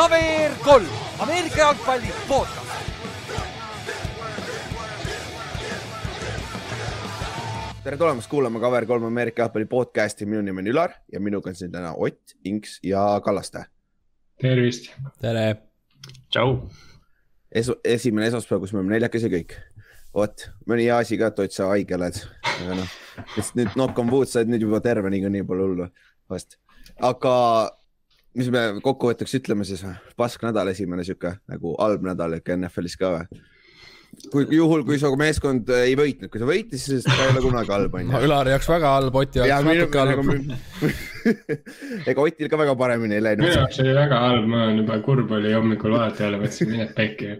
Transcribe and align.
KVR 0.00 0.54
kolm, 0.64 0.86
Ameerika 1.18 1.58
jalgpalli 1.58 2.08
podcast. 2.28 2.70
tere 7.84 7.96
tulemast 7.96 8.30
kuulama 8.30 8.58
KVR3 8.58 9.06
Ameerika 9.06 9.42
jalgpalli 9.42 9.66
podcasti, 9.66 10.26
minu 10.26 10.40
nimi 10.42 10.62
on 10.62 10.70
Ülar 10.72 10.94
ja 11.12 11.20
minuga 11.20 11.50
on 11.50 11.54
siin 11.54 11.72
täna 11.72 11.92
Ott, 11.92 12.32
Inks 12.44 12.78
ja 12.82 13.20
Kallaste. 13.24 13.64
tervist. 14.40 14.88
tere. 15.20 15.56
tšau. 16.30 16.70
Esu, 17.52 17.76
esimene 17.84 18.26
esmaspäev, 18.26 18.60
kus 18.60 18.72
me 18.72 18.80
oleme 18.80 18.94
neljakesi 18.94 19.28
kõik. 19.28 19.52
vot, 20.14 20.46
mõni 20.66 20.88
hea 20.88 20.96
asi 20.96 21.18
ka, 21.18 21.26
et 21.26 21.38
Ott, 21.44 21.52
sa 21.52 21.66
haige 21.74 21.94
oled. 21.94 22.22
aga 22.54 22.78
noh, 22.80 22.96
nüüd 23.36 23.76
knock 23.76 23.98
on 23.98 24.08
wood, 24.08 24.32
sa 24.32 24.40
oled 24.40 24.54
nüüd 24.54 24.64
juba 24.64 24.80
terve, 24.80 25.10
niikuinii 25.10 25.44
pole 25.44 25.68
hullu 25.68 25.90
vast. 26.30 26.56
aga 26.96 27.36
mis 28.38 28.50
me 28.52 28.66
kokkuvõtteks 28.84 29.38
ütleme 29.40 29.66
siis 29.68 29.82
või? 29.84 29.96
pask 30.18 30.42
nädal, 30.46 30.70
esimene 30.72 31.06
sihuke 31.06 31.36
nagu 31.50 31.74
halb 31.80 32.04
nädal 32.06 32.38
ikka 32.38 32.56
NFL-is 32.58 32.98
ka 33.00 33.14
või? 33.16 33.40
kui 34.30 34.44
juhul, 34.52 34.82
kui 34.86 34.98
su 35.00 35.08
meeskond 35.18 35.68
ei 35.74 35.94
võitnud, 35.98 36.30
kui 36.32 36.40
ta 36.42 36.46
võitis, 36.48 36.82
siis 36.86 37.04
ta 37.06 37.14
ei 37.14 37.30
ole 37.32 37.42
kunagi 37.44 37.72
halb, 37.72 37.94
onju. 37.94 38.22
Ülari 38.26 38.52
jaoks 38.52 38.68
väga 38.68 38.90
halb, 38.96 39.16
Oti 39.20 39.40
jaoks 39.40 39.66
natuke 39.66 40.00
halb. 40.02 40.50
ega 42.10 42.24
Otil 42.24 42.50
ka 42.50 42.58
väga 42.60 42.74
paremini 42.80 43.16
ei 43.18 43.24
läinud. 43.24 43.44
minu 43.46 43.54
jaoks 43.54 43.80
oli 43.84 43.94
väga 43.96 44.18
halb, 44.24 44.48
ma 44.50 44.64
olen 44.66 44.82
juba 44.82 44.98
kurb 45.06 45.32
oli 45.38 45.54
hommikul 45.54 45.94
vaadata 45.96 46.26
jälle, 46.26 46.42
mõtlesin, 46.42 46.72
mine 46.74 46.88
pekki. 46.96 47.30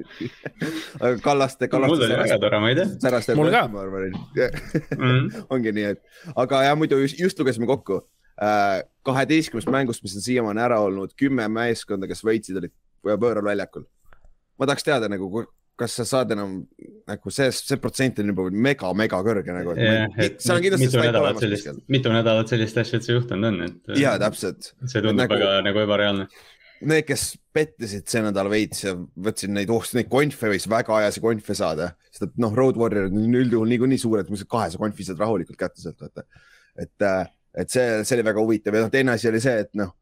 aga 1.02 1.12
Kallaste, 1.26 1.68
Kallaste. 1.68 1.96
mul 1.96 2.06
oli 2.06 2.20
väga 2.22 2.40
tore, 2.46 2.62
ma 2.62 2.72
ei 2.72 2.80
tea. 2.80 3.36
mul 3.42 3.52
ka. 3.54 3.66
ma 3.74 3.84
arvan 3.84 4.08
mm., 4.14 5.28
ongi 5.54 5.74
nii, 5.76 5.90
et, 5.96 6.24
aga 6.38 6.64
ja 6.68 6.78
muidu 6.78 7.02
just, 7.02 7.20
just 7.20 7.42
lugesime 7.42 7.68
kokku 7.70 8.02
kaheteistkümnest 8.40 9.70
mängust, 9.72 10.04
mis 10.04 10.16
on 10.16 10.24
siiamaani 10.24 10.62
ära 10.64 10.80
olnud, 10.84 11.14
kümme 11.18 11.46
meeskonda, 11.52 12.08
kes 12.10 12.22
võitsid, 12.24 12.60
olid 12.60 12.74
võõral 13.04 13.44
väljakul. 13.44 13.86
ma 14.60 14.68
tahaks 14.68 14.84
teada 14.84 15.08
nagu, 15.08 15.44
kas 15.80 15.96
sa 15.96 16.04
saad 16.04 16.34
enam 16.34 16.58
nagu 17.08 17.32
see, 17.32 17.48
see 17.56 17.80
protsent 17.80 18.20
on 18.20 18.32
juba 18.32 18.46
mega, 18.52 18.92
mega 18.96 19.20
kõrge 19.24 19.56
nagu. 19.56 19.74
mitu 20.80 21.00
nädalat 21.00 21.40
sellist, 21.42 21.82
mitu 21.88 22.12
nädalat 22.12 22.52
sellist 22.52 22.80
asja 22.82 23.00
üldse 23.00 23.16
juhtunud 23.16 23.50
on, 23.50 23.60
et. 23.68 23.92
ja 24.00 24.16
täpselt. 24.20 24.72
see 24.84 25.00
tundub 25.00 25.24
nagu, 25.24 25.36
väga 25.36 25.60
nagu 25.66 25.84
ebareaalne. 25.84 26.28
Need, 26.80 27.04
kes 27.04 27.34
pettisid 27.52 28.06
see 28.08 28.22
nädal 28.24 28.48
veits 28.48 28.86
ja 28.86 28.94
võtsid 28.96 29.52
neid, 29.52 29.68
oh 29.72 29.84
neid 29.96 30.08
konfe 30.12 30.48
võis 30.48 30.64
väga 30.70 30.94
ajasi 31.02 31.20
konfe 31.20 31.56
saada, 31.56 31.90
sest 32.08 32.30
et 32.30 32.38
noh, 32.40 32.54
Road 32.56 32.78
Warriorid 32.80 33.12
on 33.16 33.36
üldjuhul 33.42 33.68
niikuinii 33.68 34.00
suured, 34.00 34.30
kahesaja 34.48 34.80
konfi 34.80 35.04
saad 35.04 35.20
rahulikult 35.20 35.60
kätte 35.60 35.82
sealt 35.82 36.00
vaata. 36.00 36.24
et, 36.80 36.94
et 37.54 37.72
see, 37.72 38.04
see 38.04 38.18
oli 38.18 38.26
väga 38.26 38.44
huvitav 38.44 38.76
ja 38.76 38.84
noh, 38.84 38.92
teine 38.92 39.16
asi 39.16 39.30
oli 39.30 39.42
see, 39.42 39.66
et 39.66 39.72
noh 39.78 39.96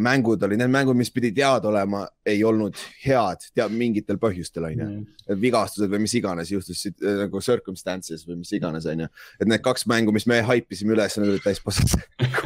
mängud 0.00 0.42
olid, 0.42 0.58
need 0.58 0.72
mängud, 0.72 0.96
mis 0.96 1.10
pidid 1.12 1.36
head 1.42 1.66
olema, 1.68 2.04
ei 2.26 2.40
olnud 2.46 2.78
head, 3.02 3.42
teab 3.56 3.72
mingitel 3.76 4.16
põhjustel 4.20 4.64
onju 4.70 4.86
mm.. 4.86 5.34
vigastused 5.42 5.92
või 5.92 6.04
mis 6.06 6.14
iganes 6.16 6.52
juhtusid 6.54 7.04
nagu 7.20 7.42
circumstances 7.44 8.24
või 8.28 8.38
mis 8.40 8.52
iganes 8.56 8.88
onju. 8.88 9.10
et 9.40 9.50
need 9.50 9.64
kaks 9.64 9.84
mängu, 9.90 10.14
mis 10.16 10.26
me 10.30 10.40
haipisime 10.46 10.96
üles, 10.96 11.18
need 11.18 11.34
olid 11.34 11.44
täis 11.44 11.60
pasad 11.64 11.92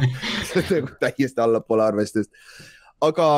nagu 0.73 0.91
täiesti 0.99 1.43
allapoole 1.45 1.87
arvestust. 1.87 2.33
aga 3.07 3.29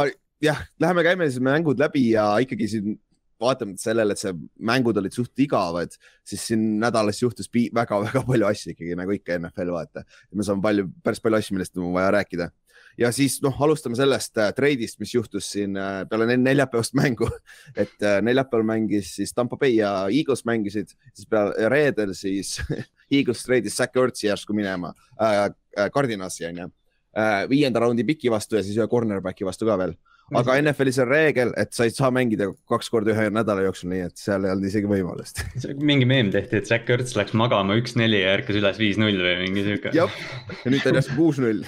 jah, 0.42 0.66
läheme 0.82 1.06
käime 1.06 1.30
siis 1.30 1.44
mängud 1.46 1.82
läbi 1.82 2.08
ja 2.16 2.32
ikkagi 2.42 2.72
siin 2.74 2.98
vaatamata 3.42 3.82
sellele, 3.82 4.16
et 4.16 4.22
see 4.22 4.34
mängud 4.72 4.98
olid 5.02 5.16
suht 5.16 5.44
igavad, 5.44 5.94
siis 6.28 6.48
siin 6.52 6.66
nädalas 6.82 7.22
juhtus 7.22 7.50
väga-väga 7.52 8.24
palju 8.28 8.50
asju 8.50 8.76
ikkagi 8.76 8.98
nagu 9.00 9.18
ikka 9.18 9.40
NFL 9.40 9.74
vaata. 9.76 10.06
me 10.34 10.48
saame 10.48 10.64
palju, 10.66 10.90
päris 11.04 11.24
palju 11.24 11.42
asju, 11.42 11.58
millest 11.58 11.78
on 11.78 11.94
vaja 11.96 12.12
rääkida 12.18 12.52
ja 13.00 13.12
siis 13.16 13.40
noh, 13.44 13.56
alustame 13.64 13.96
sellest 13.96 14.38
äh, 14.42 14.52
treidist, 14.56 15.00
mis 15.02 15.14
juhtus 15.16 15.50
siin 15.54 15.78
äh, 15.80 16.02
peale 16.10 16.38
neljapäevast 16.38 16.96
mängu. 16.98 17.30
et 17.82 17.96
äh, 18.04 18.20
neljapäeval 18.26 18.66
mängis 18.68 19.16
siis 19.16 19.34
Tampa 19.34 19.58
Bay 19.58 19.78
ja 19.78 19.94
Eagles 20.10 20.46
mängisid, 20.46 20.94
siis 21.14 21.30
peale 21.30 21.70
reedel 21.72 22.14
siis 22.18 22.60
Eagles 23.12 23.44
treidis 23.46 23.78
Zack 23.78 23.98
Ertzi 23.98 24.28
järsku 24.28 24.56
minema 24.58 24.94
äh, 25.20 25.50
äh, 25.78 25.90
Cardinalsi 25.92 26.46
onju 26.48 26.70
äh,. 27.18 27.50
viienda 27.50 27.80
raundi 27.80 28.04
piki 28.08 28.32
vastu 28.32 28.56
ja 28.56 28.64
siis 28.64 28.78
ühe 28.78 28.88
cornerback'i 28.88 29.46
vastu 29.46 29.68
ka 29.68 29.78
veel 29.80 29.96
aga 30.40 30.58
NFL-is 30.62 31.00
on 31.04 31.10
reegel, 31.10 31.54
et 31.60 31.74
sa 31.76 31.88
ei 31.88 31.94
saa 31.94 32.12
mängida 32.14 32.50
kaks 32.72 32.92
korda 32.94 33.14
ühe 33.16 33.28
nädala 33.34 33.66
jooksul, 33.66 33.92
nii 33.92 34.06
et 34.08 34.22
seal 34.22 34.48
ei 34.48 34.54
olnud 34.54 34.70
isegi 34.70 34.90
võimalust. 34.90 35.44
mingi 35.92 36.08
meem 36.10 36.32
tehti, 36.34 36.62
et 36.62 36.70
Zack 36.70 36.90
Ertz 36.94 37.16
läks 37.20 37.36
magama 37.38 37.78
üks-neli 37.80 38.24
ja 38.24 38.36
ärkas 38.38 38.60
üles 38.62 38.82
viis-null 38.82 39.22
või 39.22 39.38
mingi 39.46 39.66
sihuke. 39.68 39.96
jah, 39.98 40.20
ja 40.64 40.74
nüüd 40.74 40.84
ta 40.84 40.94
on 40.94 41.02
järsku 41.02 41.18
kuus-null. 41.20 41.66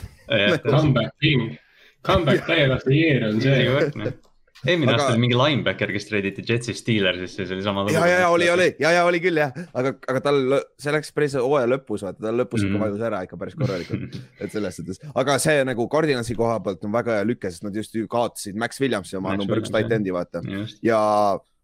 Comeback 0.67 1.15
king, 1.23 1.57
comeback 2.07 2.45
player 2.47 2.75
of 2.75 2.85
the 2.87 2.95
year 2.95 3.27
on 3.29 3.41
see 3.43 4.13
eelmine 4.65 4.93
aga... 4.93 4.97
aasta 4.97 5.13
oli 5.15 5.23
mingi 5.23 5.37
linebacker, 5.37 5.93
kes 5.95 6.07
treiditi 6.09 6.45
Jetsi 6.47 6.75
Steelersisse, 6.77 7.47
see 7.47 7.57
oli 7.57 7.65
sama. 7.65 7.85
ja, 7.91 8.03
ja, 8.09 8.19
ja 8.23 8.29
oli, 8.33 8.49
oli 8.53 8.67
ja, 8.81 8.93
ja 8.97 9.05
oli 9.07 9.21
küll 9.23 9.39
jah, 9.41 9.53
aga, 9.75 9.95
aga 10.13 10.23
tal, 10.27 10.57
see 10.81 10.95
läks 10.95 11.13
päris 11.15 11.37
hooaja 11.39 11.69
lõpus, 11.75 12.05
vaata, 12.07 12.21
tal 12.27 12.41
lõpus 12.43 12.65
ikka 12.65 12.75
mm. 12.75 12.83
vajus 12.85 13.07
ära 13.09 13.23
ikka 13.27 13.39
päris 13.41 13.57
korralikult. 13.59 14.19
et 14.43 14.53
selles 14.53 14.79
suhtes, 14.79 15.01
aga 15.13 15.39
see 15.43 15.63
nagu 15.67 15.87
Cardinalsi 15.91 16.37
koha 16.39 16.59
pealt 16.65 16.85
on 16.87 16.93
väga 16.95 17.19
hea 17.19 17.29
lüke, 17.29 17.51
sest 17.51 17.67
nad 17.67 17.75
just 17.75 17.97
ju 17.97 18.09
kaotasid 18.11 18.59
Max 18.59 18.79
Williamsi 18.83 19.19
oma 19.19 19.33
Max 19.33 19.43
number 19.43 19.63
üks 19.63 19.73
tight 19.73 19.91
end'i, 19.93 20.15
vaata. 20.15 20.43
ja 20.85 21.01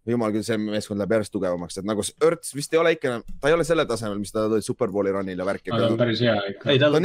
jumal 0.10 0.34
küll, 0.34 0.46
see 0.46 0.58
meeskond 0.62 1.02
läheb 1.02 1.16
järjest 1.18 1.34
tugevamaks, 1.34 1.80
et 1.80 1.88
nagu 1.88 2.04
Örts 2.26 2.54
vist 2.58 2.74
ei 2.74 2.82
ole 2.82 2.94
ikka, 2.96 3.20
ta 3.42 3.52
ei 3.52 3.56
ole 3.56 3.66
selle 3.68 3.86
tasemel, 3.90 4.20
mis 4.22 4.34
ta 4.34 4.48
oli 4.48 4.64
Superbowli 4.66 5.14
run'il 5.16 5.40
ja 5.40 5.48
värki. 5.48 5.74
aga 5.74 5.86
ta 5.86 5.94
on 5.94 6.02
päris 6.02 6.24
hea 6.26 6.36
ikka. 6.54 6.72
ei, 6.74 6.82
tal, 6.82 7.00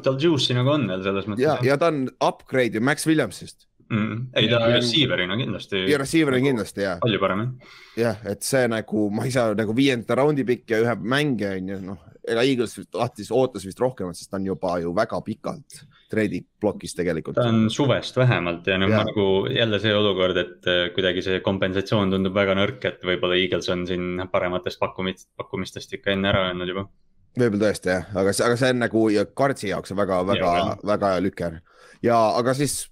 tal 0.00 0.20
juice'i 0.22 0.56
nagu 0.56 0.74
on 0.74 0.86
veel 0.90 1.06
selles 1.06 1.30
mõttes. 1.30 1.44
ja, 1.44 1.56
ja 1.66 1.78
ta 1.80 1.90
on 1.92 2.06
upgrade 2.16 2.78
ju 2.78 2.84
Max 2.84 3.08
Williamsist 3.08 3.66
mm,. 3.90 4.26
ei, 4.34 4.48
ta 4.50 4.60
receiver'ina 4.70 5.36
kindlasti. 5.38 5.84
ja 5.90 5.98
receiver'ina 6.02 6.48
kindlasti 6.50 6.84
jah. 6.86 6.98
palju 7.02 7.22
parem 7.22 7.44
jah. 7.44 7.78
jah, 8.02 8.26
et 8.32 8.46
see 8.46 8.66
nagu, 8.70 9.08
ma 9.14 9.26
ei 9.28 9.34
saa 9.34 9.54
nagu 9.58 9.76
viienda 9.76 10.18
raundi 10.18 10.46
pikk 10.48 10.74
ja 10.74 10.82
ühe 10.84 10.96
mängija 11.02 11.54
on 11.60 11.72
ju 11.72 11.80
noh, 11.92 12.02
ega 12.26 12.42
Eagles 12.42 12.74
tahtis, 12.90 13.30
ootas 13.34 13.66
vist 13.66 13.80
rohkemat, 13.80 14.18
sest 14.18 14.32
ta 14.32 14.40
on 14.40 14.48
juba 14.48 14.76
ju 14.82 14.92
väga 14.96 15.20
pikalt 15.26 15.80
treidi 16.10 16.42
plokis 16.60 16.94
tegelikult. 16.98 17.38
ta 17.38 17.48
on 17.50 17.70
suvest 17.72 18.16
vähemalt 18.18 18.66
ja 18.66 18.78
noh, 18.78 18.90
nagu 18.90 19.26
jälle 19.50 19.80
see 19.82 19.94
olukord, 19.94 20.38
et 20.42 20.70
äh, 20.70 20.84
kuidagi 20.94 21.24
see 21.26 21.40
kompensatsioon 21.46 22.14
tundub 22.14 22.34
väga 22.34 22.54
nõrk, 22.58 22.82
et 22.90 23.02
võib-olla 23.06 23.38
Eagles 23.38 23.70
on 23.74 23.86
siin 23.88 24.22
parematest 24.32 24.82
pakkumist, 24.82 25.30
pakkumistest 25.38 25.98
ikka 25.98 26.14
enne 26.14 26.32
ära 26.34 26.48
öelnud 26.50 26.74
juba 26.74 26.88
võib-olla 27.36 27.68
tõesti 27.68 27.92
jah, 27.92 28.10
aga, 28.16 28.34
aga 28.48 28.58
see 28.58 28.74
on 28.74 28.84
nagu 28.86 29.06
ja 29.12 29.26
Kartsi 29.28 29.70
jaoks 29.70 29.92
on 29.92 30.00
väga, 30.00 30.20
väga, 30.26 30.52
väga 30.86 31.14
hea 31.14 31.24
lüker 31.24 31.58
ja, 32.04 32.20
aga 32.38 32.54
siis 32.56 32.86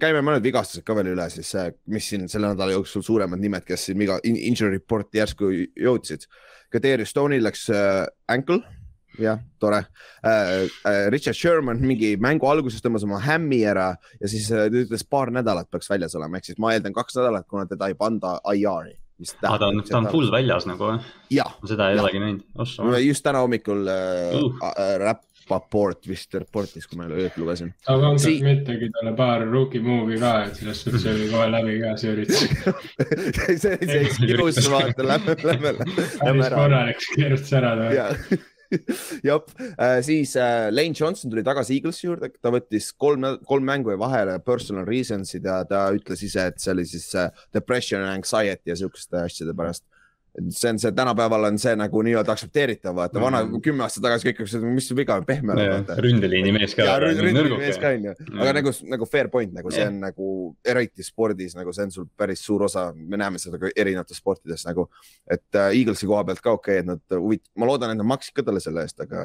käime 0.00 0.22
mõned 0.24 0.44
vigastused 0.44 0.84
ka 0.86 0.94
veel 0.98 1.12
üle, 1.14 1.26
siis 1.32 1.50
see, 1.54 1.70
mis 1.92 2.08
siin 2.10 2.26
selle 2.30 2.52
nädala 2.52 2.76
jooksul 2.76 3.04
suuremad 3.06 3.42
nimed, 3.42 3.66
kes 3.66 3.88
siin 3.88 3.98
viga, 4.00 4.18
injury 4.24 4.76
report'i 4.78 5.20
järsku 5.22 5.50
jõudsid. 5.52 6.26
Kadri 6.72 7.06
Stone'il 7.06 7.44
läks 7.46 7.68
äh, 7.74 8.04
ankle, 8.32 8.60
jah, 9.22 9.40
tore 9.62 9.82
äh,. 10.26 10.66
Äh, 10.86 11.08
Richard 11.14 11.38
Sherman 11.38 11.80
mingi 11.80 12.14
mängu 12.20 12.48
alguses 12.50 12.84
tõmbas 12.84 13.06
oma 13.06 13.20
hämmi 13.22 13.62
ära 13.66 13.92
ja 14.20 14.30
siis 14.30 14.50
äh, 14.52 14.68
ta 14.70 14.84
ütles 14.84 15.06
paar 15.08 15.32
nädalat 15.34 15.70
peaks 15.70 15.90
väljas 15.90 16.16
olema, 16.18 16.38
ehk 16.38 16.50
siis 16.50 16.60
ma 16.62 16.74
eeldan 16.74 16.94
kaks 16.96 17.18
nädalat, 17.20 17.48
kuna 17.48 17.66
teda 17.70 17.90
ei 17.90 17.98
panda 17.98 18.36
IR-i 18.52 18.96
ah, 19.48 19.58
ta 19.58 19.70
on, 19.70 19.80
ta 19.86 19.98
on 19.98 20.10
full 20.12 20.28
väljas 20.32 20.66
nagu 20.68 20.90
või? 20.90 20.98
seda 21.68 21.90
ei 21.90 21.96
ja. 21.96 22.04
olegi 22.04 22.20
näinud. 22.20 22.44
just 23.06 23.24
täna 23.24 23.42
hommikul 23.44 23.86
äh, 23.88 24.36
uh. 24.36 24.60
äh, 24.72 24.96
räpp 25.02 25.25
Rapaport 25.46 26.06
vist 26.08 26.34
reportis, 26.34 26.86
kui 26.90 26.98
ma 26.98 27.06
ööd 27.06 27.36
lugesin. 27.38 27.70
aga 27.86 28.08
on 28.10 28.18
si 28.18 28.40
mittegi 28.42 28.88
talle 28.94 29.12
paar 29.18 29.44
rookie 29.46 29.82
move'i 29.82 30.18
ka, 30.18 30.32
et 30.48 30.58
selles 30.58 30.82
suhtes 30.82 31.06
oli 31.12 31.28
kohe 31.30 31.46
läbi 31.52 31.76
ka 31.82 31.94
see 32.00 32.14
üritus. 32.14 32.42
See 33.46 33.58
see 33.62 34.00
excuse, 34.00 34.66
vaata, 34.72 35.06
lähme, 35.06 35.36
lähme, 35.46 35.72
lähme 35.78 36.44
ära. 36.48 36.58
korralik 36.58 37.08
keerutas 37.14 37.52
ära 37.54 37.72
ta 37.78 37.88
jah 37.94 38.12
äh,, 39.78 40.02
siis 40.02 40.34
äh, 40.34 40.72
Lane 40.74 40.94
Johnson 40.98 41.30
tuli 41.30 41.44
tagasi 41.46 41.76
Eaglesi 41.76 42.08
juurde, 42.08 42.32
ta 42.42 42.50
võttis 42.50 42.90
kolm, 42.98 43.22
kolm 43.46 43.68
mängu 43.68 43.92
ja 43.94 44.00
vahele 44.00 44.40
personal 44.42 44.88
reasons'id 44.88 45.46
ja 45.46 45.60
ta 45.68 45.86
ütles 45.94 46.24
ise, 46.26 46.48
et 46.50 46.58
see 46.58 46.74
oli 46.74 46.86
siis 46.90 47.12
äh, 47.14 47.30
depression 47.54 48.02
and 48.02 48.16
anxiety 48.16 48.72
ja 48.72 48.78
siukeste 48.82 49.22
asjade 49.22 49.54
pärast 49.54 49.86
see 50.50 50.70
on 50.70 50.78
see, 50.78 50.92
tänapäeval 50.92 51.44
on 51.48 51.58
see 51.58 51.72
nagu 51.78 52.02
nii-öelda 52.06 52.34
aktsepteeritav, 52.34 52.94
vaata 52.96 53.20
vana 53.20 53.42
mm. 53.44 53.60
kümme 53.64 53.84
aastat 53.86 54.04
tagasi 54.04 54.28
kõik 54.28 54.42
ütlesid, 54.44 54.66
mis 54.76 54.88
viga 54.98 55.16
on, 55.20 55.26
pehme 55.28 55.54
ole 55.54 55.66
vaata. 55.70 55.96
ründeliini 56.02 56.52
mees 56.56 56.76
ka. 56.76 56.86
ründeliini 57.02 57.58
mees 57.60 57.80
ka 57.82 57.92
onju, 57.96 58.14
aga 58.36 58.54
nagu, 58.58 58.74
nagu 58.92 59.08
fair 59.10 59.30
point, 59.32 59.54
nagu 59.56 59.72
see 59.74 59.86
on 59.88 60.00
nagu 60.04 60.30
eriti 60.74 61.06
spordis 61.06 61.56
nagu 61.58 61.74
see 61.76 61.88
on 61.88 61.94
sul 61.94 62.08
päris 62.18 62.44
suur 62.46 62.66
osa, 62.68 62.88
me 62.96 63.20
näeme 63.20 63.40
seda 63.42 63.60
ka 63.62 63.72
erinevates 63.74 64.20
sportides 64.22 64.66
nagu. 64.68 64.88
et 65.30 65.58
äh, 65.58 65.72
Eaglesi 65.80 66.08
koha 66.08 66.24
pealt 66.28 66.44
ka 66.44 66.56
okei 66.56 66.80
okay,, 66.80 66.84
et 66.84 66.90
nad 66.90 67.20
huvit-, 67.20 67.46
ma 67.56 67.68
loodan, 67.68 67.94
et 67.94 68.00
nad 68.00 68.08
maksid 68.14 68.36
ka 68.36 68.44
talle 68.46 68.62
selle 68.64 68.84
eest, 68.86 69.00
aga 69.06 69.24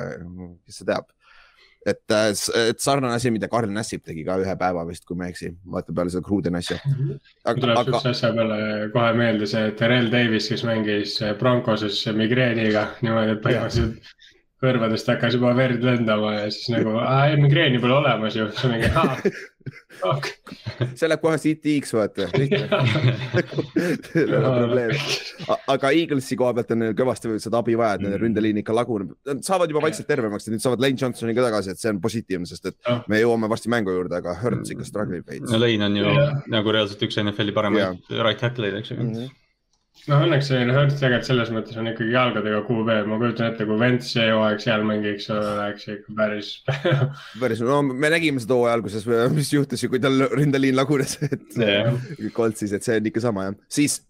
kes 0.66 0.82
see 0.82 0.88
teab 0.88 1.12
et, 1.86 2.04
äh, 2.14 2.30
et 2.70 2.80
sarnane 2.84 3.16
asi, 3.18 3.32
mida 3.34 3.50
Karl 3.52 3.72
Nassib 3.74 4.04
tegi 4.06 4.26
ka 4.28 4.38
ühe 4.42 4.56
päeva 4.60 4.86
vist, 4.88 5.06
kui 5.08 5.18
ma 5.18 5.28
ei 5.28 5.36
eksi, 5.36 5.52
vaata 5.76 5.96
peale 5.98 6.14
seda 6.14 6.26
Cruden 6.28 6.60
asja. 6.60 6.78
tuleb 6.86 7.76
aga... 7.76 7.86
sihukese 7.88 8.14
asja 8.14 8.34
peale 8.38 8.60
kohe 8.94 9.14
meelde 9.18 9.50
see 9.50 9.72
Terrel 9.80 10.12
Davis, 10.14 10.50
kes 10.52 10.66
mängis 10.68 11.18
Broncoses 11.40 12.04
migreeniga 12.18 12.92
niimoodi, 13.02 13.38
et 13.38 13.46
põhimõtteliselt 13.46 14.18
kõrvadest 14.62 15.10
hakkas 15.10 15.36
juba 15.38 15.56
verd 15.58 15.82
lendama 15.82 16.36
ja 16.36 16.50
siis 16.54 16.70
nagu, 16.70 16.94
migreeni 17.42 17.82
pole 17.82 17.98
olemas 17.98 18.38
ju, 18.38 18.46
see 20.98 21.10
läheb 21.10 21.24
kohe 21.24 21.38
CT-ks 21.42 21.94
vaata, 21.96 22.28
see 22.32 22.48
ei 24.24 24.38
ole 24.38 24.54
probleem. 24.58 24.94
aga 25.76 25.92
Eaglesi 25.98 26.38
koha 26.40 26.56
pealt 26.58 26.74
on 26.76 26.84
neil 26.86 26.96
kõvasti 26.98 27.34
seda 27.44 27.62
abi 27.62 27.78
vaja, 27.80 27.98
et 28.00 28.06
nende 28.06 28.16
mm. 28.18 28.24
ründeliin 28.26 28.62
ikka 28.64 28.76
laguneb, 28.76 29.14
nad 29.28 29.44
saavad 29.48 29.74
juba 29.74 29.84
vaikselt 29.88 30.10
tervemaks 30.12 30.48
ja 30.48 30.56
nüüd 30.56 30.64
saavad 30.64 30.84
Lane 30.84 31.00
Johnsoni 31.02 31.36
ka 31.38 31.46
tagasi, 31.48 31.76
et 31.76 31.84
see 31.84 31.92
on 31.94 32.02
positiivne, 32.04 32.50
sest 32.50 32.72
et 32.72 32.92
me 33.12 33.22
jõuame 33.22 33.52
varsti 33.52 33.72
mängu 33.74 33.94
juurde, 33.96 34.22
aga 34.22 34.38
Hurts 34.42 34.74
ikka 34.74 34.88
struggle 34.88 35.22
ib 35.22 35.30
veits. 35.30 35.52
no 35.52 35.62
Lane 35.62 35.90
on 35.90 36.02
ju 36.02 36.08
yeah. 36.08 36.42
nagu 36.52 36.74
reaalselt 36.74 37.06
üks 37.08 37.20
NFL-i 37.22 37.56
paremaid 37.56 38.18
right 38.22 38.42
tackle'id, 38.42 38.82
eks 38.82 38.96
ju. 38.96 39.00
Mm 39.02 39.14
-hmm 39.14 39.38
no 40.10 40.20
õnneks 40.26 40.48
see 40.50 40.62
Hertz 40.66 40.98
tegelikult 40.98 41.28
selles 41.28 41.52
mõttes 41.54 41.78
on 41.80 41.90
ikkagi 41.92 42.14
jalgadega 42.16 42.62
QB, 42.68 42.96
ma 43.10 43.20
kujutan 43.22 43.52
ette, 43.52 43.68
kui 43.70 43.78
Vents 43.82 44.14
see 44.16 44.30
hooaeg 44.32 44.64
seal 44.64 44.86
mängiks, 44.88 45.28
oleks 45.36 45.90
ikka 45.94 46.16
päris 46.18 46.54
päris, 47.42 47.62
no 47.66 47.82
me 47.86 48.14
nägime 48.14 48.42
seda 48.42 48.58
hooaja 48.58 48.80
alguses, 48.80 49.06
mis 49.36 49.52
juhtus 49.54 49.86
ju, 49.86 49.92
kui 49.94 50.02
tal 50.04 50.26
ründeliin 50.32 50.78
lagunes, 50.78 51.20
et 51.28 51.60
yeah. 51.60 52.02
koltsis, 52.36 52.74
et 52.78 52.88
see 52.88 52.98
on 53.02 53.12
ikka 53.12 53.24
sama 53.28 53.50
jah, 53.50 53.62
siis 53.82 54.02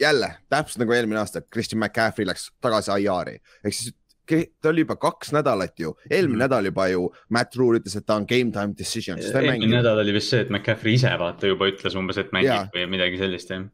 jälle 0.00 0.32
täpselt 0.52 0.84
nagu 0.84 0.96
eelmine 0.96 1.20
aasta, 1.20 1.44
Christian 1.52 1.82
McCaffrey 1.82 2.28
läks 2.28 2.50
tagasi 2.64 2.96
IR-i 3.04 3.38
ehk 3.38 3.76
siis 3.76 3.94
ta 4.26 4.72
oli 4.72 4.82
juba 4.82 4.96
kaks 4.98 5.30
nädalat 5.36 5.78
ju, 5.78 5.92
eelmine 6.10 6.40
mm. 6.40 6.42
nädal 6.48 6.66
juba 6.66 6.88
ju 6.90 7.04
Matt 7.30 7.54
Rule 7.60 7.78
ütles, 7.78 7.94
et 7.94 8.06
ta 8.08 8.16
on 8.18 8.24
game 8.26 8.50
time 8.50 8.74
decision. 8.78 9.20
eelmine 9.22 9.78
nädal 9.78 10.00
oli 10.02 10.16
vist 10.16 10.32
see, 10.32 10.42
et 10.42 10.50
McCaffrey 10.50 10.96
ise 10.98 11.12
vaata 11.20 11.52
juba 11.52 11.68
ütles 11.70 11.94
umbes, 11.98 12.18
et 12.18 12.32
mängib 12.34 12.50
ja. 12.50 12.64
või 12.74 12.88
midagi 12.96 13.20
sellist 13.20 13.52
jah 13.52 13.68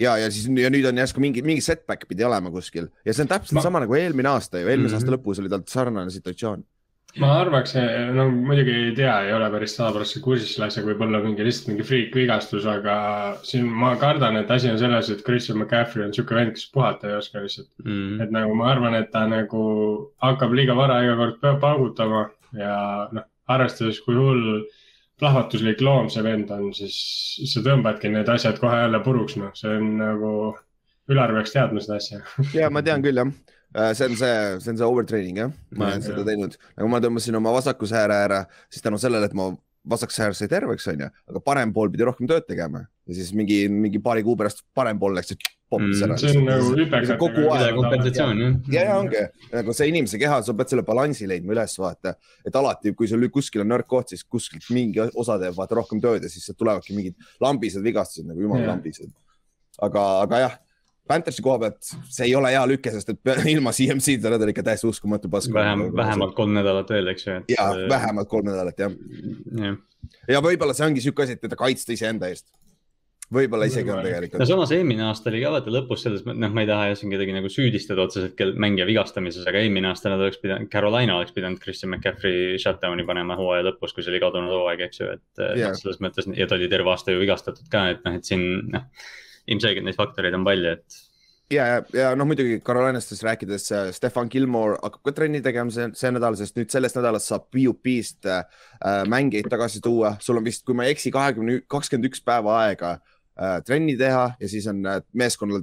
ja, 0.00 0.16
ja 0.20 0.30
siis 0.32 0.46
ja 0.60 0.70
nüüd 0.72 0.86
on 0.88 1.02
järsku 1.02 1.22
mingi, 1.22 1.42
mingi 1.46 1.64
setback 1.64 2.08
pidi 2.10 2.24
olema 2.26 2.52
kuskil 2.54 2.88
ja 3.04 3.14
see 3.14 3.26
on 3.26 3.32
täpselt 3.32 3.58
ma... 3.58 3.66
sama 3.66 3.82
nagu 3.84 3.98
eelmine 3.98 4.32
aasta 4.32 4.62
ju, 4.62 4.70
eelmise 4.70 4.94
mm 4.94 4.98
-hmm. 4.98 5.04
aasta 5.04 5.14
lõpus 5.16 5.42
oli 5.42 5.52
tal 5.52 5.66
sarnane 5.70 6.12
situatsioon. 6.14 6.64
ma 7.22 7.30
arvaks, 7.40 7.72
no 8.12 8.26
muidugi 8.30 8.72
ei 8.76 8.94
tea, 8.94 9.14
ei 9.24 9.32
ole 9.32 9.46
päris 9.50 9.76
sada 9.76 9.92
protsenti 9.94 10.24
kursis 10.24 10.50
selle 10.54 10.66
asjaga, 10.66 10.90
võib-olla 10.90 11.22
mingi 11.24 11.44
lihtsalt 11.46 11.70
mingi 11.70 11.86
freak 11.88 12.14
vigastus, 12.14 12.66
aga 12.68 12.96
siin 13.42 13.70
ma 13.82 13.94
kardan, 13.96 14.36
et 14.36 14.50
asi 14.50 14.68
on 14.68 14.78
selles, 14.78 15.08
et 15.10 15.22
Christian 15.24 15.58
McCaffrey 15.58 16.04
on 16.04 16.12
sihuke 16.12 16.36
vend, 16.36 16.52
kes 16.52 16.68
puhata 16.74 17.08
ei 17.08 17.16
oska 17.16 17.40
lihtsalt 17.40 17.70
mm. 17.84 17.92
-hmm. 17.92 18.22
et 18.22 18.30
nagu 18.36 18.54
ma 18.54 18.70
arvan, 18.72 18.94
et 18.94 19.10
ta 19.10 19.26
nagu 19.26 19.62
hakkab 20.22 20.52
liiga 20.52 20.76
vara 20.76 21.00
iga 21.04 21.16
kord 21.16 21.60
paugutama 21.60 22.28
ja 22.52 23.08
noh, 23.12 23.24
arvestades, 23.48 24.00
kui 24.04 24.14
hull 24.14 24.66
plahvatuslik 25.20 25.80
loom 25.84 26.10
see 26.12 26.24
vend 26.24 26.50
on, 26.54 26.70
siis 26.76 26.96
sa 27.52 27.62
tõmbadki 27.64 28.10
need 28.12 28.28
asjad 28.32 28.60
kohe 28.60 28.82
jälle 28.82 29.00
puruks, 29.04 29.36
noh, 29.40 29.52
see 29.56 29.72
on 29.78 29.92
nagu, 30.00 30.32
Ülar 31.06 31.30
peaks 31.36 31.52
teadma 31.54 31.78
seda 31.82 32.00
asja. 32.00 32.18
Ja 32.58 32.66
ma 32.72 32.82
tean 32.82 33.04
küll 33.04 33.20
jah, 33.20 33.28
äh, 33.76 33.92
see 33.94 34.08
on 34.10 34.16
see, 34.18 34.32
see 34.64 34.72
on 34.72 34.80
see 34.80 34.88
overtraining 34.88 35.38
jah, 35.44 35.52
ma 35.78 35.92
olen 35.92 36.04
seda 36.04 36.24
teinud, 36.26 36.58
nagu 36.74 36.90
ma 36.92 37.00
tõmbasin 37.04 37.38
oma 37.38 37.54
vasakuse 37.54 37.96
ääre 38.00 38.18
ära, 38.26 38.40
siis 38.72 38.84
tänu 38.84 38.98
sellele, 39.00 39.30
et 39.30 39.36
ma 39.38 39.52
vasak 39.90 40.14
säär 40.14 40.34
sai 40.36 40.48
terveks, 40.50 40.86
onju, 40.92 41.08
aga 41.30 41.42
parem 41.44 41.72
pool 41.74 41.90
pidi 41.92 42.06
rohkem 42.06 42.28
tööd 42.30 42.46
tegema 42.48 42.84
ja 43.06 43.14
siis 43.14 43.32
mingi, 43.36 43.66
mingi 43.70 44.00
paari 44.02 44.24
kuu 44.26 44.36
pärast 44.38 44.64
parem 44.74 44.98
pool 44.98 45.14
läks 45.16 45.36
ära 45.36 45.82
mm,. 45.82 46.18
see 46.20 46.30
on 46.30 46.44
nagu 46.46 46.72
hüperkõrge. 46.78 47.16
kogu 47.18 47.46
aeg 47.54 47.78
kompensatsioon 47.78 48.42
jah. 48.42 48.52
ja, 48.70 48.82
ja 48.86 48.98
ongi, 49.00 49.22
nagu 49.50 49.74
see 49.74 49.88
inimese 49.90 50.20
keha, 50.22 50.38
sa 50.46 50.54
pead 50.58 50.72
selle 50.72 50.84
balansi 50.86 51.26
leidma 51.26 51.56
üles 51.56 51.74
vaata, 51.82 52.14
et 52.46 52.58
alati, 52.58 52.94
kui 52.98 53.10
sul 53.10 53.26
kuskil 53.34 53.64
on 53.64 53.72
nõrk 53.74 53.88
koht, 53.90 54.14
siis 54.14 54.22
kuskilt 54.22 54.68
mingi 54.74 55.02
osa 55.14 55.38
teeb 55.42 55.58
vaata 55.58 55.78
rohkem 55.80 56.02
tööd 56.02 56.26
ja 56.26 56.30
siis 56.30 56.46
tulevadki 56.54 56.94
mingid 56.94 57.18
lambised 57.42 57.82
vigastused 57.82 58.30
nagu 58.30 58.46
jumala 58.46 58.70
lambised. 58.74 59.10
aga, 59.82 60.06
aga 60.22 60.44
jah 60.44 60.54
Panthersi 61.06 61.44
koha 61.44 61.58
pealt 61.62 61.90
see 62.10 62.26
ei 62.26 62.34
ole 62.38 62.50
hea 62.54 62.62
lüke, 62.68 62.92
sest 62.94 63.12
et 63.14 63.32
ilma 63.54 63.72
CMC-ta 63.76 64.32
nad 64.32 64.42
on 64.42 64.52
ikka 64.52 64.66
täiesti 64.66 64.90
uskumatu 64.90 65.30
pask. 65.32 65.54
vähem, 65.54 65.88
vähemalt 65.96 66.36
kolm 66.38 66.54
nädalat 66.56 66.90
veel, 66.90 67.12
eks 67.14 67.26
ju. 67.26 67.40
ja 67.54 67.70
vähemalt 67.90 68.30
kolm 68.30 68.50
nädalat 68.50 68.86
jah 68.86 68.94
ja. 69.62 69.74
ja 70.36 70.44
võib-olla 70.44 70.76
see 70.76 70.86
ongi 70.88 71.04
sihuke 71.04 71.26
asi, 71.26 71.38
et 71.38 71.44
teda 71.46 71.58
kaitsta 71.58 71.94
iseenda 71.96 72.30
eest 72.32 72.48
võib-olla 73.32 73.66
isegi 73.66 73.90
on 73.90 74.04
tegelikult. 74.04 74.38
no 74.38 74.46
samas 74.48 74.72
eelmine 74.74 75.02
aasta 75.08 75.30
oli 75.32 75.40
ka 75.42 75.50
vaata 75.56 75.72
lõpus 75.74 76.04
selles, 76.06 76.22
noh, 76.26 76.52
ma 76.54 76.62
ei 76.62 76.68
taha 76.70 76.94
siin 76.98 77.10
kedagi 77.10 77.34
nagu 77.34 77.50
süüdistada 77.50 78.04
otseselt 78.06 78.42
mängija 78.62 78.86
vigastamises, 78.88 79.46
aga 79.50 79.62
eelmine 79.62 79.90
aasta 79.90 80.12
nad 80.12 80.22
oleks 80.22 80.38
pidanud, 80.42 80.70
Carolina 80.70 81.18
oleks 81.18 81.34
pidanud 81.34 81.62
Christian 81.62 81.90
McCaffrey 81.90 82.54
shutdown'i 82.62 83.06
panema 83.08 83.38
hooaja 83.38 83.66
lõpus, 83.66 83.94
kui 83.96 84.06
see 84.06 84.14
oli 84.14 84.22
kadunud 84.22 84.54
hooaeg, 84.54 84.84
eks 84.86 85.02
ju, 85.02 85.10
et 85.18 85.42
yeah. 85.42 85.72
noh, 85.72 85.78
selles 85.80 85.98
mõttes 86.04 86.30
ja 86.38 86.46
ta 86.46 86.58
oli 86.58 86.70
terve 86.70 86.92
aasta 86.94 87.14
ju 87.14 87.22
vigastatud 87.22 87.70
ka, 87.72 87.88
et 87.96 88.06
noh, 88.06 88.18
et 88.20 88.30
siin 88.30 88.46
noh 88.74 88.86
ilmselgelt 89.46 89.86
neid 89.86 89.98
faktoreid 89.98 90.36
on 90.36 90.46
palju, 90.46 90.74
et. 90.76 90.98
ja, 91.52 91.66
ja, 91.70 91.80
ja 91.94 92.12
noh, 92.18 92.26
muidugi 92.28 92.58
Carolinastest 92.66 93.24
rääkides, 93.26 93.68
äh, 93.72 93.90
Stefan 93.94 94.30
Gilmore 94.32 94.78
hakkab 94.82 95.10
ka 95.10 95.16
trenni 95.20 95.42
tegema 95.44 95.72
see, 95.74 95.88
see 95.98 96.12
nädal, 96.14 96.38
sest 96.38 96.58
nüüd 96.58 96.72
sellest 96.74 96.98
nädalast 96.98 97.30
saab 97.30 97.48
PUP-st 97.54 98.30
äh, 98.32 98.46
mängijaid 99.10 99.50
tagasi 99.52 99.82
tuua, 99.84 100.16
sul 100.20 100.40
on 100.40 100.46
vist, 100.46 100.66
kui 100.66 100.76
ma 100.76 100.86
ei 100.86 100.96
eksi, 100.96 101.14
kahekümne, 101.14 101.60
kakskümmend 101.70 102.10
üks 102.10 102.24
päeva 102.26 102.60
aega 102.64 102.96
äh, 102.96 103.58
trenni 103.66 103.98
teha 104.00 104.30
ja 104.40 104.50
siis 104.50 104.66
on 104.72 104.82
äh, 104.90 105.02
meeskonnal 105.14 105.62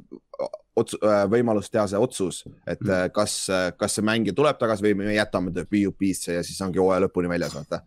ots, 0.79 0.95
äh, 1.03 1.25
võimalus 1.31 1.67
teha 1.73 1.85
see 1.91 1.99
otsus, 1.99 2.43
et 2.63 2.79
mm. 2.81 3.11
kas, 3.15 3.35
kas 3.77 3.99
see 3.99 4.05
mängija 4.05 4.35
tuleb 4.37 4.61
tagasi 4.61 4.87
või 4.87 4.95
me 5.03 5.17
jätame 5.17 5.51
ta 5.53 5.67
PUP-sse 5.67 6.39
ja 6.39 6.47
siis 6.47 6.61
ongi 6.63 6.81
hooaja 6.81 7.03
lõpuni 7.07 7.31
väljas, 7.35 7.59
vaata 7.59 7.83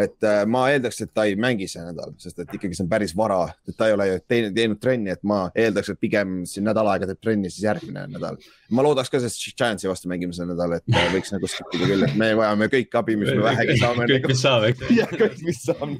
et 0.00 0.26
äh, 0.26 0.42
ma 0.48 0.62
eeldaks, 0.72 1.00
et 1.04 1.10
ta 1.14 1.24
ei 1.28 1.36
mängi 1.40 1.66
see 1.70 1.82
nädal, 1.84 2.14
sest 2.20 2.38
et 2.42 2.54
ikkagi 2.56 2.76
see 2.76 2.84
on 2.84 2.90
päris 2.90 3.12
vara, 3.16 3.42
et 3.68 3.76
ta 3.76 3.88
ei 3.90 3.94
ole 3.96 4.06
ju 4.08 4.18
teinud, 4.30 4.54
teinud 4.56 4.80
trenni, 4.82 5.12
et 5.12 5.22
ma 5.26 5.40
eeldaks, 5.58 5.92
et 5.92 6.00
pigem 6.00 6.40
siin 6.48 6.64
nädal 6.68 6.88
aega 6.92 7.08
teeb 7.10 7.20
trenni, 7.22 7.50
siis 7.52 7.66
järgmine 7.66 8.06
nädal. 8.14 8.38
ma 8.76 8.84
loodaks 8.86 9.12
ka, 9.12 9.20
sest 9.22 9.42
Giantsi 9.58 9.90
vastu 9.90 10.10
mängime 10.10 10.36
see 10.36 10.48
nädal, 10.48 10.76
et 10.78 10.94
äh, 10.94 11.08
võiks 11.14 11.34
nagu 11.34 11.50
skip 11.50 11.76
ida 11.76 11.90
küll, 11.90 12.06
et 12.06 12.16
me 12.20 12.30
vajame 12.38 12.70
kõik 12.72 12.98
abi, 13.02 13.16
mis 13.20 13.32
me 13.32 13.46
vähegi 13.48 13.78
saame. 13.82 14.08
kõik, 14.14 14.28
mis 14.32 14.44
saab, 14.46 14.68
eks. 14.70 14.86
jah, 15.00 15.16
kõik, 15.24 15.40
mis 15.46 15.62
saab. 15.66 15.96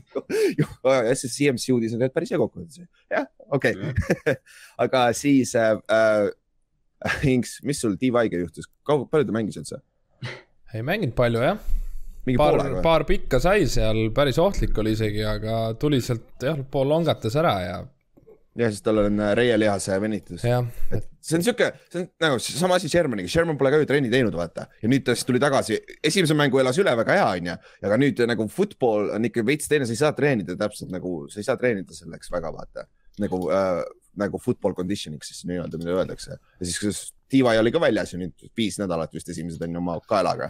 jah, 0.60 1.12
see 1.14 1.34
CMC 1.36 1.76
uudis 1.76 1.96
on 1.96 2.06
päris 2.14 2.32
hea 2.32 2.40
kokkuvõttes. 2.40 2.86
jah, 3.12 3.28
okei 3.50 3.76
okay. 3.76 4.38
aga 4.86 5.08
siis 5.16 5.56
äh, 5.58 5.76
äh, 5.90 6.30
Inks, 7.28 7.58
mis 7.64 7.80
sul 7.80 7.96
Divaiga 8.00 8.40
juhtus, 8.40 8.68
kaua, 8.86 9.06
palju 9.10 9.28
ta 9.28 9.36
mängis 9.36 9.60
üldse? 9.60 9.82
ei 10.70 10.84
mänginud 10.86 11.16
palju 11.18 11.42
jah 11.42 11.79
paar, 12.36 12.60
paar 12.84 13.06
pikka 13.08 13.40
sai 13.42 13.66
seal, 13.70 14.08
päris 14.16 14.38
ohtlik 14.42 14.76
oli 14.82 14.94
isegi, 14.96 15.22
aga 15.26 15.62
tuli 15.80 16.00
sealt 16.04 16.44
jah, 16.44 16.60
pool 16.70 16.90
longatas 16.90 17.36
ära 17.40 17.54
ja. 17.64 17.78
jah, 18.60 18.72
sest 18.72 18.84
tal 18.86 19.02
on 19.04 19.20
äh, 19.22 19.32
reielihase 19.38 19.96
venitus. 20.02 20.44
et 20.44 21.06
see 21.20 21.38
on 21.38 21.44
sihuke, 21.46 21.70
see 21.92 22.02
on 22.02 22.08
nagu 22.24 22.40
sama 22.44 22.78
asi 22.80 22.90
Shermaniga, 22.92 23.30
Sherman 23.30 23.58
pole 23.60 23.72
ka 23.72 23.80
ju 23.82 23.88
trenni 23.88 24.12
teinud, 24.12 24.36
vaata. 24.36 24.66
ja 24.82 24.90
nüüd 24.90 25.06
ta 25.06 25.16
siis 25.16 25.28
tuli 25.28 25.40
tagasi, 25.42 25.80
esimese 26.04 26.36
mängu 26.38 26.60
elas 26.62 26.80
üle, 26.82 26.94
väga 27.02 27.16
hea, 27.18 27.28
onju. 27.38 27.56
aga 27.88 28.00
nüüd 28.00 28.24
nagu 28.30 28.48
football 28.52 29.14
on 29.16 29.30
ikka 29.30 29.46
veits 29.46 29.70
teine, 29.70 29.88
sa 29.88 29.96
ei 29.96 30.02
saa 30.02 30.12
treenida 30.16 30.58
täpselt 30.60 30.92
nagu, 30.94 31.24
sa 31.32 31.40
ei 31.40 31.48
saa 31.48 31.58
treenida 31.60 31.96
selleks 31.96 32.32
väga, 32.32 32.52
vaata. 32.56 32.88
nagu 33.20 33.46
äh,, 33.52 33.80
nagu 34.20 34.40
football 34.42 34.74
conditioning's 34.74 35.30
siis 35.30 35.44
nii-öelda, 35.48 35.78
mida 35.80 35.96
öeldakse. 35.96 36.36
ja 36.36 36.66
siis 36.66 37.08
Tiiva 37.30 37.52
oli 37.60 37.70
ka 37.70 37.78
väljas 37.78 38.10
ju 38.10 38.18
nüüd 38.18 38.48
viis 38.58 38.74
nädalat 38.80 39.12
vist 39.14 39.28
esimesed 39.30 39.62
on 39.62 39.76
ju 39.76 39.78
oma 39.78 39.94
kaelaga 40.10 40.48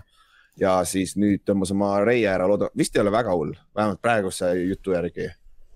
ja 0.61 0.79
siis 0.89 1.17
nüüd 1.21 1.45
tõmbas 1.47 1.73
oma 1.75 1.93
reie 2.05 2.29
ära, 2.31 2.49
loodan, 2.51 2.73
vist 2.77 2.97
ei 2.97 3.03
ole 3.05 3.13
väga 3.15 3.35
hull, 3.37 3.55
vähemalt 3.77 4.03
praeguse 4.03 4.53
jutu 4.65 4.97
järgi. 4.97 5.31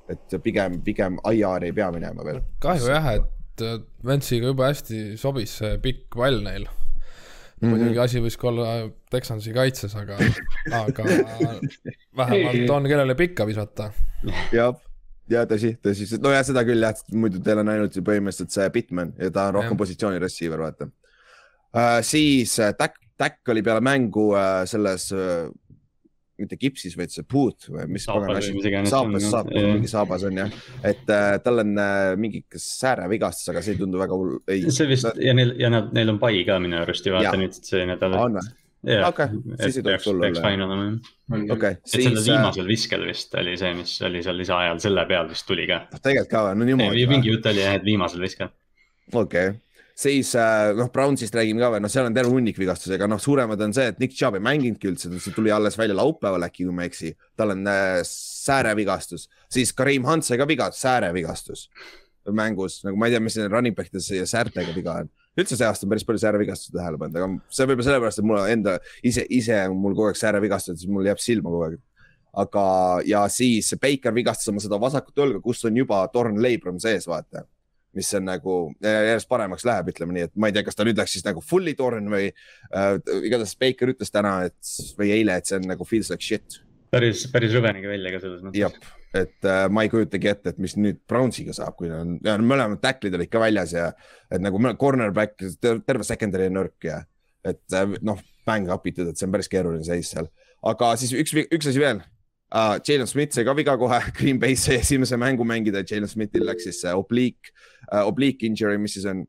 et 0.08 0.34
pigem, 0.44 0.80
pigem 0.84 1.16
IR 1.32 1.64
ei 1.64 1.72
pea 1.72 1.90
minema 1.92 2.24
veel. 2.24 2.40
kahju 2.60 2.90
jah, 2.92 3.12
et 3.14 3.66
Vance'iga 4.04 4.50
jube 4.50 4.66
hästi 4.66 5.02
sobis 5.16 5.58
see 5.60 5.78
pikk 5.78 6.16
pall 6.16 6.42
neil 6.42 6.66
mm 6.66 6.74
-hmm.. 7.60 7.70
muidugi 7.70 7.98
asi 7.98 8.20
võis 8.20 8.36
ka 8.36 8.48
olla 8.48 8.90
Texansi 9.10 9.52
kaitses, 9.52 9.94
aga, 9.96 10.18
aga 10.72 11.04
vähemalt 12.18 12.70
on, 12.70 12.88
kellele 12.90 13.14
pikka 13.14 13.46
visata. 13.46 13.92
jah 14.52 14.74
ja 15.30 15.44
tõsi, 15.48 15.76
tõsi, 15.80 16.08
nojah, 16.20 16.44
seda 16.44 16.64
küll 16.64 16.84
jah, 16.84 16.98
muidu 17.12 17.40
teil 17.44 17.62
on 17.62 17.72
ainult 17.72 17.96
põhimõtteliselt 17.96 18.52
see 18.52 18.68
Bitman 18.74 19.14
ja 19.18 19.30
ta 19.32 19.48
on 19.48 19.58
rohkem 19.58 19.76
positsiooni 19.80 20.20
receiver, 20.22 20.60
vaata 20.60 20.88
uh,. 20.88 22.02
siis 22.02 22.58
uh, 22.58 22.74
Dak 22.78 22.98
Täkk 23.20 23.52
oli 23.54 23.62
peale 23.62 23.82
mängu 23.84 24.32
äh, 24.34 24.64
selles 24.66 25.12
äh,, 25.14 25.46
mitte 26.40 26.56
kipsis, 26.58 26.96
vaid 26.98 27.12
see 27.14 27.26
boot 27.30 27.68
või 27.70 27.86
mis 27.94 28.06
pagan 28.10 28.40
asi, 28.40 28.54
saabas, 28.90 29.26
saab, 29.30 29.52
mingi 29.54 29.90
saabas 29.90 30.24
on 30.26 30.40
jah, 30.42 30.56
et 30.82 31.12
äh, 31.12 31.36
tal 31.44 31.62
on 31.62 31.70
äh, 31.78 32.10
mingi 32.18 32.42
säärevigastus, 32.50 33.52
aga 33.52 33.62
see 33.62 33.76
ei 33.76 33.80
tundu 33.84 34.00
väga 34.00 34.18
hull. 34.18 34.40
see 34.66 34.88
vist 34.90 35.06
ta... 35.06 35.14
ja 35.22 35.34
neil 35.36 35.54
ja 35.60 35.70
nad, 35.70 35.92
neil 35.94 36.10
on 36.16 36.20
pai 36.22 36.42
ka 36.48 36.58
minu 36.62 36.80
arust 36.80 37.06
ju 37.06 37.14
vaata 37.14 37.36
nüüd 37.38 37.54
see 37.58 37.86
nädal. 37.86 38.18
on 38.18 38.40
või? 38.40 38.50
okei, 39.06 39.28
siis 39.62 39.78
ei 39.78 39.86
tohiks 39.86 40.08
hull 40.10 40.26
olla. 40.26 40.80
okei, 41.54 41.78
siis. 41.86 42.08
sellel 42.08 42.18
äh, 42.18 42.26
viimasel 42.26 42.72
viskel 42.72 43.06
vist 43.06 43.38
oli 43.38 43.54
see, 43.60 43.70
mis 43.78 43.94
oli 44.10 44.24
seal 44.26 44.40
lisaajal, 44.42 44.82
selle 44.82 45.06
peal 45.10 45.30
vist 45.30 45.46
tuli 45.46 45.68
ka. 45.70 45.84
tegelikult 46.00 46.32
ka, 46.34 46.48
no 46.58 46.66
niimoodi. 46.66 47.06
mingi 47.14 47.30
jutt 47.30 47.46
oli 47.52 47.62
jah, 47.62 47.78
et 47.78 47.86
viimasel 47.86 48.26
viskel. 48.26 48.50
okei 49.12 49.52
okay 49.54 49.60
siis 49.94 50.32
äh, 50.38 50.72
noh, 50.76 50.90
Brownsist 50.92 51.34
räägime 51.36 51.62
ka 51.62 51.70
veel, 51.74 51.82
noh, 51.84 51.92
seal 51.92 52.08
on 52.08 52.16
terve 52.16 52.32
hunnik 52.34 52.58
vigastusi, 52.58 52.96
aga 52.96 53.08
noh, 53.10 53.20
suuremad 53.22 53.60
on 53.62 53.74
see, 53.76 53.86
et 53.92 54.00
Nick 54.02 54.16
Chubb 54.18 54.38
ei 54.38 54.44
mänginudki 54.44 54.90
üldse, 54.90 55.12
see 55.22 55.34
tuli 55.36 55.52
alles 55.54 55.78
välja 55.78 55.96
laupäeval 55.98 56.48
äkki, 56.48 56.66
kui 56.66 56.74
ma 56.74 56.86
ei 56.86 56.90
eksi. 56.90 57.12
tal 57.38 57.54
on 57.54 57.66
äh, 57.70 58.00
säärevigastus, 58.08 59.28
siis 59.52 59.72
Kareem 59.76 60.06
Hunt 60.08 60.26
sai 60.26 60.40
ka 60.40 60.48
viga, 60.50 60.70
säärevigastus 60.74 61.68
mängus, 62.32 62.80
nagu 62.84 62.96
ma 62.96 63.08
ei 63.08 63.14
tea, 63.14 63.20
mis 63.20 63.36
running 63.52 63.76
back 63.76 63.92
ides 63.92 64.08
ja 64.12 64.26
säärtega 64.26 64.72
viga 64.76 64.98
on. 65.02 65.10
üldse 65.34 65.58
see 65.58 65.66
aasta 65.66 65.84
on 65.84 65.90
päris 65.90 66.06
palju 66.06 66.22
säärevigastusi 66.22 66.72
tähele 66.72 66.98
pannud, 66.98 67.16
aga 67.18 67.54
see 67.56 67.66
võib-olla 67.66 67.88
sellepärast, 67.88 68.20
et 68.20 68.28
mul 68.28 68.38
enda 68.52 68.76
ise, 69.02 69.24
ise 69.34 69.58
mul 69.72 69.96
kogu 69.96 70.12
aeg 70.12 70.20
säärevigastused, 70.20 70.80
siis 70.80 70.92
mul 70.94 71.08
jääb 71.08 71.20
silma 71.20 71.50
kogu 71.50 71.66
aeg. 71.68 71.80
aga, 72.44 72.62
ja 73.06 73.26
siis 73.30 73.74
Baker 73.82 74.14
vigastas 74.14 74.48
oma 74.50 74.62
seda 74.62 74.78
vasakut 74.80 75.20
õlga, 75.26 75.42
kus 75.42 75.64
on 75.68 75.76
juba 75.76 76.00
torn 76.14 76.40
leibrom 76.42 76.80
sees, 76.82 77.06
vaata. 77.06 77.44
Mis 77.96 78.10
on 78.18 78.26
nagu 78.28 78.56
järjest 78.84 79.30
paremaks 79.30 79.66
läheb, 79.68 79.92
ütleme 79.94 80.16
nii, 80.16 80.26
et 80.28 80.34
ma 80.40 80.50
ei 80.50 80.56
tea, 80.56 80.64
kas 80.66 80.78
ta 80.78 80.86
nüüd 80.86 80.98
läks 81.00 81.16
siis 81.16 81.26
nagu 81.26 81.42
fully 81.44 81.76
torn 81.78 82.10
või 82.12 82.28
äh, 82.30 82.90
igatahes 83.20 83.56
Baker 83.60 83.94
ütles 83.94 84.12
täna, 84.14 84.36
et 84.50 84.74
või 84.98 85.14
eile, 85.16 85.38
et 85.38 85.50
see 85.50 85.60
on 85.60 85.70
nagu 85.70 85.86
feels 85.88 86.12
like 86.12 86.24
shit. 86.24 86.60
päris, 86.94 87.26
päris 87.32 87.54
rõve 87.56 87.72
nägi 87.76 87.90
välja 87.90 88.14
ka 88.14 88.22
selles 88.22 88.44
mõttes 88.44 88.60
et 89.14 89.46
äh, 89.46 89.64
ma 89.70 89.84
ei 89.84 89.90
kujutagi 89.92 90.30
ette, 90.30 90.54
et 90.54 90.60
mis 90.62 90.74
nüüd 90.78 90.98
Brownsiga 91.08 91.54
saab, 91.54 91.76
kui 91.78 91.90
on, 91.94 92.16
mõlemad 92.42 92.80
tacklid 92.82 93.14
olid 93.14 93.30
ka 93.30 93.42
väljas 93.42 93.74
ja 93.76 93.90
et 94.26 94.42
nagu 94.42 94.58
cornerback, 94.80 95.38
terve 95.62 96.06
secondary 96.06 96.50
on 96.50 96.58
nõrk 96.58 96.88
ja 96.88 97.02
et 97.46 97.76
äh, 97.76 97.94
noh, 98.02 98.18
bang 98.46 98.70
up 98.72 98.86
itud, 98.88 99.08
et 99.08 99.20
see 99.20 99.28
on 99.28 99.36
päris 99.36 99.50
keeruline 99.52 99.86
seis 99.86 100.10
seal. 100.14 100.28
aga 100.64 100.94
siis 101.00 101.14
üks, 101.16 101.36
üks 101.46 101.70
asi 101.70 101.80
veel 101.80 102.02
uh,. 102.54 102.76
Jalen 102.86 103.10
Smith 103.10 103.34
sai 103.34 103.44
ka 103.44 103.56
viga 103.56 103.76
kohe 103.80 104.00
Green 104.18 104.40
Bay'sse 104.40 104.78
esimese 104.78 105.18
mängu 105.20 105.44
mängida, 105.44 105.84
Jalen 105.90 106.10
Smithil 106.10 106.46
läks 106.46 106.68
siis 106.68 106.80
see 106.84 106.94
oblique 106.94 107.52
uh,, 107.90 108.04
oblique 108.06 108.46
injury, 108.46 108.78
mis 108.78 108.96
siis 108.98 109.08
on, 109.10 109.24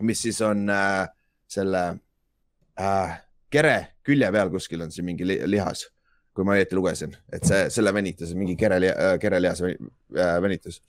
mis 0.00 0.22
siis 0.22 0.40
on 0.44 0.68
uh, 0.70 1.04
selle 1.50 1.84
uh, 2.80 3.18
kere 3.50 3.76
külje 4.04 4.30
peal 4.32 4.50
kuskil 4.52 4.86
on 4.86 4.94
siin 4.94 5.06
mingi 5.06 5.26
li 5.26 5.40
lihas 5.48 5.88
kui 6.34 6.46
ma 6.46 6.56
õieti 6.58 6.76
lugesin, 6.76 7.14
et 7.32 7.46
see, 7.46 7.68
selle 7.70 7.92
venitus, 7.94 8.32
mingi 8.34 8.56
kere, 8.58 8.80
kerelihase 9.22 9.70
äh, 9.70 10.34
venitus. 10.42 10.80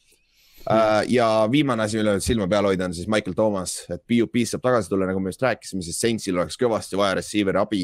ja 1.13 1.27
viimane 1.51 1.83
asi, 1.83 1.99
mille 1.99 2.15
silma 2.25 2.47
peal 2.49 2.65
hoida, 2.65 2.87
on 2.89 2.95
siis 2.97 3.07
Michael 3.07 3.35
Thomas, 3.37 3.75
et 3.93 4.01
PUP-st 4.09 4.55
saab 4.55 4.63
tagasi 4.65 4.89
tulla, 4.89 5.05
nagu 5.05 5.21
me 5.21 5.29
just 5.29 5.45
rääkisime, 5.45 5.85
siis 5.85 5.99
Saintsil 6.01 6.39
oleks 6.39 6.57
kõvasti 6.57 6.97
vaja 6.97 7.19
receiver'i 7.19 7.61
abi 7.61 7.83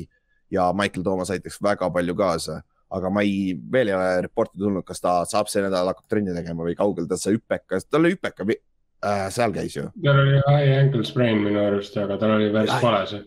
ja 0.50 0.72
Michael 0.74 1.06
Thomas 1.06 1.30
aitaks 1.30 1.62
väga 1.62 1.92
palju 1.94 2.16
kaasa. 2.18 2.58
Aga 2.92 3.12
ma 3.14 3.24
ei, 3.26 3.56
veel 3.74 3.92
ei 3.92 3.98
ole 3.98 4.22
reporti 4.28 4.60
tulnud, 4.60 4.86
kas 4.88 5.04
ta 5.04 5.22
saab 5.30 5.52
see 5.52 5.64
nädal 5.64 5.92
hakkab 5.92 6.08
trenni 6.12 6.36
tegema 6.36 6.68
või 6.68 6.78
kaugel 6.80 7.08
ta 7.10 7.20
see 7.20 7.38
hüpeka, 7.38 7.82
tal 7.90 8.04
oli 8.04 8.16
hüpeka 8.16 8.48
äh,, 8.48 9.28
seal 9.34 9.54
käis 9.56 9.78
ju. 9.78 9.88
tal 10.04 10.24
oli 10.24 10.40
high 10.40 10.80
ankle 10.80 11.06
sprain 11.08 11.44
minu 11.44 11.62
arust, 11.66 11.98
aga 11.98 12.20
tal 12.22 12.38
oli 12.38 12.50
päris 12.54 12.74
kole 12.84 13.04
see. 13.12 13.22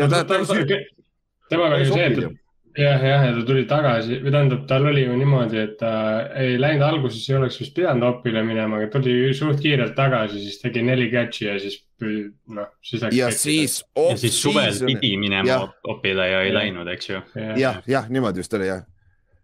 ja 0.00 0.08
ta, 0.10 0.24
ta, 0.28 0.40
ta, 0.48 0.80
temaga 1.52 1.78
oli 1.78 1.92
see, 1.92 2.08
et 2.08 2.18
ta 2.22 2.32
jah, 2.74 3.04
jah, 3.06 3.24
ja 3.28 3.34
ta 3.36 3.42
tuli 3.46 3.64
tagasi 3.70 4.18
või 4.22 4.32
tähendab, 4.34 4.62
tal 4.70 4.86
oli 4.90 5.04
ju 5.04 5.16
niimoodi, 5.18 5.58
et 5.62 5.74
ta 5.78 5.92
ei 6.40 6.56
läinud 6.58 6.84
alguses, 6.86 7.22
ei 7.28 7.36
oleks 7.38 7.58
vist 7.62 7.74
pidanud 7.76 8.06
opile 8.08 8.42
minema, 8.46 8.80
aga 8.80 8.90
tuli 8.96 9.34
suht 9.36 9.62
kiirelt 9.62 9.94
tagasi, 9.98 10.40
siis 10.42 10.58
tegi 10.62 10.82
neli 10.86 11.06
catch'i 11.12 11.46
ja 11.46 11.58
siis 11.62 11.78
noh, 12.02 12.72
siis 12.82 13.04
läks. 13.04 13.16
ja 13.16 13.30
siis. 13.30 13.76
ja 13.96 14.16
siis 14.18 14.40
suvel 14.42 14.80
pidi 14.86 15.14
minema 15.20 15.48
Jah. 15.48 15.68
opile 15.94 16.26
ja 16.28 16.42
ei 16.42 16.50
Jah. 16.50 16.58
läinud, 16.58 16.90
eks 16.96 17.10
ju. 17.10 17.22
jah, 17.60 17.80
jah, 17.86 18.10
niimoodi 18.10 18.42
just 18.42 18.58
oli 18.58 18.68
jah. 18.68 18.82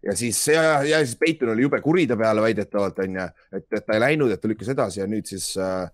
Ja 0.03 0.17
siis 0.17 0.41
ja, 0.49 0.83
ja 0.87 1.01
siis 1.05 1.17
Peiton 1.21 1.53
oli 1.53 1.63
jube 1.67 1.81
kuri 1.85 2.07
ta 2.09 2.17
peale 2.17 2.43
väidetavalt 2.45 2.99
onju, 3.05 3.27
et, 3.53 3.67
et 3.73 3.87
ta 3.87 3.97
ei 3.97 4.05
läinud, 4.07 4.33
et 4.33 4.41
ta 4.41 4.49
lükkas 4.49 4.73
edasi 4.73 5.03
ja 5.03 5.09
nüüd 5.11 5.29
siis 5.29 5.53
äh,. 5.61 5.91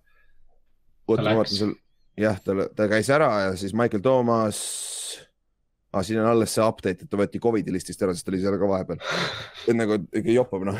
jah, 2.17 2.39
ta, 2.43 2.67
ta 2.75 2.87
käis 2.91 3.09
ära 3.13 3.29
ja 3.47 3.55
siis 3.59 3.75
Michael 3.75 4.03
Thomas 4.03 4.61
ah,. 5.91 6.03
siin 6.03 6.21
on 6.21 6.29
alles 6.31 6.55
see 6.55 6.63
update, 6.63 7.03
et 7.03 7.11
ta 7.11 7.19
võeti 7.19 7.41
Covidi 7.43 7.73
listist 7.75 8.01
ära, 8.03 8.15
sest 8.15 8.27
ta 8.27 8.33
oli 8.33 8.41
seal 8.43 8.57
ka 8.59 8.71
vahepeal. 8.71 9.03
et 9.67 9.75
nagu 9.77 9.99
ikka 10.07 10.35
jopab 10.35 10.67
noh. 10.69 10.79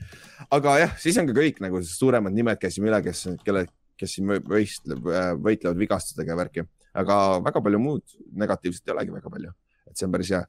aga 0.56 0.78
jah, 0.84 0.96
siis 1.00 1.18
on 1.20 1.30
ka 1.30 1.36
kõik 1.40 1.62
nagu 1.64 1.82
suuremad 1.84 2.36
nimed 2.36 2.60
käisime 2.60 2.92
üle, 2.92 3.00
kes, 3.06 3.24
kelle, 3.46 3.64
kes 3.98 4.18
siin 4.18 4.28
võ- 4.28 4.44
võistleb, 4.56 5.08
võitlevad 5.40 5.80
vigastustega 5.80 6.34
ja 6.34 6.38
värki, 6.42 6.68
aga 7.00 7.18
väga 7.48 7.64
palju 7.64 7.82
muud 7.82 8.20
negatiivset 8.44 8.88
ei 8.88 8.96
olegi 8.96 9.16
väga 9.16 9.32
palju, 9.32 9.56
et 9.88 9.96
see 9.96 10.08
on 10.08 10.14
päris 10.14 10.36
hea 10.36 10.44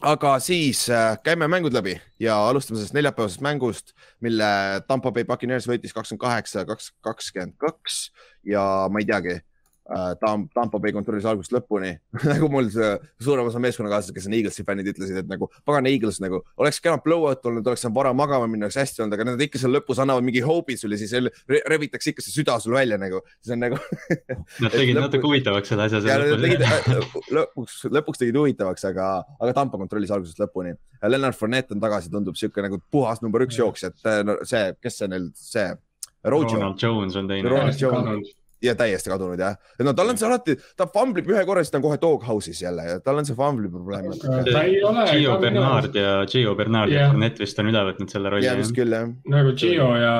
aga 0.00 0.34
siis 0.42 0.88
äh, 0.90 1.14
käime 1.24 1.48
mängud 1.48 1.74
läbi 1.74 1.94
ja 2.20 2.36
alustame 2.48 2.78
sellest 2.78 2.94
neljapäevasest 2.96 3.44
mängust, 3.44 3.94
mille 4.20 4.44
Tampa 4.88 5.12
Bay 5.12 5.24
Buccaneers 5.24 5.68
võitis 5.70 5.94
kakskümmend 5.94 6.22
kaheksa, 6.24 6.64
kaks, 6.68 6.92
kakskümmend 7.04 7.56
kaks 7.60 8.08
ja 8.48 8.88
ma 8.90 9.02
ei 9.02 9.08
teagi 9.08 9.38
Tam-, 10.20 10.46
Tampa 10.54 10.78
Bay 10.80 10.94
kontrollis 10.96 11.26
algusest 11.28 11.52
lõpuni 11.52 11.90
nagu 12.32 12.48
mul 12.48 12.70
see 12.72 12.86
suurem 13.20 13.50
osa 13.50 13.60
meeskonnakaaslased, 13.60 14.14
kes 14.16 14.28
on 14.30 14.36
Eaglesi 14.38 14.64
fännid, 14.64 14.88
ütlesid, 14.94 15.18
et 15.20 15.28
nagu 15.28 15.50
pagan 15.68 15.84
Eagles 15.90 16.20
nagu 16.24 16.38
oleks 16.56 16.78
kena 16.80 16.96
blowout 17.04 17.44
olnud, 17.50 17.66
oleks 17.68 17.84
saanud 17.84 17.98
vara 17.98 18.14
magama 18.16 18.46
minna, 18.48 18.64
oleks 18.70 18.78
hästi 18.80 19.02
olnud, 19.04 19.16
aga 19.18 19.26
nad 19.28 19.42
ikka 19.44 19.60
seal 19.60 19.74
lõpus 19.76 20.00
annavad 20.00 20.24
mingi 20.24 20.40
hope'i 20.44 20.78
sulle, 20.80 20.96
siis 21.00 21.12
re- 21.20 21.60
rebitakse 21.68 22.14
ikka 22.14 22.24
see 22.24 22.32
süda 22.38 22.56
sul 22.64 22.76
välja 22.78 22.96
nagu, 23.00 23.20
see 23.44 23.52
on 23.58 23.64
nagu 23.66 23.80
Nad 24.64 24.72
tegid 24.72 24.94
lõpu- 24.96 25.02
natuke 25.04 25.26
huvitavaks 25.28 25.72
selle 25.74 25.88
asja 25.90 26.00
ja 26.08 26.16
nad 26.22 26.44
tegid 26.46 26.64
lõpus. 26.94 27.28
lõpuks, 27.38 27.76
lõpuks 27.98 28.22
tegid 28.22 28.38
huvitavaks, 28.40 28.86
aga, 28.88 29.08
aga 29.40 29.56
Tampa 29.56 29.80
kontrollis 29.80 30.12
algusest 30.14 30.40
lõpuni. 30.40 30.72
Lennart 31.04 31.36
Fournette 31.36 31.76
on 31.76 31.82
tagasi, 31.82 32.08
tundub 32.12 32.38
sihuke 32.40 32.64
nagu 32.64 32.78
puhas 32.94 33.20
number 33.20 33.44
üks 33.44 33.58
jooksja, 33.60 33.90
et 33.92 34.24
no, 34.24 34.38
see, 34.48 34.70
kes 34.80 34.96
see 35.02 35.10
neil, 35.12 35.28
see. 35.36 35.68
Ronald 36.24 36.80
Jones 36.80 37.16
on 37.20 37.28
teine. 37.28 37.50
Ronald 37.52 37.76
Jones. 37.76 38.32
Ja 38.64 38.74
täiesti 38.78 39.12
kadunud 39.12 39.40
jah, 39.40 39.56
et 39.78 39.84
no 39.86 39.92
tal 39.96 40.12
on 40.12 40.18
see 40.20 40.28
alati, 40.28 40.56
ta 40.78 40.86
famblib 40.90 41.28
ühe 41.30 41.44
korra, 41.48 41.64
siis 41.64 41.72
ta 41.74 41.80
on 41.80 41.84
kohe 41.86 41.98
doghouse'is 42.00 42.62
jälle 42.64 42.86
ja 42.88 43.00
tal 43.04 43.20
on 43.20 43.28
see 43.28 43.36
fumbli 43.38 43.70
probleem. 43.72 44.08
ta 44.20 44.62
ei 44.62 44.80
ole. 44.84 45.04
Gio 45.10 45.36
Bernard 45.42 45.98
ja 45.98 46.14
Gio 46.30 46.54
Bernard 46.58 46.92
ja 46.92 47.04
Jah. 47.04 47.12
Fournette 47.12 47.44
vist 47.44 47.60
on 47.60 47.70
üle 47.70 47.84
võtnud 47.90 48.14
selle 48.14 48.32
rolli 48.32 48.48
ja. 48.48 48.56
vist 48.58 48.74
küll 48.76 48.96
jah, 48.96 49.12
nagu 49.36 49.54
Gio 49.60 49.90
ja 50.00 50.16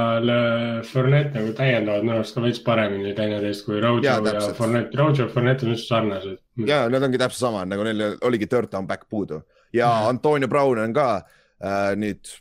Fournette 0.91 1.41
nagu 1.41 1.57
täiendavad 1.57 2.07
minu 2.07 2.19
arust 2.19 2.37
ka 2.37 2.45
veits 2.45 2.63
paremini 2.65 3.15
teineteist 3.17 3.67
kui 3.67 3.81
Rojo 3.83 4.05
ja, 4.05 4.19
ja. 4.21 4.47
Fournette, 4.59 4.99
Rojo 5.01 5.25
ja 5.25 5.31
Fournette 5.33 5.67
on 5.67 5.75
üldse 5.75 5.89
sarnased. 5.89 6.39
ja 6.69 6.85
nad 6.93 7.09
ongi 7.09 7.21
täpselt 7.21 7.49
sama, 7.49 7.65
nagu 7.69 7.87
neil 7.87 8.19
oligi 8.23 8.51
third 8.51 8.73
down 8.73 8.89
back 8.91 9.09
puudu 9.11 9.43
ja 9.75 9.91
Antonio 10.09 10.49
Brown 10.49 10.85
on 10.85 10.97
ka 10.97 11.09
äh, 11.19 11.95
nüüd 11.99 12.37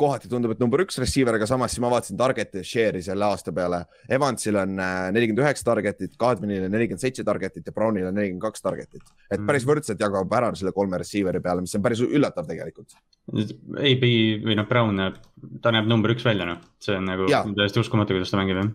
kohati 0.00 0.30
tundub, 0.30 0.54
et 0.54 0.62
number 0.62 0.82
üks 0.84 0.96
receiver, 1.02 1.36
aga 1.36 1.46
samas 1.48 1.74
siis 1.74 1.82
ma 1.84 1.90
vaatasin 1.92 2.18
target'i 2.20 2.62
share'i 2.66 3.02
selle 3.04 3.26
aasta 3.28 3.52
peale. 3.54 3.82
Evansil 4.10 4.56
on 4.60 4.78
äh, 4.80 5.10
nelikümmend 5.14 5.44
üheksa 5.44 5.66
target'it, 5.68 6.16
Kadrinil 6.20 6.66
on 6.68 6.74
nelikümmend 6.74 7.04
seitse 7.04 7.24
target'it 7.26 7.68
ja 7.68 7.74
Brownil 7.76 8.08
on 8.08 8.16
nelikümmend 8.16 8.44
kaks 8.48 8.64
target'it. 8.64 9.04
et 9.30 9.38
Mm. 9.40 9.46
päris 9.46 9.64
võrdselt 9.68 10.00
jagab 10.00 10.32
ära 10.36 10.50
selle 10.58 10.72
kolme 10.76 10.98
receiver'i 10.98 11.40
peale, 11.44 11.62
mis 11.64 11.74
on 11.76 11.82
päris 11.84 12.00
üllatav 12.04 12.48
tegelikult. 12.48 12.96
AB 13.30 14.04
või 14.46 14.56
noh, 14.58 14.66
Brown 14.68 14.96
näeb, 14.96 15.20
ta 15.62 15.72
näeb 15.74 15.86
number 15.90 16.14
üks 16.16 16.24
välja 16.26 16.48
noh, 16.48 16.58
see 16.82 16.96
on 16.96 17.06
nagu 17.08 17.28
Jaa. 17.30 17.44
täiesti 17.56 17.80
uskumatu, 17.84 18.16
kuidas 18.16 18.32
ta 18.32 18.40
mängib 18.40 18.58
jah. 18.60 18.72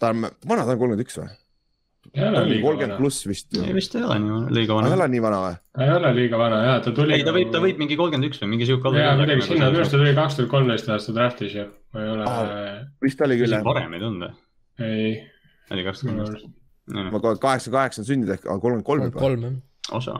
ta 0.00 0.12
on, 0.14 0.28
vana 0.46 0.64
ta 0.64 0.72
on 0.76 0.78
kolmkümmend 0.78 1.04
üks 1.06 1.18
või? 1.18 1.28
Ei 2.16 2.60
kolmkümmend 2.62 2.96
pluss 2.98 3.26
vist. 3.28 3.52
ei 3.60 3.74
vist 3.76 3.94
ei 3.98 4.04
ole 4.06 4.18
nii 4.22 4.54
liiga 4.58 4.72
ei 4.72 4.78
vana. 4.78 4.94
ole 4.96 5.08
nii 5.12 5.22
vana 5.24 5.40
või? 5.42 5.58
ta 5.76 5.84
ei 5.86 5.92
ole 5.96 6.12
liiga 6.16 6.40
vana 6.40 6.60
ja 6.64 6.76
ta 6.84 6.92
tuli. 6.96 7.16
ei, 7.16 7.26
ta 7.26 7.34
võib, 7.36 7.50
ta 7.52 7.62
võib 7.64 7.82
mingi 7.82 7.98
kolmkümmend 8.00 8.30
üks 8.30 8.42
või 8.42 8.52
mingi 8.54 8.68
sihuke 8.68 8.92
ja 8.96 9.12
kuidagi 9.20 9.46
sinna, 9.46 9.70
minu 9.70 9.82
arust 9.82 9.94
ta 9.94 10.00
tuli 10.00 10.14
kaks 10.16 10.38
tuhat 10.38 10.50
kolmteist 10.54 10.90
aasta 10.94 11.16
draft'is 11.16 11.58
ju, 11.58 11.66
ma 11.94 12.04
ei 12.04 12.12
ole 12.14 12.30
Aa., 12.30 12.72
vist 13.04 13.22
oli 13.26 13.38
küll 13.42 13.56
jah. 13.58 13.64
varem 13.66 13.98
ei 13.98 14.02
tulnud 14.02 14.26
või? 14.26 14.88
ei, 14.88 15.12
oli 15.76 15.86
kaks 15.90 16.02
tuhat 16.02 16.20
kolmteist. 16.22 16.50
ma 16.96 17.20
kohe 17.20 17.38
kaheksakümmend 17.44 17.78
kaheksa 17.78 18.02
on 18.02 18.10
sündinud 18.10 18.34
ehk 18.36 18.48
kolmkümmend 18.48 18.88
kolm 18.90 19.08
juba. 19.10 19.22
kolm 19.22 19.48
jah. 19.48 19.56
osa 20.00 20.18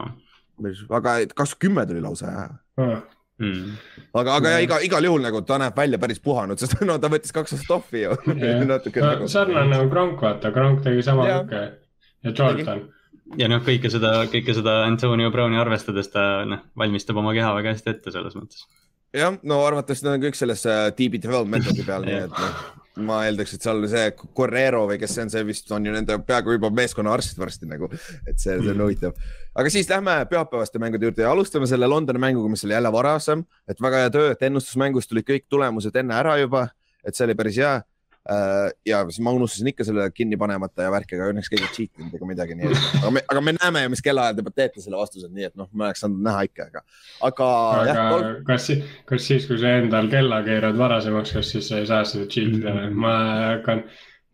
aga 0.89 1.19
kakskümmend 1.35 1.61
kümme 1.61 1.85
tuli 1.89 2.01
lausa 2.01 2.31
jah. 2.31 3.01
mm.. 3.39 3.73
aga, 4.13 4.35
aga 4.35 4.53
ja 4.55 4.61
iga, 4.65 4.79
igal 4.85 5.03
juhul 5.05 5.21
nagu 5.21 5.41
ta 5.41 5.57
näeb 5.61 5.77
välja 5.77 5.97
päris 6.01 6.21
puhanud, 6.21 6.59
sest 6.61 6.81
no 6.85 6.97
ta 7.01 7.09
võttis 7.11 7.33
kaks 7.33 7.57
aastat 7.57 7.75
off'i 7.79 8.05
ju. 8.05 8.15
natuke 8.71 9.01
nagu. 9.03 9.27
sarnane 9.31 9.73
nagu 9.75 9.89
Gronk, 9.89 10.21
vaata, 10.21 10.53
Gronk 10.53 10.85
tegi 10.85 11.05
sama 11.05 11.27
Jah. 11.29 11.43
kõike 11.45 11.86
ja 12.27 12.35
Jordan. 12.35 12.83
ja 13.39 13.51
noh, 13.51 13.61
kõike 13.65 13.91
seda, 13.93 14.13
kõike 14.31 14.55
seda 14.57 14.81
Antonio 14.87 15.31
Browni 15.33 15.59
arvestades 15.61 16.11
ta 16.13 16.45
noh, 16.47 16.65
valmistab 16.79 17.19
oma 17.19 17.35
keha 17.37 17.53
väga 17.59 17.75
hästi 17.75 17.95
ette 17.95 18.15
selles 18.15 18.37
mõttes. 18.39 18.65
jah, 19.15 19.37
no 19.43 19.61
arvatavasti 19.65 20.07
nad 20.07 20.17
on 20.17 20.27
kõik 20.27 20.39
selles 20.39 20.65
äh, 20.69 20.89
DB 20.97 21.21
development'i 21.23 21.87
peal, 21.87 22.05
nii 22.07 22.19
et 22.27 22.35
noh, 22.35 22.59
ma 23.05 23.19
eeldaks, 23.27 23.55
et 23.55 23.65
seal 23.65 23.83
see 23.89 24.05
Correro 24.35 24.83
või 24.89 24.97
kes 25.01 25.13
see 25.15 25.25
on, 25.25 25.31
see 25.33 25.43
vist 25.47 25.71
on 25.75 25.85
ju 25.85 25.93
nende 25.93 26.17
peaaegu 26.25 26.55
juba 26.55 26.71
meeskonna 26.73 27.13
arst 27.13 27.37
varsti 27.39 27.69
nagu, 27.69 27.89
et 28.25 28.39
see, 28.39 28.55
see 28.55 28.73
on 28.73 28.83
huvitav. 28.85 29.17
aga 29.57 29.73
siis 29.73 29.89
lähme 29.91 30.17
pühapäevaste 30.29 30.81
mängude 30.81 31.09
juurde 31.09 31.25
ja 31.25 31.33
alustame 31.33 31.69
selle 31.69 31.89
Londoni 31.89 32.21
mänguga, 32.21 32.49
mis 32.51 32.65
oli 32.65 32.73
jälle 32.77 32.91
varasem, 32.93 33.43
et 33.69 33.81
väga 33.81 34.03
hea 34.05 34.13
töö, 34.13 34.31
et 34.33 34.47
ennustusmängust 34.49 35.11
tulid 35.11 35.27
kõik 35.27 35.45
tulemused 35.49 35.95
enne 35.95 36.17
ära 36.17 36.37
juba, 36.41 36.67
et 37.05 37.15
see 37.15 37.27
oli 37.27 37.37
päris 37.37 37.61
hea. 37.61 37.77
Ja 38.85 38.97
siis 39.07 39.19
ma 39.23 39.31
unustasin 39.31 39.69
ikka 39.71 39.85
selle 39.87 40.09
kinni 40.11 40.35
panemata 40.39 40.83
ja 40.83 40.91
värki, 40.91 41.15
aga 41.15 41.29
õnneks 41.31 41.47
keegi 41.51 41.63
ei 41.63 41.73
cheat 41.75 42.01
inud 42.01 42.15
ega 42.17 42.27
midagi, 42.27 42.57
nii 42.59 42.67
et, 42.73 42.81
aga 43.01 43.11
me, 43.15 43.21
aga 43.31 43.43
me 43.45 43.53
näeme 43.55 43.83
ju, 43.85 43.91
mis 43.93 44.03
kellaajal 44.03 44.41
te 44.41 44.53
teete 44.57 44.83
selle 44.83 44.99
vastuse, 44.99 45.29
nii 45.31 45.47
et 45.47 45.55
noh, 45.59 45.69
ma 45.71 45.87
oleks 45.87 46.03
saanud 46.03 46.19
näha 46.27 46.41
ikka, 46.49 46.67
aga, 46.71 46.83
aga 47.29 47.47
aga, 47.93 48.33
kas, 48.49 48.67
kas 49.07 49.29
siis, 49.31 49.47
kui 49.47 49.61
sa 49.61 49.77
endal 49.79 50.09
kella 50.11 50.41
keerad 50.43 50.75
varasemaks, 50.79 51.31
kas 51.39 51.53
siis 51.55 51.69
sa 51.71 51.79
ei 51.79 51.87
saa 51.87 52.03
seda 52.09 52.27
cheat 52.27 52.57
ida 52.59 52.73
Mm. 52.75 52.83
või? 52.83 53.01
ma 53.05 53.15
hakkan 53.55 53.83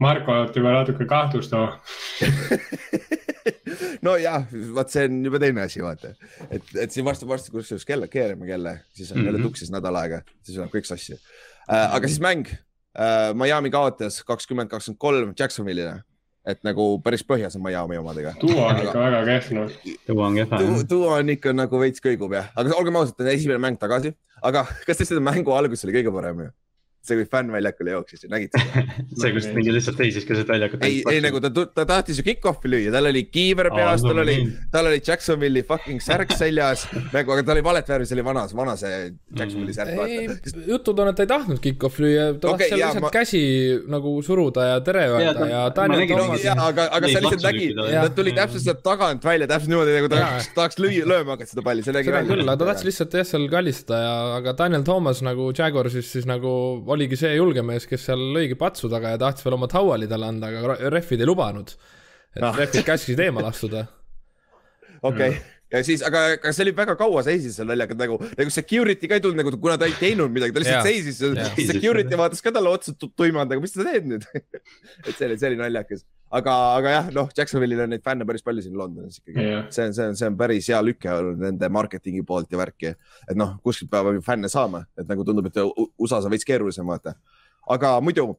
Markot 0.03 0.55
juba 0.57 0.71
natuke 0.73 1.05
kahtlustama. 1.07 1.77
nojah, 4.05 4.45
vaat 4.75 4.91
see 4.93 5.05
on 5.07 5.19
juba 5.27 5.39
teine 5.41 5.63
asi, 5.63 5.81
vaata, 5.83 6.12
et, 6.50 6.65
et 6.81 6.91
siin 6.93 7.05
varsti, 7.07 7.27
varsti 7.29 7.53
kusjuures 7.53 7.85
kella, 7.88 8.09
keerame 8.12 8.47
kella, 8.50 8.75
siis 8.97 9.12
on 9.13 9.21
jälle 9.23 9.38
Mhm. 9.39 9.47
tuksis 9.47 9.71
nädal 9.73 9.95
aega, 10.01 10.21
siis 10.43 10.57
läheb 10.59 10.73
kõik 10.73 10.89
sassi 10.89 11.15
uh,. 11.15 11.95
aga 11.95 12.07
siis 12.09 12.19
mäng 12.23 12.50
Miami 13.33 13.71
kaotas 13.73 14.19
kakskümmend, 14.27 14.69
kakskümmend 14.69 15.00
kolm 15.01 15.31
Jacksonville'ile 15.39 16.01
et 16.45 16.59
nagu 16.67 16.85
päris 17.03 17.23
põhjas 17.25 17.55
on 17.57 17.63
Miami 17.63 17.97
omadega. 18.00 18.33
duo 18.41 18.65
on 18.67 18.81
ikka 18.83 19.00
väga 19.00 19.21
kehv 19.29 19.53
noh. 19.55 19.77
tuua 20.07 20.27
on 20.27 20.39
kehva 20.39 20.59
jah. 20.59 20.83
duo 20.89 21.13
on 21.15 21.31
ikka 21.35 21.53
nagu 21.55 21.79
veits 21.79 22.03
kõigub 22.03 22.35
jah, 22.35 22.50
aga 22.59 22.75
olgem 22.75 23.00
ausad, 23.00 23.23
esimene 23.31 23.62
mäng 23.63 23.79
tagasi, 23.79 24.13
aga 24.43 24.65
kas 24.88 25.00
te 25.00 25.07
seda 25.07 25.23
mängu 25.23 25.55
alguses 25.55 25.88
oli 25.88 25.95
kõige 25.95 26.13
parem 26.15 26.45
ju? 26.45 26.51
see, 27.03 27.17
kui 27.19 27.25
fänn 27.27 27.51
väljakule 27.51 27.91
jooksis 27.98 28.24
ja 28.24 28.29
nägite 28.31 28.62
seda? 28.62 28.83
see, 29.22 29.31
kus 29.36 29.48
mingi 29.55 29.74
lihtsalt 29.75 30.00
seisis 30.00 30.24
keset 30.27 30.48
väljakut. 30.48 30.83
ei, 30.88 31.01
ei 31.12 31.19
nagu 31.24 31.41
ta, 31.43 31.50
ta 31.51 31.86
tahtis 31.89 32.22
ju 32.22 32.25
kick-off'i 32.27 32.72
lüüa, 32.72 32.93
tal 32.95 33.10
oli 33.10 33.25
kiiver 33.27 33.67
peas, 33.75 34.05
tal 34.05 34.13
mulle 34.13 34.24
oli 34.24 34.38
tal 34.72 34.88
oli 34.88 35.01
Jacksonville'i 35.03 35.65
fucking 35.67 36.00
särk 36.03 36.31
seljas 36.39 36.86
nagu, 37.12 37.33
aga 37.36 37.43
ta 37.43 37.55
oli 37.55 37.63
valet 37.65 37.91
värvi, 37.91 38.07
see 38.07 38.15
oli 38.17 38.25
vanas, 38.29 38.53
vana 38.55 38.75
see 38.79 39.01
Jacksonville'i 39.36 39.75
särk 39.75 40.00
ei 40.05 40.29
jutud 40.69 41.01
on, 41.03 41.12
et 41.12 41.19
ta 41.19 41.25
ei 41.25 41.31
tahtnud 41.33 41.60
kick-off 41.63 42.00
lüüa, 42.03 42.29
ta 42.39 42.53
Okei, 42.53 42.69
tahtis 42.69 42.72
seal 42.72 42.81
lihtsalt 42.86 43.05
ma- 43.07 43.13
käsi 43.17 43.43
nagu 43.98 44.15
suruda 44.25 44.69
ja 44.72 44.79
tere 44.86 45.03
öelda 45.12 45.36
ta- 45.41 45.50
ja 45.51 45.63
Daniel 45.75 46.07
ja, 46.43 46.55
aga, 46.69 46.88
aga 47.00 47.12
sa 47.12 47.24
lihtsalt 47.25 47.48
nägid, 47.50 47.83
ta 47.91 48.07
tuli 48.15 48.36
täpselt 48.38 48.63
sealt 48.63 48.83
tagant 48.86 49.27
välja, 49.27 49.50
täpselt 49.51 49.74
niimoodi 49.74 49.98
nagu 50.00 50.12
ta 50.13 50.24
tahaks, 50.55 50.79
lüüa, 50.79 51.03
lööma 51.10 51.36
hakata 51.36 51.51
seda 51.51 51.67
palli, 51.67 51.83
see 51.83 51.95
nägi 52.00 52.12
seda 52.12 52.24
küll, 52.31 52.45
aga 52.48 52.57
ta 52.63 52.72
tahtis 52.72 52.88
lihtsalt 52.89 53.19
jah, 53.19 53.27
seal 53.27 53.48
kallistada 53.51 54.01
ja, 54.05 54.15
aga 54.39 54.55
Daniel 54.63 54.88
Thomas 54.88 55.19
nagu 55.25 55.51
Jaguarsis 55.51 56.12
siis 56.15 56.27
nagu 56.29 56.53
oligi 56.93 57.17
see 57.19 57.33
julge 57.35 57.62
mees, 57.65 57.85
kes 57.89 58.05
seal 58.09 58.21
lõigi 58.35 58.55
patsu 58.59 58.89
taga 58.91 59.15
ja 59.15 59.19
tahtis 59.21 59.45
veel 59.45 59.57
oma 59.57 59.67
tauali 59.71 60.07
talle 60.12 60.29
anda, 60.31 60.50
aga 60.53 60.77
refid 60.93 61.21
ei 61.21 61.27
lubanud. 61.29 61.73
et 62.35 62.41
Ah. 62.43 62.55
refid 62.57 62.85
käskisid 62.88 63.19
eemale 63.27 63.50
astuda. 63.51 63.83
okei, 65.03 65.35
ja 65.73 65.81
siis, 65.85 66.01
aga, 66.05 66.21
aga 66.38 66.51
see 66.55 66.63
oli 66.65 66.73
väga 66.77 66.95
kaua 67.00 67.21
seisis 67.25 67.57
seal 67.59 67.67
väljakul 67.69 67.97
nagu, 68.00 68.17
nagu 68.39 68.53
security 68.53 69.09
ka 69.09 69.17
ei 69.19 69.23
tulnud 69.25 69.41
nagu, 69.41 69.53
kuna 69.62 69.77
ta 69.81 69.85
ei 69.89 69.95
teinud 70.00 70.31
midagi, 70.33 70.53
ta 70.55 70.63
lihtsalt 70.63 70.88
seisis 70.88 71.19
seal. 71.21 71.35
Security 71.69 72.17
vaatas 72.19 72.41
ka 72.45 72.53
talle 72.55 72.69
otsa 72.73 72.93
tu- 72.97 73.12
tuimalt 73.17 73.50
nagu, 73.51 73.62
mis 73.63 73.73
sa 73.75 73.85
teed 73.85 74.07
nüüd? 74.09 74.25
et 75.07 75.13
see 75.17 75.27
oli, 75.27 75.38
see 75.41 75.50
oli 75.51 75.59
naljakas, 75.62 76.05
aga, 76.38 76.54
aga 76.80 76.94
jah, 76.94 77.10
noh, 77.16 77.28
Jacksonville'il 77.38 77.84
on 77.86 77.92
neid 77.94 78.04
fänne 78.06 78.25
päris 78.28 78.46
palju 78.46 78.63
siin 78.66 78.78
Londonis 78.78 79.20
ikkagi 79.22 79.46
Jah. 79.46 79.66
see 79.74 79.88
on, 79.88 79.98
see 79.98 80.08
on, 80.10 80.18
see 80.20 80.30
on 80.32 80.38
päris 80.40 80.70
hea 80.72 80.80
lüke 80.86 81.12
olnud 81.13 81.44
nende 81.44 81.70
marketingi 81.74 82.24
poolt 82.28 82.54
ja 82.54 82.62
värki, 82.62 82.94
et 83.28 83.38
noh, 83.40 83.58
kuskilt 83.66 83.92
peab 83.94 84.10
ju 84.16 84.24
fänne 84.25 84.50
saama, 84.52 84.84
et 84.98 85.10
nagu 85.10 85.25
tundub, 85.28 85.50
et 85.50 85.62
USA-s 85.62 86.25
on 86.25 86.34
veits 86.34 86.48
keerulisem 86.48 86.90
vaata. 86.90 87.16
aga 87.75 87.94
muidu 88.04 88.32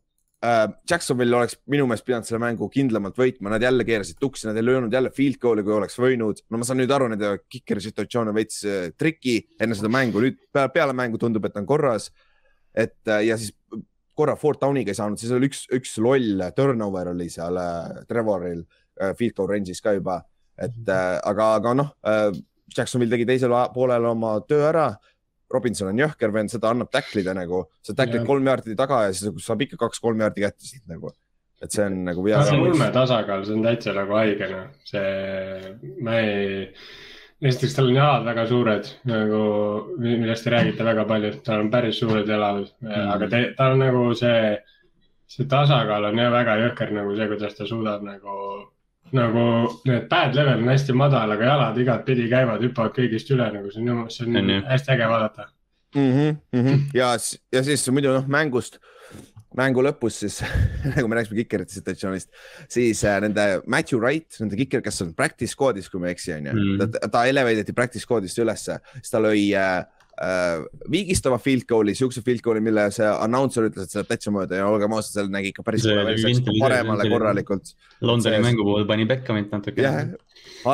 äh, 0.45 0.67
Jacksonville 0.91 1.39
oleks 1.39 1.57
minu 1.71 1.87
meelest 1.91 2.07
pidanud 2.09 2.29
selle 2.29 2.43
mängu 2.43 2.69
kindlamalt 2.73 3.19
võitma, 3.21 3.55
nad 3.55 3.63
jälle 3.63 3.87
keerasid 3.87 4.19
tuksi, 4.21 4.49
nad 4.51 4.59
ei 4.59 4.67
löönud 4.67 4.93
jälle 4.93 5.15
field 5.15 5.39
goal'i, 5.43 5.67
kui 5.67 5.79
oleks 5.79 5.99
võinud. 6.01 6.45
no 6.51 6.61
ma 6.61 6.67
saan 6.67 6.83
nüüd 6.83 6.95
aru, 6.95 7.13
nende 7.15 7.37
kikeri 7.47 7.85
situatsioon 7.85 8.35
on 8.35 8.39
veits 8.43 8.63
äh, 8.67 8.91
triki 8.99 9.39
enne 9.61 9.79
seda 9.79 9.93
mängu, 9.93 10.23
nüüd 10.25 10.43
peale, 10.53 10.75
peale 10.75 10.97
mängu 10.97 11.21
tundub, 11.23 11.47
et 11.47 11.63
on 11.63 11.67
korras. 11.67 12.11
et 12.75 12.99
äh, 13.07 13.29
ja 13.31 13.39
siis 13.39 13.55
korra 14.17 14.37
Fort 14.39 14.63
Downiga 14.63 14.93
ei 14.93 14.99
saanud, 14.99 15.21
siis 15.21 15.33
oli 15.35 15.51
üks, 15.51 15.65
üks 15.75 15.97
loll 16.03 16.45
turnover 16.57 17.13
oli 17.15 17.29
seal 17.33 17.59
äh, 17.61 18.05
Trevoril 18.11 18.63
äh, 18.63 19.15
field 19.19 19.37
goal 19.39 19.51
range'is 19.51 19.83
ka 19.85 19.95
juba, 19.97 20.21
et 20.55 20.91
äh, 20.91 21.17
aga, 21.23 21.51
aga 21.59 21.75
noh 21.81 21.91
Jacksonville 22.75 23.13
tegi 23.13 23.27
teisel 23.29 23.53
poolel 23.75 24.07
oma 24.09 24.39
töö 24.49 24.65
ära. 24.71 24.89
Robinson 25.53 25.91
on 25.93 26.01
jõhker 26.01 26.33
vend, 26.35 26.51
seda 26.51 26.71
annab 26.73 26.89
tacklida 26.91 27.35
nagu, 27.37 27.61
sa 27.85 27.95
tacklid 27.95 28.25
kolm 28.27 28.49
jaardi 28.49 28.75
taga 28.79 29.05
ja 29.05 29.13
siis 29.15 29.45
saab 29.45 29.61
ikka 29.63 29.77
kaks-kolm 29.85 30.25
jaardi 30.25 30.43
kätte 30.43 30.67
siit 30.67 30.83
nagu. 30.91 31.13
et 31.63 31.73
see 31.73 31.85
on 31.87 32.01
nagu 32.05 32.25
hea. 32.27 32.41
see 32.45 32.61
ulme 32.61 32.89
tasakaal, 32.93 33.45
see 33.47 33.55
on 33.55 33.63
täitsa 33.65 33.93
nagu 33.97 34.17
haige 34.19 34.49
noh, 34.51 34.65
see, 34.85 35.75
ma 36.05 36.17
ei, 36.21 36.67
esiteks 37.45 37.75
tal 37.77 37.89
on 37.91 37.99
jalad 37.99 38.25
väga 38.25 38.45
suured 38.49 38.91
nagu, 39.09 39.41
millest 40.01 40.47
ei 40.47 40.55
räägita 40.55 40.87
väga 40.87 41.05
palju, 41.09 41.33
tal 41.45 41.65
on 41.65 41.73
päris 41.73 41.99
suured 42.01 42.29
jalad 42.29 42.63
mm., 42.81 43.11
aga 43.17 43.29
te, 43.33 43.43
tal 43.59 43.75
on 43.77 43.83
nagu 43.85 44.05
see, 44.19 44.55
see 45.31 45.49
tasakaal 45.51 46.09
on 46.11 46.23
jah 46.23 46.33
väga 46.33 46.57
jõhker 46.63 46.95
nagu 46.97 47.17
see, 47.17 47.29
kuidas 47.33 47.59
ta 47.59 47.69
suudab 47.69 48.07
nagu, 48.07 48.39
nagu 49.17 49.45
need 49.91 50.09
pad 50.13 50.39
level 50.39 50.63
on 50.63 50.73
hästi 50.73 50.97
madal, 50.97 51.37
aga 51.37 51.51
jalad 51.51 51.83
igatpidi 51.85 52.31
käivad, 52.33 52.65
hüppavad 52.65 52.97
kõigist 52.97 53.35
üle 53.37 53.51
nagu 53.59 53.75
see 53.75 53.85
on, 53.85 54.07
see 54.11 54.29
On 54.31 54.41
on 54.41 54.51
ju. 54.57 54.65
hästi 54.71 54.97
äge 54.97 55.11
vaadata. 55.13 55.49
mm. 55.95 56.11
-hmm, 56.11 56.37
mm 56.53 56.67
-hmm. 56.67 56.81
ja, 56.95 57.13
ja 57.53 57.63
siis 57.63 57.89
muidu 57.91 58.13
noh, 58.13 58.27
mängust, 58.27 58.81
mängu 59.55 59.83
lõpus 59.87 60.17
siis 60.25 60.41
nagu 60.97 61.09
me 61.09 61.17
rääkisime 61.21 61.43
kikerite 61.45 61.77
situatsioonist, 61.77 62.31
siis 62.69 63.05
äh, 63.07 63.21
nende 63.23 63.45
Matthew 63.71 64.01
Wright, 64.03 64.41
nende 64.43 64.59
kiker, 64.59 64.83
kes 64.85 65.03
on 65.05 65.13
practice 65.15 65.55
squad'is, 65.55 65.91
kui 65.91 66.03
ma 66.03 66.11
ei 66.11 66.17
eksi, 66.17 66.33
onju 66.39 66.55
Mhm. 66.55 66.95
ta, 66.97 67.09
ta 67.09 67.25
elevatati 67.31 67.73
practice 67.77 68.03
squad'ist 68.07 68.41
ülesse, 68.43 68.81
siis 69.01 69.11
ta 69.15 69.23
lõi 69.23 69.47
äh, 69.59 69.85
äh, 70.23 70.65
viigistava 70.91 71.39
field 71.43 71.67
goal'i, 71.69 71.95
siukse 71.99 72.23
field 72.25 72.43
goal'i, 72.45 72.63
mille 72.65 72.87
see 72.95 73.07
announcer 73.09 73.69
ütles, 73.69 73.89
et 73.89 73.95
see 73.95 74.01
läheb 74.01 74.11
täitsa 74.13 74.33
mööda 74.35 74.61
ja 74.61 74.69
olgem 74.71 74.95
ausad, 74.97 75.17
seal 75.19 75.33
nägi 75.33 75.53
ikka 75.53 75.65
päris 75.67 75.85
See 75.85 76.61
paremale 76.61 77.09
korralikult. 77.11 77.75
Londoni 78.01 78.37
See- 78.37 78.45
mängu 78.45 78.67
puhul 78.67 78.87
pani 78.89 79.07
Beckhamit 79.11 79.51
natuke 79.53 79.83
jah, 79.83 80.05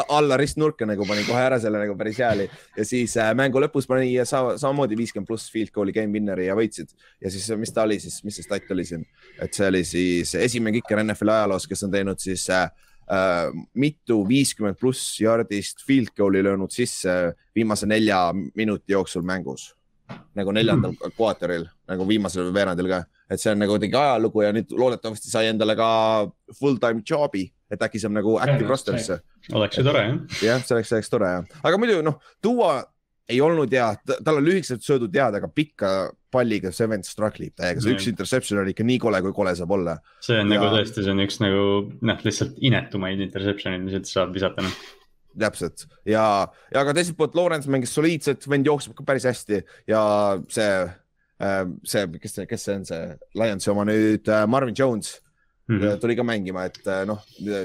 alla 0.00 0.36
ristnurka 0.40 0.86
nagu 0.88 1.06
pani 1.08 1.24
kohe 1.28 1.40
ära 1.46 1.60
selle 1.62 1.80
nagu 1.82 1.96
päris 1.98 2.20
hea 2.20 2.30
oli 2.36 2.46
ja 2.76 2.86
siis 2.86 3.16
äh, 3.20 3.32
mängu 3.38 3.62
lõpus 3.62 3.88
pani 3.90 4.12
sa, 4.28 4.42
samamoodi 4.60 4.98
viiskümmend 5.00 5.28
pluss 5.30 5.50
field 5.52 5.72
goal'i 5.74 5.94
game 5.96 6.12
winner'i 6.14 6.50
ja 6.50 6.58
võitsid. 6.58 6.92
Ja 7.22 7.32
siis, 7.32 7.48
mis 7.60 7.72
ta 7.74 7.86
oli 7.88 8.00
siis, 8.02 8.20
mis 8.26 8.38
see 8.38 8.46
stat 8.46 8.70
oli 8.74 8.86
siin, 8.88 9.06
et 9.40 9.56
see 9.56 9.66
oli 9.70 9.82
siis 9.88 10.34
esimene 10.38 10.78
kiker 10.80 11.02
NFL-i 11.04 11.38
ajaloos, 11.40 11.68
kes 11.70 11.88
on 11.88 11.94
teinud 11.94 12.22
siis 12.22 12.46
äh, 12.52 12.68
äh, 12.68 12.89
mitu 13.74 14.20
viiskümmend 14.28 14.78
pluss 14.78 15.16
yardist 15.20 15.82
field 15.86 16.12
goal'i 16.16 16.42
löönud 16.46 16.70
sisse 16.70 17.34
viimase 17.56 17.86
nelja 17.90 18.28
minuti 18.54 18.92
jooksul 18.92 19.22
mängus 19.26 19.72
nagu 20.34 20.50
neljandal 20.54 20.90
Hmm. 20.92 21.12
quarter'il 21.16 21.68
nagu 21.88 22.06
viimasel 22.06 22.52
veerandil 22.54 22.88
ka, 22.90 23.04
et 23.30 23.40
see 23.40 23.52
on 23.52 23.58
nagu 23.62 23.76
kuidagi 23.76 23.94
ajalugu 23.94 24.42
ja 24.42 24.52
nüüd 24.52 24.70
loodetavasti 24.74 25.30
sai 25.30 25.46
endale 25.50 25.76
ka 25.78 26.30
full 26.58 26.78
time 26.82 27.02
job'i, 27.06 27.44
et 27.70 27.78
äkki 27.80 28.00
saab 28.02 28.12
nagu 28.16 28.36
active 28.42 28.66
roster'isse 28.68 29.20
oleks 29.52 29.78
ju 29.78 29.84
tore 29.86 30.02
jah. 30.02 30.16
jah, 30.42 30.64
see 30.66 30.74
oleks, 30.74 30.88
see 30.88 30.96
oleks 30.98 31.10
tore 31.10 31.30
jah, 31.30 31.44
aga 31.62 31.78
muidu 31.78 32.00
noh, 32.02 32.18
Duo 32.42 32.72
ei 33.30 33.40
olnud 33.44 33.72
hea, 33.74 33.88
tal 34.24 34.36
on 34.40 34.44
lühikesed 34.46 34.82
söödud 34.84 35.14
head, 35.16 35.36
aga 35.38 35.48
pikka 35.54 35.90
palliga 36.30 36.70
see 36.74 36.86
vend 36.90 37.04
struggle 37.08 37.46
ib 37.48 37.54
täiega, 37.58 37.80
see 37.82 37.94
üks 37.96 38.06
interception 38.10 38.60
oli 38.62 38.74
ikka 38.74 38.84
nii 38.86 38.98
kole, 39.02 39.20
kui 39.24 39.32
kole 39.34 39.54
saab 39.58 39.70
olla. 39.78 39.96
see 40.22 40.38
on 40.38 40.50
Ja- 40.52 40.60
nagu 40.60 40.70
tõesti, 40.76 41.02
see 41.04 41.10
on 41.14 41.22
üks 41.24 41.40
nagu 41.42 41.64
noh, 42.06 42.20
lihtsalt 42.26 42.58
inetumaid 42.60 43.20
interception'id, 43.26 43.82
mis 43.86 43.94
üldse 44.00 44.12
saab 44.18 44.34
visata 44.34 44.62
noh. 44.66 44.74
täpselt 45.38 45.86
ja, 46.04 46.24
ja 46.74 46.80
aga 46.84 46.92
teiselt 46.96 47.16
poolt 47.18 47.34
Lawrence 47.38 47.70
mängis 47.70 47.92
soliidselt, 47.94 48.46
vend 48.50 48.66
jookseb 48.66 48.94
ka 48.98 49.04
päris 49.06 49.24
hästi 49.30 49.62
ja 49.88 50.00
see, 50.50 50.70
see, 51.86 52.06
kes 52.20 52.34
see, 52.36 52.46
kes 52.50 52.64
see 52.66 52.74
on, 52.80 52.84
see 52.88 53.02
Lionsi 53.38 53.70
oma 53.72 53.84
nüüd 53.88 54.28
äh, 54.28 54.46
Marvin 54.50 54.74
Jones 54.78 55.18
Mhm. 55.70 55.84
mm. 55.86 55.98
tuli 56.02 56.16
ka 56.18 56.24
mängima, 56.26 56.64
et 56.66 56.80
äh, 56.90 57.04
noh, 57.06 57.20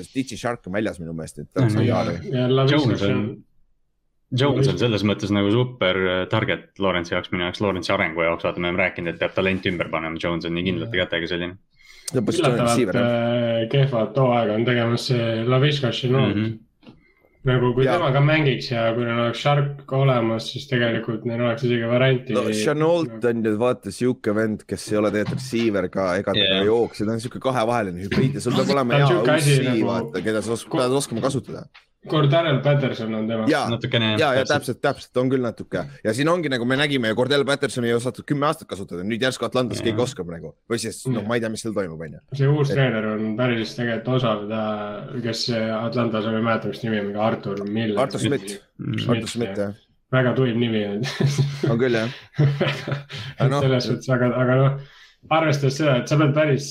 Stitchi 0.06 0.38
Shark 0.38 0.68
on 0.70 0.74
väljas 0.76 1.00
minu 1.02 1.14
meelest 1.18 1.40
nüüd 1.40 1.48
Mhm. 1.58 1.72
mm. 1.74 1.86
ja 1.88 2.04
-hmm., 2.06 2.36
ja 2.36 2.44
Laviskas 2.54 2.84
Jones 2.86 3.02
on 3.02 3.16
on, 3.16 3.44
Jones 4.32 4.68
on 4.68 4.78
selles 4.82 5.04
mõttes 5.06 5.30
nagu 5.32 5.52
super 5.54 5.96
äh, 5.96 6.26
target 6.32 6.80
Lawrence'i 6.80 7.14
jaoks, 7.16 7.30
minu 7.32 7.44
jaoks 7.46 7.62
Lawrence'i 7.62 7.94
arengu 7.94 8.24
jaoks, 8.26 8.44
vaata, 8.44 8.60
me 8.60 8.68
oleme 8.72 8.84
rääkinud, 8.84 9.14
et 9.14 9.20
peab 9.22 9.36
talenti 9.38 9.70
ümber 9.70 9.90
panema, 9.94 10.18
Jones 10.24 10.46
on 10.50 10.54
nii 10.58 10.64
kindlate 10.72 10.98
kätega 11.04 11.28
selline 11.30 11.58
üllatavalt 12.14 12.96
äh, 12.96 13.64
kehvat 13.72 14.18
hooaega 14.22 14.54
on 14.60 14.66
tegemas 14.68 15.08
see 15.10 15.44
Laviskas 15.50 16.02
Chenot 16.02 16.36
mm. 16.36 16.42
Mhm. 16.42 16.46
-hmm. 16.46 16.60
nagu 17.46 17.74
kui 17.74 17.86
Ja. 17.86 17.92
ja. 17.92 17.98
tema 17.98 18.12
ka 18.12 18.22
mängiks 18.22 18.72
ja 18.72 18.94
kui 18.94 19.06
neil 19.06 19.20
oleks 19.20 19.40
Shark 19.42 19.92
olemas, 19.94 20.52
siis 20.52 20.68
tegelikult 20.68 21.26
neil 21.26 21.42
oleks 21.42 21.64
isegi 21.64 21.88
varianti 21.90 22.34
no 22.34 22.42
Chenault 22.50 23.26
on 23.26 23.44
ju 23.46 23.56
vaata 23.60 23.92
sihuke 23.92 24.36
vend, 24.36 24.64
kes 24.68 24.92
ei 24.92 24.98
ole 24.98 25.12
tegelikult 25.12 25.40
receiver 25.40 25.90
ka 25.90 26.16
ega 26.18 26.32
ta 26.34 26.38
Jah. 26.40 26.52
yeah. 26.56 26.66
jooksja, 26.66 27.06
ta 27.06 27.12
on 27.12 27.20
sihuke 27.20 27.40
kahevaheline 27.40 28.02
hübriid 28.06 28.34
ja 28.34 28.42
sul 28.42 28.54
peab 28.54 28.70
olema 28.78 28.98
Ta 28.98 29.06
on 29.06 29.10
hea 29.12 29.38
OC 29.38 29.50
nagu- 29.70 29.86
vaata, 29.86 30.22
keda 30.22 30.42
sa 30.42 30.52
oskad, 30.54 30.80
pead 30.80 30.92
oskama 31.02 31.22
kasutada. 31.22 31.66
Cordell 32.10 32.60
Patterson 32.64 33.14
on 33.18 33.28
tema. 33.30 33.46
ja, 33.50 33.66
natukene 33.72 34.12
ja, 34.20 34.32
ja. 34.40 34.46
täpselt, 34.50 34.82
täpselt 34.84 35.22
on 35.22 35.32
küll 35.32 35.44
natuke 35.46 35.86
ja 36.04 36.14
siin 36.16 36.30
ongi 36.32 36.52
nagu 36.52 36.68
me 36.70 36.78
nägime 36.80 37.12
ju 37.12 37.18
Cordell 37.20 37.46
Pattersoni 37.48 37.90
ei 37.92 37.98
osatud 37.98 38.28
kümme 38.30 38.50
aastat 38.50 38.70
kasutada, 38.72 39.06
nüüd 39.08 39.24
järsku 39.26 39.48
Atlantas 39.48 39.84
keegi 39.86 40.04
oskab 40.06 40.30
nagu 40.34 40.54
või 40.72 40.82
siis 40.82 41.02
noh, 41.12 41.26
ma 41.28 41.40
ei 41.40 41.44
tea, 41.44 41.52
mis 41.54 41.66
seal 41.66 41.76
toimub, 41.78 42.02
onju. 42.08 42.22
see 42.38 42.52
uus 42.52 42.74
treener 42.74 43.10
on 43.14 43.34
päris 43.40 43.76
tegelikult 43.78 44.20
osav, 44.20 44.46
ta, 44.52 44.66
kes 45.24 45.48
Atlantas 45.80 46.30
on, 46.30 46.38
ma 46.38 46.44
ei 46.44 46.50
mäleta, 46.52 46.74
mis 46.74 46.84
nimi 46.86 47.02
on, 47.02 47.10
mingi 47.10 47.24
Artur 47.26 47.64
Miller. 47.66 48.04
Artur 48.06 48.22
Schmidt. 48.22 48.58
Artur 49.08 49.32
Schmidt 49.32 49.62
jah, 49.64 49.74
väga 50.14 50.36
tuim 50.38 50.60
nimi 50.62 50.84
on 50.88 51.02
on 51.72 51.80
küll 51.82 51.98
jah. 51.98 52.20
et 53.40 53.50
noh, 53.50 53.62
selles 53.64 53.90
suhtes, 53.90 54.12
aga, 54.14 54.32
aga 54.42 54.60
noh, 54.62 54.78
arvestades 55.34 55.78
seda, 55.80 55.96
et 56.02 56.10
sa 56.12 56.18
pead 56.20 56.34
päris, 56.36 56.68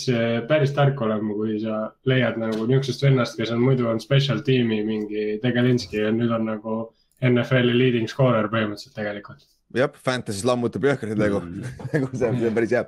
päris 0.49 0.75
tark 0.77 1.01
olema, 1.03 1.35
kui 1.35 1.57
sa 1.63 1.81
leiad 2.11 2.37
nagu 2.41 2.67
niisugusest 2.69 3.03
vennast, 3.07 3.39
kes 3.39 3.51
on 3.55 3.63
muidu 3.65 3.89
on 3.91 4.01
special 4.03 4.43
tiimi 4.47 4.83
mingi 4.87 5.39
Tegelinski 5.43 6.03
ja 6.05 6.13
nüüd 6.15 6.33
on 6.35 6.47
nagu 6.51 6.77
NFL-i 7.25 7.75
leading 7.75 8.11
scorer 8.11 8.51
põhimõtteliselt 8.53 8.95
tegelikult. 8.99 9.47
jah, 9.75 9.91
Fantasy's 10.07 10.45
lammutab 10.47 10.85
jõhkralt 10.87 11.19
nagu 11.19 11.41
Mm. 11.45 11.65
nagu 11.95 12.11
see 12.13 12.29
on 12.29 12.39
see 12.43 12.53
päris 12.55 12.75
hea. 12.77 12.85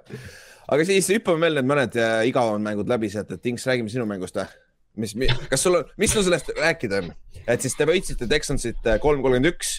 aga 0.69 0.85
siis 0.87 1.09
hüppame 1.15 1.47
veel 1.47 1.59
need 1.59 1.71
mõned 1.73 1.99
äh, 1.99 2.21
igavamad 2.31 2.63
mängud 2.63 2.89
läbi 2.89 3.11
sealt, 3.11 3.31
et 3.33 3.43
Tings, 3.43 3.67
räägime 3.67 3.91
sinu 3.91 4.07
mängust 4.07 4.39
või? 4.39 4.47
mis, 5.01 5.15
kas 5.51 5.65
sul 5.67 5.81
on, 5.81 5.89
mis 6.01 6.13
sul 6.13 6.25
sellest 6.27 6.53
rääkida 6.57 7.03
on? 7.03 7.13
et 7.47 7.63
siis 7.63 7.77
te 7.79 7.87
võitsite 7.87 8.27
Texansit 8.31 8.81
kolm 8.83 9.21
kolmkümmend 9.23 9.51
üks, 9.53 9.77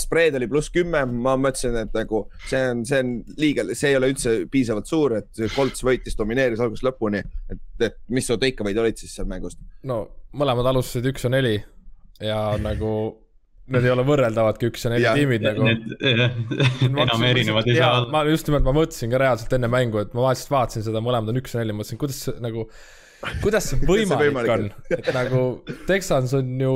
spreed 0.00 0.36
oli 0.36 0.48
pluss 0.50 0.72
kümme, 0.74 1.00
ma 1.08 1.36
mõtlesin, 1.40 1.78
et 1.80 1.96
nagu 1.96 2.26
see 2.44 2.60
on, 2.72 2.84
see 2.88 3.00
on 3.00 3.14
liiga, 3.40 3.64
see 3.72 3.94
ei 3.94 3.98
ole 3.98 4.12
üldse 4.12 4.36
piisavalt 4.52 4.90
suur, 4.90 5.16
et 5.22 5.44
Colts 5.54 5.84
võitis, 5.86 6.18
domineeris 6.18 6.60
algusest 6.60 6.84
lõpuni. 6.86 7.24
et, 7.50 7.64
et 7.88 7.98
mis 8.12 8.28
su 8.28 8.36
takeaway'd 8.40 8.80
olid 8.84 9.00
siis 9.00 9.16
seal 9.16 9.30
mängust? 9.30 9.60
no 9.88 10.04
mõlemad 10.36 10.74
alustasid 10.74 11.08
üks 11.14 11.24
ja 11.24 11.32
neli 11.32 11.56
ja 12.22 12.40
nagu 12.60 12.90
need 13.72 13.86
ei 13.86 13.92
ole 13.94 14.04
võrreldavadki 14.06 14.68
üks 14.68 14.84
ja 14.84 14.92
neli 14.92 15.06
Jah. 15.06 15.16
tiimid 15.16 15.44
nagu. 15.44 15.64
Enam 16.84 17.24
erinevad 17.24 17.68
ei 17.70 17.78
saa 17.78 18.02
olla. 18.02 18.10
ma 18.12 18.24
just 18.28 18.50
nimelt, 18.50 18.66
ma 18.66 18.74
mõtlesin 18.76 19.12
ka 19.12 19.20
reaalselt 19.22 19.56
enne 19.56 19.70
mängu, 19.72 20.02
et 20.04 20.12
ma 20.16 20.26
vaatasin, 20.26 20.50
vaatasin 20.52 20.86
seda, 20.90 21.02
mõlemad 21.04 21.32
on 21.32 21.40
üks 21.40 21.56
ja 21.56 21.62
neli, 21.62 21.76
mõtlesin, 21.76 22.00
kuidas 22.00 22.20
nagu, 22.44 22.66
kuidas 23.42 23.70
see 23.70 23.80
võimalik 23.84 24.28
võimalik 24.28 24.52
on, 24.54 24.68
et 24.98 25.10
nagu 25.16 25.42
Texans 25.88 26.34
on 26.38 26.52
ju 26.60 26.74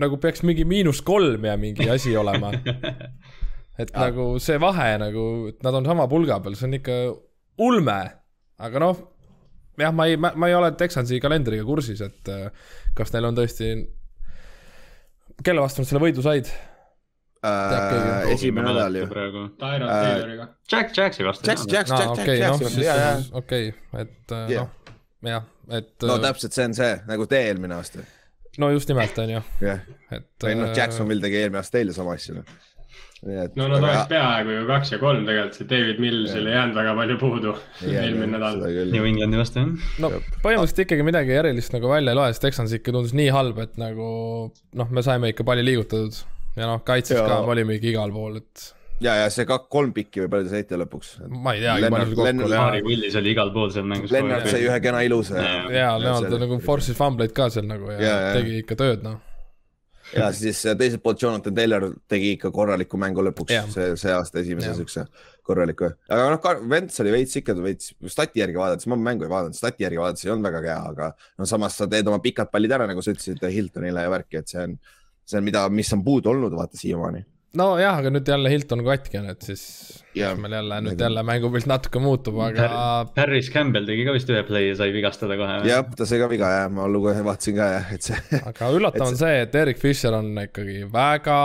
nagu 0.00 0.18
peaks 0.20 0.42
mingi 0.44 0.66
miinus 0.68 1.00
kolm 1.04 1.44
ja 1.48 1.56
mingi 1.60 1.88
asi 1.90 2.12
olema. 2.16 2.52
et 3.80 3.90
Jaa. 3.92 4.06
nagu 4.06 4.36
see 4.42 4.58
vahe 4.60 4.90
nagu, 5.00 5.26
et 5.52 5.62
nad 5.64 5.76
on 5.80 5.88
sama 5.88 6.08
pulga 6.10 6.38
peal, 6.44 6.56
see 6.58 6.68
on 6.68 6.78
ikka 6.78 6.96
ulme, 7.66 7.98
aga 8.60 8.82
noh, 8.82 9.00
jah, 9.80 9.92
ma 9.96 10.06
ei, 10.08 10.16
ma, 10.20 10.32
ei 10.48 10.56
ole 10.56 10.72
Texansi 10.76 11.20
kalendriga 11.22 11.64
kursis, 11.68 12.00
et 12.04 12.32
äh, 12.32 12.48
kas 12.96 13.12
neil 13.14 13.28
on 13.30 13.36
tõesti, 13.36 13.72
kelle 15.44 15.64
vastu 15.64 15.82
nad 15.82 15.90
selle 15.90 16.04
võidu 16.04 16.24
said? 16.24 16.48
Äh, 17.46 18.32
esimene 18.32 18.72
nädal 18.72 18.96
ju. 18.96 19.06
Tyron 19.60 19.90
Äh, 19.92 20.02
Tayloriga. 20.02 20.48
Jack, 20.72 20.96
Jacksi 20.96 21.26
vastu. 21.26 21.46
Jacks, 21.46 21.66
Jacks, 21.70 21.92
aa, 21.92 22.00
Jacks, 22.00 22.20
okei, 22.20 22.40
noh, 22.40 22.78
ja, 22.82 22.96
ja. 22.96 23.10
okei, 23.38 23.68
et 24.00 24.34
äh, 24.34 24.48
Jah. 24.56 24.72
noh, 25.22 25.30
jah, 25.30 25.44
et 25.70 26.06
no 26.06 26.18
äh, 26.18 26.22
täpselt, 26.28 26.54
see 26.56 26.68
on 26.68 26.76
see 26.76 26.92
nagu 27.08 27.26
tee 27.30 27.42
eelmine 27.48 27.76
aasta. 27.78 28.04
no 28.62 28.70
just 28.74 28.90
nimelt, 28.92 29.18
on 29.22 29.34
ju, 29.36 29.42
jah, 29.64 29.82
et 30.10 30.46
või 30.46 30.56
noh, 30.60 30.70
äh, 30.70 30.78
Jacksonville 30.78 31.24
tegi 31.24 31.42
eelmine 31.42 31.62
aasta 31.62 31.78
teile 31.78 31.96
sama 31.96 32.14
asja. 32.16 32.36
nii 33.26 33.40
et. 33.42 33.56
no 33.58 33.66
nad 33.72 33.80
oleks 33.80 34.10
peaaegu 34.12 34.54
ju 34.58 34.68
kaks 34.70 34.94
ja 34.94 35.00
kolm 35.02 35.26
tegelikult, 35.26 35.58
see 35.58 35.70
David 35.72 36.00
Millsil 36.04 36.46
ei 36.46 36.56
jäänud 36.58 36.78
väga 36.78 36.94
palju 37.00 37.18
puudu 37.20 37.56
eelmine 37.88 38.30
nädal. 38.36 38.62
New 38.92 39.10
Englandi 39.10 39.42
vastu 39.42 39.64
jah. 39.64 39.90
no 40.04 40.12
põhimõtteliselt 40.14 40.86
ikkagi 40.86 41.10
midagi 41.10 41.36
erilist 41.40 41.74
nagu 41.74 41.90
välja 41.90 42.14
ei 42.14 42.20
loe, 42.20 42.30
sest 42.32 42.46
Texans 42.46 42.76
ikka 42.76 42.94
tundus 42.94 43.16
nii 43.16 43.28
halb, 43.34 43.60
et 43.66 43.76
nagu 43.80 44.08
noh, 44.52 44.94
me 44.94 45.06
saime 45.06 45.34
ikka 45.34 45.46
palli 45.48 45.66
liigutatud 45.66 46.22
ja 46.56 46.70
noh, 46.70 46.80
kaitses 46.86 47.20
ka, 47.20 47.42
me 47.44 47.56
olime 47.56 47.76
ikka 47.80 47.92
igal 47.94 48.14
pool, 48.14 48.40
et 48.40 48.70
ja, 49.00 49.14
ja 49.22 49.28
see 49.32 49.46
kak-, 49.48 49.68
kolm 49.72 49.92
pikki 49.96 50.24
või 50.24 50.32
palju 50.32 50.48
te 50.48 50.54
saite 50.54 50.80
lõpuks? 50.80 51.12
ma 51.28 51.54
ei 51.56 51.62
teagi, 51.64 51.84
Lennart- 51.84 51.96
palju 51.96 52.08
sul 52.08 52.18
kokku 52.22 52.50
Lennart- 52.54 53.20
oli. 53.20 53.30
Igal 53.36 53.52
pool 53.54 53.70
seal 53.74 53.86
mängus. 53.90 54.12
Lennart 54.14 54.50
sai 54.50 54.64
ühe 54.66 54.80
kena 54.84 55.04
ilusa 55.06 55.38
ja 55.74 55.94
Leonard 56.00 56.36
nagu 56.46 56.60
force'is 56.64 56.98
fumbleid 56.98 57.34
ka 57.36 57.48
seal 57.52 57.68
nagu 57.68 57.90
ja, 57.92 58.00
ja 58.00 58.18
jaa. 58.26 58.34
tegi 58.40 58.60
ikka 58.62 58.78
tööd, 58.80 59.04
noh. 59.04 59.20
ja 60.14 60.30
siis 60.32 60.62
teiselt 60.78 61.02
poolt 61.02 61.22
Jonathan 61.22 61.54
Taylor 61.54 61.88
tegi 62.08 62.36
ikka 62.36 62.52
korraliku 62.54 63.00
mängu 63.00 63.24
lõpuks 63.26 63.72
see, 63.74 63.88
see 64.00 64.14
aasta 64.14 64.40
esimese 64.44 64.74
siukse 64.78 65.06
korraliku. 65.46 65.92
aga 66.08 66.28
noh, 66.32 66.66
Vents 66.70 67.00
oli 67.04 67.14
veits 67.14 67.36
ikka 67.42 67.56
veits 67.60 67.92
stati 68.10 68.42
järgi 68.42 68.58
vaadates, 68.58 68.88
ma 68.90 68.98
mängu 68.98 69.26
ei 69.26 69.32
vaadanud, 69.32 69.58
stati 69.58 69.86
järgi 69.86 70.00
vaadates 70.02 70.26
ei 70.26 70.32
olnud 70.34 70.48
väga 70.48 70.62
hea, 70.66 70.80
aga 70.94 71.12
no 71.38 71.48
samas 71.48 71.76
sa 71.78 71.88
teed 71.90 72.08
oma 72.10 72.22
pikad 72.24 72.50
pallid 72.50 72.72
ära, 72.74 72.88
nagu 72.90 73.02
sa 73.04 73.14
ütlesid 73.14 73.42
Hiltonile 73.52 74.06
ja 74.06 74.12
värki, 74.12 74.40
et 74.40 74.50
see 74.50 74.62
on, 74.62 74.76
see 75.26 75.38
on, 75.40 75.46
mida, 75.46 75.66
mis 75.70 75.92
on 75.94 76.02
puudu 76.06 76.32
olnud, 76.32 76.54
vaata 76.56 76.78
siiamaani. 76.80 77.24
nojah, 77.58 78.00
aga 78.00 78.12
nüüd 78.14 78.28
jälle 78.30 78.52
Hilton 78.52 78.82
katki 78.86 79.20
on, 79.20 79.30
et 79.32 79.46
siis 79.46 79.64
Jaa. 80.16 80.34
meil 80.40 80.54
jälle 80.56 80.78
nüüd 80.86 81.02
jälle 81.02 81.24
mängupilt 81.26 81.68
natuke 81.70 82.00
muutub, 82.02 82.38
aga 82.44 82.68
Harris 83.16 83.50
Campbell 83.52 83.88
tegi 83.88 84.06
ka 84.06 84.14
vist 84.16 84.30
ühe 84.32 84.44
play 84.48 84.70
ja 84.70 84.78
sai 84.78 84.92
vigastada 84.94 85.38
kohe. 85.40 85.58
jah, 85.68 85.84
ta 85.98 86.08
sai 86.08 86.20
ka 86.22 86.30
viga 86.32 86.52
jah, 86.52 86.70
ma 86.72 86.86
lugu- 86.90 87.14
vaatasin 87.26 87.58
ka 87.58 87.68
jah, 87.74 87.90
et 87.96 88.08
see, 88.10 88.22
aga 88.52 88.70
üllatav 88.76 89.10
on 89.10 89.18
see, 89.18 89.42
et 89.46 89.60
Erik 89.64 89.82
Fischer 89.82 90.16
on 90.18 90.32
ikkagi 90.46 90.86
väga, 90.92 91.42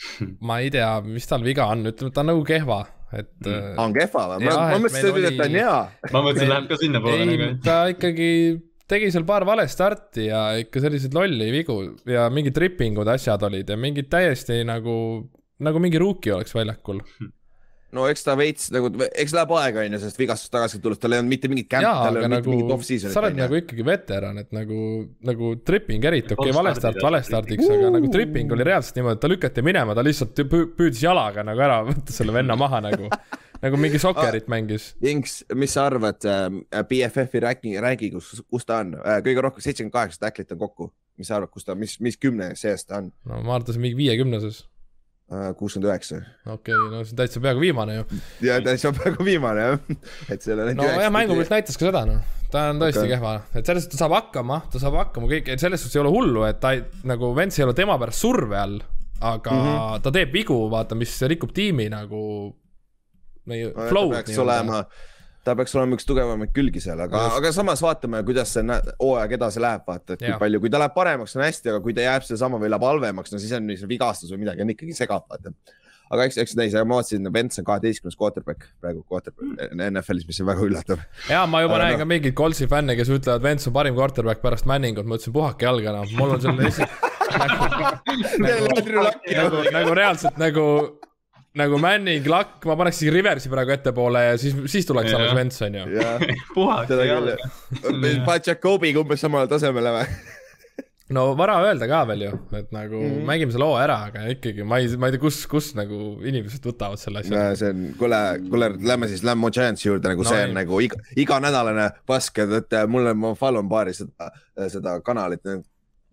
ma 0.48 0.62
ei 0.64 0.72
tea, 0.74 0.94
mis 1.06 1.28
tal 1.30 1.44
viga 1.46 1.68
on, 1.74 1.84
ütleme, 1.92 2.14
ta 2.14 2.24
on 2.24 2.32
nagu 2.34 2.46
kehva, 2.48 2.82
et 3.10 3.36
mm. 3.42 3.76
on 3.82 3.96
kehva 3.96 4.26
või? 4.34 4.48
ma 4.48 4.66
mõtlesin, 4.78 5.22
et 5.32 5.38
ta 5.40 5.50
on 5.50 5.60
hea. 5.62 5.78
ma 6.10 6.26
mõtlesin, 6.26 6.52
läheb 6.54 6.72
ka 6.72 6.82
sinnapoole 6.84 7.22
ei 7.24 7.30
nagu,. 7.34 7.54
ta 7.66 7.82
ikkagi 7.92 8.32
tegi 8.90 9.10
seal 9.14 9.26
paar 9.28 9.46
vale 9.48 9.66
starti 9.70 10.28
ja 10.28 10.44
ikka 10.60 10.82
selliseid 10.84 11.16
lolli 11.16 11.50
vigu 11.54 11.80
ja 12.10 12.28
mingid 12.32 12.56
tripingud, 12.56 13.08
asjad 13.10 13.44
olid 13.48 13.68
ja 13.70 13.76
mingid 13.80 14.10
täiesti 14.12 14.62
nagu, 14.68 14.94
nagu 15.62 15.82
mingi 15.82 16.00
rookie 16.00 16.34
oleks 16.36 16.54
väljakul. 16.56 17.02
no 17.96 18.06
eks 18.10 18.22
ta 18.26 18.36
veits 18.38 18.70
nagu, 18.74 18.90
eks 19.08 19.34
läheb 19.34 19.52
aega 19.58 19.84
onju, 19.84 20.00
sest 20.02 20.20
vigastust 20.20 20.52
tagasi 20.54 20.80
tulles, 20.82 21.00
tal 21.02 21.14
ei 21.14 21.22
olnud 21.22 21.32
mitte 21.32 21.50
mingit 21.50 21.68
kämpi, 21.70 21.88
jaa, 21.88 22.04
tal 22.06 22.18
ei 22.18 22.22
aga 22.22 22.28
olnud 22.28 22.36
nagu 22.36 22.54
mingit 22.54 22.74
off-season'it. 22.76 23.14
sa 23.14 23.22
oled 23.24 23.38
nagu 23.40 23.58
ikkagi 23.58 23.86
veteran, 23.86 24.40
et 24.42 24.50
nagu, 24.54 24.80
nagu 25.26 25.52
tripping 25.66 26.06
eriti, 26.10 26.36
okei 26.36 26.50
okay,, 26.50 26.56
vale 26.56 26.74
start 26.78 27.02
vale 27.02 27.22
stardiks, 27.26 27.66
aga 27.66 27.92
nagu 27.96 28.10
tripping 28.14 28.56
oli 28.56 28.66
reaalselt 28.70 29.00
niimoodi, 29.00 29.18
et 29.18 29.24
ta 29.24 29.32
lükati 29.32 29.66
minema, 29.66 29.96
ta 29.98 30.06
lihtsalt 30.06 30.44
püü- 30.52 30.68
püüdis 30.78 31.02
jalaga 31.06 31.46
nagu 31.46 31.66
ära 31.66 31.80
võtta 31.88 32.14
selle 32.14 32.36
venna 32.36 32.58
maha 32.58 32.82
nagu, 32.90 33.10
nagu 33.64 33.80
mingi 33.80 34.00
sokkerit 34.00 34.48
mängis. 34.50 34.90
Inks, 35.06 35.40
mis 35.56 35.74
sa 35.76 35.86
arvad 35.90 36.24
äh, 36.28 36.48
BFF-i 36.88 37.42
ranking, 37.44 37.76
ranking, 37.82 38.16
kus, 38.16 38.42
kus 38.48 38.66
ta 38.68 38.80
on 38.84 38.96
äh,? 39.00 39.20
kõige 39.24 39.44
rohkem 39.44 39.64
seitsekümmend 39.64 39.94
kaheksa 39.94 40.26
tacklit 40.26 40.52
on 40.56 40.60
kokku. 40.64 40.90
mis 41.20 41.28
sa 41.28 41.36
arvad, 41.36 41.52
kus 41.52 41.66
ta, 41.68 41.76
mis, 41.76 41.98
mis 42.00 42.16
kümne 42.16 42.54
sees 42.56 42.86
ta 42.88 43.02
on 43.02 43.10
no 43.28 43.40
ma 43.44 43.56
arvan, 43.58 43.66
ta 43.68 43.74
on 43.74 43.82
mingi 43.84 43.98
viiekümneses. 43.98 44.62
äh,? 45.32 45.50
kuuskümmend 45.58 45.90
üheksa. 45.90 46.22
okei 46.46 46.74
okay,, 46.74 46.90
no 46.92 47.02
see 47.04 47.14
on 47.14 47.22
täitsa 47.22 47.44
peaaegu 47.44 47.64
viimane 47.66 47.98
ju. 48.00 48.06
ja 48.48 48.60
on 48.60 49.00
praegu 49.00 49.26
viimane 49.28 49.66
jah, 49.66 49.96
et 50.32 50.46
seal 50.46 50.64
on. 50.64 50.76
no 50.80 50.88
jah, 50.88 51.12
mängupilt 51.12 51.52
näitas 51.52 51.80
ka 51.80 51.90
seda 51.90 52.06
noh, 52.08 52.22
ta 52.52 52.70
on 52.72 52.80
tõesti 52.80 53.04
okay. 53.04 53.12
kehva, 53.16 53.34
et 53.52 53.66
selles 53.66 53.84
suhtes 53.84 53.98
ta 53.98 54.06
saab 54.06 54.16
hakkama, 54.16 54.62
ta 54.72 54.80
saab 54.82 54.96
hakkama 55.04 55.28
kõik, 55.34 55.52
et 55.52 55.62
selles 55.62 55.84
suhtes 55.84 55.98
ei 55.98 56.04
ole 56.04 56.14
hullu, 56.14 56.46
et 56.48 56.62
ta 56.62 56.72
ei, 56.76 56.86
nagu 57.08 57.34
Vents 57.36 57.60
ei 57.60 57.66
ole 57.66 57.76
tema 57.76 57.98
pärast 58.00 58.24
surve 58.24 58.58
all, 58.58 58.80
aga 59.20 59.52
mm. 59.52 59.68
-hmm. 59.68 60.02
ta 60.06 60.14
teeb 60.16 60.32
vigu, 60.32 60.56
vaata, 60.72 60.96
mis 60.96 61.12
rikub 61.28 61.52
tiimi 61.54 61.90
nagu 61.92 62.22
meie 63.48 63.70
ta 63.74 63.88
flow'd 63.90 64.12
peaks 64.18 64.38
olema, 64.42 64.84
ta 65.44 65.54
peaks 65.56 65.74
olema 65.78 65.96
üks 65.96 66.06
tugevamaid 66.08 66.52
külgi 66.56 66.82
seal, 66.84 67.00
aga 67.06 67.24
aga 67.38 67.52
samas 67.56 67.82
vaatame, 67.84 68.20
kuidas 68.28 68.52
see 68.56 68.64
hooaeg 69.00 69.36
edasi 69.38 69.62
läheb, 69.64 69.84
vaata, 69.88 70.14
et 70.14 70.22
kui 70.22 70.32
Jah. 70.32 70.40
palju, 70.42 70.60
kui 70.60 70.72
ta 70.72 70.80
läheb 70.82 70.96
paremaks, 70.96 71.36
on 71.38 71.44
hästi, 71.46 71.72
aga 71.72 71.82
kui 71.84 71.96
ta 71.96 72.04
jääb 72.06 72.26
sedasama 72.28 72.60
või 72.60 72.72
läheb 72.72 72.88
halvemaks, 72.90 73.32
no 73.32 73.42
siis 73.42 73.52
on 73.56 73.70
see 73.72 73.90
vigastus 73.90 74.32
või 74.34 74.44
midagi 74.44 74.66
on 74.66 74.74
ikkagi 74.74 74.96
segab, 74.96 75.24
vaata. 75.32 75.54
aga 76.10 76.26
eks, 76.28 76.40
eks 76.44 76.56
näis, 76.58 76.74
aga 76.76 76.84
ma 76.90 77.00
vaatasin, 77.00 77.32
Vents 77.32 77.62
on 77.62 77.68
kaheteistkümnes 77.70 78.18
quarterback 78.20 78.68
praegu 78.82 79.04
quarterback 79.08 79.74
NFL-is, 79.78 80.26
mis 80.28 80.40
on 80.44 80.50
väga 80.50 80.66
üllatav. 80.68 81.04
ja 81.30 81.44
ma 81.46 81.62
juba 81.64 81.78
näen 81.80 81.96
noh. 81.96 82.02
ka 82.04 82.10
mingeid 82.12 82.36
Coltsi 82.36 82.68
fänne, 82.68 82.98
kes 82.98 83.12
ütlevad, 83.14 83.44
Vents 83.46 83.70
on 83.70 83.76
parim 83.76 83.96
quarterback 83.96 84.42
pärast 84.44 84.68
Manningut, 84.68 85.08
ma 85.08 85.16
ütlesin, 85.16 85.32
puhake 85.36 85.70
jalga 85.70 85.96
noh, 86.00 86.16
mul 86.18 86.36
on 86.36 86.42
selle 86.44 86.66
esi- 86.70 86.90
nagu, 87.30 88.66
nagu, 88.74 89.14
nagu, 89.30 89.62
nagu 89.72 89.94
reaalselt 89.96 90.40
nagu 90.42 90.66
nagu 91.58 91.78
Manning, 91.82 92.26
Luck, 92.30 92.66
ma 92.68 92.76
paneks 92.78 93.00
isegi 93.00 93.14
Riversi 93.16 93.50
praegu 93.50 93.74
ettepoole 93.74 94.24
ja 94.28 94.34
siis, 94.38 94.54
siis 94.70 94.86
tuleks 94.86 95.14
alles. 95.16 95.32
Vents 95.34 95.62
on 95.66 95.78
ju. 95.80 95.86
jah, 95.98 96.26
puhake 96.54 96.92
seda 96.92 97.08
küll. 97.08 98.20
paned 98.26 98.52
Jakobiga 98.52 99.02
umbes 99.02 99.24
samale 99.24 99.50
tasemele 99.50 99.94
või? 99.96 100.04
no 101.16 101.24
vara 101.38 101.56
öelda 101.66 101.88
ka 101.90 102.04
veel 102.06 102.22
ju, 102.28 102.36
et 102.54 102.70
nagu 102.74 103.00
mm. 103.00 103.10
-hmm. 103.10 103.24
mängime 103.26 103.54
selle 103.54 103.66
hoo 103.66 103.78
ära, 103.82 103.96
aga 104.10 104.28
ikkagi 104.30 104.62
ma 104.62 104.78
ei, 104.78 104.92
ma 104.96 105.10
ei 105.10 105.16
tea, 105.16 105.22
kus, 105.24 105.40
kus 105.50 105.72
nagu 105.78 105.98
inimesed 106.22 106.70
võtavad 106.70 107.02
selle 107.02 107.24
asja. 107.24 107.48
see 107.58 107.72
on, 107.74 107.82
kuule, 107.98 108.20
kuule, 108.46 108.70
lähme 108.92 109.10
siis 109.10 109.26
Lämmo 109.26 109.50
Giantsi 109.50 109.88
juurde, 109.88 110.14
nagu 110.14 110.22
No 110.22 110.30
see 110.30 110.44
ei. 110.44 110.48
on 110.48 110.54
nagu 110.60 110.80
iga, 110.86 111.02
iganädalane 111.18 111.90
pask, 112.06 112.38
et 112.46 112.78
mulle, 112.86 113.14
ma 113.18 113.34
follow 113.34 113.66
n 113.66 113.68
paari 113.68 113.96
seda, 113.96 114.30
seda 114.70 115.00
kanalit. 115.02 115.42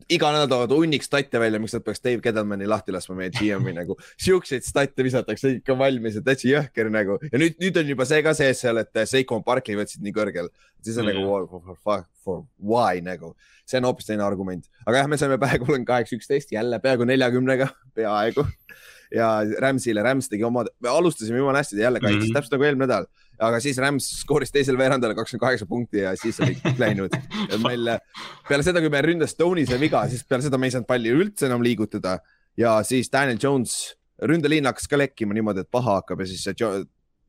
Iga 0.09 0.29
nädal 0.31 0.47
toovad 0.51 0.71
hunnik 0.75 1.03
statte 1.03 1.39
välja, 1.41 1.59
miks 1.59 1.73
nad 1.75 1.83
peaks 1.83 1.99
Dave 2.03 2.21
Kedelmani 2.23 2.67
lahti 2.69 2.93
laskma 2.95 3.15
meie 3.17 3.31
GM-i 3.35 3.73
nagu. 3.75 3.97
Siukseid 4.23 4.63
statte 4.63 5.03
visatakse 5.03 5.57
ikka 5.57 5.75
valmis, 5.79 6.15
et 6.19 6.25
täitsa 6.27 6.47
jõhker 6.47 6.91
nagu 6.93 7.19
ja 7.27 7.41
nüüd, 7.41 7.57
nüüd 7.59 7.81
on 7.81 7.91
juba 7.93 8.07
see 8.07 8.23
ka 8.23 8.33
sees 8.37 8.63
seal, 8.63 8.79
et 8.83 9.03
Seiko 9.09 9.41
Barkley 9.43 9.75
võtsid 9.79 10.03
nii 10.05 10.15
kõrgel. 10.15 10.49
siis 10.83 10.97
on 10.97 11.07
Mm. 11.07 11.13
nagu 11.17 11.27
for, 11.27 11.61
for, 11.61 11.77
for, 11.83 12.05
for 12.23 12.43
why 12.59 13.01
nagu, 13.03 13.33
see 13.65 13.77
on 13.81 13.87
hoopis 13.89 14.05
teine 14.07 14.23
argument, 14.23 14.65
aga 14.85 15.01
jah, 15.01 15.07
me 15.07 15.17
saime 15.17 15.37
peaaegu 15.41 15.65
kolmkümmend 15.65 15.87
kaheksa, 15.87 16.15
üksteist 16.15 16.51
jälle 16.51 16.79
peaaegu 16.79 17.03
neljakümnega, 17.03 17.67
peaaegu 17.95 18.45
ja 19.13 19.29
Rams'ile, 19.63 20.03
Rams 20.03 20.29
tegi 20.31 20.45
oma, 20.47 20.65
me 20.83 20.89
alustasime 20.91 21.39
jumala 21.39 21.61
hästi, 21.61 21.79
jälle 21.81 21.99
kaitses 21.99 22.19
mm. 22.19 22.29
-hmm. 22.29 22.39
täpselt 22.39 22.55
nagu 22.57 22.67
eelmine 22.67 22.85
nädal, 22.85 23.07
aga 23.49 23.59
siis 23.63 23.77
Rams 23.77 24.09
skooris 24.21 24.51
teisel 24.51 24.77
veerandil 24.77 25.15
kakskümmend 25.15 25.45
kaheksa 25.45 25.65
punkti 25.69 26.03
ja 26.03 26.15
siis 26.15 26.39
oli 26.43 26.57
kõik 26.57 26.81
läinud. 26.83 27.15
meil 27.67 27.93
peale 28.49 28.63
seda, 28.63 28.81
kui 28.83 28.89
meil 28.93 29.05
ründas 29.05 29.35
Stone'i 29.35 29.67
see 29.67 29.79
viga, 29.79 30.07
siis 30.09 30.25
peale 30.27 30.43
seda 30.43 30.57
me 30.57 30.67
ei 30.67 30.75
saanud 30.75 30.89
palli 30.89 31.13
üldse 31.13 31.47
enam 31.47 31.63
liigutada 31.63 32.19
ja 32.57 32.81
siis 32.83 33.11
Daniel 33.13 33.39
Jones, 33.43 33.95
ründeliin 34.23 34.65
hakkas 34.65 34.87
ka 34.89 34.97
lekkima 34.97 35.33
niimoodi, 35.37 35.63
et 35.63 35.71
paha 35.71 36.01
hakkab 36.01 36.25
ja 36.25 36.29
siis 36.29 36.59
jo 36.59 36.71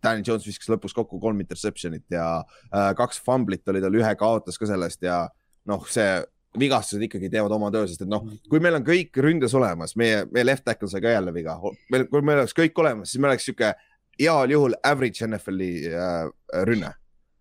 Daniel 0.02 0.24
Jones 0.26 0.46
viskas 0.46 0.70
lõpus 0.70 0.94
kokku 0.94 1.18
kolm 1.20 1.40
interception'it 1.42 2.06
ja 2.14 2.26
äh, 2.40 2.90
kaks 2.96 3.20
fumblit 3.24 3.68
oli 3.68 3.82
tal, 3.82 3.94
ühe 3.94 4.14
kaotas 4.18 4.58
ka 4.58 4.68
sellest 4.70 5.02
ja 5.02 5.26
noh, 5.68 5.84
see 5.90 6.22
vigastused 6.60 7.02
ikkagi 7.06 7.30
teevad 7.32 7.52
oma 7.54 7.70
töö, 7.74 7.86
sest 7.88 8.04
et 8.04 8.10
noh, 8.10 8.24
kui 8.50 8.62
meil 8.62 8.78
on 8.78 8.86
kõik 8.86 9.16
ründes 9.24 9.54
olemas, 9.58 9.94
meie, 10.00 10.24
meie 10.32 10.46
left 10.46 10.66
tackle 10.66 10.90
sai 10.90 11.02
ka 11.04 11.12
jälle 11.12 11.34
viga, 11.34 11.58
meil, 11.92 12.06
kui 12.10 12.24
meil 12.24 12.42
oleks 12.42 12.56
kõik 12.56 12.78
olemas, 12.82 13.12
siis 13.12 13.22
meil 13.22 13.34
oleks 13.34 13.48
sihuke 13.48 13.72
heal 14.18 14.54
juhul 14.54 14.74
average 14.86 15.26
NFL-i 15.26 15.70
äh, 15.92 16.24
rünne. 16.68 16.94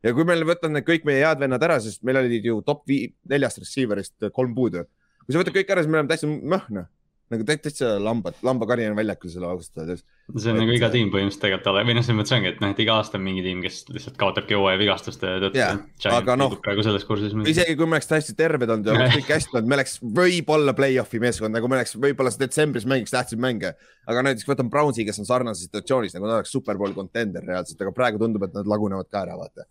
ja 0.06 0.14
kui 0.14 0.28
meil 0.30 0.46
võtad 0.48 0.72
need 0.72 0.86
kõik 0.88 1.08
meie 1.10 1.24
head 1.26 1.42
vennad 1.42 1.64
ära, 1.64 1.80
sest 1.84 2.04
meil 2.06 2.22
olid 2.22 2.46
ju 2.46 2.62
top 2.66 2.86
vii- 2.90 3.10
neljast 3.30 3.62
receiver'ist 3.64 4.30
kolm 4.34 4.54
puudu. 4.56 4.86
kui 5.26 5.34
sa 5.34 5.42
võtad 5.42 5.58
kõik 5.58 5.74
ära, 5.74 5.84
siis 5.84 5.92
me 5.92 6.00
oleme 6.00 6.12
täitsa 6.14 6.30
möhn. 6.30 6.86
Nagu 7.34 7.44
tä- 7.44 7.58
täitsa 7.60 7.90
lambad, 8.00 8.38
lambakari 8.46 8.86
on 8.88 8.96
väljakul 8.96 9.32
selle 9.32 9.50
ausalt 9.50 9.82
öeldes. 9.82 10.04
see 10.38 10.52
on 10.52 10.60
nagu 10.62 10.72
iga 10.72 10.88
tiim 10.94 11.10
põhimõtteliselt 11.12 11.44
tegelikult 11.44 11.70
ole, 11.74 11.84
või 11.88 11.96
noh, 11.98 12.06
selles 12.06 12.20
mõttes 12.22 12.36
ongi, 12.38 12.52
et 12.54 12.62
noh, 12.64 12.72
et 12.72 12.80
iga 12.84 12.96
aasta 13.02 13.20
on 13.20 13.26
mingi 13.26 13.44
tiim, 13.44 13.60
kes 13.66 13.82
lihtsalt 13.92 14.18
kaotabki 14.22 14.56
hooaja 14.56 14.80
vigastuste 14.80 15.34
tõttu 15.44 15.60
Jaa, 15.60 15.76
aga 16.16 16.38
noh, 16.40 16.56
praegu 16.64 16.86
selles 16.88 17.06
kursis. 17.08 17.36
isegi 17.52 17.76
kui 17.80 17.90
me 17.90 17.98
oleks 17.98 18.10
täiesti 18.12 18.38
terved 18.40 18.72
olnud 18.72 18.88
ja 18.88 18.96
oleks 18.96 19.20
kõik 19.20 19.34
hästi 19.36 19.56
olnud, 19.56 19.70
me 19.74 19.80
oleks 19.80 20.00
võib-olla 20.22 20.76
play-off'i 20.78 21.24
meeskond, 21.24 21.56
nagu 21.58 21.72
me 21.72 21.80
oleks 21.82 21.98
võib-olla 22.00 22.32
detsembris 22.40 22.88
mängiks 22.88 23.16
tähtsaid 23.16 23.44
mänge. 23.44 23.76
aga 24.08 24.26
näiteks 24.30 24.48
võtame 24.48 24.72
Brownsi, 24.72 25.06
kes 25.08 25.20
on 25.20 25.28
sarnases 25.28 25.68
situatsioonis 25.68 26.16
nagu 26.16 26.30
nad 26.30 26.40
oleks 26.40 26.56
superbowl 26.56 26.96
contender 26.96 27.44
reaalselt, 27.44 27.82
aga 27.84 27.96
praegu 27.96 28.24
tundub, 28.24 28.48
et 28.48 28.56
nad 28.56 28.68
lagunevad 28.68 29.12
ka 29.12 29.26
ära, 29.28 29.36
vaata. 29.40 29.68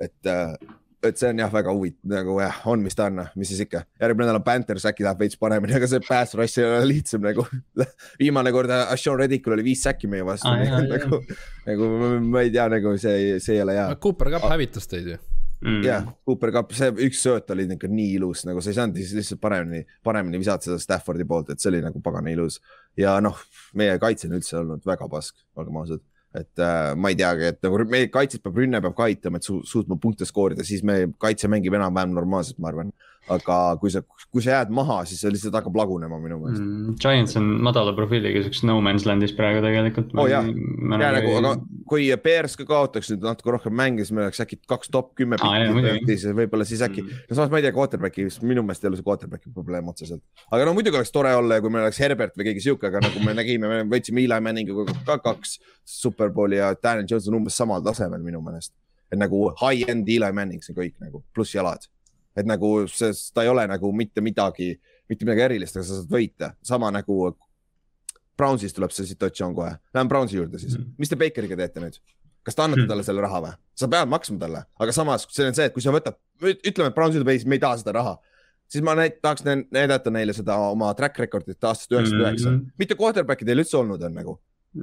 et, 0.00 0.16
et 1.06 1.18
see 1.20 1.28
on 1.30 1.38
jah, 1.38 1.50
väga 1.52 1.72
huvitav, 1.74 2.10
nagu 2.10 2.34
jah, 2.42 2.56
on, 2.70 2.82
mis 2.82 2.96
ta 2.98 3.06
on, 3.06 3.22
mis 3.38 3.50
siis 3.52 3.62
ikka. 3.62 3.84
järgmine 4.02 4.26
nädal 4.26 4.40
on 4.40 4.44
Panthers, 4.46 4.86
äkki 4.90 5.06
läheb 5.06 5.22
veits 5.22 5.38
paremini, 5.38 5.76
aga 5.78 5.86
see 5.90 6.02
pass 6.02 6.34
rush 6.38 6.58
ei 6.58 6.66
ole 6.66 6.88
lihtsam 6.90 7.22
nagu. 7.24 7.44
viimane 8.22 8.52
kord 8.54 8.72
Sean 8.98 9.18
Reddickul 9.20 9.54
oli 9.54 9.66
viis 9.70 9.84
säkki 9.86 10.10
meie 10.10 10.26
vastu 10.26 10.50
jaa, 10.50 10.82
nagu, 10.90 11.20
nagu 11.68 11.90
ma- 12.02 12.12
ma 12.34 12.44
ei 12.46 12.50
tea, 12.54 12.66
nagu 12.74 12.96
see, 12.98 13.38
see 13.44 13.58
ei 13.58 13.64
ole 13.66 13.78
hea 13.78 13.88
Cooper 14.02 14.32
Cup 14.34 14.48
hävitas 14.50 14.90
teid 14.90 15.12
ju. 15.14 15.20
mm. 15.62 15.80
jah, 15.86 16.10
Cooper 16.26 16.54
Cup, 16.58 16.74
see 16.78 16.90
üks 17.06 17.22
sööt 17.22 17.54
oli 17.54 17.68
ikka 17.78 17.90
nii 17.92 18.18
ilus, 18.18 18.44
nagu 18.48 18.62
sa 18.64 18.74
ei 18.74 18.78
saanud 18.80 18.98
siis 18.98 19.14
lihtsalt 19.20 19.42
paremini, 19.42 19.84
paremini 20.06 20.42
visata 20.42 20.66
seda 20.70 20.82
Staffordi 20.82 21.26
poolt, 21.30 21.54
et 21.54 21.62
see 21.62 21.70
oli 21.72 21.84
nagu 21.86 22.02
pagana 22.02 22.34
ilus. 22.34 22.58
ja 22.98 23.16
noh, 23.22 23.38
meie 23.78 23.94
kaitse 24.02 24.26
on 24.30 24.38
üldse 24.40 24.58
olnud 24.64 24.86
väga 24.86 25.06
pask, 25.14 25.38
olgem 25.58 25.78
ausad. 25.78 26.02
Et 26.36 26.60
äh, 26.60 26.94
ma 26.96 27.12
ei 27.12 27.16
teagi, 27.16 27.46
et 27.52 27.62
nagu 27.64 27.80
meie 27.88 28.10
kaitset 28.12 28.42
peab, 28.44 28.58
rünne 28.60 28.80
peab 28.84 28.96
ka 28.96 29.06
aitama, 29.08 29.40
et 29.40 29.48
su 29.48 29.60
suutma 29.66 29.96
punkte 30.00 30.28
skoorida, 30.28 30.66
siis 30.66 30.84
meie 30.84 31.08
kaitse 31.20 31.48
mängib 31.48 31.76
enam-vähem 31.78 32.12
normaalselt, 32.16 32.58
ma 32.60 32.72
arvan. 32.72 32.92
Aga 33.32 33.58
kui 33.80 33.92
sa, 33.92 34.02
kui 34.32 34.44
sa 34.44 34.58
jääd 34.58 34.70
maha, 34.74 35.00
siis 35.08 35.22
see 35.24 35.32
lihtsalt 35.32 35.56
hakkab 35.58 35.76
lagunema 35.78 36.20
minu 36.22 36.38
meelest 36.42 36.62
mm.. 36.62 36.98
Giants 37.02 37.36
on 37.40 37.48
madala 37.64 37.94
profiiliga 37.96 38.44
siukses 38.44 38.66
no 38.68 38.78
man's 38.84 39.06
land'is 39.08 39.34
praegu 39.36 39.62
tegelikult. 39.64 40.14
Oo, 40.18 40.26
jah. 40.30 40.46
ja 40.48 41.10
nagu, 41.18 41.34
aga 41.40 41.54
kui 41.88 42.08
Bears 42.22 42.56
ka 42.58 42.66
kaotaks 42.68 43.12
nüüd 43.14 43.24
natuke 43.24 43.54
rohkem 43.54 43.74
mänge, 43.78 44.04
siis 44.04 44.14
meil 44.16 44.28
oleks 44.28 44.42
äkki 44.44 44.60
kaks 44.68 44.92
top 44.92 45.14
kümme 45.18 45.38
pikki, 45.40 46.18
võib-olla 46.36 46.66
siis 46.68 46.84
äkki 46.84 46.98
Mm. 46.98 47.24
no 47.30 47.36
samas 47.36 47.50
ma 47.52 47.58
ei 47.60 47.62
tea, 47.62 47.72
quarterback'i, 47.72 48.24
minu 48.42 48.62
meelest 48.66 48.84
ei 48.84 48.88
ole 48.90 48.98
see 48.98 49.06
quarterback'i 49.06 49.52
probleem 49.54 49.86
otseselt. 49.92 50.22
aga 50.50 50.64
no 50.66 50.74
muidugi 50.76 50.98
oleks 50.98 51.12
tore 51.14 51.30
olla 51.36 51.58
ja 51.58 51.64
kui 51.64 51.70
meil 51.70 51.86
oleks 51.86 52.00
Herbert 52.02 52.34
või 52.38 52.48
keegi 52.48 52.64
sihuke, 52.64 52.88
aga 52.90 53.02
nagu 53.04 53.22
me 53.24 53.34
nägime, 53.38 53.68
me 53.70 53.78
võitsime 53.92 54.24
Eli 54.24 54.40
Manninguga 54.44 54.96
ka 55.06 55.18
kaks 55.22 55.58
superbowli 55.88 56.58
ja 56.58 56.72
Daniel 56.74 57.06
Jones 57.10 57.28
on 57.30 57.38
umbes 57.40 57.56
samal 57.58 57.84
tasemel 57.84 58.22
minu 58.24 58.42
meelest. 58.44 58.74
et 59.12 59.16
nagu 59.18 59.46
high-end 59.62 60.08
Eli 60.08 60.32
Manning, 60.36 60.60
see 60.64 60.74
kõik 60.76 60.98
nagu 61.00 61.22
pluss 61.34 61.54
jalad. 61.54 61.86
Et 62.38 62.46
nagu 62.46 62.70
see, 62.92 63.10
ta 63.34 63.42
ei 63.42 63.50
ole 63.50 63.64
nagu 63.70 63.90
mitte 63.92 64.22
midagi, 64.24 64.70
mitte 65.10 65.26
midagi 65.26 65.42
erilist, 65.48 65.76
aga 65.76 65.86
sa 65.88 65.98
saad 65.98 66.12
võita, 66.14 66.52
sama 66.62 66.90
nagu 66.94 67.32
Brownsis 68.38 68.74
tuleb 68.76 68.92
see 68.94 69.06
situatsioon 69.10 69.54
kohe, 69.56 69.72
lähme 69.96 70.08
Brownsi 70.12 70.36
juurde 70.38 70.60
siis 70.62 70.76
Mm. 70.78 70.84
mm., 70.84 70.94
mis 71.02 71.10
te 71.10 71.16
Bakeriga 71.18 71.56
teete 71.58 71.80
nüüd? 71.82 71.98
kas 72.46 72.54
te 72.56 72.62
annate 72.62 72.80
Hmm. 72.80 72.88
talle 72.88 73.02
selle 73.04 73.20
raha 73.20 73.40
või? 73.44 73.54
sa 73.76 73.88
pead 73.92 74.08
maksma 74.08 74.38
talle, 74.40 74.60
aga 74.80 74.92
samas 74.94 75.26
see 75.28 75.46
on 75.46 75.54
see, 75.58 75.64
et 75.68 75.74
kui 75.74 75.82
sa 75.82 75.90
võtad, 75.92 76.14
ütleme, 76.40 76.86
et 76.88 76.94
Browns 76.94 77.16
ütleb 77.18 77.28
ei, 77.34 77.42
me 77.44 77.56
ei 77.58 77.62
taha 77.64 77.76
seda 77.82 77.92
raha, 77.98 78.14
siis 78.70 78.84
ma 78.84 78.94
näit-, 78.94 79.18
tahaks 79.20 79.42
nä- 79.44 79.66
näidata 79.74 80.10
neile 80.14 80.32
seda 80.32 80.56
oma 80.70 80.92
track 80.94 81.18
record'it 81.18 81.58
aastast 81.66 81.90
üheksakümmend 81.92 82.28
üheksa 82.38 82.50
Mhm.. 82.54 82.70
mitte 82.78 82.94
quarterback'i 82.94 83.44
teil 83.44 83.58
üldse 83.64 83.76
olnud 83.76 84.02
on 84.06 84.14
nagu, 84.14 84.38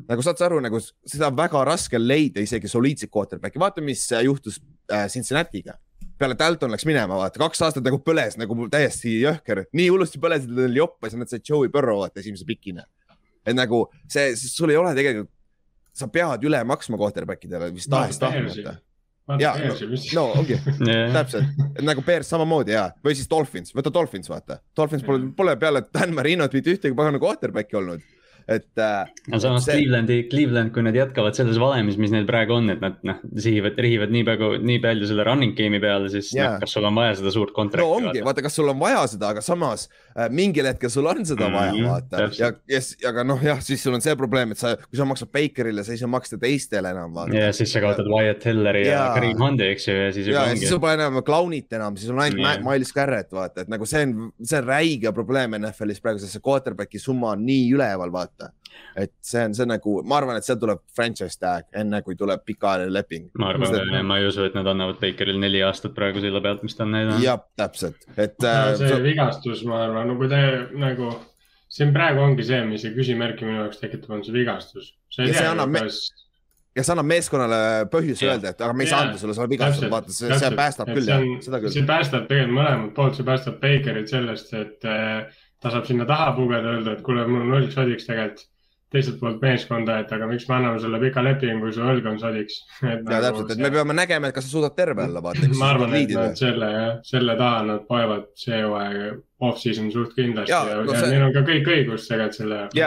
nagu 0.10 0.22
saad 0.22 0.38
sa 0.38 0.46
aru, 0.50 0.60
nagu 0.60 0.78
seda 0.84 1.28
on 1.32 1.36
väga 1.38 1.64
raske 1.66 1.98
leida 1.98 2.42
isegi 2.44 2.68
soliidset 2.68 3.10
quarterback'i, 3.10 3.58
vaata, 3.60 3.82
mis 3.82 4.04
äh, 4.12 4.24
juhtus 4.28 4.60
äh, 4.92 5.08
Cincinnati'ga. 5.08 5.80
Peale 6.20 6.38
Dalton 6.40 6.74
läks 6.74 6.86
minema, 6.88 7.20
vaata. 7.20 7.42
Kaks 7.42 7.62
aastat 7.68 7.86
nagu 7.86 8.00
põles 8.04 8.38
nagu 8.40 8.68
täiesti 8.72 9.18
jõhker, 9.22 9.66
nii 9.76 9.88
hullusti 9.92 10.22
põles, 10.22 10.48
et 10.48 10.58
neil 10.58 10.82
joppas 10.82 11.16
ja 11.16 11.22
nad 11.22 11.32
said 11.32 11.46
Joey 11.48 11.72
Burrow 11.74 12.02
vaata 12.04 12.22
esimese 12.24 12.48
pikina. 12.48 12.86
et 13.46 13.54
nagu 13.54 13.86
see, 14.10 14.34
sul 14.36 14.72
ei 14.74 14.78
ole 14.80 14.96
tegelikult, 14.98 15.30
sa 15.96 16.08
pead 16.12 16.44
üle 16.48 16.64
maksma 16.68 16.98
quarterback 16.98 17.46
idele 17.46 17.70
vist 17.76 17.92
tahes 17.92 18.18
tahtmata. 18.20 18.80
Jaa, 19.42 19.56
no 20.14 20.24
ongi, 20.38 20.58
täpselt, 21.14 21.62
nagu 21.82 22.04
Bears 22.06 22.28
samamoodi 22.30 22.76
ja, 22.76 22.92
või 23.06 23.16
siis 23.18 23.30
Dolphins, 23.30 23.74
võta 23.74 23.90
Dolphins, 23.94 24.30
vaata. 24.30 24.60
Dolphins 24.78 25.06
pole, 25.06 25.32
pole 25.34 25.56
peale 25.58 25.82
Dan 25.90 26.14
Marinot 26.14 26.54
mitte 26.54 26.76
ühtegi 26.76 26.98
pagana 26.98 27.18
quarterback'i 27.22 27.80
olnud. 27.80 28.04
Et 28.48 28.68
äh, 28.78 29.08
aga 29.32 29.40
samas 29.42 29.64
See- 29.66 29.74
Clevelandi, 29.80 30.18
Cleveland, 30.30 30.72
kui 30.76 30.84
nad 30.86 30.94
jätkavad 30.98 31.34
selles 31.38 31.58
valemis, 31.62 31.96
mis 31.98 32.12
neil 32.14 32.28
praegu 32.30 32.54
on, 32.60 32.70
et 32.70 32.82
nad 32.84 33.00
noh, 33.08 33.18
sihivad, 33.42 33.78
rihivad 33.82 34.12
nii 34.14 34.24
palju, 34.28 34.50
nii 34.62 34.82
palju 34.84 35.08
selle 35.10 35.26
running 35.26 35.56
game'i 35.58 35.80
peale, 35.82 36.10
siis 36.14 36.30
Jaa. 36.36 36.52
noh, 36.56 36.60
kas 36.62 36.76
sul 36.78 36.86
on 36.86 36.96
vaja 37.00 37.16
seda 37.18 37.32
suurt 37.34 37.50
no 37.54 37.58
contract'i 37.58 37.88
ongi, 37.98 38.22
vaata, 38.28 38.44
kas 38.46 38.58
sul 38.60 38.70
on 38.70 38.78
vaja 38.84 39.02
seda, 39.16 39.32
aga 39.34 39.42
samas 39.46 39.88
äh, 40.14 40.30
mingil 40.30 40.70
hetkel 40.70 40.92
sul 40.94 41.10
on 41.10 41.24
seda 41.26 41.50
vaja 41.54 41.72
Mhm, 41.74 41.88
vaata 41.90 42.22
ja 42.22 42.30
ja, 42.46 42.52
ja, 42.70 43.10
aga 43.10 43.24
noh, 43.26 43.42
jah, 43.44 43.60
siis 43.66 43.82
sul 43.84 43.98
on 43.98 44.04
see 44.06 44.14
probleem, 44.20 44.54
et 44.54 44.62
sa, 44.62 44.76
kui 44.78 45.00
sa 45.00 45.08
maksad 45.10 45.32
Bakerile, 45.34 45.84
sa 45.84 45.96
ei 45.96 46.02
saa 46.04 46.12
maksta 46.14 46.38
teistele 46.42 46.92
enam 46.94 47.14
vaata. 47.18 47.34
ja 47.36 47.50
siis 47.56 47.74
sa 47.74 47.82
kaotad 47.84 48.06
Wyatt 48.12 48.46
Helleri 48.46 48.86
ja 48.86 48.94
Jaa. 49.00 49.10
Kareem 49.18 49.42
Hundi, 49.42 49.72
eks 49.74 49.88
ju, 49.90 49.96
ja 49.98 50.12
siis 50.14 50.30
ja, 50.30 50.46
ja 50.52 50.56
siis 50.56 50.70
sul 50.70 50.80
pole 50.84 50.94
enam 51.00 51.18
Clownit 51.26 51.74
enam, 51.80 51.98
siis 51.98 52.14
on 52.14 52.22
ainult 52.22 52.46
yeah. 52.46 52.62
Miles 52.64 52.94
Garrett, 52.94 53.34
vaata, 53.34 53.66
et 53.66 53.74
nagu 53.74 53.90
see 53.90 54.06
on, 54.06 54.30
see 54.46 54.62
on 54.62 54.70
räige 54.70 55.12
probleem 55.18 55.58
NFL-is 55.64 56.00
praegu, 56.06 56.22
sest 56.22 56.38
see 56.38 56.46
quarterback'i 56.46 57.02
summa 57.02 57.34
on 57.34 57.44
nii 57.50 57.72
üleval, 57.74 58.12
vaata. 58.14 58.32
Et 58.96 59.12
see 59.24 59.44
on 59.48 59.54
see 59.56 59.66
nagu, 59.70 59.98
ma 60.08 60.18
arvan, 60.20 60.38
et 60.40 60.44
seal 60.48 60.58
tuleb 60.60 60.82
franchise 60.96 61.38
tag 61.40 61.68
enne, 61.76 62.02
kui 62.06 62.16
tuleb 62.20 62.44
pikaajaline 62.48 62.92
leping. 62.96 63.30
ma 63.40 63.50
arvan, 63.54 64.04
ma 64.08 64.18
ei 64.20 64.28
usu, 64.28 64.44
et 64.50 64.56
nad 64.58 64.68
annavad 64.72 65.00
Bakeril 65.02 65.40
neli 65.40 65.62
aastat 65.64 65.96
praegu 65.96 66.24
selle 66.24 66.42
pealt, 66.44 66.64
mis 66.64 66.76
ta 66.76 66.84
on 66.88 66.92
näidanud. 66.96 67.24
jah, 67.24 67.40
täpselt, 67.60 68.04
et 68.18 68.36
no, 68.42 68.50
äh, 68.50 68.74
see 68.82 68.90
sa- 68.92 69.00
vigastus, 69.04 69.64
ma 69.68 69.84
arvan, 69.86 70.08
no 70.12 70.18
kui 70.20 70.28
te 70.32 70.42
nagu, 70.80 71.14
siin 71.76 71.94
praegu 71.96 72.20
ongi 72.24 72.44
see, 72.48 72.62
mis 72.68 72.84
see 72.88 72.94
küsimärki 72.96 73.48
minu 73.48 73.64
jaoks 73.64 73.80
tekitab, 73.84 74.12
on 74.20 74.24
see 74.28 74.36
vigastus. 74.36 74.94
sa 75.10 75.24
ei 75.24 75.30
Ja 75.30 75.34
see 75.34 75.42
tea 75.44 75.52
annab 75.56 75.68
ju, 75.72 75.78
me- 75.78 75.86
kas, 75.88 76.02
ja 76.76 76.84
see 76.84 76.92
annab 76.96 77.08
meeskonnale 77.12 77.62
põhjuse 77.92 78.26
Jah. 78.28 78.36
öelda, 78.36 78.52
et 78.52 78.62
aga 78.62 78.74
me 78.76 78.84
ei 78.84 78.92
saa 78.92 79.02
anda 79.08 79.18
sulle, 79.22 79.34
sa 79.38 79.42
oled 79.46 79.56
vigastatud, 79.56 79.92
vaata, 79.92 80.12
see, 80.12 80.40
see 80.40 80.52
päästab 80.60 80.92
küll 80.92 81.08
jah, 81.12 81.24
seda 81.48 81.60
küll. 81.64 81.72
see 81.72 81.88
päästab 81.88 82.28
tegelikult 82.28 82.60
mõlemat 82.60 82.94
poolt, 82.98 83.16
see 83.16 83.28
päästab 83.28 83.60
Bakerit 83.64 84.12
sellest, 84.12 84.54
et 84.54 84.84
äh, 84.92 85.42
ta 85.62 85.72
saab 85.74 85.86
sinna 85.88 86.06
taha 86.06 86.32
pugeda, 86.38 86.76
öelda, 86.78 86.94
et 86.98 87.02
kuule, 87.06 87.26
mul 87.28 87.42
on 87.48 87.56
õlg 87.62 87.72
sodiks 87.74 88.06
tegelikult. 88.10 88.50
teiselt 88.96 89.18
poolt 89.20 89.42
meeskonda, 89.42 89.96
et 90.06 90.12
aga 90.14 90.28
miks 90.30 90.46
me 90.48 90.54
anname 90.56 90.80
sulle 90.80 91.00
pika 91.02 91.20
lepingu, 91.26 91.66
kui 91.66 91.74
su 91.76 91.82
õlg 91.84 92.06
on 92.08 92.20
sodiks. 92.22 92.60
ja 92.84 93.00
täpselt, 93.26 93.50
et 93.52 93.58
me 93.60 93.72
peame 93.74 93.94
nägema, 93.98 94.30
et 94.30 94.36
kas 94.38 94.46
sa 94.46 94.52
suudad 94.54 94.76
terve 94.78 95.04
olla, 95.04 95.20
vaata. 95.26 95.42
nagu 95.42 95.58
ma 95.64 95.72
arvan, 95.74 95.96
et 95.98 96.14
nad 96.16 96.38
selle 96.40 96.70
selle 97.04 97.36
taha 97.42 97.64
nad 97.72 97.84
paevad 97.90 98.30
see 98.40 98.62
hooaeg 98.64 99.18
off-season 99.42 99.90
suht 99.92 100.14
kindlasti 100.16 100.54
Jaa, 100.54 100.70
ja, 100.70 100.78
no 100.86 100.94
ja 100.94 101.02
see- 101.02 101.12
neil 101.12 101.26
on 101.28 101.34
ka 101.36 101.44
kõik 101.50 101.68
õigus 101.76 102.08
tegelikult 102.08 102.40
selle 102.40 102.56
jaoks. 102.62 102.80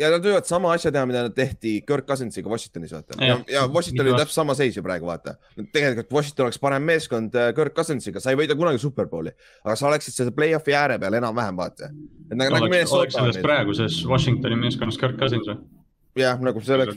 ja, 0.00 0.08
nad 0.10 0.24
võivad 0.24 0.46
sama 0.48 0.72
asja 0.76 0.90
teha, 0.94 1.04
mida 1.06 1.22
nad 1.26 1.34
tehti 1.36 1.74
Kirk 1.86 2.06
Cousinsiga 2.08 2.50
Washingtonis, 2.50 2.92
vaata. 2.96 3.18
ja 3.24 3.36
ja 3.50 3.66
Washington 3.68 4.06
oli 4.06 4.16
täpselt 4.16 4.38
sama 4.40 4.54
seis 4.58 4.76
ju 4.76 4.82
praegu, 4.82 5.06
vaata. 5.06 5.34
tegelikult 5.72 6.12
Washington 6.12 6.46
oleks 6.48 6.58
parem 6.62 6.82
meeskond 6.88 7.34
äh, 7.38 7.52
Kirk 7.56 7.74
Cousinsiga, 7.76 8.20
sa 8.20 8.32
ei 8.32 8.40
võida 8.40 8.56
kunagi 8.58 8.80
superbowli, 8.82 9.34
aga 9.64 9.76
sa 9.76 9.88
oleksid 9.90 10.16
selle 10.16 10.34
play-off'i 10.36 10.74
ääre 10.78 10.98
peal 11.02 11.18
enam-vähem, 11.20 11.56
vaata. 11.60 11.90
nagu, 12.32 12.50
nagu 12.56 12.64
oleks, 12.66 12.92
oleks 12.92 13.14
selles 13.14 13.36
Minnesota. 13.36 13.46
praeguses 13.48 14.00
Washingtoni 14.08 14.56
meeskonnas 14.64 14.98
Kirk 15.00 15.18
Cousins 15.20 15.48
või? 15.52 15.58
jah, 16.20 16.40
nagu 16.44 16.60
see 16.60 16.74
oleks, 16.76 16.96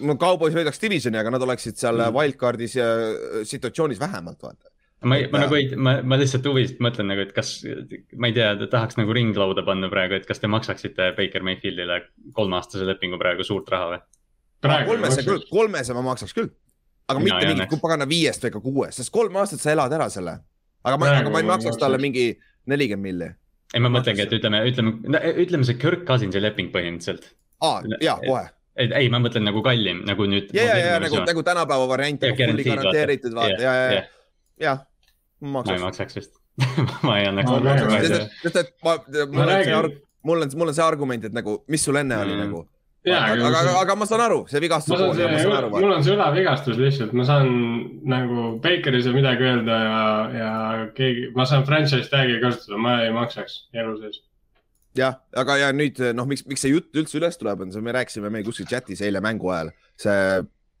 no 0.00 0.16
Cowboys 0.20 0.54
võidaks 0.56 0.80
divisioni, 0.80 1.18
aga 1.20 1.30
nad 1.34 1.42
oleksid 1.44 1.76
seal 1.80 1.98
Mm. 1.98 2.14
wildcard'is 2.16 2.76
ja 2.78 2.86
äh, 2.88 3.40
situatsioonis 3.44 4.00
vähemalt, 4.00 4.40
vaata. 4.42 4.70
Ma 5.02 5.14
ma 5.14 5.18
Et, 5.22 5.32
nagu 5.32 5.54
ei, 5.54 5.66
ma, 5.76 5.98
ma 6.02 6.18
lihtsalt 6.18 6.46
huvist 6.50 6.80
mõtlen 6.82 7.06
nagu, 7.12 7.22
et 7.22 7.34
kas, 7.36 7.60
ma 8.18 8.30
ei 8.30 8.34
tea, 8.34 8.50
tahaks 8.66 8.98
nagu 8.98 9.14
ringlauda 9.14 9.62
panna 9.66 9.90
praegu, 9.92 10.18
et 10.18 10.26
kas 10.26 10.42
te 10.42 10.50
maksaksite 10.50 11.12
Baker 11.18 11.44
Mayfieldile 11.46 12.00
kolmeaastase 12.34 12.86
lepingu 12.88 13.20
praegu 13.20 13.46
suurt 13.46 13.70
raha 13.70 13.92
või? 13.92 14.00
kolmese 14.62 15.22
küll, 15.22 15.44
kolmese 15.50 15.94
ma 15.94 16.02
maksaks 16.02 16.34
küll. 16.34 16.50
aga 17.08 17.22
mitte 17.22 17.38
ei 17.44 17.52
mingi 17.52 17.62
annaks. 17.62 17.82
pagana 17.82 18.08
viiest 18.10 18.42
või 18.44 18.54
ka 18.56 18.62
kuuest, 18.64 19.00
sest 19.00 19.14
kolm 19.14 19.38
aastat 19.38 19.62
sa 19.62 19.72
elad 19.76 19.94
ära 19.94 20.08
selle. 20.10 20.38
aga 20.82 20.98
ma, 20.98 21.12
aga 21.20 21.30
ma 21.30 21.42
ei 21.42 21.46
ma 21.46 21.54
maksaks 21.56 21.78
talle 21.78 22.02
mingi 22.02 22.32
nelikümmend 22.66 23.06
milli. 23.06 23.30
ei, 23.74 23.80
ma 23.84 23.92
mõtlengi, 23.92 24.26
et 24.26 24.34
ütleme, 24.34 24.64
ütleme, 24.66 25.22
ütleme 25.44 25.68
see 25.68 25.78
Kirk 25.78 26.06
Cousinsi 26.08 26.42
leping 26.42 26.74
põhimõtteliselt. 26.74 27.30
aa, 27.62 27.82
ja 28.02 28.18
kohe. 28.24 28.44
ei, 28.74 28.90
ei, 29.04 29.14
ma 29.14 29.22
mõtlen 29.22 29.46
nagu 29.46 29.62
kallim, 29.62 30.02
nagu 30.10 30.26
nüüd. 30.26 30.50
ja, 30.58 30.68
ja, 30.74 30.94
ja 30.94 31.00
nagu, 31.06 31.22
nagu 31.22 31.46
tänapäeva 31.46 31.88
variant, 31.94 32.26
Ja 32.26 32.34
nagu 32.34 32.50
fully 32.50 32.66
garanteeritud, 32.66 33.38
vaata. 33.38 33.62
ja, 33.62 33.62
ja, 33.62 33.74
ja, 33.78 33.98
jah, 34.00 34.14
jah, 34.66 34.86
ma 35.40 35.62
ei 35.66 35.78
maksaks. 35.82 36.14
vist. 36.18 36.34
ma 37.06 37.18
ei 37.20 37.26
annaks 37.30 37.50
sest 38.42 38.56
et 38.56 38.72
ma, 38.84 38.96
mul 39.30 39.44
on 39.46 39.62
see 39.62 40.00
mul 40.28 40.42
on, 40.42 40.50
mul 40.58 40.68
on 40.72 40.74
see 40.74 40.84
argument, 40.84 41.24
et 41.28 41.32
nagu, 41.36 41.60
mis 41.70 41.84
sul 41.84 41.96
enne 42.00 42.16
oli 42.18 42.34
Mm. 42.34 42.44
nagu. 42.48 42.64
Jaa, 43.06 43.20
aga, 43.30 43.46
aga- 43.46 43.58
aga, 43.62 43.72
aga 43.80 43.94
ma 43.96 44.06
saan 44.10 44.20
aru, 44.20 44.40
see 44.50 44.58
ja 44.60 44.78
see, 44.82 44.96
mul 44.98 45.92
on 45.94 46.02
see 46.04 46.12
õlavigastus 46.16 46.76
lihtsalt, 46.82 47.12
ma 47.16 47.24
saan 47.24 47.46
nagu 48.10 48.48
Baker 48.60 48.94
ei 48.98 49.04
saa 49.06 49.14
midagi 49.14 49.46
öelda 49.46 49.76
ja, 49.84 50.00
ja 50.34 50.50
keegi, 50.98 51.28
ma 51.38 51.46
saan 51.48 51.64
franchise 51.64 52.10
tag'i 52.10 52.40
kasutada, 52.42 52.76
ma 52.82 52.96
ei 53.06 53.12
maksaks 53.14 53.68
elu 53.72 53.94
sees. 54.02 54.18
jah, 54.98 55.14
aga 55.38 55.56
ja 55.62 55.70
nüüd 55.72 56.02
noh, 56.18 56.26
miks, 56.26 56.42
miks 56.50 56.60
see 56.66 56.74
jutt 56.74 56.90
üldse 56.98 57.20
üles 57.20 57.38
tuleb, 57.38 57.62
on 57.64 57.72
see, 57.72 57.80
me 57.86 57.94
rääkisime 57.94 58.28
meil 58.34 58.44
kuskil 58.44 58.66
chatis 58.66 59.00
eile 59.06 59.22
mängu 59.24 59.48
ajal, 59.54 59.70
see 59.96 60.18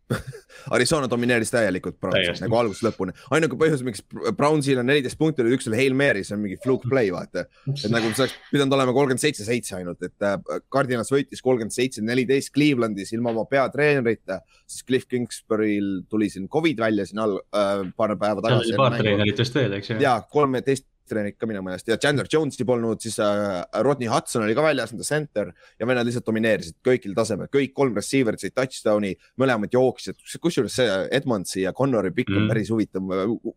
Arizona 0.76 1.08
domineeris 1.10 1.50
täielikult 1.52 1.98
Brownsi 2.00 2.42
nagu 2.44 2.58
algusest 2.58 2.84
lõpuni. 2.86 3.14
ainuke 3.34 3.58
põhjus, 3.60 3.84
miks 3.86 4.02
Brownsil 4.36 4.80
on 4.82 4.88
neliteist 4.88 5.18
punkti, 5.20 5.44
oli 5.44 5.56
üks 5.56 5.68
oli 5.70 5.78
Hail 5.80 5.96
Mary, 5.98 6.24
see 6.26 6.36
on 6.36 6.42
mingi 6.44 6.58
fluke 6.64 6.88
play, 6.90 7.12
vaata. 7.14 7.46
et 7.70 7.88
nagu 7.92 8.10
see 8.12 8.24
oleks 8.24 8.36
pidanud 8.52 8.76
olema 8.76 8.94
kolmkümmend 8.96 9.22
seitse, 9.22 9.46
seitse 9.46 9.76
ainult, 9.78 10.02
et 10.04 10.26
äh, 10.26 10.36
Cardinals 10.72 11.12
võitis 11.14 11.44
kolmkümmend 11.44 11.74
seitse, 11.74 12.04
neliteist 12.04 12.52
Clevelandis 12.56 13.12
ilma 13.16 13.32
oma 13.34 13.46
peatreenerita, 13.50 14.40
siis 14.68 14.86
Cliff 14.88 15.08
Kingsbury'l 15.10 16.04
tuli 16.10 16.30
siin 16.32 16.48
Covid 16.52 16.84
välja 16.84 17.08
siin 17.08 17.24
all 17.24 17.38
äh, 17.38 17.84
paar 17.96 18.16
päeva 18.16 18.40
seal 18.40 18.46
tagasi 18.48 18.72
oli. 18.72 18.80
paar 18.82 19.00
treenerit 19.00 19.44
vist 19.44 19.60
veel, 19.60 19.76
eks 19.80 19.92
ju. 19.94 20.00
ja 20.04 20.18
kolmeteist 20.32 20.88
treenerit 21.10 21.38
ka 21.38 21.48
minu 21.48 21.62
meelest 21.66 21.88
ja 21.90 21.98
Chandler 22.00 22.28
Jones'i 22.30 22.66
polnud, 22.68 23.00
siis 23.04 23.18
äh, 23.22 23.62
Rodney 23.84 24.10
Hudson 24.10 24.44
oli 24.46 24.56
ka 24.58 24.64
väljas, 24.66 24.92
nende 24.94 25.06
center 25.06 25.52
ja 25.78 25.88
vennad 25.88 26.08
lihtsalt 26.08 26.26
domineerisid 26.26 26.78
kõigil 26.86 27.14
tasemel, 27.16 27.50
kõik 27.52 27.74
kolm 27.76 27.96
receiver'it 27.98 28.42
said 28.42 28.56
touchdown'i, 28.56 29.14
mõlemad 29.40 29.72
jooksid, 29.74 30.18
kusjuures 30.42 30.78
see 30.80 30.98
Edmondsi 31.14 31.62
ja 31.66 31.74
Connori 31.76 32.12
pikk 32.14 32.34
on 32.34 32.48
Mm. 32.48 32.48
päris 32.48 32.70
huvitav, 32.70 33.02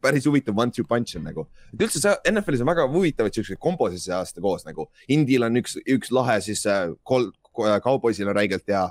päris 0.02 0.26
huvitav 0.28 0.58
one-two 0.58 0.86
punch 0.88 1.16
on 1.18 1.24
nagu. 1.24 1.48
et 1.74 1.82
üldse 1.86 2.02
see 2.02 2.16
NFL-is 2.32 2.62
on 2.62 2.68
väga 2.68 2.88
huvitavaid 2.92 3.34
siukseid 3.34 3.60
kombosid 3.60 4.04
see 4.04 4.14
aasta 4.16 4.42
koos 4.42 4.66
nagu, 4.66 4.90
Indil 5.08 5.44
on 5.48 5.56
üks, 5.62 5.78
üks 5.88 6.12
lahe, 6.12 6.40
siis 6.42 6.66
äh, 6.66 6.92
kol-, 7.04 7.32
Cowboysil 7.54 8.30
on 8.32 8.36
räigelt 8.36 8.68
hea 8.68 8.84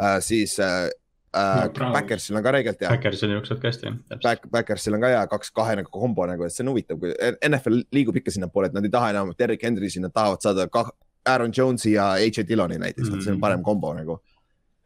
äh,, 0.00 0.20
siis 0.20 0.58
äh, 0.58 0.88
äh, 1.34 1.64
No, 1.64 1.70
Browns. 1.76 1.94
Backersil 1.98 2.36
on 2.38 2.42
ka 2.46 2.52
räigelt 2.54 2.80
hea. 2.80 2.90
Backersil 2.94 3.32
jookseb 3.34 3.60
ka 3.62 3.68
hästi, 3.70 3.92
täpselt. 4.08 4.22
Back, 4.22 4.48
Backersil 4.50 4.94
on 4.94 5.00
ka 5.04 5.10
hea 5.12 5.22
kaks, 5.32 5.50
kahe 5.50 5.76
nagu 5.80 5.90
kombo 5.90 6.26
nagu, 6.30 6.44
et 6.46 6.52
see 6.54 6.64
on 6.66 6.70
huvitav, 6.72 6.98
kui 7.02 7.14
NFL 7.50 7.80
liigub 7.92 8.16
ikka 8.22 8.30
sinnapoole, 8.36 8.70
et 8.70 8.76
nad 8.76 8.84
ei 8.86 8.92
taha 8.94 9.10
enam 9.14 9.32
Derek 9.38 9.62
Henry'si, 9.66 10.00
nad 10.04 10.14
tahavad 10.14 10.40
saada 10.46 10.68
ka 10.68 10.84
Aaron 11.26 11.52
Jones'i 11.56 11.94
ja 11.96 12.10
AJ 12.20 12.44
Dilloni 12.48 12.78
näiteks 12.78 13.08
mm, 13.08 13.14
-hmm. 13.14 13.22
see 13.24 13.30
on 13.32 13.36
Mhm. 13.38 13.40
parem 13.40 13.62
kombo 13.62 13.94
nagu. 13.94 14.18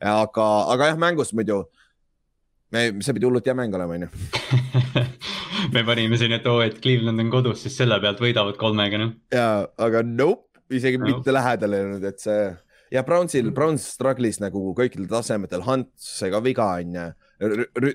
aga, 0.01 0.47
aga 0.73 0.87
jah, 0.93 0.97
mängus 0.99 1.33
muidu, 1.35 1.65
me, 2.73 2.93
see 3.03 3.13
pidi 3.15 3.27
hullult 3.27 3.47
hea 3.47 3.55
mäng 3.55 3.75
olema, 3.75 3.95
onju. 3.95 4.09
me 5.75 5.83
panime 5.85 6.17
siin, 6.21 6.33
et 6.37 6.47
oo, 6.47 6.61
et 6.63 6.79
Cleveland 6.83 7.21
on 7.21 7.31
kodus, 7.33 7.63
siis 7.65 7.77
selle 7.77 7.99
pealt 8.01 8.21
võidavad 8.23 8.57
kolmega, 8.61 8.99
noh. 9.03 9.13
ja, 9.35 9.67
aga 9.79 10.03
nope, 10.07 10.61
isegi 10.71 10.99
nope. 11.01 11.13
mitte 11.17 11.33
lähedal 11.35 11.73
ei 11.75 11.85
olnud, 11.89 12.05
et 12.05 12.21
see 12.23 12.39
ja 12.95 13.03
Brownsil, 13.07 13.51
Browns 13.55 13.87
struggle'is 13.95 14.41
nagu 14.43 14.63
kõikidel 14.79 15.09
tasemetel, 15.11 15.65
Hunt 15.67 15.91
sai 16.03 16.31
ka 16.35 16.41
viga, 16.45 16.69
onju. 16.81 17.09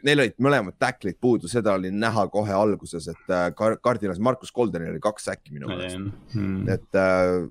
Neil 0.08 0.22
olid 0.24 0.38
mõlemad 0.44 0.78
tackle'id 0.80 1.18
puudu, 1.22 1.50
seda 1.52 1.74
oli 1.76 1.92
näha 1.92 2.28
kohe 2.32 2.54
alguses, 2.56 3.10
et 3.12 3.34
äh, 3.34 3.50
Kar- 3.58 3.80
Cardinas 3.84 4.22
Markus 4.24 4.54
Goldenil 4.56 4.94
oli 4.94 5.02
kaks 5.04 5.28
säkki 5.32 5.56
minu 5.56 5.68
meelest. 5.72 6.00
Mm. 6.36 6.70
et, 6.72 7.02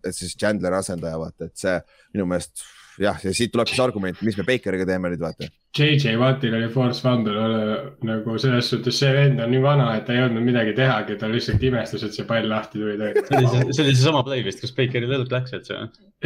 et 0.09 0.16
siis 0.16 0.37
Chandleri 0.38 0.78
asendaja, 0.78 1.20
vaata, 1.20 1.50
et 1.50 1.59
see 1.61 1.76
minu 2.14 2.31
meelest 2.31 2.64
jah, 3.00 3.18
ja 3.24 3.33
siit 3.37 3.52
tuleb 3.55 3.68
siis 3.70 3.81
argument, 3.81 4.18
mis 4.26 4.37
me 4.38 4.44
Bakeriga 4.48 4.87
teeme 4.88 5.12
nüüd, 5.12 5.20
vaata. 5.22 5.48
JJ 5.76 6.16
Wattil 6.20 6.55
oli 6.59 6.68
force 6.68 7.00
ole- 7.09 7.92
nagu 8.05 8.35
selles 8.38 8.68
suhtes, 8.68 8.98
see 8.98 9.12
vend 9.16 9.40
on 9.40 9.50
nii 9.50 9.62
vana, 9.64 9.87
et 9.96 10.05
ta 10.07 10.12
ei 10.12 10.20
jõudnud 10.20 10.44
midagi 10.44 10.74
tehagi, 10.76 11.16
ta 11.20 11.31
lihtsalt 11.33 11.62
imestas, 11.64 12.02
et 12.05 12.12
see 12.16 12.26
pall 12.28 12.48
lahti 12.48 12.78
tuli 12.83 12.96
see 12.98 13.38
oli 13.38 13.46
see, 13.48 13.72
see 13.72 13.85
oli 13.87 13.94
seesama 13.96 14.22
play 14.26 14.44
vist, 14.44 14.61
kus 14.61 14.74
Bakeril 14.76 15.16
õlg 15.20 15.33
läks, 15.33 15.52
et 15.57 15.64
see 15.70 15.78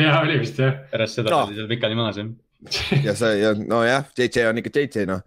ja 0.03 0.21
oli 0.21 0.41
vist 0.43 0.59
jah. 0.59 0.75
pärast 0.91 1.21
seda 1.21 1.35
Aa. 1.35 1.47
oli 1.47 1.55
seal 1.61 1.71
pikali 1.71 1.95
maas 1.99 2.19
jah. 2.19 2.33
Ja 3.05 3.13
see 3.15 3.35
ja 3.43 3.51
nojah, 3.55 4.07
JJ 4.17 4.47
on 4.49 4.59
ikka 4.63 4.71
JJ 4.75 5.05
noh, 5.11 5.21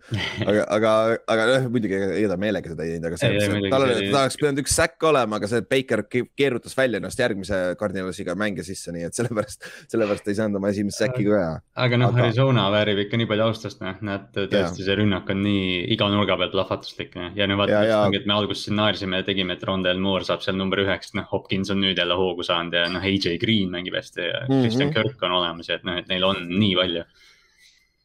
aga, 0.44 0.64
aga, 0.76 0.94
aga 1.30 1.44
noh, 1.52 1.68
muidugi 1.72 1.94
ega 1.96 2.32
ta 2.34 2.38
meelega 2.42 2.72
seda 2.74 2.84
ei 2.88 2.96
teinud, 2.96 3.06
aga 3.10 3.20
Ei, 3.22 3.36
ei, 3.38 3.44
see, 3.44 3.52
muidugi 3.54 3.72
tal 3.74 3.86
see 3.86 3.92
oli, 3.94 4.08
oli- 4.08 4.14
ta 4.16 4.24
oleks 4.26 4.38
pidanud 4.42 4.62
üks 4.64 4.76
säkk 4.80 5.06
olema, 5.12 5.38
aga 5.40 5.50
see 5.52 5.62
Baker 5.70 6.04
ke- 6.10 6.26
keerutas 6.42 6.76
välja 6.78 7.00
ennast 7.00 7.22
järgmise 7.22 7.60
Cardinalisiga 7.80 8.36
mänge 8.40 8.66
sisse, 8.68 8.92
nii 8.96 9.06
et 9.08 9.16
sellepärast, 9.20 9.70
sellepärast 9.94 10.28
ei 10.34 10.40
saanud 10.40 10.60
oma 10.60 10.72
esimest 10.74 11.04
säkki 11.04 11.28
ka 11.30 11.44
aga 11.86 12.02
noh 12.02 12.10
Aga-, 12.12 12.26
Arizona 12.26 12.66
väärib 12.74 13.04
ikka 13.06 13.22
nii 13.22 13.30
palju 13.30 13.46
austust, 13.48 13.80
noh, 13.86 14.02
näed 14.10 14.28
tõesti 14.36 14.88
see 14.90 14.98
rünnak 15.00 15.30
on 15.30 15.44
nii 15.46 15.86
iga 15.96 16.10
nurga 16.12 16.38
pealt 16.42 16.56
plahvatuslik, 16.58 17.14
noh. 17.20 17.30
ja 17.38 17.48
no 17.48 17.60
vaata 17.62 17.84
ja-, 17.86 18.02
et 18.20 18.26
me 18.26 18.36
alguses 18.40 18.68
ja 18.74 19.24
tegime, 19.30 19.54
et 19.54 19.64
Rondel 19.70 20.00
Moore 20.02 20.26
saab 20.28 20.42
seal 20.44 20.58
number 20.58 20.82
üheks, 20.84 21.14
noh, 21.14 21.28
Hopkins 21.32 21.70
on 21.72 21.80
nüüd 21.86 21.98
jälle 22.02 22.18
hoogu 22.18 22.44
saanud 22.48 22.74
ja 22.74 22.88
noh, 22.90 23.06
AJ 23.06 23.38
Green 23.40 23.70
mängib 23.70 23.96
hästi 23.96 24.28
ja 24.28 24.44
Mhm. 24.50 24.62
Christian 24.66 24.94
Kirk 24.94 25.22
on 25.24 25.32
olemas 25.36 25.68
ja 25.70 25.76
et 25.76 25.84
noh, 25.86 25.98
et 26.00 26.08
neil 26.10 26.24
on 26.26 26.38
nii 26.50 26.76
palju. 26.80 27.04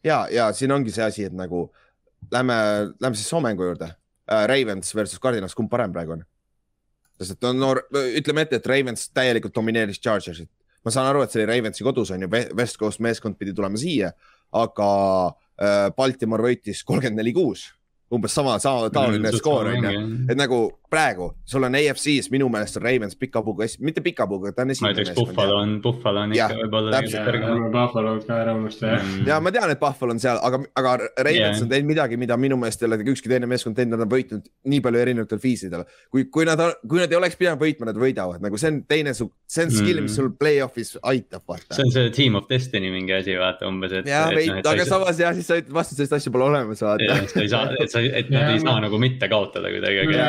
ja, 0.05 0.25
ja 0.31 0.53
siin 0.53 0.73
ongi 0.73 0.93
see 0.95 1.05
asi, 1.05 1.27
et 1.29 1.37
nagu 1.37 1.67
lähme, 2.33 2.55
lähme 3.01 3.15
siis 3.17 3.29
soomängu 3.33 3.71
juurde 3.71 3.91
uh,. 3.91 4.47
Ravens 4.49 4.95
versus 4.95 5.21
Cardinals, 5.21 5.55
kumb 5.55 5.71
parem 5.71 5.93
praegu 5.93 6.19
on? 6.19 6.25
sest 7.21 7.37
et 7.37 7.47
no, 7.47 7.53
no 7.75 8.03
ütleme 8.19 8.45
ette, 8.45 8.59
et 8.59 8.67
Ravens 8.67 9.09
täielikult 9.15 9.55
domineeris 9.55 10.01
Chargersit. 10.03 10.51
ma 10.85 10.93
saan 10.93 11.09
aru, 11.09 11.23
et 11.25 11.33
see 11.33 11.41
oli 11.41 11.49
Ravensi 11.49 11.85
kodus 11.87 12.11
on 12.13 12.27
ju, 12.27 12.29
West 12.59 12.77
Coast 12.81 13.01
meeskond 13.01 13.39
pidi 13.41 13.55
tulema 13.57 13.79
siia, 13.81 14.11
aga 14.53 14.89
uh, 15.31 15.87
Baltimore 15.97 16.45
võitis 16.45 16.83
kolmkümmend 16.85 17.23
neli, 17.23 17.33
kuus, 17.33 17.71
umbes 18.13 18.35
sama, 18.37 18.59
sama 18.61 18.91
taoline 18.93 19.33
skoor 19.33 19.71
on 19.73 19.89
ju. 19.89 20.03
et 20.29 20.37
nagu 20.37 20.59
praegu 20.95 21.29
sul 21.51 21.67
on 21.67 21.75
AFC-s 21.79 22.31
minu 22.33 22.47
meelest 22.53 22.79
on 22.79 22.85
Ravens 22.87 23.19
pika 23.19 23.43
puuga, 23.45 23.67
mitte 23.85 24.01
pika 24.05 24.27
puuga, 24.31 24.53
ta 24.55 24.63
on 24.63 24.71
ma 24.71 24.77
esimene 24.79 24.95
ütleks 25.03 25.19
Buffalo 25.19 25.59
on, 25.61 25.77
Buffalo 25.85 26.23
on 26.25 26.35
Jah, 26.39 26.51
ikka 26.55 26.63
võib-olla. 26.65 27.03
Buffalo'd 27.75 28.25
ka 28.29 28.39
ära 28.45 28.55
unusta 28.57 28.93
jah. 28.95 29.03
Mm. 29.05 29.27
ja 29.29 29.39
ma 29.43 29.53
tean, 29.55 29.71
et 29.75 29.81
Buffalo 29.81 30.15
on 30.15 30.21
seal, 30.23 30.39
aga, 30.47 30.61
aga 30.79 30.95
Ravens 31.19 31.59
Jah. 31.59 31.63
on 31.65 31.71
teinud 31.73 31.91
midagi, 31.91 32.19
mida 32.21 32.37
minu 32.41 32.57
meelest 32.61 32.83
ei 32.85 32.89
ole 32.89 32.99
ükski 33.15 33.31
teine 33.33 33.49
meeskond 33.51 33.77
teinud, 33.79 33.97
nad 33.99 34.05
on 34.07 34.11
võitnud 34.13 34.47
nii 34.71 34.81
palju 34.85 35.03
erinevatel 35.05 35.41
viisidel. 35.43 35.85
kui, 36.13 36.25
kui 36.33 36.47
nad, 36.49 36.61
kui 36.89 37.01
nad 37.03 37.13
ei 37.13 37.19
oleks 37.19 37.37
pidanud 37.41 37.61
võitma, 37.63 37.89
nad 37.91 37.99
võidavad, 38.01 38.41
nagu 38.45 38.59
see 38.61 38.71
on 38.73 38.81
teine, 38.89 39.15
see 39.15 39.65
on 39.65 39.71
skill, 39.75 40.01
mis 40.05 40.13
Mm. 40.15 40.17
sul 40.17 40.31
play-off'is 40.39 40.95
aitab, 41.11 41.43
vaata 41.49 41.75
see. 41.75 41.85
on 41.85 41.91
see 41.91 42.11
Team 42.15 42.35
of 42.39 42.45
Destiny 42.49 42.91
mingi 42.93 43.13
asi, 43.17 43.35
vaata 43.41 43.67
umbes, 43.69 43.93
et. 43.93 44.07
ja, 44.07 44.27
aga 44.29 44.85
samas 44.87 45.19
jah, 45.19 45.33
siis 45.35 45.47
sa 45.49 45.57
ütled 45.59 45.73
vastu, 45.75 45.97
sellist 45.99 46.13
asja 46.19 46.31
pole 46.33 46.45
olemas, 46.51 46.81
vaata. 46.85 47.03
jah, 47.09 47.25
sa 47.33 47.41
ei 47.43 47.49
saa, 47.49 47.71
et 47.81 47.91
sa, 47.91 48.01
et 48.05 48.31
nad 48.31 48.41
Jah, 48.45 48.53
ei 48.55 48.61
saa 48.63 48.75
ma- 48.77 48.85
nagu 48.87 48.99
mitte 49.03 49.29
kaotada 49.33 49.71
kuidagi, 49.75 50.05
aga 50.05 50.29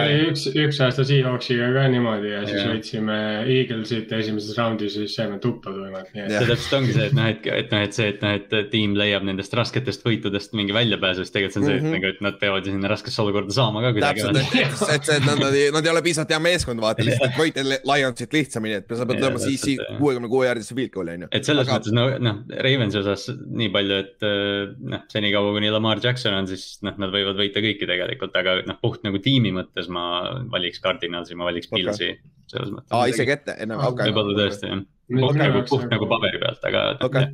oli 0.56 0.66
üks, 0.70 0.80
aasta 0.84 1.04
Seahawksiga 1.08 1.68
ka 1.76 1.84
niimoodi 1.92 2.30
ja 2.32 2.42
siis 2.48 2.64
võitsime 2.70 3.16
Eaglesit 3.56 4.12
esimeses 4.18 4.56
raundis 4.58 4.96
ja 4.96 5.04
siis 5.06 5.16
saime 5.20 5.38
tuppa 5.44 5.74
tuimalt, 5.76 6.10
nii 6.16 6.24
Jah. 6.24 6.32
et. 6.32 6.38
see 6.40 6.50
täpselt 6.54 6.76
ongi 6.80 6.96
see, 6.96 7.08
et 7.10 7.16
noh, 7.18 7.28
et, 7.32 7.48
et 7.60 7.74
noh, 7.76 7.84
et 7.88 7.98
see, 7.98 8.08
et 8.14 8.24
noh, 8.24 8.36
et 8.40 8.56
tiim 8.72 8.96
leiab 8.98 9.26
nendest 9.28 9.54
rasketest 9.58 10.06
võitudest 10.08 10.56
mingi 10.58 10.76
väljapääsu, 10.76 11.26
siis 11.26 11.34
tegelikult 11.36 11.56
see 11.56 11.62
on 11.64 11.68
see, 11.70 11.78
et 11.78 11.84
Mhm. 11.86 11.94
nagu, 11.98 12.10
et 12.16 12.22
nad 12.26 12.40
peavad 12.42 12.66
ju 12.66 12.72
sinna 12.76 12.90
raskesse 12.92 13.22
olukorda 13.26 13.54
saama 13.56 13.82
ka 13.86 13.92
kuidagi. 13.98 14.24
täpselt, 14.24 14.38
et, 14.38 14.96
et, 14.96 15.06
see, 15.10 15.18
et 15.20 15.26
nad, 15.28 15.40
nad, 15.44 15.54
ei- 15.60 15.72
nad 15.76 15.86
ei 15.86 15.92
ole 15.92 16.02
piisavalt 16.06 16.32
hea 16.36 16.40
meeskond, 16.46 16.82
vaata 16.82 17.04
lihtsalt, 17.06 17.32
et 17.32 17.40
võita 17.42 17.66
Lionsit 17.92 18.34
lihtsamini, 18.40 18.80
et 18.82 18.96
sa 18.96 19.06
pead 19.10 19.22
lööma 19.24 19.40
siis 19.44 19.66
kuuekümne 20.00 20.30
kuue 20.32 20.46
jaardisse 20.48 20.76
field 20.78 20.94
goal'i 20.96 21.18
onju. 21.20 21.28
et 21.32 21.46
selles 21.46 21.68
Aga- 21.68 21.80
mõttes 21.80 21.94
no, 21.96 22.08
noh, 22.20 22.42
Ravensi 22.66 22.98
osas 23.02 23.28
nii 23.36 23.70
palju, 23.76 24.00
et 24.06 24.24
äh, 24.24 24.74
noh, 24.96 25.04
senikaua 25.12 25.54
kuni 25.58 25.70
Lamar 25.74 26.00
Jackson 26.04 26.34
on, 26.34 26.48
siis 26.48 26.80
noh, 26.86 26.96
nad 26.98 27.12
võivad 27.14 27.36
võita 27.40 27.62
kõiki 27.64 27.88
tegelikult, 27.90 28.36
aga 28.40 28.62
noh, 28.68 28.78
puht 28.82 29.04
nagu 29.04 29.20
tiimi 29.20 29.52
mõttes 29.56 29.88
ma 29.90 30.06
valiks 30.52 30.82
Cardinalsi, 30.84 31.36
ma 31.36 31.48
valiks. 31.50 31.70
Pilsi 31.72 32.14
selles 32.52 32.72
mõttes. 32.72 32.92
aa, 32.94 33.10
isegi 33.12 33.36
ette, 33.36 33.56
ennem, 33.60 33.82
okei. 33.82 34.12
võib-olla 34.12 34.38
tõesti 34.38 34.70
jah, 34.70 34.82
Mis 35.10 35.22
puht 35.22 35.36
minu 35.38 35.44
nagu, 35.44 35.62
puht 35.70 35.84
nagu- 35.86 35.94
nagu 35.94 36.08
paberi 36.10 36.40
pealt, 36.42 36.66
aga 36.66 36.84
Okei. 37.06 37.28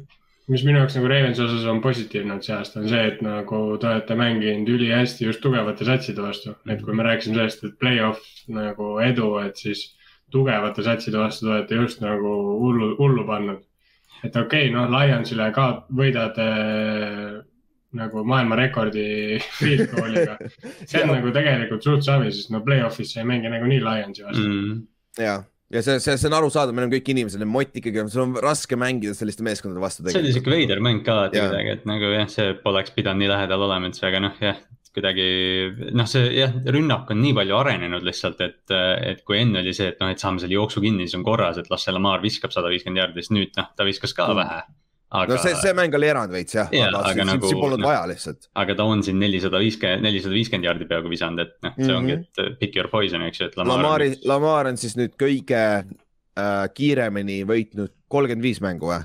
mis 0.51 0.63
minu 0.67 0.81
jaoks 0.81 0.97
nagu 0.97 1.07
Ravensi 1.11 1.43
osas 1.45 1.65
on 1.71 1.81
positiivne 1.81 2.37
see 2.43 2.55
aasta, 2.55 2.79
on 2.81 2.87
see, 2.91 3.01
et 3.07 3.21
nagu 3.21 3.61
te 3.79 3.87
olete 3.87 4.15
mänginud 4.19 4.71
ülihästi 4.75 5.27
just 5.27 5.41
tugevate 5.41 5.87
satside 5.87 6.21
vastu. 6.21 6.55
et 6.67 6.81
kui 6.81 6.93
me 6.93 7.03
rääkisime 7.03 7.35
sellest, 7.35 7.63
et 7.63 7.79
play-off 7.79 8.19
nagu 8.47 8.99
edu, 8.99 9.37
et 9.45 9.55
siis 9.55 9.95
tugevate 10.31 10.83
satside 10.83 11.17
vastu 11.17 11.45
te 11.45 11.51
olete 11.51 11.75
just 11.75 12.01
nagu 12.01 12.33
hullu, 12.63 12.95
hullu 12.97 13.25
pannud. 13.27 13.63
et 14.23 14.35
okei 14.35 14.69
okay,, 14.69 14.71
noh, 14.71 14.89
Lionsile 14.91 15.51
ka 15.51 15.85
võidad 15.91 16.35
nagu 17.97 18.23
maailmarekordi 18.27 19.05
field 19.59 19.87
goal'iga. 19.91 20.37
see 20.85 21.03
on 21.03 21.15
nagu 21.15 21.31
tegelikult 21.35 21.85
suht 21.85 22.05
savi, 22.07 22.31
sest 22.33 22.51
no 22.53 22.63
play-off'is 22.65 23.15
sa 23.15 23.23
ei 23.23 23.29
mängi 23.29 23.51
nagunii 23.51 23.81
Lionsi 23.83 24.25
vastu 24.27 24.45
mm.. 24.45 24.59
mm, 24.65 24.81
ja, 25.25 25.37
ja 25.75 25.85
see, 25.85 25.99
see, 26.03 26.17
see 26.17 26.31
on 26.31 26.37
arusaadav, 26.39 26.75
me 26.75 26.83
oleme 26.83 26.97
kõik 26.97 27.13
inimesed, 27.13 27.45
mott 27.49 27.79
ikkagi, 27.81 28.05
sul 28.13 28.25
on 28.27 28.35
raske 28.43 28.79
mängida 28.79 29.15
selliste 29.17 29.45
meeskondade 29.47 29.83
vastu. 29.83 30.07
see 30.09 30.23
oli 30.23 30.35
siuke 30.35 30.53
veider 30.53 30.83
mäng 30.83 31.03
ka 31.07 31.23
kuidagi, 31.33 31.77
et 31.77 31.87
nagu 31.89 32.13
jah, 32.15 32.29
see 32.31 32.53
poleks 32.63 32.93
pidanud 32.95 33.23
nii 33.23 33.33
lähedal 33.33 33.67
olema 33.67 33.91
üldse, 33.91 34.05
aga 34.07 34.23
noh, 34.27 34.37
jah, 34.43 34.59
kuidagi 34.91 35.25
noh, 35.95 36.07
see 36.09 36.27
jah, 36.35 36.55
rünnak 36.75 37.11
on 37.13 37.21
nii 37.23 37.35
palju 37.37 37.55
arenenud 37.59 38.03
lihtsalt, 38.07 38.43
et, 38.43 38.75
et 39.07 39.23
kui 39.27 39.39
enne 39.39 39.63
oli 39.63 39.75
see, 39.75 39.93
et 39.93 40.03
noh, 40.03 40.11
et 40.11 40.19
saame 40.19 40.43
selle 40.43 40.57
jooksu 40.57 40.83
kinni, 40.83 41.07
siis 41.07 41.19
on 41.19 41.27
korras, 41.27 41.59
et 41.61 41.71
las 41.71 41.87
see 41.87 41.95
Lamar 41.95 42.23
viskab 42.23 42.51
sada 42.55 42.71
viiskümmend 42.71 43.03
jaardi, 43.03 43.23
siis 43.23 43.35
nüüd 43.35 43.59
noh, 43.59 43.71
ta 43.75 43.87
viskas 43.87 44.15
ka 44.17 44.31
Mm. 44.31 44.80
Aga 45.11 45.33
no 45.35 45.37
see, 45.43 45.55
see 45.59 45.73
mäng 45.77 45.95
oli 45.97 46.07
erand 46.07 46.31
veits 46.31 46.55
jah 46.55 46.69
Jaa, 46.71 46.87
aga, 46.89 47.01
aga 47.01 47.11
aga 47.15 47.25
nagu- 47.33 47.49
siin 47.49 47.59
polnud 47.59 47.81
noh. 47.83 47.87
vaja 47.89 48.03
lihtsalt. 48.13 48.47
aga 48.63 48.75
ta 48.79 48.83
on 48.87 49.03
siin 49.03 49.19
nelisada 49.19 49.59
viiskümmend, 49.59 50.05
nelisada 50.07 50.33
viiskümmend 50.37 50.69
jaardi 50.69 50.87
peaaegu 50.91 51.11
visanud, 51.11 51.39
et 51.45 51.57
noh, 51.67 51.73
see 51.77 51.89
Mhm. 51.91 51.97
ongi, 51.97 52.19
et 52.45 52.59
pick 52.59 52.75
your 52.79 52.87
poison, 52.91 53.21
eks 53.27 53.41
ju, 53.41 53.49
et 53.51 53.57
Lamar 53.59 53.77
Lamari 53.83 54.09
on,, 54.13 54.15
Lamar 54.33 54.71
on 54.71 54.77
siis 54.79 54.95
nüüd 54.99 55.17
kõige 55.19 55.61
äh, 55.83 56.67
kiiremini 56.73 57.41
võitnud 57.45 57.91
kolmkümmend 58.07 58.43
viis 58.49 58.61
mängu 58.63 58.87
või? 58.93 59.03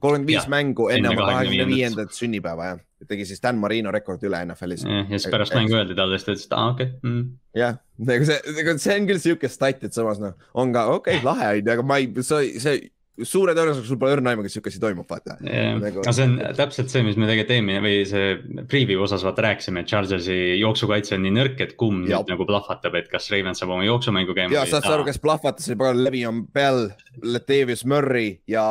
kolmkümmend 0.00 0.26
viis 0.30 0.46
mängu 0.50 0.88
enne 0.90 1.10
oma 1.10 1.26
kahekümne 1.28 1.64
25. 1.64 1.74
viiendat 1.74 2.14
sünnipäeva 2.16 2.64
jah, 2.70 2.78
tegi 3.08 3.26
siis 3.28 3.40
Dan 3.42 3.58
Marino 3.60 3.90
rekordi 3.94 4.26
üle 4.30 4.40
NFL-is. 4.46 4.84
ja 4.86 5.04
siis 5.18 5.26
pärast 5.32 5.54
mängu 5.54 5.76
öeldi 5.76 5.94
talle, 5.98 6.18
siis 6.18 6.24
ta 6.26 6.32
ütles, 6.32 6.46
et 6.46 6.56
aa 6.56 6.70
okei 6.72 6.86
okay, 6.86 7.10
mm.. 7.10 7.28
jah, 7.58 7.76
nagu 8.10 8.26
see, 8.30 8.38
see 8.80 8.96
on 9.00 9.06
küll 9.10 9.20
siuke 9.22 9.50
stat, 9.52 9.84
et 9.84 9.94
samas 9.96 10.18
noh, 10.22 10.34
on 10.54 10.72
ka 10.74 10.86
okei 10.94 11.18
okay,, 11.20 11.24
lahe 11.26 11.50
on 11.52 11.60
ju, 11.60 11.72
aga 11.76 11.86
ma 11.90 11.98
ei, 12.02 12.08
see, 12.22 12.58
see 12.64 12.80
suure 13.22 13.54
tõenäosusega 13.54 13.86
sul 13.86 13.98
pole 14.00 14.16
õrna 14.16 14.32
aimu, 14.32 14.42
kas 14.42 14.56
siuke 14.56 14.70
asi 14.72 14.80
toimub, 14.82 15.06
vaata. 15.10 15.36
jah, 15.46 15.76
Nagu- 15.78 16.02
aga 16.02 16.14
see 16.16 16.24
on 16.26 16.34
täpselt 16.58 16.90
see, 16.90 17.02
mis 17.06 17.18
me 17.20 17.28
tegelikult 17.28 17.54
eelmine 17.54 17.82
või 17.84 18.00
see 18.10 18.64
preview 18.70 19.04
osas 19.04 19.22
vaata 19.26 19.44
rääkisime, 19.46 19.84
et 19.84 19.90
Chargersi 19.92 20.38
jooksukaitse 20.58 21.14
on 21.14 21.22
nii 21.22 21.34
nõrk, 21.36 21.60
et 21.62 21.76
kumb 21.78 22.08
Jaa. 22.08 22.22
nüüd 22.24 22.34
nagu 22.34 22.46
plahvatab, 22.48 22.98
et 22.98 23.08
kas 23.12 23.30
Ravens 23.30 23.62
saab 23.62 23.70
oma 23.76 23.86
jooksumängu 23.86 24.34
käima. 24.34 24.56
ja 24.56 24.66
saad 24.66 24.82
sa 24.82 24.96
aru, 24.96 25.06
kes 25.06 25.20
plahvatas, 25.22 25.68
oli 25.70 25.78
pagan 25.84 26.02
Le'Veon 26.02 26.42
Bell, 26.52 26.88
Latavius 27.22 27.84
Murray 27.86 28.38
ja 28.50 28.66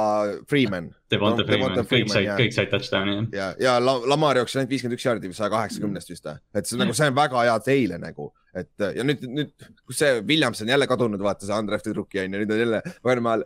Freeman. 0.49 0.91
Devonta 1.09 1.43
no, 1.43 1.47
Freeman, 1.47 1.79
kõik 1.87 2.11
said 2.11 2.25
jah., 2.27 2.37
kõik 2.39 2.53
said 2.55 2.71
touchdown'i 2.73 3.15
jah. 3.15 3.27
ja, 3.31 3.49
ja 3.59 3.79
La- 3.79 4.01
Lamar 4.11 4.41
jooksis 4.41 4.59
ainult 4.59 4.75
viiskümmend 4.75 4.97
üks 4.99 5.05
jaardi 5.07 5.33
saja 5.33 5.51
kaheksakümnest 5.53 6.09
vist 6.09 6.25
või, 6.25 6.39
et 6.57 6.67
see 6.67 6.79
nagu, 6.81 6.95
see 6.97 7.07
on 7.07 7.15
väga 7.15 7.43
hea 7.47 7.59
teile 7.63 7.99
nagu, 8.01 8.33
et 8.59 8.85
ja 8.97 9.05
nüüd, 9.05 9.23
nüüd, 9.25 9.53
kus 9.87 9.99
see 10.01 10.19
Williams 10.21 10.61
on 10.63 10.71
jälle 10.73 10.87
kadunud, 10.89 11.21
vaata 11.23 11.47
see 11.47 11.57
undrafted 11.57 11.95
rookie 11.97 12.23
on 12.23 12.35
ju, 12.35 12.41
nüüd 12.43 12.53
on 12.53 12.61
jälle, 12.63 12.81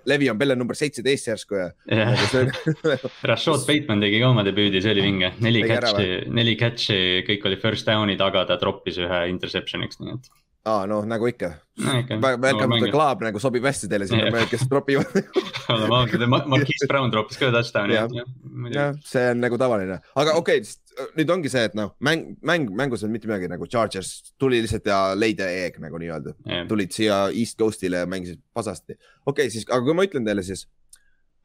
Le'Veon 0.09 0.39
Bell 0.39 0.55
on 0.55 0.61
number 0.63 0.77
seitseteist 0.77 1.29
järsku 1.31 1.59
ja. 1.61 1.69
on 2.41 2.51
Rashad 3.31 3.63
Bateman 3.69 4.03
tegi 4.03 4.21
ka 4.23 4.31
oma 4.33 4.45
debüüdi, 4.47 4.81
see 4.83 4.95
oli 4.95 5.05
vinge, 5.05 5.31
neli 5.43 5.63
catch'i, 5.67 6.09
neli 6.33 6.57
catch'i, 6.59 6.99
kõik 7.27 7.47
oli 7.49 7.61
first 7.61 7.87
down'id, 7.87 8.23
aga 8.23 8.45
ta 8.51 8.59
troppis 8.61 8.99
ühe 9.03 9.23
interception'iks, 9.31 10.01
nii 10.03 10.17
et. 10.17 10.31
aa, 10.67 10.87
noh, 10.89 11.05
nagu 11.07 11.27
ikka. 11.29 11.49
no. 11.77 12.17
Welcome 12.41 12.75
to 12.79 12.85
the 12.85 12.91
club 12.91 13.21
nagu 13.25 13.39
sobib 13.41 13.65
hästi 13.67 13.89
teile 13.91 14.07
sinna 14.09 14.31
Jah., 14.33 14.47
kes 14.49 14.65
tropivad. 14.69 15.11
Marquise 16.49 16.87
Brown 16.89 17.11
troppis 17.13 17.39
ka 17.39 17.51
touchdown'i 17.53 17.97
Jah. 17.97 18.11
jah, 18.73 18.95
see 19.05 19.25
on 19.31 19.43
nagu 19.43 19.59
tavaline, 19.61 19.99
aga 20.17 20.35
okei 20.39 20.63
okay,, 20.63 21.07
nüüd 21.19 21.33
ongi 21.35 21.51
see, 21.53 21.67
et 21.69 21.75
noh, 21.77 21.93
mäng, 22.03 22.31
mäng, 22.45 22.71
mängus 22.73 23.03
ei 23.03 23.07
olnud 23.07 23.19
mitte 23.19 23.29
midagi 23.29 23.51
nagu 23.51 23.69
Chargers 23.69 24.33
tuli 24.41 24.63
lihtsalt 24.63 24.89
ja 24.89 25.01
leida 25.17 25.49
eeg 25.53 25.77
nagu 25.83 26.01
nii-öelda. 26.01 26.33
tulid 26.71 26.95
siia 26.95 27.27
East 27.29 27.59
Coast'ile 27.61 28.03
ja 28.03 28.09
mängisid 28.09 28.41
pasasti. 28.57 28.97
okei 28.97 29.47
okay,, 29.47 29.53
siis, 29.53 29.67
aga 29.69 29.83
kui 29.85 29.97
ma 29.97 30.07
ütlen 30.07 30.25
teile 30.27 30.45
siis 30.47 30.65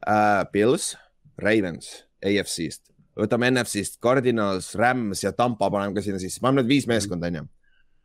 äh, 0.07 0.41
Bills, 0.55 0.93
Ravens 1.41 1.93
AFC-st, 2.25 2.89
võtame 3.19 3.51
NFC-st 3.53 4.01
Cardinals, 4.01 4.73
Rams 4.79 5.21
ja 5.23 5.35
Tampa 5.35 5.69
paneme 5.69 5.93
ka 5.93 6.05
sinna 6.05 6.21
sisse, 6.21 6.41
paneme 6.41 6.63
need 6.63 6.73
viis 6.73 6.89
meeskonda, 6.89 7.29
onju 7.29 7.45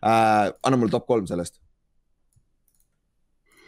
äh,. 0.04 0.52
anna 0.62 0.76
mulle 0.76 0.90
top 0.94 1.06
kolm 1.06 1.26
sellest. 1.26 1.58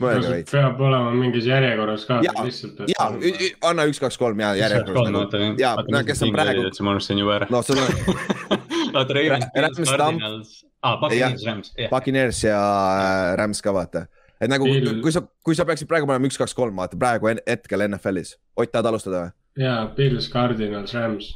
mõelge 0.01 0.31
veits. 0.33 0.53
peab 0.55 0.81
olema 0.81 1.11
mingis 1.13 1.45
järjekorras 1.49 2.07
ka 2.09 2.21
lihtsalt. 2.25 2.85
ja, 2.89 3.09
anna 3.69 3.85
üks, 3.91 4.01
kaks, 4.01 4.17
kolm 4.21 4.41
ja 4.41 4.55
järjekorras 4.57 5.11
nagu. 5.13 5.53
Jaa, 5.61 5.75
no 5.91 6.05
kes 6.07 6.23
on 6.25 6.33
praegu- 6.37 6.71
ma 6.87 6.95
unustasin 6.97 7.21
juba 7.21 7.37
ära. 7.41 7.51
noh, 7.53 7.65
sul 7.67 7.79
on 7.83 7.91
oota, 8.95 9.15
Ravens, 9.15 9.47
Cardinals, 9.91 10.55
aa, 10.83 10.97
Buccaneers, 11.03 11.45
Rams. 11.47 11.75
Buccaneers 11.91 12.45
ja 12.45 12.59
äh, 12.61 13.37
Rams 13.39 13.63
ka 13.63 13.75
vaata. 13.77 14.07
et 14.41 14.51
nagu, 14.51 14.65
kui 15.05 15.13
sa, 15.13 15.23
kui 15.45 15.55
sa 15.59 15.67
peaksid 15.69 15.89
praegu 15.91 16.09
panema 16.09 16.31
üks, 16.31 16.39
kaks, 16.41 16.55
kolm, 16.57 16.77
vaata 16.81 16.97
praegu 17.01 17.29
hetkel 17.35 17.85
NFL-is. 17.89 18.37
Ott, 18.57 18.73
tahad 18.73 18.89
alustada 18.93 19.27
või? 19.27 19.35
jaa, 19.67 19.81
Bills, 19.97 20.31
Cardinals, 20.33 20.95
Rams. 20.97 21.35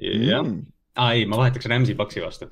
jah, 0.00 0.42
Mm. 0.42 0.64
aa 0.96 1.12
ei, 1.14 1.26
ma 1.26 1.38
vahetaks 1.38 1.68
Rams'i 1.70 1.94
Bucksi 1.96 2.20
vastu. 2.24 2.50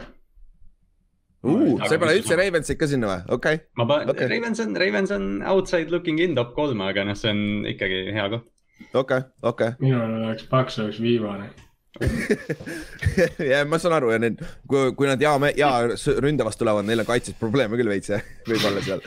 Uh, 1.44 1.76
sa 1.84 1.92
ei 1.92 2.00
pane 2.00 2.14
mis- 2.14 2.22
üldse 2.22 2.36
Ravensit 2.40 2.78
ka 2.80 2.86
sinna 2.88 3.10
või? 3.10 3.20
okei 3.36 3.58
okay., 3.60 3.66
ma 3.76 3.84
panen 3.90 4.12
okay., 4.14 4.28
Ravens 4.32 4.62
on, 4.64 4.72
Ravens 4.80 5.10
on 5.12 5.26
outside 5.44 5.92
looking 5.92 6.18
in 6.24 6.34
top 6.38 6.54
kolm, 6.56 6.80
aga 6.80 7.04
noh, 7.04 7.18
see 7.18 7.34
on 7.34 7.68
ikkagi 7.68 8.00
hea 8.16 8.24
koht. 8.32 8.48
okei, 8.96 9.26
okei. 9.52 9.76
minul 9.84 10.22
oleks 10.24 10.48
Paks 10.48 10.80
oleks 10.80 11.02
viimane. 11.04 11.50
ja 13.50 13.60
ma 13.68 13.78
saan 13.78 13.94
aru 13.98 14.10
ja 14.14 14.18
need, 14.22 14.40
kui, 14.70 14.90
kui 14.98 15.06
nad 15.06 15.20
ja, 15.22 15.34
ja 15.58 15.70
s- 15.94 16.16
ründe 16.22 16.46
vastu 16.46 16.64
tulevad, 16.64 16.86
neil 16.88 17.02
on 17.04 17.08
kaitses 17.08 17.36
probleeme 17.38 17.78
küll 17.78 17.90
veits 17.92 18.10
jah, 18.10 18.24
võib-olla 18.50 18.82
seal. 18.84 19.04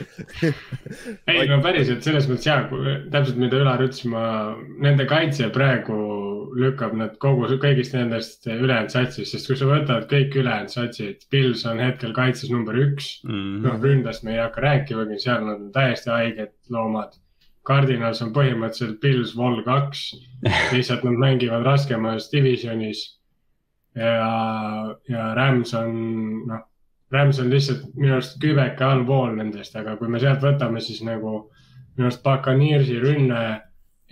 ei 1.28 1.44
no 1.50 1.60
päriselt 1.64 2.06
selles 2.06 2.28
mõttes 2.30 2.48
jaa, 2.48 2.62
täpselt 3.12 3.40
mida 3.40 3.60
Ülar 3.60 3.84
ütles, 3.84 4.04
ma, 4.08 4.24
nende 4.80 5.04
kaitse 5.10 5.50
praegu 5.54 5.98
lükkab 6.58 6.94
nad 6.98 7.16
kogu, 7.22 7.46
kõigist 7.60 7.94
nendest 7.96 8.46
ülejäänud 8.48 8.92
satsist, 8.92 9.34
sest 9.34 9.50
kui 9.50 9.58
sa 9.58 9.68
võtad 9.68 10.08
kõik 10.10 10.36
ülejäänud 10.40 10.72
satsid, 10.72 11.26
Pils 11.32 11.64
on 11.68 11.82
hetkel 11.82 12.14
kaitses 12.16 12.50
number 12.52 12.76
üks. 12.78 13.18
Mm. 13.28 13.60
noh, 13.66 13.78
ründest 13.82 14.24
me 14.24 14.36
ei 14.36 14.40
hakka 14.42 14.64
rääkimagi, 14.64 15.20
seal 15.22 15.44
nad 15.44 15.58
on 15.60 15.72
täiesti 15.74 16.10
haiged 16.14 16.54
loomad. 16.72 17.18
Cardinals 17.68 18.22
on 18.24 18.32
põhimõtteliselt 18.36 18.98
Pils 19.02 19.34
Vol 19.36 19.60
kaks, 19.66 20.08
lihtsalt 20.74 21.04
nad 21.06 21.20
mängivad 21.20 21.66
raskemas 21.66 22.30
divisionis. 22.32 23.04
ja, 23.98 24.96
ja 25.08 25.28
Rams 25.34 25.74
on, 25.74 25.94
noh, 26.48 26.66
Rams 27.12 27.40
on 27.40 27.50
lihtsalt 27.50 27.86
minu 27.96 28.18
arust 28.18 28.36
kübeke 28.40 28.84
allpool 28.84 29.36
nendest, 29.36 29.76
aga 29.76 29.96
kui 29.98 30.08
me 30.08 30.20
sealt 30.22 30.44
võtame, 30.44 30.80
siis 30.84 31.00
nagu 31.06 31.48
minu 31.96 32.08
arust 32.08 32.22
Buccaneersi 32.22 33.00
rünne 33.02 33.42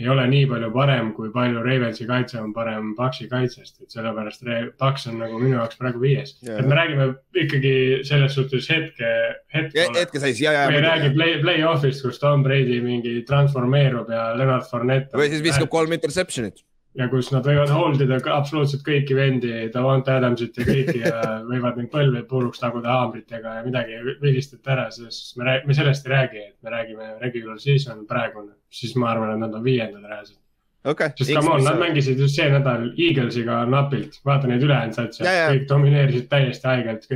ei 0.00 0.08
ole 0.12 0.26
nii 0.28 0.44
palju 0.50 0.68
parem, 0.74 1.10
kui 1.16 1.30
palju 1.32 1.62
Ravensi 1.64 2.06
kaitse 2.08 2.38
on 2.40 2.52
parem 2.56 2.92
Paxi 2.98 3.28
kaitsest, 3.30 3.80
et 3.82 3.94
sellepärast 3.94 4.44
Paks 4.78 5.08
on 5.10 5.18
nagu 5.22 5.40
minu 5.40 5.56
jaoks 5.56 5.80
praegu 5.80 6.02
viies. 6.02 6.36
Jaa. 6.44 6.58
et 6.60 6.68
me 6.68 6.76
räägime 6.76 7.08
ikkagi 7.44 7.74
selles 8.08 8.36
suhtes 8.36 8.68
hetke, 8.72 9.12
hetke. 9.54 9.88
hetkeseis 9.96 10.40
ja, 10.42 10.52
ja 10.52 10.68
me 10.70 10.80
ei. 10.80 10.84
räägi 10.84 11.12
play, 11.16 11.40
play-off'ist, 11.42 12.04
kus 12.04 12.20
Tom 12.20 12.44
Brady 12.44 12.80
mingi 12.84 13.22
transformeerub 13.28 14.12
ja 14.12 14.30
Leonard 14.36 14.68
Fournette. 14.70 15.16
või 15.16 15.30
siis 15.32 15.44
viskab 15.44 15.72
kolm 15.72 15.96
interception'it. 15.96 16.60
Ja 16.96 17.08
kus 17.12 17.28
nad 17.32 17.44
võivad 17.46 17.70
hold 17.72 18.00
ida 18.04 18.18
absoluutselt 18.32 18.84
kõiki 18.86 19.16
vendi, 19.16 19.52
Davante 19.72 20.14
Adamsit 20.16 20.56
ja 20.60 20.66
kõiki 20.66 21.02
ja 21.02 21.20
võivad 21.50 21.78
neid 21.80 21.90
põlve 21.92 22.22
puruks 22.28 22.62
taguda 22.62 22.94
haamritega 22.94 23.58
ja 23.58 23.66
midagi 23.66 23.98
ei 23.98 24.16
vilistata 24.22 24.74
ära, 24.76 24.88
sest 24.94 25.36
me 25.40 25.58
me 25.66 25.76
sellest 25.76 26.06
ei 26.06 26.14
räägi, 26.14 26.42
et 26.50 26.56
me 26.64 26.72
räägime 26.72 27.12
regular 27.20 27.60
season 27.60 28.04
praegune, 28.08 28.54
siis 28.72 28.96
ma 28.96 29.12
arvan, 29.12 29.34
et 29.34 29.44
nad 29.44 29.54
on 29.58 29.64
viiendad 29.64 30.04
reaalselt. 30.08 30.40
okei. 30.84 31.12
sest 31.18 31.34
come 31.36 31.52
on, 31.52 31.64
nad 31.64 31.80
mängisid 31.80 32.20
just 32.22 32.38
see 32.38 32.48
nädal 32.52 32.88
Eaglesiga 32.94 33.60
napilt, 33.68 34.20
vaata 34.24 34.48
neid 34.50 34.64
ülejäänud 34.64 35.20
ja. 35.20 35.50
kõik 35.52 35.68
domineerisid 35.68 36.30
täiesti 36.32 36.70
haigelt 36.70 37.08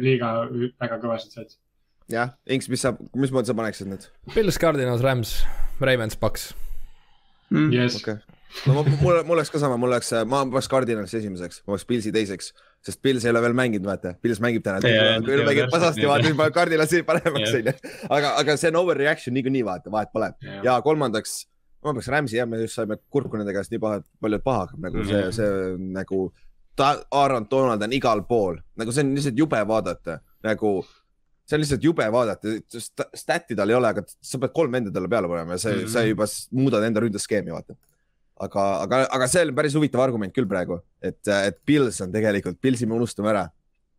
liiga 0.00 0.32
väga 0.80 1.00
kõvasid 1.02 1.36
satse. 1.36 1.58
jah, 2.12 2.32
Inks, 2.48 2.70
mis 2.72 2.86
sa, 2.88 2.94
mismoodi 3.12 3.52
sa 3.52 3.58
paneksid 3.58 3.92
need? 3.92 4.08
Pils, 4.32 4.60
Cardinals, 4.62 5.04
Rams, 5.04 5.42
Ravens, 5.80 6.16
Paks. 6.16 6.54
Mm. 7.50 7.68
Yes. 7.70 8.00
okay.. 8.00 8.16
No 8.66 8.82
mul, 9.02 9.18
mul 9.26 9.36
oleks 9.36 9.50
ka 9.52 9.58
sama, 9.62 9.76
mul 9.80 9.92
oleks, 9.92 10.12
ma 10.28 10.44
paneks 10.46 10.68
Cardinalist 10.72 11.14
esimeseks, 11.18 11.62
ma 11.66 11.72
paneks 11.74 11.84
Pilsi 11.88 12.12
teiseks, 12.14 12.52
sest 12.86 13.00
Pils 13.02 13.24
ei 13.26 13.30
ole 13.34 13.42
veel 13.44 13.56
mänginud, 13.58 13.86
vaata, 13.88 14.14
Pils 14.22 14.40
mängib 14.44 14.62
täna 14.66 14.80
küll 14.84 14.94
jaa, 14.94 15.18
mängib 15.48 15.70
pasasti, 15.74 16.06
vaata, 16.08 16.24
siis 16.30 16.36
ma 16.38 16.48
Cardinalsi 16.54 17.02
paremaks 17.08 17.52
onju. 17.58 17.74
aga, 18.10 18.32
aga 18.40 18.56
see 18.60 18.70
on 18.72 18.80
overreaction 18.82 19.34
niikuinii, 19.36 19.64
vaata, 19.66 19.90
vahet 19.92 20.12
pole. 20.14 20.32
Ja 20.64 20.78
kolmandaks, 20.86 21.46
ma 21.82 21.92
paneks 21.92 22.08
Rams'i 22.14 22.38
jah, 22.40 22.46
me 22.48 22.62
just 22.64 22.78
saime 22.78 22.96
kurku 23.12 23.36
nende 23.40 23.52
käest 23.56 23.70
nii 23.74 23.82
paha, 23.82 24.00
palju 24.22 24.38
paha 24.44 24.66
hakkab 24.66 24.86
nagu 24.88 25.04
see, 25.04 25.22
Mhm. 25.22 25.32
see 25.32 25.90
nagu. 26.00 26.32
ta, 26.76 26.90
Aaron 27.10 27.46
Donald 27.50 27.82
on 27.82 27.92
igal 27.96 28.20
pool, 28.28 28.58
nagu 28.76 28.92
see 28.92 29.00
on 29.00 29.14
lihtsalt 29.16 29.38
jube 29.40 29.56
vaadata, 29.66 30.18
nagu 30.44 30.72
see 31.48 31.56
on 31.56 31.62
lihtsalt 31.62 31.82
jube 31.86 32.04
vaadata, 32.12 32.52
stat'i 33.16 33.56
tal 33.56 33.70
ei 33.72 33.76
ole, 33.78 33.88
aga 33.88 34.02
sa 34.20 34.36
pead 34.42 34.52
kolm 34.52 34.72
venda 34.76 34.90
talle 34.92 35.08
peale 35.08 35.28
panema 35.30 35.54
ja 35.56 35.58
see 35.62 35.72
mm, 35.72 35.78
Mhm. 35.78 35.86
-hmm. 35.86 35.92
sa 35.94 36.02
juba 36.04 36.26
s- 36.26 36.48
muudad 36.52 36.84
enda 36.84 37.00
ründeskeemi, 37.00 37.48
vaata. 37.54 37.74
aga, 38.40 38.64
aga, 38.84 39.06
aga 39.16 39.28
see 39.28 39.44
on 39.46 39.54
päris 39.54 39.74
huvitav 39.78 40.00
argument 40.04 40.34
küll 40.36 40.46
praegu, 40.50 40.80
et, 41.02 41.20
et 41.28 41.58
Pils 41.64 42.00
on 42.04 42.12
tegelikult, 42.12 42.60
Pilsi 42.60 42.86
me 42.86 42.94
unustame 42.98 43.32
ära. 43.32 43.46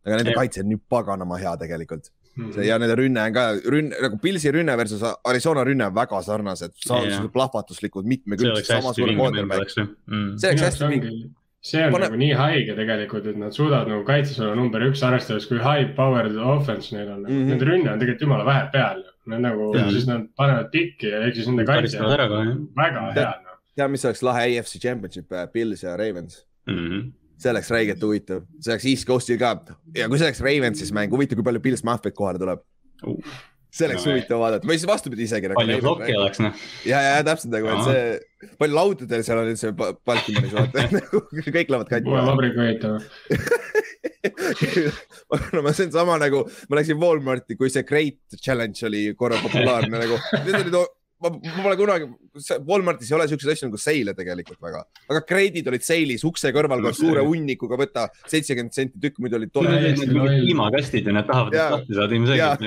aga 0.06 0.16
nende 0.22 0.32
kaitse 0.32 0.62
on 0.62 0.68
nii 0.70 0.78
paganama 0.88 1.36
hea 1.38 1.56
tegelikult 1.60 2.10
Mhm. 2.38 2.52
see 2.54 2.66
ja 2.68 2.76
nende 2.78 2.94
rünne 2.94 3.18
on 3.26 3.32
ka, 3.34 3.44
rünn- 3.66 3.94
nagu 4.02 4.18
Pilsi 4.22 4.52
rünne 4.54 4.76
versus 4.78 5.02
Arizona 5.26 5.64
rünne 5.66 5.86
on 5.88 5.94
väga 5.94 6.20
sarnased, 6.22 6.70
Jah. 6.86 7.26
plahvatuslikud, 7.34 8.06
mitmekülgsed, 8.06 8.64
samasugune 8.64 9.42
mm.. 9.42 10.38
see 10.38 10.48
oleks 10.52 10.62
hästi 10.62 10.88
vinge. 10.92 11.08
ongi- 11.10 11.30
see 11.60 11.82
on 11.86 11.92
Pane- 11.92 12.06
nagu 12.06 12.16
nii 12.20 12.32
haige 12.38 12.76
tegelikult, 12.78 13.26
et 13.26 13.36
nad 13.36 13.50
suudavad 13.52 13.88
nagu 13.90 14.04
kaitses 14.06 14.38
olla 14.40 14.54
number 14.54 14.80
üks, 14.86 15.02
arvestades, 15.02 15.48
kui 15.50 15.58
high 15.58 15.90
powered 15.96 16.36
offense 16.38 16.94
neil 16.94 17.10
on 17.10 17.22
mm. 17.22 17.26
Mhm. 17.26 17.34
-hmm. 17.42 17.48
Nende 17.50 17.64
rünne 17.72 17.92
on 17.92 17.98
tegelikult 17.98 18.20
jumala 18.28 18.44
vähe 18.46 18.70
peal. 18.72 19.02
Nad 19.26 19.40
nagu 19.44 19.72
siis 19.90 20.06
nad 20.06 20.28
panevad 20.36 20.70
pikki 20.70 21.10
ja 21.10 21.18
ehk 21.26 21.34
siis 21.34 21.46
nende 21.48 21.66
kaitse 21.66 21.98
on 22.00 22.68
väga 22.76 23.12
hea 23.12 23.34
noh. 23.42 23.47
tead, 23.78 23.92
mis 23.94 24.04
oleks 24.08 24.22
lahe 24.26 24.46
AFC 24.50 24.78
Championship, 24.82 25.32
Pils 25.54 25.84
ja 25.86 25.96
Ravens? 25.98 26.42
mm 26.68 26.78
-hmm.. 26.78 27.04
see 27.38 27.50
oleks 27.52 27.70
räigelt 27.70 28.02
huvitav, 28.02 28.42
see 28.60 28.72
oleks 28.74 28.88
East 28.90 29.06
Coastil 29.08 29.38
ka 29.40 29.52
ja 29.96 30.08
kui 30.08 30.18
see 30.18 30.26
oleks 30.28 30.42
Ravensis 30.44 30.90
mäng, 30.92 31.12
huvitav, 31.14 31.38
kui 31.38 31.46
palju 31.46 31.62
Pils 31.64 31.84
Mahvet 31.86 32.14
kohale 32.14 32.38
tuleb. 32.42 32.64
Uh. 33.06 33.20
see 33.70 33.86
oleks 33.86 34.04
No, 34.06 34.12
huvitav 34.12 34.40
vaadata 34.40 34.66
või 34.66 34.78
siis 34.78 34.88
vastupidi 34.88 35.22
isegi. 35.28 35.50
palju 35.54 35.78
plokki 35.84 36.16
oleks 36.16 36.40
noh. 36.40 36.54
ja, 36.88 37.00
ja 37.04 37.24
täpselt 37.24 37.52
nagu, 37.52 37.68
et 37.68 37.84
see, 37.84 38.52
palju 38.58 38.74
laudadel 38.74 39.22
seal 39.26 39.42
on 39.42 39.50
üldse 39.52 39.72
Ba- 39.76 39.92
Baltimoris 40.08 40.54
vaata, 40.56 40.86
nagu 40.98 41.20
kõik 41.36 41.72
lähevad 41.74 41.88
katki. 41.92 42.10
vabriku 42.30 42.64
ehitama. 42.64 42.98
no 45.54 45.62
ma, 45.62 45.72
see 45.76 45.86
on 45.88 45.92
sama 45.94 46.16
nagu, 46.20 46.42
ma 46.68 46.80
läksin 46.80 46.98
Walmarti, 47.00 47.56
kui 47.60 47.70
see 47.72 47.84
Great 47.86 48.38
Challenge 48.40 48.86
oli 48.88 49.02
korra 49.18 49.38
populaarne 49.44 50.00
nagu, 50.04 50.18
need 50.46 50.58
olid, 50.62 50.80
ma, 51.24 51.30
ma 51.34 51.62
pole 51.64 51.76
kunagi, 51.80 52.06
Walmartis 52.68 53.10
ei 53.10 53.16
ole 53.18 53.26
siukseid 53.30 53.52
asju 53.54 53.68
nagu 53.68 53.80
seile 53.82 54.14
tegelikult 54.18 54.60
väga, 54.62 54.84
aga 55.10 55.22
Great'id 55.28 55.66
olid 55.70 55.84
seilis 55.86 56.24
ukse 56.28 56.52
kõrval 56.54 56.82
koos 56.84 57.00
suure 57.00 57.24
hunnikuga, 57.28 57.78
võta 57.80 58.06
seitsekümmend 58.30 58.76
senti 58.76 59.02
tükk, 59.02 59.20
muidu 59.24 59.40
olid. 59.40 59.52
Täiesti 59.58 60.08
loll. 60.14 60.40
piimakastid 60.46 61.10
ja 61.10 61.16
nad 61.18 61.26
tahavad 61.28 61.58
Jaa. 61.58 61.68
lahti 61.76 61.98
saada 61.98 62.18
ilmselgelt. 62.18 62.60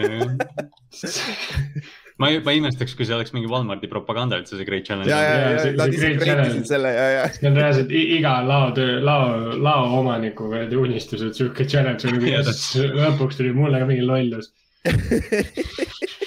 ma 2.21 2.29
ei, 2.29 2.41
ma 2.45 2.53
ei 2.53 2.59
imestaks, 2.61 2.93
kui 2.97 3.07
see 3.07 3.15
oleks 3.17 3.31
mingi 3.35 3.49
Walmarti 3.51 3.87
propaganda 3.91 4.37
üldse, 4.41 4.59
see 4.59 4.67
Great 4.67 4.85
Challenge. 4.89 5.09
ja, 5.09 5.19
ja, 5.25 5.37
ja 5.55 5.63
see- 5.63 5.77
nad 5.79 5.95
ise 5.95 6.11
Challenge. 6.21 6.65
selle 6.69 6.91
ja, 6.95 7.07
ja. 7.15 7.23
see 7.37 7.49
on 7.49 7.57
reaalselt 7.57 7.93
iga 7.97 8.33
laotöö, 8.45 8.99
lao, 9.07 9.55
lao 9.57 9.87
omaniku 10.01 10.51
unistus, 10.81 11.23
et 11.25 11.37
sihuke 11.39 11.65
challenge 11.71 12.11
siis 12.51 12.65
lõpuks 12.99 13.39
tuli 13.39 13.55
mulle 13.55 13.79
ka 13.81 13.87
mingi 13.89 14.05
lollus. 14.05 14.51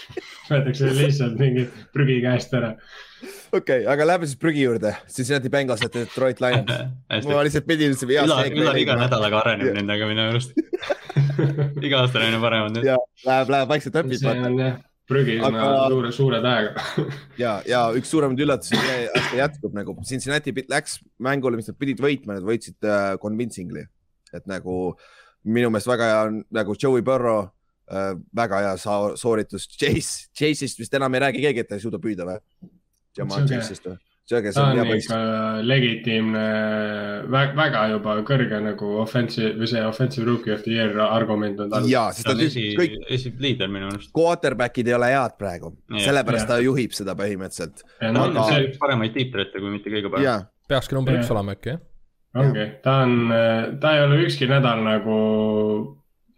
võetakse 0.49 0.93
lihtsalt 0.95 1.37
mingi 1.41 1.67
prügi 1.95 2.21
käest 2.25 2.55
ära. 2.57 2.75
okei, 3.55 3.85
aga 3.91 4.07
lähme 4.07 4.29
siis 4.29 4.41
prügi 4.41 4.65
juurde, 4.65 4.95
Cincinnati 5.09 5.51
Bengals 5.53 5.85
ja 5.85 5.91
Detroit 5.93 6.43
Lions. 6.45 6.73
ma 7.29 7.45
lihtsalt 7.47 7.69
pidin 7.69 7.95
seda 7.99 8.25
Ülar, 8.27 8.43
head 8.45 8.59
Ülar 8.59 8.81
iga 8.81 8.99
nädalaga 9.01 9.41
areneb 9.45 9.71
Jah. 9.71 9.79
nendega 9.81 10.11
minu 10.11 10.27
arust. 10.29 10.57
iga 11.87 12.03
aasta 12.03 12.21
on 12.21 12.27
aina 12.29 12.43
paremad 12.43 12.83
ja 12.85 12.99
läheb, 13.25 13.55
läheb 13.55 13.73
vaikselt 13.73 13.97
õpib 14.03 14.21
see 14.21 14.35
on 14.35 14.61
jah, 14.61 14.77
prügi 15.09 15.39
Aga- 15.45 15.65
suure, 15.93 16.13
suure 16.17 16.43
tähega. 16.45 16.85
ja, 17.41 17.57
ja 17.69 17.83
üks 17.97 18.13
suuremaid 18.13 18.45
üllatusi 18.45 18.79
see 18.81 19.03
aasta 19.09 19.41
jätkub 19.43 19.77
nagu 19.77 19.97
Cincinnati 20.05 20.55
läks 20.71 20.99
mängule, 21.23 21.61
mis 21.61 21.71
nad 21.71 21.79
pidid 21.81 22.03
võitma, 22.05 22.39
nad 22.39 22.47
võitsid 22.47 22.81
uh, 22.85 23.15
convincingly, 23.23 23.87
et 24.35 24.49
nagu 24.51 24.97
minu 25.45 25.69
meelest 25.71 25.89
väga 25.91 26.09
hea 26.09 26.23
on 26.29 26.41
nagu 26.57 26.77
Joey 26.81 27.05
Burrow 27.05 27.47
väga 28.35 28.63
hea 28.65 28.77
sooritus, 29.21 29.69
Chase, 29.69 30.31
Chase'ist 30.33 30.81
vist 30.81 30.95
enam 30.97 31.15
ei 31.15 31.27
räägi 31.27 31.45
keegi, 31.45 31.65
et 31.65 31.69
ta 31.69 31.79
ei 31.79 31.85
suuda 31.85 32.01
püüda 32.03 32.27
või? 32.29 32.41
Jamal 33.19 33.47
Chase'ist 33.49 33.87
või? 33.91 33.99
sööge, 34.25 34.53
see 34.55 34.63
on 34.63 34.71
on 34.73 34.79
hea 34.79 34.85
poiss 34.89 35.09
ikka. 35.09 35.19
legitiimne, 35.69 36.45
väga 37.59 37.83
juba 37.93 38.15
kõrge 38.27 38.61
nagu 38.65 38.93
offensive 39.03 39.53
või 39.61 39.69
see 39.69 39.83
offensive 39.85 40.25
rookie 40.29 40.55
of 40.55 40.63
the 40.65 40.73
year 40.73 40.97
argument 41.05 41.61
on 41.61 41.73
tal. 41.73 41.89
ja, 41.91 42.07
sest 42.17 42.29
ta 42.29 42.33
on 42.33 42.41
esi 42.47 42.71
kõik, 42.79 42.97
esiliider 43.19 43.73
minu 43.73 43.91
arust. 43.93 44.13
quarterback'id 44.17 44.89
ei 44.89 44.97
ole 44.97 45.11
head 45.13 45.37
praegu, 45.41 45.75
sellepärast 45.93 46.47
Jah. 46.47 46.53
ta 46.55 46.61
juhib 46.65 46.97
seda 46.97 47.17
põhimõtteliselt. 47.19 47.85
ta 48.01 48.13
no 48.17 48.29
on 48.31 48.39
Aga- 48.39 48.47
see 48.49 48.69
üks 48.71 48.81
paremaid 48.81 49.17
tiiprette, 49.17 49.61
kui 49.61 49.75
mitte 49.75 49.93
kõige 49.93 50.13
parem. 50.15 50.25
ja, 50.25 50.39
peakski 50.73 50.97
number 50.97 51.19
üks 51.19 51.29
Jah. 51.29 51.37
olema 51.37 51.59
äkki, 51.59 51.75
jah? 51.77 51.85
ongi, 52.45 52.67
ta 52.83 52.97
on, 53.05 53.15
ta 53.81 53.93
ei 53.99 54.07
ole 54.07 54.23
ükski 54.25 54.49
nädal 54.49 54.81
nagu, 54.89 55.19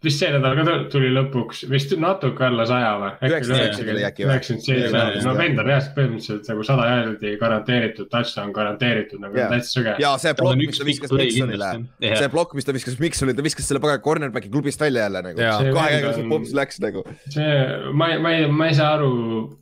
vist 0.07 0.19
see 0.23 0.31
nädal 0.33 0.55
ka 0.57 0.63
tu- 0.67 0.89
tuli 0.95 1.09
lõpuks 1.13 1.65
vist 1.71 1.93
natuke 2.01 2.45
alla 2.47 2.65
saja 2.69 2.93
või? 3.01 3.11
Üheksakümmend 3.27 4.63
seitse 4.63 5.23
no 5.25 5.33
vend 5.37 5.59
on 5.61 5.65
reaalselt 5.67 5.95
põhimõtteliselt 5.97 6.49
nagu 6.51 6.63
sada 6.67 6.87
jaardi 6.89 7.33
garanteeritud, 7.41 8.09
touchdown 8.11 8.51
garanteeritud 8.55 9.21
nagu 9.23 9.37
Jah. 9.37 9.51
täitsa 9.53 9.79
sõge. 9.79 9.95
ja 10.01 10.13
see 10.21 10.33
plokk, 10.37 10.55
on 10.55 10.63
mis 10.63 10.79
ta 10.81 10.87
viskas 10.87 11.13
Miksonile, 11.17 11.71
see 12.21 12.29
plokk, 12.33 12.55
mis 12.57 12.65
ta 12.67 12.75
viskas 12.75 12.99
Miksonile, 13.03 13.35
ta 13.37 13.45
viskas 13.45 13.67
selle 13.69 13.81
pagana 13.83 14.01
cornerback'i 14.03 14.51
klubist 14.53 14.81
välja 14.81 15.05
jälle 15.07 15.21
nagu. 15.29 15.37
Kahe 15.37 15.71
käega 15.91 16.07
on- 16.11 16.17
see 16.19 16.27
pops 16.31 16.53
läks 16.57 16.79
nagu. 16.83 17.03
see, 17.29 17.53
ma 17.93 18.11
ei, 18.13 18.19
ma 18.23 18.33
ei, 18.35 18.47
ma 18.51 18.67
ei 18.71 18.73
saa 18.77 18.93
aru, 18.97 19.11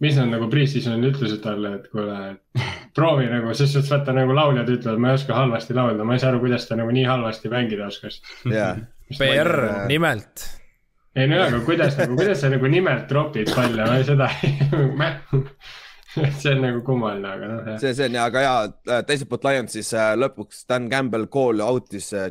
mis 0.04 0.16
nad 0.20 0.30
nagu 0.34 0.50
pre-seasonil 0.52 1.12
ütlesid 1.12 1.42
talle, 1.46 1.76
et 1.80 1.90
kuule, 1.92 2.38
proovi 2.96 3.28
nagu, 3.32 3.54
selles 3.54 3.74
suhtes 3.76 3.92
vaata 3.92 4.14
nagu 4.16 4.34
lauljad 4.36 4.70
ütlevad, 4.72 5.00
ma 5.02 5.10
ei 5.14 5.20
oska 5.20 5.34
halvasti 5.38 5.74
laulda, 5.78 6.04
ma 6.08 6.14
ei 6.16 6.20
saa 6.24 6.32
aru, 6.34 6.40
kuidas 6.46 6.68
ta 6.70 6.76
nagu 6.80 6.92
nii 6.96 7.06
halvasti 7.10 7.50
mängida 7.52 7.88
oskas. 7.90 8.22
jaa, 8.46 8.76
PR 9.14 9.52
nimelt. 9.90 10.46
ei 11.16 11.30
no 11.32 11.42
aga 11.46 11.62
kuidas 11.68 11.98
nagu, 12.02 12.18
kuidas 12.20 12.42
sa 12.44 12.52
nagu 12.54 12.70
nimelt 12.72 13.08
tropid 13.12 13.52
palle, 13.56 13.86
ma 13.86 13.98
ei 14.00 14.08
seda 14.08 14.30
see 16.40 16.54
on 16.54 16.62
nagu 16.64 16.82
kummaline, 16.88 17.28
aga 17.28 17.48
noh, 17.52 17.70
see, 17.82 17.92
see 17.98 18.08
on 18.08 18.18
ja, 18.18 18.26
aga 18.30 18.44
ja 18.44 19.02
teiselt 19.08 19.30
poolt 19.32 19.46
Lions 19.48 19.76
siis 19.76 19.92
äh, 19.98 20.14
lõpuks 20.20 20.64
Dan 20.70 20.90
Campbell 20.92 21.28
call 21.32 21.64
out'is 21.66 22.12
äh, 22.16 22.30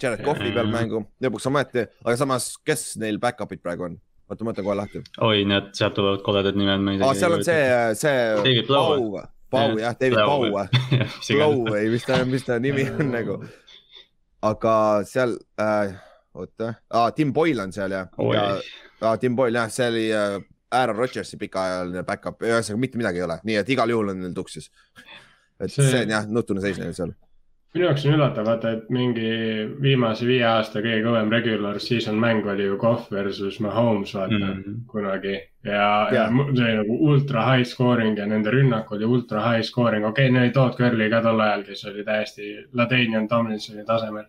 Jared 0.00 0.22
Coughli 0.24 0.54
peal 0.54 0.70
mängu, 0.70 1.02
lõpuks 1.24 1.48
ometi, 1.50 1.86
aga 2.04 2.16
samas, 2.20 2.52
kes 2.66 2.94
neil 3.02 3.18
back-up'id 3.22 3.62
praegu 3.64 3.88
on? 3.90 3.98
oota, 4.30 4.44
ma 4.44 4.52
võtan 4.52 4.66
kohe 4.66 4.78
lahti. 4.78 5.02
oi, 5.26 5.44
näed, 5.48 5.70
sealt 5.76 5.96
tulevad 5.98 6.22
koledad 6.26 6.58
nimed, 6.58 6.84
ma 6.84 6.94
ei 6.94 7.02
aa, 7.04 7.14
seal 7.18 7.36
on 7.36 7.44
see, 7.46 7.60
see. 8.00 8.16
David 8.46 8.70
Blow. 8.70 9.18
Pau, 9.18 9.28
Pau 9.54 9.76
jah, 9.82 9.96
David 10.00 10.18
Pau, 10.20 10.46
Blow 10.48 11.10
see. 11.20 11.38
või 11.38 11.84
mis 11.94 12.08
ta, 12.08 12.22
mis 12.28 12.46
ta 12.46 12.58
nimi 12.62 12.86
on 12.90 13.12
nagu. 13.14 13.38
aga 14.44 14.74
seal 15.08 15.36
äh,, 15.60 15.94
oota, 16.34 16.74
Tim 17.14 17.32
Boyle 17.32 17.62
on 17.62 17.72
seal 17.72 17.94
ja, 17.94 18.06
Oi. 18.18 18.36
ja 18.36 18.46
ah, 19.00 19.18
Tim 19.18 19.36
Boyle 19.36 19.58
jah, 19.58 19.70
see 19.72 19.88
oli 19.90 20.06
äh, 20.12 20.38
Aaron 20.74 20.96
Rodgersi 20.98 21.38
pikaajaline 21.40 22.04
back-up, 22.06 22.42
ühesõnaga 22.42 22.80
mitte 22.80 22.98
midagi 23.00 23.22
ei 23.22 23.26
ole, 23.28 23.38
nii 23.46 23.60
et 23.60 23.68
igal 23.74 23.92
juhul 23.92 24.14
on 24.14 24.24
neil 24.24 24.34
tuksis. 24.34 24.70
et 25.60 25.70
see, 25.70 25.86
See- 25.86 26.02
on 26.02 26.16
jah, 26.16 26.26
nutune 26.26 26.64
seis 26.64 26.80
neil 26.82 26.96
seal. 26.96 27.14
minu 27.74 27.88
jaoks 27.88 28.04
on 28.06 28.14
üllatav, 28.14 28.46
vaata, 28.46 28.70
et 28.76 28.90
mingi 28.94 29.30
viimase 29.82 30.26
viie 30.26 30.44
aasta 30.46 30.78
kõige 30.78 31.00
kõvem 31.06 31.32
regular 31.32 31.80
season 31.82 32.18
mäng 32.22 32.46
oli 32.46 32.68
ju 32.68 32.76
Cough 32.78 33.08
versus 33.10 33.58
Mahomes, 33.60 34.12
vaata 34.14 34.38
mm. 34.38 34.60
Mhm. 34.60 34.76
kunagi. 34.90 35.34
ja, 35.64 35.88
ja. 36.14 36.28
see 36.28 36.66
oli 36.68 36.76
nagu 36.80 36.98
ultra 37.10 37.46
high 37.48 37.66
scoring 37.66 38.18
ja 38.18 38.26
nende 38.30 38.50
rünnak 38.54 38.92
oli 38.92 39.04
ultra 39.04 39.42
high 39.48 39.66
scoring, 39.66 40.06
okei 40.06 40.28
okay,, 40.28 40.32
neil 40.34 40.48
oli 40.48 40.54
Todd 40.54 40.78
Curly 40.78 41.10
ka 41.10 41.22
tol 41.22 41.40
ajal, 41.40 41.66
kes 41.66 41.84
oli 41.90 42.06
täiesti 42.06 42.54
Ladanian 42.72 43.28
Tomlinsoni 43.28 43.84
tasemel. 43.84 44.26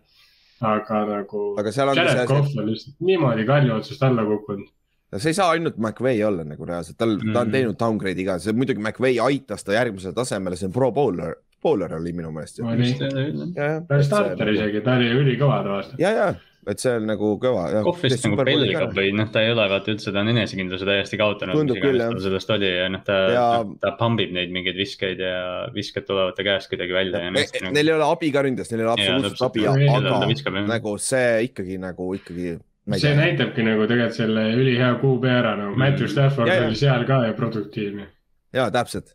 Aga 0.60 1.04
nagu 1.10 1.42
aga 1.60 1.72
seal 1.72 1.88
ongi 1.92 2.00
Jared 2.00 2.16
see 2.18 2.26
Cough 2.26 2.58
on 2.58 2.66
lihtsalt 2.70 2.96
niimoodi 3.00 3.44
kalju 3.46 3.74
otsast 3.76 4.02
alla 4.02 4.24
kukkunud. 4.24 4.68
et 5.12 5.22
see 5.22 5.30
ei 5.30 5.34
saa 5.38 5.50
ainult 5.54 5.76
McVay 5.78 6.22
olla 6.26 6.44
nagu 6.44 6.64
reaalselt, 6.66 6.96
tal 6.98 7.16
mm., 7.16 7.32
ta 7.32 7.40
on 7.40 7.46
Mhm. 7.46 7.52
teinud 7.52 7.76
downgrade'i 7.80 8.24
ka, 8.26 8.38
see 8.38 8.52
muidugi 8.52 8.80
McVay 8.82 9.18
aitas 9.20 9.64
ta 9.64 9.72
järgmisele 9.76 10.14
tasemele, 10.14 10.56
see 10.56 10.66
on 10.66 10.72
pro 10.72 10.90
bowler, 10.92 11.36
bowler 11.62 11.94
oli 11.94 12.12
minu 12.12 12.30
meelest 12.32 12.60
oli, 12.60 12.92
ta 12.98 13.94
oli 13.94 14.04
starter. 14.04 14.48
isegi, 14.54 14.80
ta 14.84 14.96
oli 14.96 15.10
ülikõva 15.20 15.60
aasta. 15.76 15.94
ja, 15.98 16.10
ja, 16.10 16.34
et 16.66 16.80
see 16.82 16.92
on 16.98 17.04
nagu 17.06 17.28
kõva. 17.42 17.64
Kohvist 17.86 18.24
nagu 18.26 18.36
pelgab 18.46 18.94
või 18.96 19.12
noh, 19.14 19.28
ta 19.32 19.42
ei 19.44 19.52
ole 19.54 19.66
vaata 19.70 19.92
üldse, 19.94 20.12
ta 20.14 20.22
on 20.24 20.30
enesekindluse 20.32 20.86
täiesti 20.88 21.18
kaotanud. 21.20 21.54
Tundub 21.60 21.78
küll, 21.82 22.00
jah. 22.02 22.14
sellest 22.24 22.50
oli 22.56 22.70
ja 22.72 22.88
noh, 22.92 23.02
ta 23.06 23.18
Ja-, 23.34 23.64
ta 23.82 23.92
pumbib 24.00 24.32
neid 24.34 24.50
mingeid 24.54 24.76
viskeid 24.80 25.20
ja 25.22 25.36
visked 25.74 26.06
tulevad 26.08 26.34
ta 26.38 26.42
käest 26.46 26.70
kuidagi 26.72 26.92
välja 26.96 27.22
ja 27.26 27.30
noh. 27.34 27.72
Neil 27.76 27.88
ei 27.92 27.94
ole 27.96 28.08
abi 28.10 28.32
ka 28.34 28.42
ründes, 28.46 28.70
neil 28.72 28.82
ei 28.82 28.88
ole 28.88 28.94
Jaa, 29.04 29.14
absoluutselt 29.18 29.46
abi, 29.50 29.66
aga 29.70 30.22
viskab 30.30 30.58
nagu 30.66 30.96
see 31.02 31.44
ikkagi 31.50 31.78
nagu 31.82 32.08
ikkagi. 32.18 32.56
see 33.02 33.14
näitabki 33.18 33.64
nagu 33.66 33.86
tegelikult 33.90 34.14
selle 34.18 34.44
ülihea 34.58 34.92
QB 35.02 35.24
ära 35.30 35.54
nagu 35.58 35.72
Mm. 35.76 35.78
Matthew 35.82 36.06
Stafford 36.08 36.48
Ja, 36.48 36.54
ja. 36.60 36.66
oli 36.68 36.76
seal 36.78 37.04
ka 37.08 37.22
ja 37.26 37.32
produktiivne. 37.34 38.06
ja 38.54 38.68
täpselt, 38.70 39.14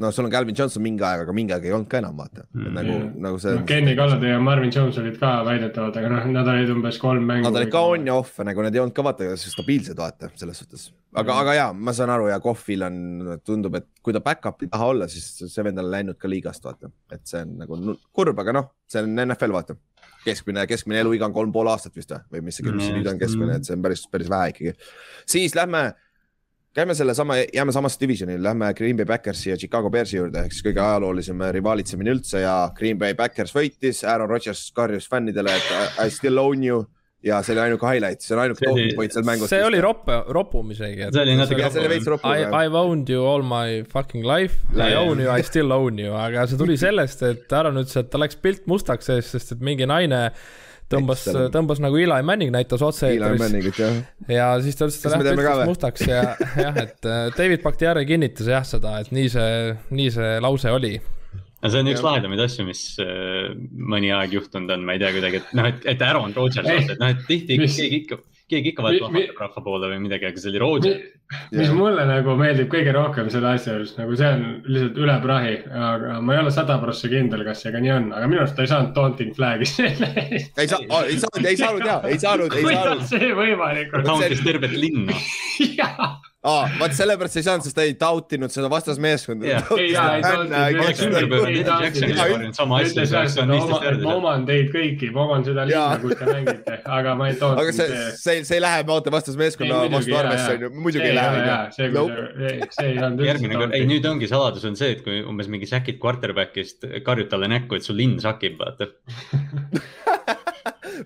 no 0.00 0.10
sul 0.10 0.24
on 0.24 0.30
Calvin 0.32 0.54
Johnson 0.56 0.82
mingi 0.82 1.04
aeg, 1.04 1.20
aga 1.26 1.32
mingi 1.36 1.52
aeg 1.52 1.66
ei 1.68 1.72
olnud 1.76 1.88
ka 1.92 1.98
enam 2.00 2.16
vaata 2.16 2.46
mm,, 2.54 2.62
Mm. 2.62 2.72
nagu 2.78 2.92
Jah., 2.94 3.10
nagu 3.26 3.38
see 3.42 3.52
noh, 3.58 3.64
Kenny 3.68 3.94
Galladay 3.98 4.30
ja 4.32 4.38
Marvin 4.40 4.70
Jones 4.72 4.96
olid 5.02 5.18
ka 5.20 5.32
väidetavalt, 5.44 5.98
aga 6.00 6.08
noh, 6.14 6.24
nad 6.32 6.48
olid 6.48 6.70
umbes 6.72 6.96
kolm 7.02 7.26
mängu. 7.28 7.44
Nad 7.44 7.58
olid 7.60 7.70
ka 7.74 7.82
on 7.92 8.06
ja 8.08 8.14
off, 8.16 8.38
nagu 8.48 8.64
need 8.64 8.74
ei 8.78 8.80
olnud 8.80 8.96
ka 8.96 9.04
vaata 9.04 9.28
stabiilsed 9.36 9.98
vaata 10.00 10.30
selles 10.40 10.62
suhtes. 10.64 10.86
aga 11.14 11.28
mm., 11.32 11.40
aga 11.44 11.54
ja 11.58 11.66
ma 11.76 11.92
saan 11.92 12.10
aru 12.14 12.30
ja 12.32 12.40
Kohvil 12.40 12.82
on, 12.88 12.98
tundub, 13.44 13.74
et 13.76 13.86
kui 14.02 14.16
ta 14.16 14.20
back-up 14.24 14.62
ei 14.64 14.70
taha 14.72 14.86
olla, 14.94 15.08
siis 15.12 15.26
see 15.52 15.64
vend 15.66 15.78
on 15.84 15.90
läinud 15.92 16.16
ka 16.18 16.28
liigast 16.32 16.64
vaata, 16.64 16.88
et 17.12 17.26
see 17.28 17.42
on 17.44 17.58
nagu 17.60 17.76
nu- 17.76 17.98
kurb, 18.16 18.38
aga 18.40 18.52
noh, 18.62 18.70
see 18.88 19.02
on 19.04 19.12
NFL 19.28 19.52
vaata. 19.52 19.76
keskmine, 20.24 20.62
keskmine 20.70 21.00
eluiga 21.02 21.26
on 21.26 21.32
kolm 21.34 21.50
pool 21.52 21.66
aastat 21.66 21.96
vist 21.98 22.12
või, 22.14 22.22
või 22.38 22.42
mis 22.48 22.56
see, 22.60 22.70
mis 22.70 22.84
see 22.86 22.94
nüüd 22.94 23.08
on 23.10 23.18
keskmine, 23.18 23.56
et 23.58 23.66
see 23.66 23.74
on 23.74 23.82
päris, 23.82 24.04
päris 24.08 24.28
vähe 24.30 24.52
ikkagi. 24.54 24.72
siis 25.26 25.54
lähme, 25.58 25.80
käime 26.74 26.94
sellesama, 26.94 27.36
jääme 27.54 27.72
samasse 27.72 28.00
divisioni, 28.00 28.42
lähme 28.42 28.74
Green 28.74 28.96
Bay 28.96 29.06
Backersi 29.06 29.50
ja 29.50 29.56
Chicago 29.56 29.90
Bearsi 29.90 30.16
juurde, 30.16 30.46
ehk 30.46 30.54
siis 30.54 30.64
kõige 30.64 30.80
ajaloolisem 30.80 31.44
rivaalitsemine 31.58 32.14
üldse 32.14 32.40
ja 32.46 32.56
Green 32.78 32.98
Bay 32.98 33.14
Backers 33.18 33.52
võitis, 33.56 34.02
Aaron 34.08 34.30
Rodgers 34.30 34.70
karjus 34.76 35.08
fännidele, 35.10 35.56
et 35.56 36.00
I 36.06 36.10
still 36.10 36.40
own 36.40 36.64
you 36.64 36.86
ja 37.22 37.38
see 37.44 37.54
oli 37.54 37.62
ainuke 37.66 37.86
highlight, 37.86 38.24
see 38.24 38.34
on 38.34 38.42
ainuke 38.46 38.64
tohutu 38.64 38.96
võit 38.98 39.14
seal 39.14 39.26
mängus. 39.26 39.52
see 39.52 39.62
oli 39.64 39.82
roppe, 39.84 40.16
ropum 40.34 40.72
isegi. 40.74 41.06
See 41.12 41.22
oli 41.22 41.36
natuke 41.38 41.68
see 41.68 41.84
oli 41.84 41.92
veits 41.92 42.08
ropu. 42.10 42.32
I, 42.32 42.48
I've 42.64 42.78
owned 42.78 43.12
you 43.12 43.22
all 43.28 43.44
my 43.46 43.84
fucking 43.92 44.26
life, 44.26 44.64
I 44.74 44.96
own 44.98 45.20
you, 45.22 45.30
I 45.30 45.44
still 45.46 45.76
own 45.76 46.00
you, 46.02 46.16
aga 46.18 46.48
see 46.50 46.60
tuli 46.60 46.78
sellest, 46.80 47.22
et 47.28 47.52
Aaron 47.52 47.78
ütles, 47.84 48.00
et 48.00 48.10
tal 48.10 48.24
läks 48.24 48.40
pilt 48.42 48.66
mustaks 48.70 49.12
ees, 49.12 49.30
sest 49.36 49.58
et 49.58 49.62
mingi 49.64 49.86
naine 49.86 50.30
tõmbas 50.92 51.24
tõmbas 51.54 51.80
nagu 51.82 51.98
Eli 52.00 52.20
Manning 52.26 52.52
näitas 52.54 52.82
Eli 52.82 52.88
otse-eetriis 52.88 53.42
Manningit 53.42 53.80
jah. 53.82 53.96
ja 54.30 54.50
siis 54.64 54.78
ta 54.78 54.88
ütles, 54.88 54.98
et 55.00 55.08
ta 55.08 55.14
läheb 55.16 55.40
või? 55.40 55.66
mustaks 55.70 56.06
ja 56.08 56.22
jah, 56.64 56.78
et 56.84 57.08
äh, 57.08 57.24
David 57.36 57.64
Bakhtiari 57.64 58.04
kinnitas 58.08 58.50
jah 58.52 58.66
seda, 58.66 58.98
et 59.02 59.12
nii 59.14 59.32
see, 59.32 59.74
nii 59.94 60.14
see 60.14 60.34
lause 60.44 60.72
oli. 60.74 60.96
no 61.62 61.72
see 61.72 61.84
on 61.84 61.92
üks 61.92 62.00
Jah. 62.00 62.08
lahedamaid 62.08 62.44
asju, 62.46 62.66
mis 62.68 62.82
äh, 63.02 63.52
mõni 63.94 64.12
aeg 64.14 64.36
juhtunud 64.38 64.76
on, 64.76 64.84
ma 64.86 64.96
ei 64.96 65.02
tea 65.02 65.14
kuidagi, 65.16 65.42
et 65.42 65.56
noh, 65.58 65.70
et, 65.72 65.88
et 65.94 66.04
Aaron 66.08 66.36
Rodgers, 66.36 66.68
et 66.68 66.94
noh, 66.98 67.12
et 67.14 67.24
tihti 67.28 67.60
keegi 67.60 67.90
ikka, 68.02 68.20
keegi 68.52 68.72
ikka 68.72 68.84
Mi- 68.84 69.00
vahel 69.00 69.12
mi- 69.16 69.26
rahva 69.40 69.62
poole 69.64 69.88
või 69.90 69.98
midagi, 70.04 70.28
aga 70.30 70.42
see 70.44 70.50
oli 70.52 70.60
Rodgers. 70.62 71.10
mis 71.56 71.70
mulle 71.72 72.04
nagu 72.08 72.34
meeldib 72.36 72.68
kõige 72.72 72.92
rohkem 72.96 73.30
selle 73.32 73.52
asja 73.56 73.74
juures, 73.78 73.94
nagu 73.98 74.16
see 74.20 74.28
on 74.36 74.42
lihtsalt 74.68 74.98
üle 75.04 75.14
prahi, 75.24 75.54
aga 75.90 76.20
ma 76.20 76.34
ei 76.36 76.42
ole 76.44 76.52
sada 76.54 76.76
prossa 76.82 77.08
kindel, 77.12 77.44
kas 77.48 77.62
see 77.64 77.72
ka 77.72 77.80
nii 77.84 77.94
on, 77.96 78.10
aga 78.12 78.28
minu 78.28 78.44
arust 78.44 78.56
ta 78.58 78.66
ei 78.66 78.72
saanud 78.74 78.92
taunting 78.96 79.32
flag'i 79.36 79.68
selle 79.76 80.10
eest. 80.26 80.52
ei 80.60 80.68
saa, 80.68 80.80
ei 81.08 81.18
saanud, 81.22 81.46
ei 81.52 81.56
saanud 81.62 81.86
ja, 81.88 82.00
ei 82.12 82.18
saanud, 82.26 82.52
ei 82.58 82.66
saanud 82.68 82.98
kuidas. 82.98 83.08
see 83.14 83.32
võimalik 83.40 83.96
on? 83.96 84.04
tauntis 84.10 84.44
tervet 84.44 84.76
linna. 84.76 85.16
aa, 86.42 86.66
vaat 86.80 86.94
sellepärast 86.96 87.36
sa 87.36 87.40
ei 87.40 87.44
saanud, 87.46 87.64
sest 87.66 87.76
ta 87.76 87.84
ei 87.86 87.92
tautinud 87.98 88.50
seda 88.50 88.68
vastasmeeskonda. 88.72 89.46
Jah. 89.46 89.68
ei, 89.76 89.92
jaa, 89.92 90.16
ei 90.16 90.22
tahtnud. 90.24 90.54
Oleks 90.82 91.02
ümber 91.06 91.26
pööranud, 91.30 91.58
Eddie 91.60 91.86
Jackson 91.86 92.06
ei 92.08 92.16
korjanud 92.18 92.54
sama 92.58 92.80
asja, 92.80 92.92
ütles 92.92 93.12
see 93.12 93.18
oleks 93.20 93.36
jah, 93.36 93.36
saanud 93.36 93.54
et 93.54 93.62
15 93.62 93.76
oma, 93.76 93.84
järgi 93.86 94.04
ma 94.08 94.14
oman 94.18 94.40
teid 94.48 94.68
kõiki, 94.74 95.06
ma 95.14 95.20
oman 95.26 95.42
seda 95.46 95.60
linna, 95.70 96.00
kus 96.02 96.12
te 96.18 96.24
mängite, 96.30 96.72
aga 96.98 97.10
ma 97.20 97.24
ei 97.30 97.34
toonud. 97.42 97.58
aga 97.62 97.70
see, 97.78 97.88
see, 98.24 98.36
see 98.48 98.56
ei 98.58 98.64
lähe 98.66 98.80
vaata 98.90 99.08
vastasmeeskonna 99.14 99.74
vastu 99.94 100.14
arvesse 100.18 100.50
onju, 100.56 100.68
muidugi 100.82 101.08
ei 101.12 101.16
lähe 101.20 101.36
ei 102.90 102.98
olnud 102.98 103.26
järgmine 103.28 103.54
kord, 103.62 103.72
ei 103.78 103.84
nüüd 103.88 104.04
ongi 104.10 104.26
saladus 104.30 104.64
on 104.66 104.74
see, 104.78 104.90
et 104.96 105.02
kui 105.06 105.16
umbes 105.22 105.46
mingi 105.52 105.66
säkid 105.70 105.96
quarterback'ist, 106.02 106.78
karjud 107.06 107.28
talle 107.30 107.46
näkku, 107.54 107.72
et 107.78 107.84
su 107.86 107.92
linn 107.96 108.18
sakib, 108.22 108.54
vaata. 108.58 108.90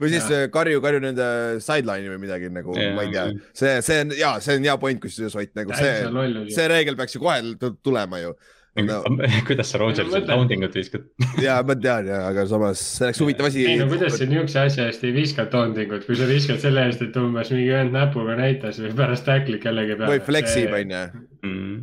või 0.01 0.12
siis 0.12 0.26
karju, 0.53 0.80
karju 0.84 1.01
nende 1.03 1.26
sideline'i 1.62 2.12
või 2.12 2.20
midagi 2.26 2.51
nagu, 2.53 2.74
ma 2.97 3.05
ei 3.07 3.12
tea, 3.12 3.26
see, 3.57 3.72
see 3.84 3.99
on 4.05 4.14
ja 4.18 4.32
see 4.45 4.59
on 4.59 4.68
hea 4.68 4.76
point, 4.80 5.01
kusjuures 5.03 5.26
Ott 5.35 5.55
nagu 5.59 5.74
see, 5.74 6.53
see 6.55 6.68
reegel 6.70 6.97
peaks 6.97 7.16
ju 7.16 7.20
kohe 7.20 7.41
tu- 7.59 7.74
tulema 7.83 8.20
ju. 8.22 8.35
No, 8.77 8.99
kuidas 9.49 9.70
sa 9.72 9.79
Rodgersi 9.81 10.12
mõtle- 10.12 10.29
counting 10.37 10.62
ut 10.66 10.74
viskad? 10.77 11.07
ja 11.47 11.62
ma 11.64 11.74
tean 11.81 12.07
ja, 12.11 12.18
aga 12.29 12.43
samas 12.47 12.77
see 12.85 13.07
oleks 13.07 13.20
huvitav 13.24 13.47
asi. 13.49 13.62
ei 13.66 13.79
no 13.81 13.87
kuidas 13.89 14.18
sa 14.20 14.27
niisuguse 14.29 14.59
asja 14.66 14.85
eest 14.91 15.05
ei 15.09 15.14
viska 15.16 15.47
tondingut, 15.49 16.05
kui 16.05 16.14
sa 16.18 16.27
viskad 16.29 16.61
selle 16.61 16.85
eest, 16.85 17.01
et 17.07 17.16
umbes 17.16 17.49
mingi 17.55 17.70
vend 17.72 17.97
näpuga 17.97 18.37
näitas 18.37 18.77
või 18.85 18.93
pärast 18.99 19.24
tackli 19.24 19.57
kellegi 19.64 19.97
peale. 19.97 20.11
või 20.12 20.20
fleksib 20.29 20.77
onju, 20.77 21.01
Mm. 21.47 21.79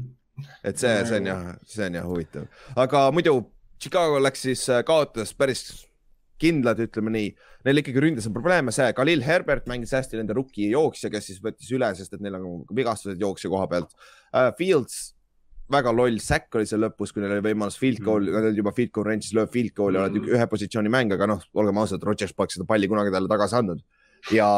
et 0.64 0.78
see, 0.78 0.94
see 1.10 1.18
on 1.18 1.26
jah, 1.32 1.42
see 1.66 1.86
on 1.88 1.98
jah 1.98 2.06
huvitav, 2.06 2.46
aga 2.86 3.08
muidu 3.12 3.40
Chicago 3.82 4.22
läks 4.22 4.46
siis, 4.46 4.62
kaotas 4.86 5.34
päris 5.34 5.64
kindlad, 6.40 6.78
ütleme 6.86 7.10
nii. 7.12 7.34
Neil 7.64 7.80
ikkagi 7.80 8.02
ründes 8.04 8.28
on 8.28 8.36
probleeme, 8.36 8.74
see 8.76 8.90
Khalil 8.96 9.24
Herbert 9.24 9.68
mängis 9.72 9.94
hästi 9.96 10.20
nende 10.20 10.36
rookie 10.36 10.68
jooksja, 10.74 11.12
kes 11.14 11.30
siis 11.30 11.44
võttis 11.44 11.70
üle, 11.76 11.88
sest 11.96 12.16
et 12.16 12.24
neil 12.24 12.36
on 12.40 12.64
vigastused 12.76 13.22
jooksja 13.22 13.52
koha 13.54 13.68
pealt. 13.72 13.94
Uh,. 14.34 14.50
Fields, 14.58 15.14
väga 15.72 15.94
loll 15.96 16.20
säkk 16.22 16.60
oli 16.60 16.68
seal 16.70 16.84
lõpus, 16.84 17.14
kui 17.14 17.24
neil 17.24 17.38
oli 17.38 17.46
võimalus 17.46 17.80
field 17.80 18.04
goal, 18.04 18.28
nad 18.28 18.50
olid 18.50 18.60
juba 18.60 18.74
field 18.76 18.92
goal 18.96 19.08
range'is, 19.08 19.32
lööb 19.38 19.54
field 19.54 19.76
goal'i, 19.78 20.02
oled 20.02 20.34
ühe 20.36 20.50
positsiooni 20.52 20.92
mäng, 20.92 21.16
aga 21.16 21.30
noh, 21.32 21.46
olgem 21.56 21.80
ausad, 21.80 22.04
Rodgers 22.04 22.36
poleks 22.36 22.60
seda 22.60 22.68
palli 22.68 22.92
kunagi 22.92 23.14
talle 23.16 23.32
tagasi 23.32 23.58
andnud. 23.62 23.86
Ja, 24.36 24.50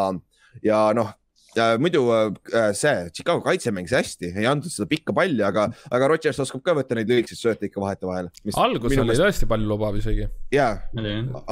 ja 0.66 0.82
noh 0.98 1.14
ja 1.56 1.66
muidu 1.82 2.04
äh, 2.14 2.72
see 2.78 3.10
Chicago 3.14 3.42
kaitse 3.46 3.72
mängis 3.76 3.94
hästi, 3.96 4.32
ei 4.36 4.48
andnud 4.50 4.72
seda 4.72 4.88
pikka 4.90 5.16
palli, 5.16 5.44
aga, 5.46 5.68
aga 5.94 6.10
Rodgers 6.12 6.40
oskab 6.44 6.64
ka 6.66 6.76
võtta 6.78 6.98
neid 6.98 7.12
lühikeseid 7.12 7.42
sööte 7.42 7.70
ikka 7.70 7.84
vahetevahel. 7.84 8.30
algus 8.62 8.98
oli 9.02 9.18
tõesti 9.20 9.50
palju 9.50 9.70
lubav 9.70 9.98
isegi. 10.00 10.28
jaa, 10.54 10.74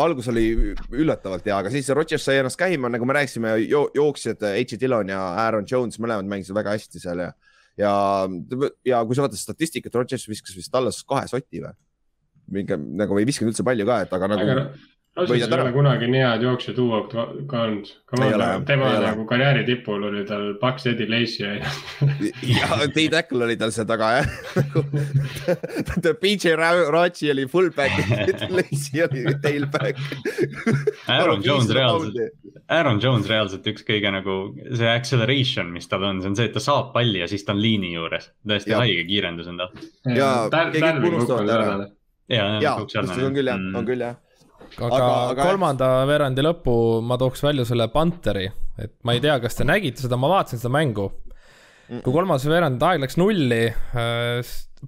algus 0.05 0.29
oli 0.33 0.45
üllatavalt 0.91 1.47
hea, 1.47 1.57
aga 1.57 1.73
siis 1.73 1.89
Rodgers 1.95 2.27
sai 2.27 2.41
ennast 2.41 2.59
käima, 2.59 2.91
nagu 2.93 3.07
me 3.07 3.17
rääkisime 3.19 3.55
jo, 3.63 3.87
jooksjad 3.95 4.43
H. 4.53 4.79
Dillon 4.79 5.13
ja 5.13 5.21
Aaron 5.45 5.67
Jones 5.69 5.99
mõlemad 6.03 6.29
mängisid 6.29 6.55
väga 6.57 6.75
hästi 6.75 7.03
seal 7.03 7.23
ja, 7.25 7.31
ja, 7.79 7.95
ja 8.87 9.01
kui 9.07 9.17
sa 9.17 9.27
vaatad 9.27 9.39
statistikat, 9.39 9.95
Rodgers 9.95 10.27
viskas 10.29 10.55
vist 10.57 10.75
alla 10.75 10.93
kahe 11.07 11.31
soti 11.31 11.63
või? 11.63 11.75
mingi 12.53 12.75
nagu 12.99 13.15
ei 13.17 13.25
viskanud 13.27 13.53
üldse 13.53 13.63
palju 13.65 13.85
ka, 13.87 14.01
et 14.03 14.11
aga 14.13 14.27
nagu 14.27 14.43
aga 14.51 14.63
Rodgers 15.13 15.43
ei 15.45 15.59
ole 15.61 15.71
kunagi 15.75 16.07
nii 16.09 16.21
head 16.25 16.41
jooksja 16.41 16.73
duo 16.73 17.03
ka 17.05 17.59
olnud. 17.67 17.89
Tema 18.65 18.87
ei 18.95 19.01
nagu 19.03 19.25
karjääri 19.29 19.61
tipul 19.67 20.07
oli 20.07 20.23
tal 20.25 20.55
Paks 20.61 20.87
Eddie 20.89 21.05
Lacy 21.05 21.43
ja 21.43 21.51
ja 22.49 22.79
D-tackle 22.95 23.45
oli 23.45 23.57
tal 23.61 23.69
seal 23.75 23.85
taga 23.89 24.09
jah. 24.15 24.31
PJ 26.23 26.55
Rachi 26.57 27.29
oli 27.29 27.45
fullback, 27.45 27.93
Lacy 28.57 29.03
oli 29.05 29.35
tailback. 29.43 30.01
Aaron 31.07 31.45
Jones 31.45 31.69
reaalselt, 31.69 32.17
Aaron 32.73 32.97
Jones 33.03 33.29
reaalselt 33.29 33.69
üks 33.69 33.85
kõige 33.85 34.09
nagu 34.17 34.39
see 34.73 34.89
acceleration, 34.89 35.69
mis 35.77 35.85
tal 35.93 36.09
on, 36.09 36.25
see 36.25 36.33
on 36.33 36.41
see, 36.41 36.49
et 36.49 36.57
ta 36.57 36.63
saab 36.71 36.89
palli 36.97 37.21
ja 37.21 37.29
siis 37.29 37.45
ta 37.45 37.53
on 37.53 37.61
liini 37.61 37.93
juures. 37.93 38.31
tõesti 38.49 38.73
Jah. 38.73 38.81
haige 38.81 39.05
kiirendus 39.13 39.53
on 39.53 39.61
tal. 39.61 39.87
Jaa, 40.09 40.49
keegi 40.73 41.13
unustavad 41.13 41.53
ära. 41.53 41.81
ja, 42.33 42.53
ja, 42.65 42.77
on 42.81 43.37
küll 43.37 43.53
jah, 43.53 43.61
on 43.77 43.85
küll 43.85 44.09
jah. 44.09 44.17
Aga, 44.79 45.05
Aga- 45.33 45.45
kolmanda 45.45 45.89
veerandi 46.09 46.45
lõppu 46.45 47.01
ma 47.05 47.17
tooks 47.21 47.43
välja 47.43 47.65
selle 47.65 47.87
Panteri, 47.93 48.47
et 48.79 48.95
ma 49.03 49.13
ei 49.13 49.21
tea, 49.23 49.39
kas 49.43 49.55
te 49.59 49.67
nägite 49.67 50.01
seda, 50.01 50.17
ma 50.17 50.31
vaatasin 50.31 50.61
seda 50.61 50.73
mängu. 50.73 51.11
kui 52.03 52.13
kolmas 52.15 52.45
veerand 52.47 52.81
aeg 52.81 53.01
läks 53.03 53.17
nulli, 53.19 53.65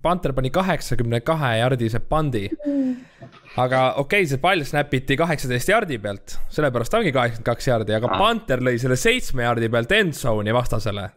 Panter 0.02 0.34
pani 0.36 0.50
kaheksakümne 0.52 1.22
kahe 1.24 1.58
jardise 1.60 2.00
pandi. 2.00 2.50
aga 3.58 3.94
okei 4.02 4.24
okay,, 4.24 4.28
see 4.28 4.42
pall 4.42 4.64
snapiti 4.68 5.16
kaheksateist 5.20 5.70
jardi 5.72 5.98
pealt, 6.04 6.38
sellepärast 6.52 6.98
ongi 6.98 7.14
kaheksakümmend 7.16 7.48
kaks 7.48 7.68
jardi, 7.70 7.96
aga 7.96 8.10
Ah. 8.12 8.18
Panter 8.20 8.60
lõi 8.60 8.76
selle 8.82 8.98
seitsme 9.00 9.44
jardi 9.44 9.70
pealt 9.72 9.92
endzone'i 9.92 10.54
vastasele. 10.56 11.10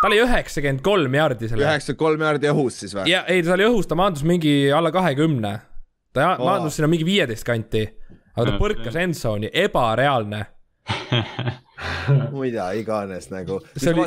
ta 0.00 0.06
oli 0.06 0.20
üheksakümmend 0.22 0.82
kolm 0.82 1.14
jardi 1.14 1.48
selle. 1.48 1.64
üheksakümmend 1.64 1.98
kolm 2.04 2.20
jaardi 2.20 2.52
õhus 2.52 2.78
siis 2.84 2.94
või? 2.94 3.08
ja 3.10 3.24
ei, 3.26 3.42
ta 3.42 3.56
oli 3.56 3.66
õhus, 3.66 3.88
ta 3.88 3.94
maandus 3.98 4.22
mingi 4.22 4.70
alla 4.70 4.92
kahekümne. 4.94 5.60
Ta 6.14 6.34
maandus 6.40 6.78
sinna 6.78 6.90
mingi 6.90 7.06
viieteist 7.08 7.46
kanti, 7.46 7.84
aga 8.36 8.50
ta 8.52 8.58
põrkas 8.60 8.98
endzone'i, 8.98 9.52
ebareaalne. 9.66 10.44
tea, 12.52 12.66
iganes 12.80 13.28
nagu. 13.30 13.58
see 13.76 13.92
oli 13.92 14.04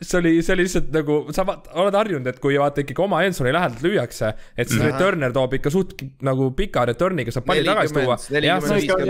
see 0.00 0.18
oli, 0.18 0.32
see 0.42 0.54
oli 0.54 0.66
lihtsalt 0.66 0.92
nagu, 0.94 1.16
sa 1.34 1.44
vaat, 1.48 1.68
oled 1.82 1.96
harjunud, 1.98 2.28
et 2.30 2.38
kui 2.42 2.56
vaata 2.60 2.84
ikkagi 2.84 3.04
oma 3.04 3.22
endzone'i 3.26 3.52
lähedalt 3.54 3.82
lüüakse, 3.84 4.32
et 4.56 4.70
siis 4.70 4.80
Ahah. 4.80 4.92
returner 4.92 5.34
toob 5.34 5.56
ikka 5.58 5.72
suht 5.74 5.96
nagu 6.24 6.50
pika 6.58 6.86
return'iga 6.88 7.34
saab 7.34 7.48
palli 7.50 7.66
tagasi 7.66 7.96
40, 7.96 8.06
tuua. 8.06 8.18
40, 8.38 8.48
jah, 8.48 8.62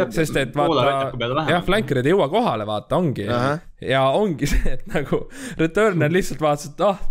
50. 0.08 0.16
sest 0.18 0.40
et 0.42 0.56
vaata 0.56 1.52
jah, 1.52 1.64
flankerid 1.68 2.08
ei 2.08 2.16
jõua 2.16 2.28
kohale, 2.32 2.66
vaata, 2.68 3.00
ongi. 3.02 3.28
Ahah. 3.28 3.62
ja 3.92 4.06
ongi 4.18 4.48
see, 4.54 4.76
et 4.78 4.86
nagu 4.92 5.24
returner 5.60 6.12
lihtsalt 6.12 6.42
vaatas, 6.42 6.72
et 6.72 6.86
ah, 6.88 7.02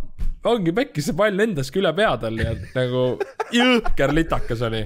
ongi 0.50 0.72
pekkis 0.74 1.06
see 1.10 1.14
pall 1.18 1.38
endaski 1.44 1.78
üle 1.82 1.92
pea 1.98 2.16
tal 2.22 2.38
ja 2.42 2.54
nagu 2.74 3.02
jõhker 3.54 4.14
litakas 4.16 4.62
oli. 4.66 4.80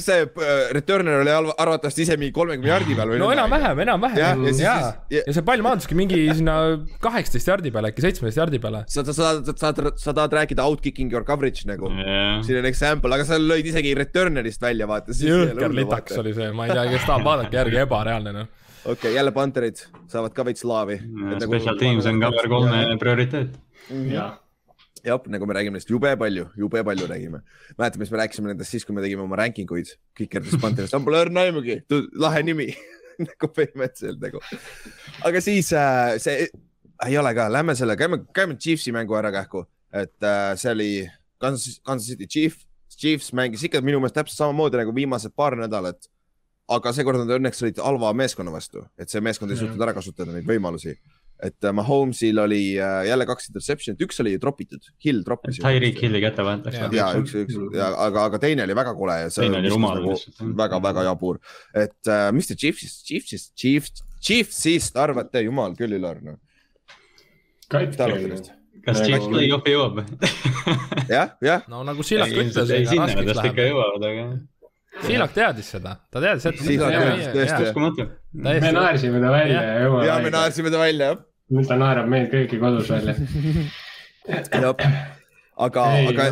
see 0.00 0.24
äh, 0.24 0.72
returner 0.74 1.20
oli 1.22 1.30
arv- 1.30 1.52
arvatavasti 1.54 2.02
ise 2.06 2.16
mingi 2.18 2.32
kolmekümne 2.34 2.70
jardi 2.72 2.96
peal 2.98 3.12
või? 3.12 3.20
no 3.22 3.28
enam-vähem, 3.34 3.82
enam-vähem 3.84 4.18
ja 4.18 4.30
ja, 4.32 4.54
ja, 4.64 4.74
siis- 5.12 5.22
ja 5.28 5.36
see 5.36 5.44
pall 5.46 5.62
maanduski 5.62 5.94
mingi 5.98 6.18
sinna 6.34 6.56
kaheksateist 7.04 7.52
jardi 7.52 7.70
peale, 7.74 7.92
äkki 7.92 8.02
seitsmeteist 8.08 8.40
jardi 8.42 8.58
peale. 8.64 8.82
sa, 8.90 9.04
sa, 9.06 9.12
sa, 9.14 9.54
sa, 9.54 9.72
sa 10.06 10.16
tahad 10.18 10.34
rääkida 10.40 10.66
outkicking 10.66 11.12
your 11.14 11.22
coverage 11.28 11.62
nagu. 11.70 11.92
jah, 11.94 12.42
siin 12.46 12.58
on 12.62 12.66
example, 12.72 13.14
aga 13.14 13.28
sa 13.28 13.38
lõid 13.38 13.70
isegi 13.70 13.94
returner'ist 13.98 14.62
välja, 14.66 14.88
vaata. 14.90 15.14
jõhker 15.14 15.74
litaks 15.78 16.18
oli 16.18 16.34
see, 16.34 16.50
ma 16.52 16.66
ei 16.66 16.74
tea, 16.74 16.88
kes 16.96 17.06
tahab, 17.06 17.22
vaadake 17.28 17.54
järgi, 17.60 17.80
ebareaalne 17.86 18.34
noh. 18.34 18.50
okei, 18.88 19.14
jälle 19.14 19.30
Panterid 19.36 19.78
saavad 20.10 20.34
ka 20.34 20.42
veits 20.48 20.64
laavi. 20.66 20.98
special 21.46 21.78
teams 21.78 22.06
on 22.10 22.18
cover 22.20 22.48
kolme 22.50 22.82
prioriteet. 22.98 23.54
jah, 24.10 24.34
jah, 25.06 25.20
nagu 25.32 25.46
me 25.48 25.56
räägime 25.56 25.78
neist 25.78 25.90
jube 25.90 26.10
palju, 26.20 26.48
jube 26.58 26.84
palju 26.84 27.08
räägime. 27.10 27.42
mäletad, 27.78 27.98
mis 28.02 28.10
me 28.10 28.22
rääkisime 28.22 28.52
nendest 28.52 28.74
siis, 28.74 28.86
kui 28.86 28.96
me 28.96 29.04
tegime 29.04 29.22
oma 29.22 29.36
ranking 29.36 29.70
uid, 29.70 29.90
Kikerist 30.18 30.60
Panterist, 30.62 30.96
pole 31.04 31.24
õrna 31.24 31.46
aimugi, 31.48 31.80
lahe 32.18 32.42
nimi 32.46 32.70
nagu 33.28 33.50
põhimõtteliselt 33.54 34.22
nagu. 34.22 34.42
aga 35.26 35.42
siis 35.44 35.72
äh, 35.76 36.16
see 36.22 36.48
ei 37.06 37.18
ole 37.18 37.34
ka, 37.36 37.48
lähme 37.52 37.76
selle, 37.78 37.96
käime, 37.98 38.22
käime 38.34 38.58
Chiefsi 38.58 38.92
mängu 38.94 39.16
ära 39.18 39.32
kähku, 39.34 39.64
et 39.94 40.16
äh, 40.26 40.52
see 40.58 40.74
oli 40.74 40.90
Kansas, 41.38 41.80
Kansas 41.86 42.10
City 42.10 42.26
Chief, 42.26 42.56
Chiefs 42.98 43.32
mängis 43.36 43.62
ikka 43.66 43.82
minu 43.84 44.00
meelest 44.02 44.16
täpselt 44.18 44.40
samamoodi 44.40 44.80
nagu 44.80 44.94
viimased 44.94 45.34
paar 45.36 45.56
nädalat. 45.58 46.08
aga 46.68 46.90
seekord 46.92 47.22
nad 47.22 47.30
õnneks 47.38 47.62
olid 47.64 47.78
halva 47.80 48.10
meeskonna 48.12 48.52
vastu, 48.52 48.82
et 49.00 49.08
see 49.08 49.22
meeskond 49.24 49.48
ei 49.48 49.56
suutnud 49.56 49.80
ära 49.80 49.94
kasutada 49.96 50.34
neid 50.34 50.44
võimalusi. 50.44 50.98
Et 51.42 51.64
äh, 51.64 51.72
Mahomes'il 51.74 52.38
oli 52.42 52.62
äh, 52.80 53.06
jälle 53.06 53.26
kaks 53.28 53.50
interception'it, 53.50 54.02
üks 54.02 54.18
oli 54.24 54.34
tropitud, 54.42 54.90
Hill 55.04 55.22
troppis. 55.26 55.60
Tyreek 55.62 56.00
Hilli 56.02 56.22
käte 56.22 56.44
vahetakse. 56.46 56.88
ja 56.96 57.08
üks, 57.18 57.34
üks 57.44 57.56
ja 57.76 57.92
aga, 58.06 58.26
aga 58.30 58.40
teine 58.42 58.66
oli 58.66 58.76
väga 58.78 58.94
kole 58.98 59.20
ja 59.22 59.30
see 59.30 59.46
Teine 59.46 59.62
oli 59.62 59.72
rumal 59.72 60.00
nagu 60.00 60.12
lihtsalt, 60.16 60.42
jah. 60.42 60.52
väga-väga 60.62 61.06
jabur, 61.12 61.40
et 61.86 62.10
äh, 62.10 62.26
mis 62.34 62.50
te 62.50 62.58
Chiefsist, 62.58 63.04
Chiefsist, 63.06 63.52
Chiefs, 63.58 64.04
Chiefsist 64.18 64.98
arvate, 64.98 65.44
jumal 65.46 65.78
küll, 65.78 65.94
Ülar 65.98 66.22
noh. 66.26 66.38
mis 67.70 67.96
te 67.96 68.08
arvate 68.08 68.34
neist? 68.34 68.52
kas 68.88 69.02
Chiefs 69.04 69.30
play-off'i 69.30 69.74
jõuab? 69.76 70.02
jah, 71.14 71.34
jah, 71.44 71.66
no 71.70 71.84
nagu 71.86 72.06
Sillak 72.06 72.34
ütles, 72.34 72.74
sinna 72.90 73.06
raskeks 73.06 73.34
tast 73.34 73.50
ikka 73.52 73.70
jõuavad, 73.70 74.10
aga 74.10 74.30
Sillak 75.06 75.34
teadis 75.34 75.70
seda, 75.74 75.94
ta 76.10 76.22
teadis 76.22 76.46
ette. 76.50 76.64
Sillak 76.66 76.94
teadis, 76.94 77.28
tõesti. 77.34 78.06
me 78.34 78.72
naersime 78.74 79.20
ta 79.22 79.32
välja 79.32 79.60
ja 79.62 79.74
jõuame. 79.84 80.06
ja 80.06 80.16
me. 80.24 80.32
naersime 80.34 80.72
ta 80.74 80.80
välja, 80.82 81.10
jah. 81.12 81.20
nüüd 81.54 81.68
ta 81.68 81.78
naerab 81.80 82.08
meid 82.10 82.30
kõiki 82.32 82.60
kodus 82.62 82.90
välja. 82.92 83.14
aga, 85.66 85.84
aga 86.12 86.30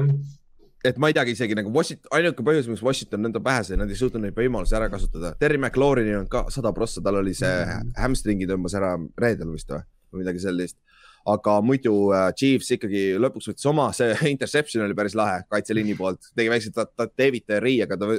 et 0.86 0.98
ma 1.02 1.10
ei 1.10 1.16
teagi 1.16 1.34
isegi 1.34 1.56
nagu 1.58 1.70
Washington, 1.74 2.10
ainuke 2.14 2.44
põhjus, 2.46 2.68
miks 2.70 2.84
Washington 2.84 3.24
nõnda 3.26 3.42
pähe 3.42 3.64
sai, 3.66 3.78
nad 3.80 3.90
ei 3.90 3.98
suutnud 3.98 4.22
neid 4.22 4.36
võimalusi 4.36 4.76
ära 4.78 4.90
kasutada. 4.92 5.32
Terry 5.40 5.58
McLaurinil 5.58 6.20
on 6.22 6.28
ka 6.30 6.46
sada 6.54 6.72
prossa, 6.76 7.02
tal 7.04 7.20
oli 7.22 7.34
see 7.36 7.54
hamstringi 7.98 8.48
tõmbas 8.50 8.76
ära 8.78 8.94
reedel 9.22 9.54
vist 9.54 9.72
või, 9.72 9.82
või 10.12 10.24
midagi 10.24 10.44
sellist. 10.46 10.78
aga 11.26 11.56
muidu 11.58 11.92
äh, 12.14 12.28
Chiefs 12.38 12.70
ikkagi 12.76 13.16
lõpuks 13.18 13.50
võttis 13.50 13.66
oma, 13.66 13.88
see 13.96 14.14
interception 14.34 14.84
oli 14.84 14.94
päris 14.94 15.16
lahe 15.18 15.40
kaitseliini 15.50 15.96
poolt, 15.98 16.30
tegi 16.38 16.52
väikse 16.52 16.70
ta, 16.74 16.86
ta 16.86 17.08
David 17.10 17.48
Terry, 17.50 17.80
aga 17.82 17.98
ta 17.98 18.12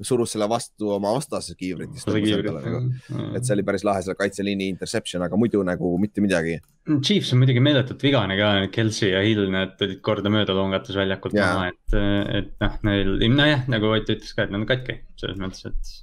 surus 0.00 0.32
selle 0.34 0.48
vastu 0.50 0.90
oma 0.94 1.12
vastase 1.14 1.54
kiivrit. 1.58 1.92
Mm. 1.92 3.34
et 3.36 3.44
see 3.44 3.54
oli 3.56 3.64
päris 3.66 3.84
lahe, 3.86 4.02
selle 4.04 4.16
kaitseliini 4.18 4.68
interception, 4.72 5.24
aga 5.26 5.38
muidu 5.38 5.62
nagu 5.66 5.92
mitte 6.02 6.24
midagi. 6.24 6.58
Chiefs 7.04 7.32
on 7.34 7.42
muidugi 7.42 7.62
meeletult 7.62 8.02
vigane 8.02 8.36
ka, 8.38 8.52
Kelsey 8.74 9.12
ja 9.12 9.22
Hill, 9.22 9.46
need 9.52 9.76
tulid 9.80 10.00
kordamööda 10.04 10.56
longates 10.56 10.96
väljakult 10.98 11.36
Jaa. 11.38 11.50
maha, 11.54 11.72
et, 11.72 11.98
et 12.40 12.54
noh, 12.64 12.78
neil, 12.88 13.18
nojah, 13.32 13.66
nagu 13.70 13.92
Ott 13.92 14.08
ütles 14.08 14.32
ka, 14.32 14.46
et 14.46 14.54
nad 14.54 14.62
on 14.62 14.68
katki 14.70 15.02
selles 15.20 15.38
mõttes, 15.42 15.68
et. 15.68 15.98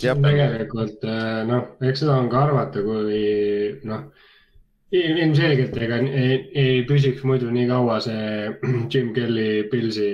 Tegelikult 0.00 1.04
äh, 1.04 1.42
noh, 1.46 1.68
eks 1.84 2.00
seda 2.02 2.16
on 2.16 2.30
ka 2.32 2.46
arvata, 2.46 2.80
kui 2.84 3.20
noh, 3.86 4.06
ilmselgelt 4.96 5.76
ega 5.82 5.98
ei, 6.06 6.38
ei 6.54 6.80
püsiks 6.88 7.24
muidu 7.26 7.50
nii 7.52 7.66
kaua 7.68 7.98
see 8.04 8.50
Jim 8.92 9.12
Kelly 9.16 9.66
Pilsi 9.70 10.10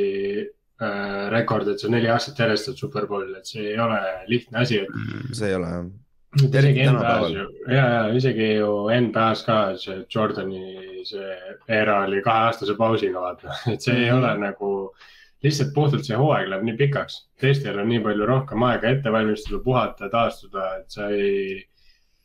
rekord, 1.32 1.68
et 1.68 1.80
see 1.80 1.88
on 1.88 1.94
neli 1.96 2.08
aastat 2.12 2.38
järjest 2.42 2.68
on 2.72 2.76
superbowl, 2.78 3.34
et 3.38 3.46
see 3.46 3.68
ei 3.72 3.78
ole 3.80 3.98
lihtne 4.30 4.58
asi, 4.64 4.78
et 4.82 4.88
mm, 4.94 5.32
see 5.38 5.48
ei 5.48 5.54
ole 5.58 5.70
jah. 5.72 5.86
isegi. 6.42 6.84
NBA-s 6.88 7.32
ju, 7.36 7.46
ja, 7.68 7.84
ja 7.94 8.02
isegi 8.16 8.46
ju 8.56 8.68
NBA-s 9.00 9.42
ka 9.46 9.56
see 9.76 9.98
Jordani 10.14 10.62
see 11.04 11.34
era 11.68 11.98
oli 12.06 12.22
kaheaastase 12.24 12.74
pausiga 12.78 13.20
vaata, 13.20 13.52
et 13.72 13.80
see 13.84 13.96
ei 14.04 14.10
Mhm. 14.10 14.18
ole 14.22 14.32
nagu 14.46 14.70
lihtsalt 15.42 15.72
puhtalt 15.74 16.04
see 16.06 16.16
hooaeg 16.16 16.48
läheb 16.48 16.62
nii 16.68 16.76
pikaks, 16.78 17.16
teistel 17.42 17.78
on 17.82 17.88
nii 17.90 18.00
palju 18.04 18.26
rohkem 18.26 18.62
aega 18.62 18.88
ette 18.94 19.10
valmistuda, 19.12 19.58
puhata, 19.64 20.08
taastuda, 20.08 20.66
et 20.80 20.90
sa 20.94 21.08
ei, 21.10 21.56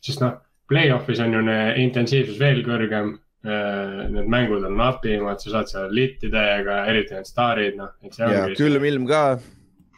sest 0.05 0.21
noh, 0.21 0.35
play-off'is 0.69 1.19
on 1.25 1.33
ju 1.33 1.41
ne- 1.41 1.73
intensiivsus 1.81 2.37
veel 2.39 2.61
kõrgem. 2.67 3.15
Need 3.47 4.27
mängud 4.31 4.65
on 4.67 4.75
napimad, 4.79 5.39
sa 5.43 5.53
saad 5.57 5.69
seal 5.71 5.93
litti 5.95 6.29
täiega, 6.33 6.81
eriti 6.91 7.15
need 7.15 7.29
staarid, 7.29 7.77
noh, 7.79 7.93
ja 8.19 8.47
külm 8.57 8.83
ilm 8.89 9.05
ka, 9.09 9.21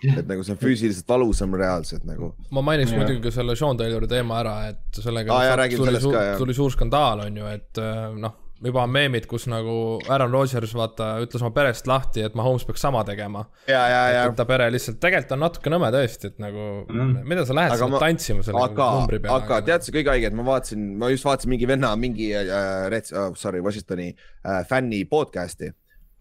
et 0.05 0.27
nagu 0.29 0.43
see 0.45 0.53
on 0.55 0.59
füüsiliselt 0.61 1.09
valusam 1.09 1.55
reaalselt 1.59 2.05
nagu. 2.07 2.33
ma 2.55 2.61
mainiks 2.65 2.93
Jah. 2.93 3.01
muidugi 3.01 3.23
ka 3.25 3.33
selle 3.35 3.55
Sean 3.59 3.79
Taylori 3.79 4.07
teema 4.11 4.37
ära, 4.43 4.53
et 4.69 5.01
sellega 5.01 5.33
Aa, 5.35 5.47
jaa, 5.49 5.57
räägime 5.63 5.81
tuli, 5.81 5.89
sellest 5.91 6.05
suur, 6.07 6.13
ka, 6.15 6.23
jah. 6.29 6.37
tuli 6.43 6.55
suur 6.59 6.75
skandaal, 6.75 7.25
on 7.25 7.41
ju, 7.41 7.49
et 7.57 7.81
äh, 7.83 8.05
noh, 8.21 8.37
juba 8.63 8.81
on 8.83 8.89
meemid, 8.91 9.25
kus 9.29 9.45
nagu 9.47 9.99
Aaron 10.11 10.31
Rodgers 10.33 10.73
vaata 10.75 11.05
ütles 11.23 11.41
oma 11.41 11.51
perest 11.55 11.87
lahti, 11.87 12.21
et 12.27 12.35
Mahomes 12.35 12.65
peaks 12.67 12.81
sama 12.83 13.03
tegema. 13.07 13.45
ja, 13.67 13.81
ja, 13.87 14.01
ja 14.13 14.23
et 14.27 14.35
ta 14.35 14.45
pere 14.45 14.67
lihtsalt, 14.71 14.97
tegelikult 14.99 15.31
on 15.37 15.39
natuke 15.45 15.69
nõme 15.71 15.91
tõesti, 15.95 16.25
et 16.33 16.39
nagu 16.43 16.65
Mm. 16.89 17.23
mida 17.27 17.45
sa 17.45 17.53
lähed 17.55 17.71
sinna 17.77 17.87
ma- 17.93 17.99
tantsima 17.99 18.43
selle 18.43 18.63
aga 18.63 18.89
numbri, 18.99 19.19
peale. 19.19 19.43
aga 19.43 19.61
tead 19.61 19.81
sa 19.83 19.91
kõige 19.91 20.09
haige, 20.11 20.27
et 20.27 20.33
ma 20.33 20.43
vaatasin, 20.43 20.87
ma 20.97 21.09
just 21.09 21.23
vaatasin 21.23 21.49
mingi 21.49 21.67
venna, 21.67 21.95
mingi 21.95 22.31
äh, 22.35 22.89
Reds 22.89 23.13
oh,, 23.13 23.33
sorry, 23.35 23.59
Washingtoni 23.61 24.09
äh, 24.45 24.65
fänni 24.67 25.05
podcast'i 25.05 25.69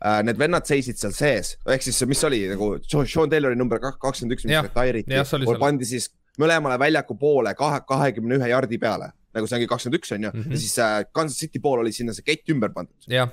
äh,. 0.05 0.22
Need 0.22 0.39
vennad 0.39 0.62
seisid 0.66 0.97
seal 0.97 1.12
sees, 1.12 1.57
ehk 1.66 1.82
siis 1.82 2.01
mis 2.07 2.22
oli 2.24 2.45
nagu 2.49 2.76
Sean- 2.86 3.30
Taylori 3.30 3.57
number 3.57 3.78
kak- 3.82 3.99
kakskümmend 3.99 4.36
üks, 4.39 4.45
mis 4.47 4.62
retire'iti 4.62 5.59
pandi 5.59 5.84
siis 5.84 6.11
mõlemale 6.39 6.78
väljaku 6.78 7.16
poole 7.18 7.51
kahe, 7.59 7.80
kahekümne 7.89 8.36
ühe 8.39 8.49
jardi 8.53 8.78
peale, 8.78 9.11
nagu 9.35 9.47
see 9.51 9.59
ongi 9.59 9.68
kakskümmend 9.70 9.99
üks 10.01 10.14
on 10.16 10.22
ju, 10.29 10.31
Mhm. 10.35 10.53
ja 10.55 10.62
siis 10.62 10.79
äh, 10.79 11.05
Kansas 11.12 11.39
City 11.39 11.61
pool 11.61 11.83
oli 11.85 11.93
sinna 11.93 12.12
see 12.16 12.24
kett 12.26 12.49
ümber 12.55 12.72
pandud 12.74 13.09
jah, 13.12 13.31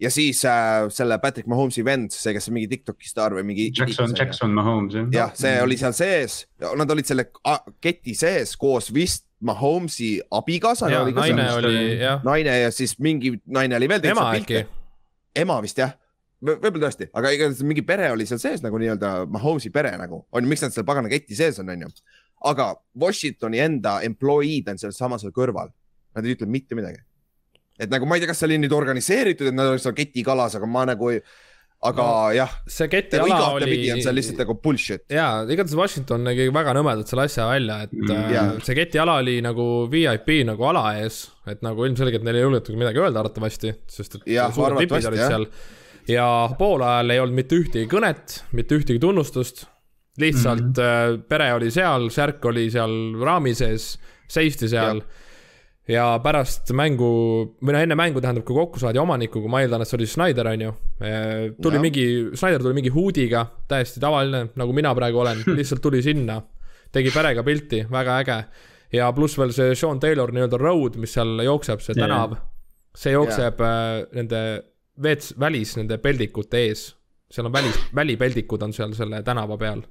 ja 0.00 0.10
siis 0.12 0.44
äh, 0.44 0.86
selle 0.92 1.18
Patrick 1.18 1.48
Mahomes'i 1.48 1.84
vend, 1.84 2.12
see, 2.12 2.34
kes 2.36 2.48
on 2.50 2.54
mingi 2.58 2.68
Tiktoki 2.68 3.08
staar 3.08 3.32
või 3.32 3.44
mingi. 3.48 3.70
Jackson, 3.74 4.12
Jackson 4.16 4.52
Mahomes 4.54 4.94
jah. 4.94 5.06
jah, 5.12 5.30
see 5.34 5.54
oli 5.64 5.78
seal 5.80 5.94
sees, 5.96 6.42
nad 6.76 6.90
olid 6.92 7.08
selle 7.08 7.28
keti 7.80 8.14
sees 8.14 8.56
koos 8.60 8.92
vist 8.94 9.24
Mahomes'i 9.40 10.16
ka 11.10 11.20
naine 11.20 11.46
oli 11.58 11.76
jah, 12.00 12.20
naine 12.24 12.58
ja 12.66 12.70
siis 12.72 12.96
mingi 12.98 13.34
naine 13.46 13.76
oli 13.76 13.88
veel. 13.88 14.04
ema 14.12 14.30
äkki, 14.36 14.62
ema 15.36 15.58
vist 15.64 15.78
jah, 15.80 15.92
võib-olla 16.44 16.86
tõesti, 16.90 17.08
aga 17.16 17.32
igatahes 17.32 17.62
mingi 17.64 17.82
pere 17.84 18.10
oli 18.12 18.26
seal 18.28 18.40
sees 18.40 18.62
nagu 18.64 18.76
nii-öelda 18.80 19.26
Mahomes'i 19.32 19.72
pere 19.72 19.92
nagu, 20.00 20.22
on 20.32 20.44
ju, 20.44 20.48
miks 20.52 20.64
nad 20.64 20.72
seal 20.76 20.84
pagana 20.88 21.08
keti 21.12 21.36
sees 21.36 21.58
on, 21.62 21.68
on 21.72 21.86
ju. 21.86 21.92
Aga 22.44 22.74
Washingtoni 23.00 23.58
enda 23.64 24.00
employee'd 24.06 24.68
on 24.68 24.78
seal 24.78 24.92
samas 24.92 25.24
seal 25.24 25.32
kõrval, 25.36 25.72
nad 26.16 26.24
ei 26.24 26.36
ütle 26.36 26.46
mitte 26.46 26.74
midagi. 26.78 27.00
et 27.78 27.90
nagu 27.90 28.06
ma 28.08 28.16
ei 28.16 28.20
tea, 28.22 28.28
kas 28.30 28.38
see 28.40 28.46
oli 28.50 28.58
nüüd 28.62 28.72
organiseeritud, 28.72 29.48
et 29.50 29.54
nad 29.54 29.68
olid 29.72 29.82
seal 29.84 29.94
keti 29.96 30.22
kalas, 30.24 30.54
aga 30.56 30.66
ma 30.66 30.84
nagu 30.88 31.10
ei, 31.12 31.20
aga 31.84 32.02
no, 32.06 32.30
jah, 32.32 32.52
see 32.72 32.88
keti 32.88 33.18
nagu 33.20 33.28
on 33.28 33.60
see 33.60 34.08
oli 34.08 34.16
lihtsalt 34.16 34.38
nagu 34.40 34.54
bullshit. 34.62 35.04
jaa, 35.12 35.42
igatahes 35.44 35.76
Washington 35.76 36.24
nägi 36.24 36.46
väga 36.54 36.72
nõmedalt 36.78 37.10
selle 37.12 37.26
asja 37.28 37.44
välja, 37.50 37.82
et 37.84 37.92
Mm, 37.92 38.08
mm, 38.08 38.32
jaa. 38.32 38.46
see 38.64 38.74
ketiala 38.78 39.18
oli 39.20 39.38
nagu 39.44 39.66
VIP 39.92 40.30
nagu 40.48 40.64
ala 40.70 40.86
ees, 41.02 41.26
et 41.46 41.60
nagu 41.62 41.84
ilmselgelt 41.84 42.24
neil 42.24 42.40
ei 42.40 42.46
julgetud 42.46 42.76
midagi 42.80 43.02
öelda 43.04 43.20
arvatavasti, 43.24 43.74
sest 43.92 44.20
et 44.20 44.26
Jah, 44.38 44.52
suured 44.52 44.78
vipid 44.80 45.04
olid 45.12 45.20
jah. 45.20 45.28
seal. 45.34 45.46
ja 46.08 46.26
poolajal 46.58 47.10
ei 47.10 47.20
olnud 47.20 47.36
mitte 47.44 47.56
ühtegi 47.60 47.88
kõnet, 47.92 48.40
mitte 48.56 48.78
ühtegi 48.78 49.00
tunnustust, 49.02 49.66
lihtsalt 50.18 50.62
mm 50.62 50.72
-hmm. 50.72 51.22
pere 51.28 51.52
oli 51.52 51.70
seal, 51.70 52.10
särk 52.10 52.44
oli 52.44 52.70
seal 52.70 53.14
raami 53.20 53.54
sees, 53.54 53.98
seisti 54.28 54.68
seal 54.68 55.02
ja 55.88 56.06
pärast 56.22 56.72
mängu, 56.74 57.08
või 57.62 57.74
no 57.74 57.82
enne 57.82 57.96
mängu 57.98 58.20
tähendab, 58.22 58.44
kui 58.46 58.56
kokku 58.58 58.80
saadi 58.82 58.98
omanikuga, 58.98 59.50
ma 59.50 59.62
eeldan, 59.62 59.82
et 59.82 59.90
see 59.90 59.98
oli 60.00 60.08
Snyder, 60.10 60.50
on 60.50 60.64
ju. 60.64 60.72
tuli 61.62 61.78
Jah. 61.78 61.82
mingi, 61.84 62.06
Snyder 62.34 62.64
tuli 62.64 62.74
mingi 62.74 62.92
huudiga, 62.94 63.44
täiesti 63.70 64.02
tavaline, 64.02 64.48
nagu 64.58 64.74
mina 64.76 64.94
praegu 64.98 65.22
olen, 65.22 65.44
lihtsalt 65.58 65.82
tuli 65.82 66.02
sinna. 66.02 66.40
tegi 66.92 67.10
perega 67.12 67.42
pilti, 67.44 67.84
väga 67.90 68.18
äge. 68.22 68.44
ja 68.92 69.12
pluss 69.12 69.38
veel 69.38 69.52
see 69.52 69.74
Sean 69.74 70.00
Taylor 70.00 70.32
nii-öelda 70.32 70.58
road, 70.58 70.96
mis 70.96 71.12
seal 71.12 71.42
jookseb, 71.44 71.82
see 71.84 71.94
tänav. 71.94 72.36
see 72.96 73.12
jookseb 73.12 73.60
yeah. 73.60 74.06
nende 74.14 74.40
veets, 75.02 75.34
välis 75.38 75.76
nende 75.76 75.98
peldikute 75.98 76.62
ees. 76.66 76.88
seal 77.30 77.46
on 77.46 77.52
välis, 77.52 77.78
välipeldikud 77.94 78.62
on 78.62 78.72
seal 78.72 78.94
selle 78.94 79.22
tänava 79.22 79.58
peal. 79.58 79.82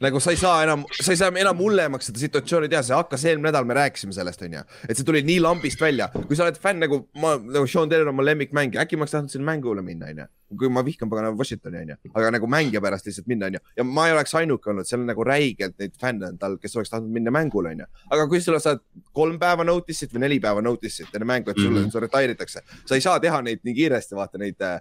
Nagu 0.00 0.20
sa 0.20 0.32
ei 0.32 0.38
saa 0.40 0.62
enam, 0.64 0.84
sa 0.96 1.12
ei 1.12 1.18
saa 1.20 1.32
enam 1.36 1.58
hullemaks 1.60 2.08
seda 2.08 2.20
situatsiooni 2.22 2.70
teha, 2.72 2.80
see 2.86 2.96
hakkas 2.96 3.24
eelmine 3.28 3.50
nädal, 3.50 3.66
me 3.68 3.76
rääkisime 3.76 4.14
sellest, 4.16 4.40
onju. 4.46 4.62
et 4.88 4.96
see 4.96 5.04
tuli 5.04 5.20
nii 5.26 5.42
lambist 5.44 5.80
välja, 5.82 6.08
kui 6.14 6.38
sa 6.38 6.46
oled 6.46 6.56
fänn 6.62 6.80
nagu 6.80 7.02
ma, 7.20 7.34
nagu 7.36 7.68
Sean 7.68 7.90
Taylor 7.90 8.08
on 8.08 8.16
mu 8.16 8.24
lemmikmängija, 8.24 8.80
äkki 8.86 8.96
ma 8.96 9.04
oleks 9.04 9.16
tahtnud 9.16 9.34
sinna 9.34 9.50
mängule 9.50 9.84
minna, 9.84 10.08
onju. 10.14 10.26
kui 10.58 10.72
ma 10.72 10.82
vihkan 10.86 11.12
pagana 11.12 11.34
Washingtoni, 11.36 11.82
onju, 11.84 11.98
aga 12.16 12.32
nagu 12.38 12.48
mängija 12.50 12.80
pärast 12.84 13.10
lihtsalt 13.10 13.28
minna, 13.28 13.52
onju. 13.52 13.60
ja 13.76 13.84
ma 13.84 14.08
ei 14.08 14.16
oleks 14.16 14.34
ainuke 14.40 14.72
olnud, 14.72 14.88
seal 14.88 15.04
on 15.04 15.12
nagu 15.12 15.26
räigelt 15.28 15.76
neid 15.82 16.00
fänne 16.00 16.32
on 16.32 16.40
tal, 16.40 16.56
kes 16.62 16.80
oleks 16.80 16.96
tahtnud 16.96 17.12
minna 17.20 17.34
mängule, 17.36 17.76
onju. 17.76 17.92
aga 18.08 18.28
kui 18.32 18.40
sulle 18.40 18.62
saad 18.64 18.80
kolm 19.12 19.36
päeva 19.42 19.68
notice'it 19.68 20.16
või 20.16 20.24
neli 20.24 20.40
päeva 20.40 20.64
notice'it 20.64 21.12
enne 21.12 21.28
mängu, 21.28 21.52
et 21.52 21.60
sulle 21.60 21.76
mm 21.76 21.90
-hmm. 21.92 22.06
retire 22.08 22.38
itakse, 22.38 22.64
sa 22.88 22.96
ei 22.96 23.04
saa 23.04 23.20
teha 23.20 23.42
neid 23.44 23.60
nii 23.68 23.76
kiiresti, 23.82 24.16
vaata 24.16 24.40
neid 24.40 24.64
äh, 24.64 24.80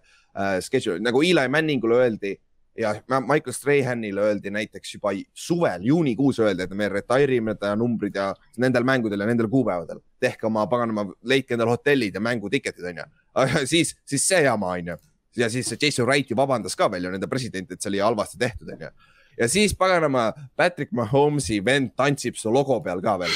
schedule'i, 0.64 1.04
nagu 1.04 1.22
Eli 1.28 1.48
Manningule 1.52 2.06
öeldi 2.06 2.38
ja 2.80 2.94
Michael 3.28 3.54
Strahanile 3.54 4.22
öeldi 4.22 4.52
näiteks 4.52 4.94
juba 4.94 5.12
suvel, 5.34 5.82
juunikuus 5.84 6.40
öeldi, 6.40 6.64
et 6.64 6.74
me 6.74 6.90
retire 6.90 7.36
ime 7.36 7.56
ta 7.60 7.74
numbrid 7.76 8.16
ja 8.16 8.32
nendel 8.58 8.88
mängudel 8.88 9.20
ja 9.20 9.28
nendel 9.28 9.50
kuupäevadel. 9.52 10.00
tehke 10.20 10.48
oma 10.48 10.66
paganama, 10.68 11.06
leidke 11.24 11.54
endale 11.54 11.76
hotellid 11.76 12.16
ja 12.16 12.22
mängutiketid 12.22 12.86
onju. 12.92 13.06
siis, 13.72 13.96
siis 14.06 14.28
see 14.28 14.42
jama 14.44 14.74
onju. 14.78 14.98
ja 15.38 15.50
siis 15.50 15.76
Jason 15.82 16.08
Wright 16.08 16.32
ju 16.32 16.36
vabandas 16.36 16.76
ka 16.76 16.92
veel 16.92 17.04
ju 17.04 17.12
nende 17.12 17.28
president, 17.28 17.72
et 17.72 17.82
see 17.82 17.90
oli 17.90 18.00
halvasti 18.04 18.38
tehtud 18.40 18.72
onju. 18.76 18.92
ja 19.40 19.48
siis 19.48 19.76
paganama 19.76 20.32
Patrick 20.56 20.92
Mahomes'i 20.92 21.60
vend 21.66 21.92
tantsib 21.96 22.36
su 22.36 22.54
logo 22.54 22.80
peal 22.82 23.02
ka 23.02 23.20
veel 23.20 23.36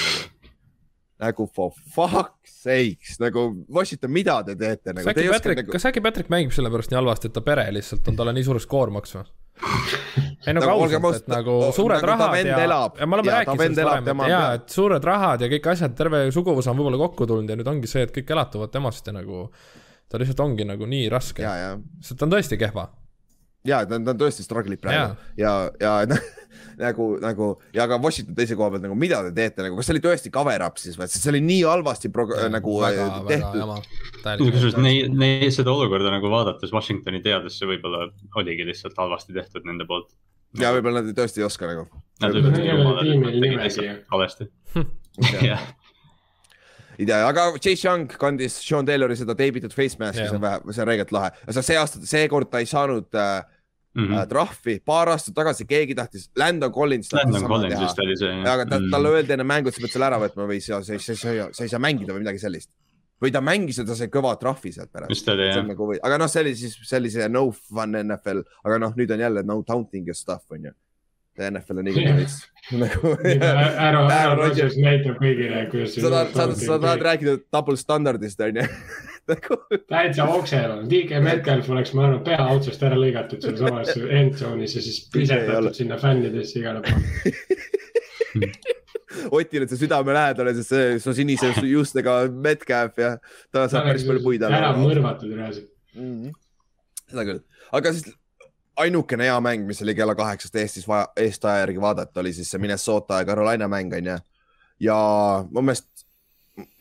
nagu. 1.23 1.45
nagu 1.47 1.49
for 1.55 1.71
fuck's 1.95 2.59
sakes, 2.63 3.17
nagu 3.23 3.45
Washington, 3.73 4.11
mida 4.15 4.37
te 4.47 4.55
teete 4.59 4.93
nagu, 4.95 5.13
te 5.15 5.55
nagu... 5.55 5.71
kas 5.71 5.87
äkki 5.89 6.03
Patrick 6.03 6.31
mängib 6.33 6.53
sellepärast 6.55 6.93
nii 6.93 6.99
halvasti, 7.01 7.31
et 7.31 7.35
ta 7.37 7.43
pere 7.45 7.65
lihtsalt 7.75 8.07
on 8.11 8.19
talle 8.19 8.35
nii 8.37 8.45
suureks 8.47 8.67
koormaks 8.71 9.17
või? 9.17 9.25
ei 10.47 10.53
no 10.55 10.63
Nagu, 10.63 10.71
kausalt, 10.71 11.05
ausad, 11.05 11.21
et 11.21 11.29
nagu 11.31 11.53
o- 11.67 11.69
suured 11.75 12.01
nagu 12.01 12.09
rahad 12.09 12.47
ja, 12.47 12.57
elab. 12.65 12.97
ja 12.99 13.07
me 13.07 13.17
oleme 13.19 13.35
rääkinud 13.35 13.61
sellest 13.63 13.89
varem, 13.89 14.23
et 14.25 14.31
jaa, 14.33 14.47
et 14.57 14.75
suured 14.75 15.07
rahad 15.07 15.45
ja 15.45 15.49
kõik 15.51 15.69
asjad, 15.75 15.93
terve 15.99 16.23
suguvõsa 16.35 16.73
on 16.73 16.79
võib-olla 16.79 16.99
kokku 17.05 17.27
tulnud 17.29 17.53
ja 17.53 17.59
nüüd 17.59 17.69
ongi 17.69 17.91
see, 17.91 18.03
et 18.07 18.13
kõik 18.15 18.33
elatuvad 18.35 18.73
temast 18.73 19.07
ja 19.07 19.15
nagu 19.15 19.45
ta 20.09 20.19
lihtsalt 20.21 20.43
ongi 20.43 20.67
nagu 20.67 20.89
nii 20.89 21.07
raske 21.13 21.45
sest 22.01 22.19
ta 22.19 22.27
on 22.27 22.33
tõesti 22.33 22.59
kehva. 22.59 22.89
ja 23.69 23.83
ta 23.85 23.99
on, 23.99 24.07
ta 24.07 24.15
on 24.15 24.23
tõesti 24.25 24.45
struggle 24.45 24.75
ib 24.75 24.83
praegu 24.83 25.15
ja, 25.37 25.53
ja, 25.79 25.93
ja 26.01 26.17
nagu, 26.79 27.07
nagu 27.21 27.49
ja 27.75 27.85
ka 27.89 27.99
Washington 28.01 28.37
teise 28.37 28.57
koha 28.59 28.71
pealt 28.73 28.85
nagu, 28.85 28.97
mida 28.99 29.21
te 29.27 29.33
teete 29.35 29.65
nagu, 29.67 29.77
kas 29.77 29.89
see 29.89 29.95
oli 29.95 30.03
tõesti 30.03 30.31
cover 30.33 30.65
up 30.65 30.79
siis 30.81 30.97
või, 30.99 31.09
sest 31.11 31.25
see 31.25 31.33
oli 31.33 31.43
nii 31.45 31.61
halvasti 31.67 32.11
prog- 32.13 32.33
nagu 32.53 32.75
väga, 32.81 33.07
äh, 33.21 33.29
tehtud. 33.29 34.41
kusjuures 34.41 34.79
neid, 34.81 35.13
neid, 35.19 35.47
seda 35.55 35.73
olukorda 35.73 36.13
nagu 36.13 36.31
vaadates 36.33 36.73
Washingtoni 36.73 37.23
teades 37.25 37.59
see 37.59 37.69
võib-olla 37.69 38.07
oligi 38.39 38.67
lihtsalt 38.67 38.97
halvasti 38.99 39.35
tehtud 39.37 39.69
nende 39.69 39.87
poolt. 39.89 40.11
ja 40.59 40.73
võib-olla 40.75 41.03
nad 41.03 41.15
tõesti 41.17 41.41
ei 41.43 41.47
oska 41.47 41.69
nagu. 41.69 41.87
Nad 42.23 42.35
Võib-olla 42.35 42.59
ei 42.59 42.67
tiimil 42.67 43.31
nad 43.31 43.39
tegid 43.41 43.63
lihtsalt 43.63 44.11
valesti. 44.11 44.49
jah. 45.49 45.65
ei 46.97 47.07
tea, 47.09 47.23
aga 47.25 47.49
Chase 47.57 47.87
Young 47.87 48.19
kandis 48.21 48.59
Sean 48.61 48.85
Taylori 48.85 49.17
seda 49.17 49.35
teibitud 49.37 49.73
face 49.73 49.99
mask'i, 50.01 50.27
see 50.27 50.37
on 50.37 50.43
vähe, 50.43 50.61
see 50.71 50.85
on 50.85 50.89
räigelt 50.89 51.13
lahe. 51.15 51.33
see 51.49 51.77
aasta, 51.79 52.01
seekord 52.09 52.51
ta 52.53 52.61
ei 52.61 52.69
saanud 52.69 53.17
äh, 53.17 53.41
Mhm. 53.93 54.13
äh, 54.17 54.23
trahvi, 54.29 54.79
paar 54.85 55.11
aastat 55.13 55.35
tagasi 55.37 55.67
keegi 55.69 55.95
tahtis, 55.97 56.29
Landon 56.35 56.71
Collins 56.73 57.11
Landon 57.13 57.43
Collins 57.45 57.79
vist 57.79 57.99
oli 58.01 58.15
see. 58.17 58.39
aga 58.53 58.65
ta, 58.65 58.79
talle 58.91 59.11
öeldi 59.19 59.35
enne 59.35 59.45
mängu, 59.45 59.69
et 59.69 59.77
sa 59.77 59.83
pead 59.83 59.93
selle 59.93 60.07
ära 60.07 60.17
võtma 60.23 60.47
või 60.49 60.61
sa, 60.65 60.81
sa, 60.81 60.97
sa, 60.97 61.15
sa, 61.19 61.35
sa 61.53 61.67
ei 61.67 61.69
saa 61.69 61.81
mängida 61.83 62.15
või 62.15 62.23
midagi 62.25 62.41
sellist. 62.41 62.71
või 63.21 63.31
ta 63.31 63.39
mängis 63.39 63.77
ja 63.77 63.85
ta 63.87 63.95
sai 63.95 64.09
kõva 64.11 64.33
trahvi 64.39 64.73
sealt 64.73 64.91
pärast. 64.91 65.13
vist 65.13 65.29
oli 65.29 65.45
jah 65.45 65.61
nagu 65.67 65.91
aga 65.93 66.17
noh, 66.17 66.31
see 66.31 66.41
oli 66.41 66.55
siis 66.57 66.79
sellise 66.89 67.29
no 67.29 67.51
fun 67.51 67.93
NFL, 68.01 68.41
aga 68.65 68.79
noh, 68.81 68.97
nüüd 68.97 69.13
on 69.13 69.27
jälle 69.27 69.45
no 69.45 69.61
taunting 69.61 70.09
ja 70.09 70.17
stuff 70.17 70.49
on 70.51 70.71
ju. 70.71 70.73
NFL 71.51 71.83
on 71.83 71.89
nii 71.89 72.09
veits 72.17 72.41
nagu. 72.71 73.15
Aaron 73.17 74.11
Aaron 74.11 74.37
Rodgers. 74.39 74.77
Näitab 74.79 75.17
kõigile, 75.21 75.65
kuidas. 75.71 75.97
sa 75.97 76.11
tahad, 76.11 76.35
sa, 76.35 76.47
sa 76.59 76.77
tahad 76.79 77.03
rääkida 77.09 77.37
double 77.51 77.79
standardist 77.79 78.39
onju. 78.43 78.67
nagu 79.31 79.57
täitsa 79.87 80.25
oksel 80.35 80.71
on, 80.73 80.85
DK 80.91 81.19
Metcalf 81.23 81.69
oleks, 81.71 81.93
ma 81.95 82.07
arvan, 82.09 82.23
pea 82.25 82.43
otsast 82.51 82.83
ära 82.83 82.97
lõigatud 82.99 83.43
sealsamas 83.43 83.93
endzone'is 84.19 84.77
ja 84.77 84.83
siis 84.83 85.03
pisetatud 85.13 85.75
sinna 85.77 85.99
fännidesse 86.01 86.59
igale 86.59 86.83
poole. 86.83 87.03
Otil 89.37 89.63
on 89.63 89.69
see 89.69 89.77
südame 89.83 90.15
lähedal, 90.15 90.49
sest 90.57 90.73
see, 90.73 90.97
see 91.03 91.15
sinise 91.21 91.51
juustega 91.69 92.23
Metcalf 92.33 92.97
ja 92.99 93.13
ta 93.53 93.67
saab 93.71 93.91
päris 93.91 94.07
palju 94.07 94.23
puid 94.25 94.43
ära 94.43 94.71
alla. 94.71 94.81
mõrvatud 94.81 95.31
reaalselt. 95.35 95.69
Mhm. 95.93 96.33
seda 97.13 97.27
küll, 97.27 97.43
aga 97.77 97.91
siis 97.93 98.09
ainukene 98.77 99.27
hea 99.29 99.39
mäng, 99.41 99.65
mis 99.67 99.81
oli 99.81 99.95
kella 99.95 100.15
kaheksast 100.15 100.55
Eestis 100.55 100.87
vaja, 100.87 101.07
eestaja 101.17 101.63
järgi 101.63 101.81
vaadata, 101.81 102.19
oli 102.19 102.33
siis 102.33 102.51
see 102.51 102.61
Minnesota 102.61 103.21
ja 103.21 103.25
Carolina 103.25 103.67
mäng 103.67 103.93
onju. 103.93 104.17
ja 104.79 104.95
mu 105.51 105.61
meelest 105.61 106.05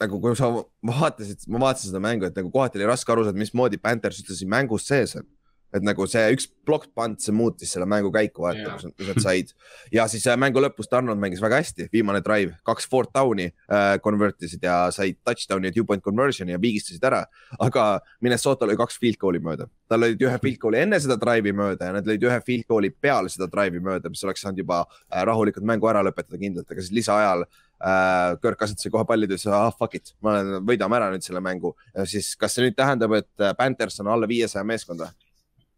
nagu 0.00 0.20
kui 0.20 0.36
sa 0.36 0.48
vaatasid, 0.86 1.46
ma 1.48 1.60
vaatasin 1.66 1.92
seda 1.92 2.00
mängu, 2.02 2.26
et 2.28 2.36
nagu 2.36 2.50
kohati 2.52 2.80
oli 2.80 2.88
raske 2.88 3.12
aru 3.12 3.24
saada, 3.26 3.38
mismoodi 3.38 3.80
Panthers 3.80 4.20
üldse 4.20 4.36
siin 4.36 4.50
mängus 4.52 4.86
sees 4.88 5.16
on. 5.16 5.28
Et 5.72 5.84
nagu 5.84 6.06
see 6.10 6.22
üks 6.34 6.48
plokk 6.66 6.90
pant, 6.96 7.18
see 7.22 7.34
muutis 7.34 7.72
selle 7.74 7.86
mängu 7.88 8.12
käiku, 8.14 8.44
vaata 8.44 8.76
kus 8.76 8.92
kus 8.92 9.08
nad 9.08 9.20
said. 9.24 9.52
ja 9.94 10.06
siis 10.10 10.26
äh, 10.30 10.38
mängu 10.38 10.60
lõpus 10.62 10.90
Donald 10.90 11.20
mängis 11.22 11.42
väga 11.42 11.60
hästi, 11.62 11.88
viimane 11.92 12.20
drive, 12.24 12.54
kaks 12.66 12.86
fourth 12.90 13.12
down'i 13.16 13.48
äh, 13.48 13.96
convert 14.04 14.42
isid 14.44 14.64
ja 14.66 14.84
said 14.94 15.18
touchdown'i 15.26 15.70
ja 15.70 15.76
two 15.76 15.86
point 15.88 16.04
conversion'i 16.04 16.54
ja 16.54 16.60
viigistasid 16.62 17.04
ära. 17.08 17.24
aga 17.58 17.86
Minnesota 18.20 18.68
lõi 18.68 18.76
kaks 18.80 19.00
field 19.02 19.18
goal'i 19.22 19.42
mööda, 19.42 19.68
tal 19.88 20.04
olid 20.06 20.22
ühe 20.22 20.38
field 20.44 20.60
goal'i 20.62 20.82
enne 20.84 21.00
seda 21.02 21.18
drive'i 21.20 21.56
mööda 21.56 21.90
ja 21.90 21.96
nad 21.98 22.08
lõid 22.08 22.28
ühe 22.28 22.38
field 22.46 22.68
goal'i 22.68 22.92
peale 22.92 23.32
seda 23.32 23.48
drive'i 23.50 23.82
mööda, 23.82 24.12
mis 24.12 24.22
oleks 24.26 24.44
saanud 24.44 24.62
juba 24.62 24.84
äh, 24.84 25.22
rahulikult 25.28 25.66
mängu 25.66 25.90
ära 25.90 26.04
lõpetada 26.04 26.40
kindlalt, 26.40 26.68
aga 26.70 26.84
siis 26.84 26.94
lisaajal 27.00 27.46
äh, 27.82 28.36
Kirk 28.42 28.66
sai 28.68 28.92
kohe 28.92 29.06
palli, 29.08 29.28
ta 29.28 29.36
ütles 29.38 29.50
ah 29.56 29.72
fuck 29.78 29.96
it, 29.98 30.14
ma 30.22 30.36
olen, 30.36 30.62
võidame 30.68 30.98
ära 30.98 31.10
nüüd 31.12 31.24
selle 31.24 31.42
mängu. 31.44 31.74
Ja 31.96 32.06
siis, 32.08 32.32
kas 32.38 32.56
see 32.56 32.66
nüüd 32.66 32.78
tähendab, 32.78 33.16
et 33.18 33.42
äh, 33.42 33.56
Panthers 33.58 34.00
on 34.04 34.10
alla 34.12 34.28
viiesaja 34.30 34.64
meeskond 34.66 35.02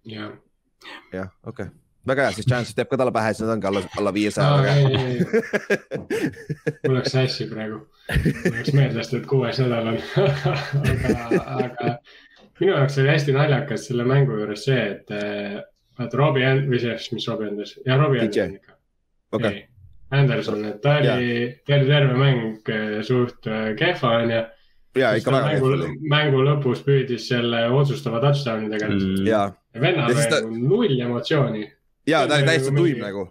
jah. 0.04 0.36
jah, 1.12 1.32
okei 1.44 1.66
okay., 1.66 1.72
väga 2.06 2.26
hea, 2.26 2.36
siis 2.36 2.48
Giants 2.48 2.74
teeb 2.76 2.90
ka 2.90 2.98
talle 3.00 3.12
pähe, 3.14 3.32
siis 3.32 3.46
nad 3.46 3.54
ongi 3.56 3.68
alla, 3.70 3.82
alla 4.00 4.12
viiesaja. 4.14 4.74
ei, 4.74 5.18
mul 6.84 6.98
läks 6.98 7.14
sassi 7.14 7.48
praegu. 7.50 7.80
mul 8.10 8.58
läks 8.58 8.72
meelest, 8.76 9.16
et 9.18 9.28
kuues 9.30 9.60
nädal 9.62 9.92
on. 9.94 10.00
aga, 10.92 11.44
aga 11.64 11.94
minu 12.60 12.72
jaoks 12.74 12.98
oli 13.02 13.12
hästi 13.12 13.36
naljakas 13.36 13.88
selle 13.88 14.06
mängu 14.08 14.40
juures 14.40 14.66
see, 14.68 14.82
et 14.94 15.14
eh, 15.14 15.60
vaata 15.98 16.20
Robbie 16.20 16.48
And- 16.48 16.68
või 16.70 16.82
see, 16.82 16.96
mis 17.16 17.28
Robbie 17.30 17.52
Anderson, 17.52 17.86
jah, 17.88 18.02
Robbie. 18.02 18.26
Anderson 18.26 18.58
ikka. 18.58 18.76
okei, 19.38 19.64
Anderson, 20.14 20.64
et 20.68 20.80
ta 20.84 20.98
oli, 21.00 21.48
ta 21.66 21.78
oli 21.78 21.90
terve 21.90 22.20
mäng 22.20 22.74
eh, 22.76 23.00
suht 23.06 23.50
eh, 23.50 23.72
kehva 23.80 24.18
onju. 24.20 24.44
ja 25.00 25.16
ikka 25.18 25.34
väga 25.34 25.52
mängu, 25.54 25.72
kehv 25.72 25.80
oli 25.80 26.10
mängu 26.12 26.46
lõpus 26.46 26.84
püüdis 26.86 27.28
selle 27.32 27.66
otsustava 27.74 28.20
touchdown'i 28.22 28.70
tegelikult 28.76 29.22
mm.. 29.24 29.60
Vennal 29.80 30.12
siis 30.14 30.28
ta- 30.30 30.42
null 30.48 31.00
emotsiooni. 31.00 31.64
ja 32.06 32.26
ta 32.28 32.38
oli 32.38 32.46
täiesti 32.50 32.74
tuim 32.76 33.00
nagu. 33.02 33.28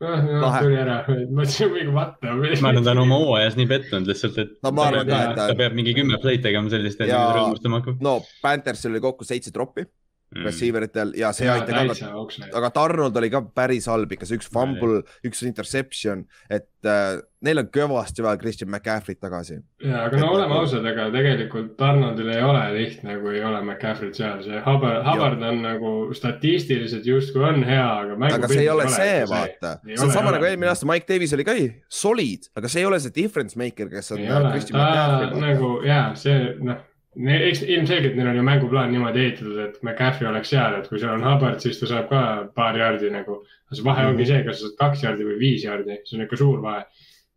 noh, 0.00 0.56
tuli 0.60 0.76
ära, 0.76 0.96
mõtlesin 1.08 1.70
mingi 1.72 1.92
what 1.92 2.18
the. 2.20 2.32
ma 2.60 2.68
arvan, 2.68 2.84
ta 2.84 2.92
on 2.92 2.98
oma 3.06 3.20
hooajas 3.22 3.56
nii 3.56 3.68
pettunud 3.70 4.10
lihtsalt, 4.10 4.38
et 4.42 4.50
no 4.62 4.72
ma 4.76 4.90
arvan 4.90 5.06
ka, 5.08 5.20
et 5.30 5.38
ta 5.38 5.46
ta, 5.48 5.54
peab 5.56 5.76
mingi 5.78 5.94
kümme 5.96 6.18
play'd 6.20 6.44
tegema 6.44 6.68
sellist, 6.72 7.00
et 7.00 7.12
rõõmustama 7.12 7.80
hakkab. 7.80 8.02
no 8.04 8.18
Panthersil 8.42 8.92
oli 8.92 9.00
kokku 9.00 9.24
seitse 9.24 9.54
troppi. 9.54 9.86
Receiver 10.34 10.86
itel 10.86 11.12
ja 11.16 11.30
see 11.36 11.48
aitab 11.50 11.92
ka, 11.92 12.10
okse. 12.18 12.48
aga 12.58 12.70
Donald 12.74 13.16
oli 13.20 13.30
ka 13.30 13.42
päris 13.54 13.86
halb 13.90 14.10
ikka, 14.12 14.26
see 14.26 14.40
üks 14.40 14.48
fumble, 14.52 15.02
üks 15.26 15.42
interception, 15.46 16.24
et 16.50 16.68
äh, 16.88 17.20
neil 17.46 17.62
on 17.62 17.68
kõvasti 17.70 18.24
vaja 18.24 18.40
Christian 18.40 18.70
McCaffrey't 18.72 19.20
tagasi. 19.22 19.60
ja, 19.84 20.06
aga 20.08 20.18
no 20.20 20.32
oleme 20.34 20.58
ausad, 20.58 20.86
aga 20.88 21.06
tegelikult 21.14 21.80
Arnoldil 21.86 22.32
ei 22.34 22.42
ole 22.42 22.64
lihtne, 22.74 23.18
kui 23.22 23.36
ei 23.38 23.44
ole 23.46 23.60
McCaffrey't 23.62 24.18
seal, 24.18 24.42
see 24.44 24.62
Hubbard, 24.66 25.04
Hubbard 25.06 25.46
on 25.46 25.62
nagu 25.64 25.94
statistiliselt 26.16 27.06
justkui 27.06 27.46
on 27.46 27.62
hea, 27.66 27.86
aga. 27.86 28.18
aga 28.32 28.50
see 28.50 28.64
ei 28.64 28.72
ole 28.72 28.88
see, 28.92 29.22
vaata. 29.30 29.76
see 29.86 30.02
on 30.08 30.14
sama 30.16 30.34
nagu 30.34 30.50
eelmine 30.50 30.72
aasta 30.72 30.90
Mike 30.90 31.08
Davis 31.12 31.36
oli 31.38 31.46
ka 31.46 31.54
ei, 31.56 31.70
solid, 32.02 32.50
aga 32.58 32.72
see 32.72 32.82
ei 32.82 32.90
ole 32.90 33.00
see 33.04 33.14
difference 33.14 33.58
maker, 33.60 33.90
kes 33.94 34.12
on 34.16 34.24
ei 34.24 34.28
äh, 34.32 34.40
ole, 34.40 34.52
Christian 34.56 34.82
ta 34.82 34.90
McCaffrey. 34.90 35.46
nagu 35.46 35.72
ja 35.86 36.02
see 36.18 36.42
noh, 36.66 36.82
eks 37.16 37.62
ilmselgelt 37.62 38.16
neil 38.16 38.28
on 38.28 38.36
ju 38.36 38.42
mänguplaan 38.42 38.90
niimoodi 38.92 39.20
ehitatud, 39.24 39.58
et 39.58 39.78
McCaffrey 39.82 40.28
oleks 40.28 40.50
seal, 40.52 40.74
et 40.80 40.88
kui 40.88 40.98
seal 41.00 41.14
on 41.14 41.24
Hubbard, 41.24 41.60
siis 41.60 41.78
ta 41.80 41.86
saab 41.86 42.08
ka 42.10 42.48
paar 42.54 42.76
jardi 42.76 43.10
nagu. 43.10 43.42
see 43.72 43.82
vahe 43.84 44.02
Mhm. 44.02 44.10
ongi 44.12 44.26
see, 44.26 44.42
kas 44.44 44.60
sa 44.60 44.66
saad 44.68 44.76
kaks 44.78 45.00
jardi 45.02 45.24
või 45.24 45.38
viis 45.40 45.64
jardi, 45.64 45.96
see 46.04 46.18
on 46.18 46.24
ikka 46.26 46.36
suur 46.36 46.60
vahe. 46.62 46.84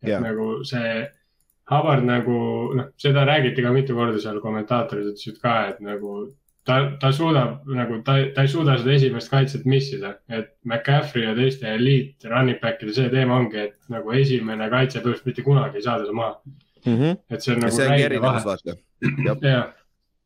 et 0.02 0.08
Jah. 0.08 0.20
nagu 0.20 0.64
see 0.64 1.08
Hubbard 1.70 2.04
nagu 2.04 2.74
noh, 2.76 2.84
seda 2.96 3.24
räägiti 3.26 3.62
ka 3.62 3.72
mitu 3.72 3.94
korda 3.94 4.18
seal 4.18 4.40
kommentaatorid 4.40 5.06
ütlesid 5.12 5.40
ka, 5.42 5.68
et 5.68 5.80
nagu 5.80 6.28
ta, 6.64 6.92
ta 7.00 7.10
suudab 7.12 7.66
nagu 7.66 8.02
ta, 8.02 8.14
ta 8.34 8.42
ei 8.42 8.48
suuda 8.48 8.76
seda 8.78 8.92
esimest 8.92 9.30
kaitset 9.30 9.64
missida, 9.66 10.14
et 10.28 10.50
McCaffrey 10.64 11.24
ja 11.24 11.34
teiste 11.34 11.66
eliit 11.74 12.24
running 12.24 12.58
back'ide 12.60 12.92
see 12.94 13.08
teema 13.08 13.36
ongi, 13.36 13.56
et 13.56 13.74
nagu 13.88 14.10
esimene 14.12 14.68
kaitse 14.70 14.98
põhimõtteliselt 15.00 15.26
mitte 15.26 15.42
kunagi 15.42 15.76
ei 15.76 15.82
saa 15.82 15.98
teda 15.98 16.12
maha, 16.12 16.36
et 16.86 17.42
see 17.42 17.52
on 17.54 17.60
nagu 17.60 17.72
see 17.74 17.86
ongi 17.86 17.96
räige 17.96 18.04
erinevus, 18.10 18.44
vahe. 18.44 18.76
vaata. 19.24 19.42
jah, 19.48 19.66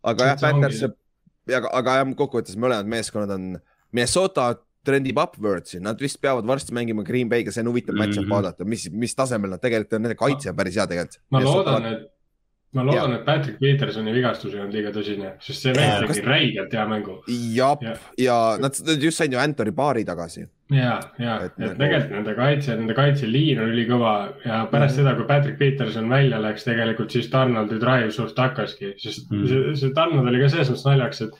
aga 0.05 0.27
jah, 0.31 0.39
Panthers, 0.41 0.83
aga, 1.49 1.69
aga 1.81 1.97
jah, 2.01 2.15
kokkuvõttes 2.19 2.57
mõlemad 2.61 2.87
meeskonnad 2.87 3.31
on, 3.35 3.49
Minnesota 3.95 4.55
trendib 4.85 5.17
upwards'i, 5.17 5.81
nad 5.81 5.97
vist 6.01 6.19
peavad 6.21 6.45
varsti 6.45 6.75
mängima 6.77 7.05
Green 7.07 7.29
Bay'ga, 7.31 7.53
see 7.55 7.63
on 7.65 7.71
huvitav 7.73 7.97
match-up 7.97 8.25
Mhm. 8.27 8.33
vaadata, 8.35 8.65
mis, 8.69 8.91
mis 8.93 9.15
tasemel 9.17 9.51
nad 9.55 9.61
tegelikult 9.63 9.95
on, 9.97 10.03
nende 10.03 10.17
kaitse 10.19 10.51
on 10.51 10.57
päris 10.57 10.75
hea 10.77 10.87
tegelikult. 10.87 11.21
ma 11.31 11.41
loodan, 11.41 11.87
et, 11.87 12.11
ma 12.75 12.83
loodan, 12.83 13.13
et 13.15 13.25
Patrick 13.25 13.59
Petersoni 13.61 14.13
vigastus 14.13 14.53
ei 14.55 14.61
olnud 14.61 14.75
liiga 14.75 14.91
tõsine, 14.93 15.33
sest 15.41 15.63
see 15.63 15.73
kas- 15.75 16.17
tegi 16.19 16.27
räigelt 16.27 16.73
hea 16.75 16.87
mängu. 16.91 17.21
jah 17.55 17.79
Jah., 17.83 17.99
ja 18.19 18.39
nad, 18.61 18.73
nad 18.87 19.03
just 19.03 19.17
said 19.19 19.33
ju 19.33 19.39
Anthony 19.39 19.71
Barri 19.71 20.05
tagasi. 20.05 20.47
ja, 20.71 20.99
ja, 21.19 21.37
Et 21.45 21.53
et 21.53 21.59
nagu- 21.59 21.79
tegelikult 21.79 22.11
nende 22.11 22.35
kaitse, 22.37 22.77
nende 22.77 22.95
kaitseliin 22.95 23.59
on 23.63 23.71
ülikõva 23.71 24.33
ja 24.45 24.67
pärast 24.73 24.97
Mhm. 24.97 25.05
seda, 25.05 25.15
kui 25.17 25.25
Patrick 25.27 25.59
Peterson 25.59 26.09
välja 26.09 26.39
läks, 26.41 26.65
tegelikult 26.65 27.11
siis 27.11 27.31
Donaldi 27.31 27.79
drive 27.79 28.11
suht 28.11 28.37
hakkaski, 28.37 28.95
sest 28.99 29.31
Mhm. 29.31 29.47
see, 29.47 29.75
see 29.77 29.93
Donald 29.95 30.27
oli 30.29 30.41
ka 30.41 30.49
selles 30.49 30.71
mõttes 30.71 30.85
naljakas, 30.87 31.21
et 31.23 31.31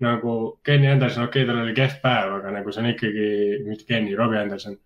nagu 0.00 0.58
Kenny 0.64 0.86
Anderson, 0.86 1.24
okei 1.24 1.42
okay,, 1.42 1.54
tal 1.54 1.62
oli 1.64 1.74
kehv 1.74 2.00
päev, 2.02 2.36
aga 2.38 2.50
nagu 2.52 2.70
see 2.72 2.80
on 2.84 2.92
ikkagi, 2.94 3.66
mitte 3.66 3.84
Kenny, 3.88 4.14
Robbie 4.14 4.38
Anderson. 4.38 4.76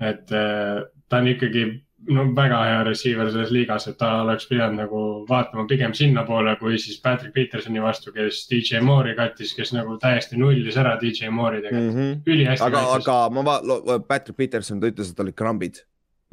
et 0.00 0.30
äh, 0.32 0.82
ta 1.08 1.16
on 1.18 1.24
ikkagi 1.26 1.82
no 2.08 2.24
väga 2.36 2.58
hea 2.64 2.84
receiver 2.84 3.30
selles 3.30 3.50
liigas, 3.54 3.88
et 3.90 3.98
ta 3.98 4.22
oleks 4.22 4.46
pidanud 4.50 4.78
nagu 4.80 5.00
vaatama 5.28 5.66
pigem 5.70 5.94
sinnapoole, 5.96 6.56
kui 6.60 6.78
siis 6.78 7.00
Patrick 7.02 7.34
Petersoni 7.34 7.82
vastu, 7.82 8.12
kes 8.12 8.44
DJ 8.50 8.80
Moore'i 8.84 9.16
kattis, 9.18 9.54
kes 9.56 9.72
nagu 9.76 9.98
täiesti 10.02 10.38
nullis 10.40 10.76
ära 10.76 10.96
DJ 11.00 11.30
Moore'i 11.30 11.62
tegelikult. 11.64 12.26
ülihästi 12.26 12.64
Mhm. 12.64 12.72
aga, 12.72 12.78
kaitses. 12.78 13.08
aga 13.08 13.30
ma 13.30 13.44
va-, 13.44 14.00
Patrick 14.08 14.36
Peterson, 14.36 14.80
ta 14.80 14.86
ütles, 14.86 15.10
et 15.10 15.20
olid 15.20 15.34
krambid. 15.34 15.84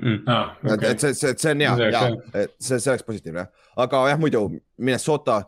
Mm. 0.01 0.24
Ah, 0.26 0.57
et, 0.63 0.71
okay. 0.71 0.89
et 0.91 0.99
see, 0.99 1.13
see, 1.13 1.34
see 1.38 1.51
on 1.51 1.59
hea, 1.61 1.76
hea 1.76 2.07
et 2.34 2.55
see, 2.59 2.80
see 2.80 2.89
oleks 2.91 3.03
positiivne 3.05 3.47
aga 3.78 4.07
jah, 4.09 4.19
muidu 4.19 4.47
Minnesota, 4.78 5.43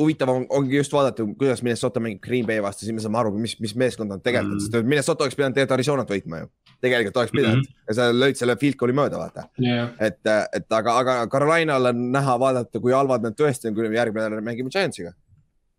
huvitav 0.00 0.30
on, 0.32 0.46
ongi 0.56 0.76
just 0.76 0.92
vaadata, 0.92 1.24
kuidas 1.38 1.62
Minnesota 1.62 2.00
mängib 2.00 2.22
Green 2.24 2.46
Bay 2.48 2.62
vastu, 2.64 2.86
siis 2.86 2.94
me 2.96 3.02
saame 3.04 3.18
aru, 3.20 3.32
mis, 3.38 3.54
mis 3.60 3.74
meeskond 3.78 4.12
nad 4.12 4.22
tegelikult 4.24 4.56
Mm. 4.56 4.64
sest 4.64 4.88
Minnesota 4.88 5.24
oleks 5.24 5.36
pidanud 5.36 5.54
tegelikult 5.56 5.76
Arizonat 5.76 6.10
võitma 6.10 6.42
ju. 6.42 6.50
tegelikult 6.80 7.16
oleks 7.16 7.32
pidanud 7.32 7.56
mm 7.56 7.62
-hmm. 7.62 7.88
ja 7.88 7.94
sa 7.94 8.08
lõid 8.12 8.38
selle 8.40 8.56
field 8.56 8.76
goal'i 8.80 8.96
mööda, 8.96 9.18
vaata. 9.18 9.48
jah, 9.58 9.92
et, 10.00 10.20
et 10.52 10.72
aga, 10.72 10.96
aga 10.98 11.26
Carolinal 11.28 11.86
on 11.92 12.12
näha, 12.12 12.38
vaadata, 12.38 12.80
kui 12.80 12.92
halvad 12.92 13.22
nad 13.22 13.36
tõesti 13.36 13.68
on, 13.68 13.74
kui 13.74 13.88
me 13.88 13.96
järgmine 13.96 14.28
nädal 14.28 14.40
mängime 14.40 14.70
Giantsiga. 14.70 15.12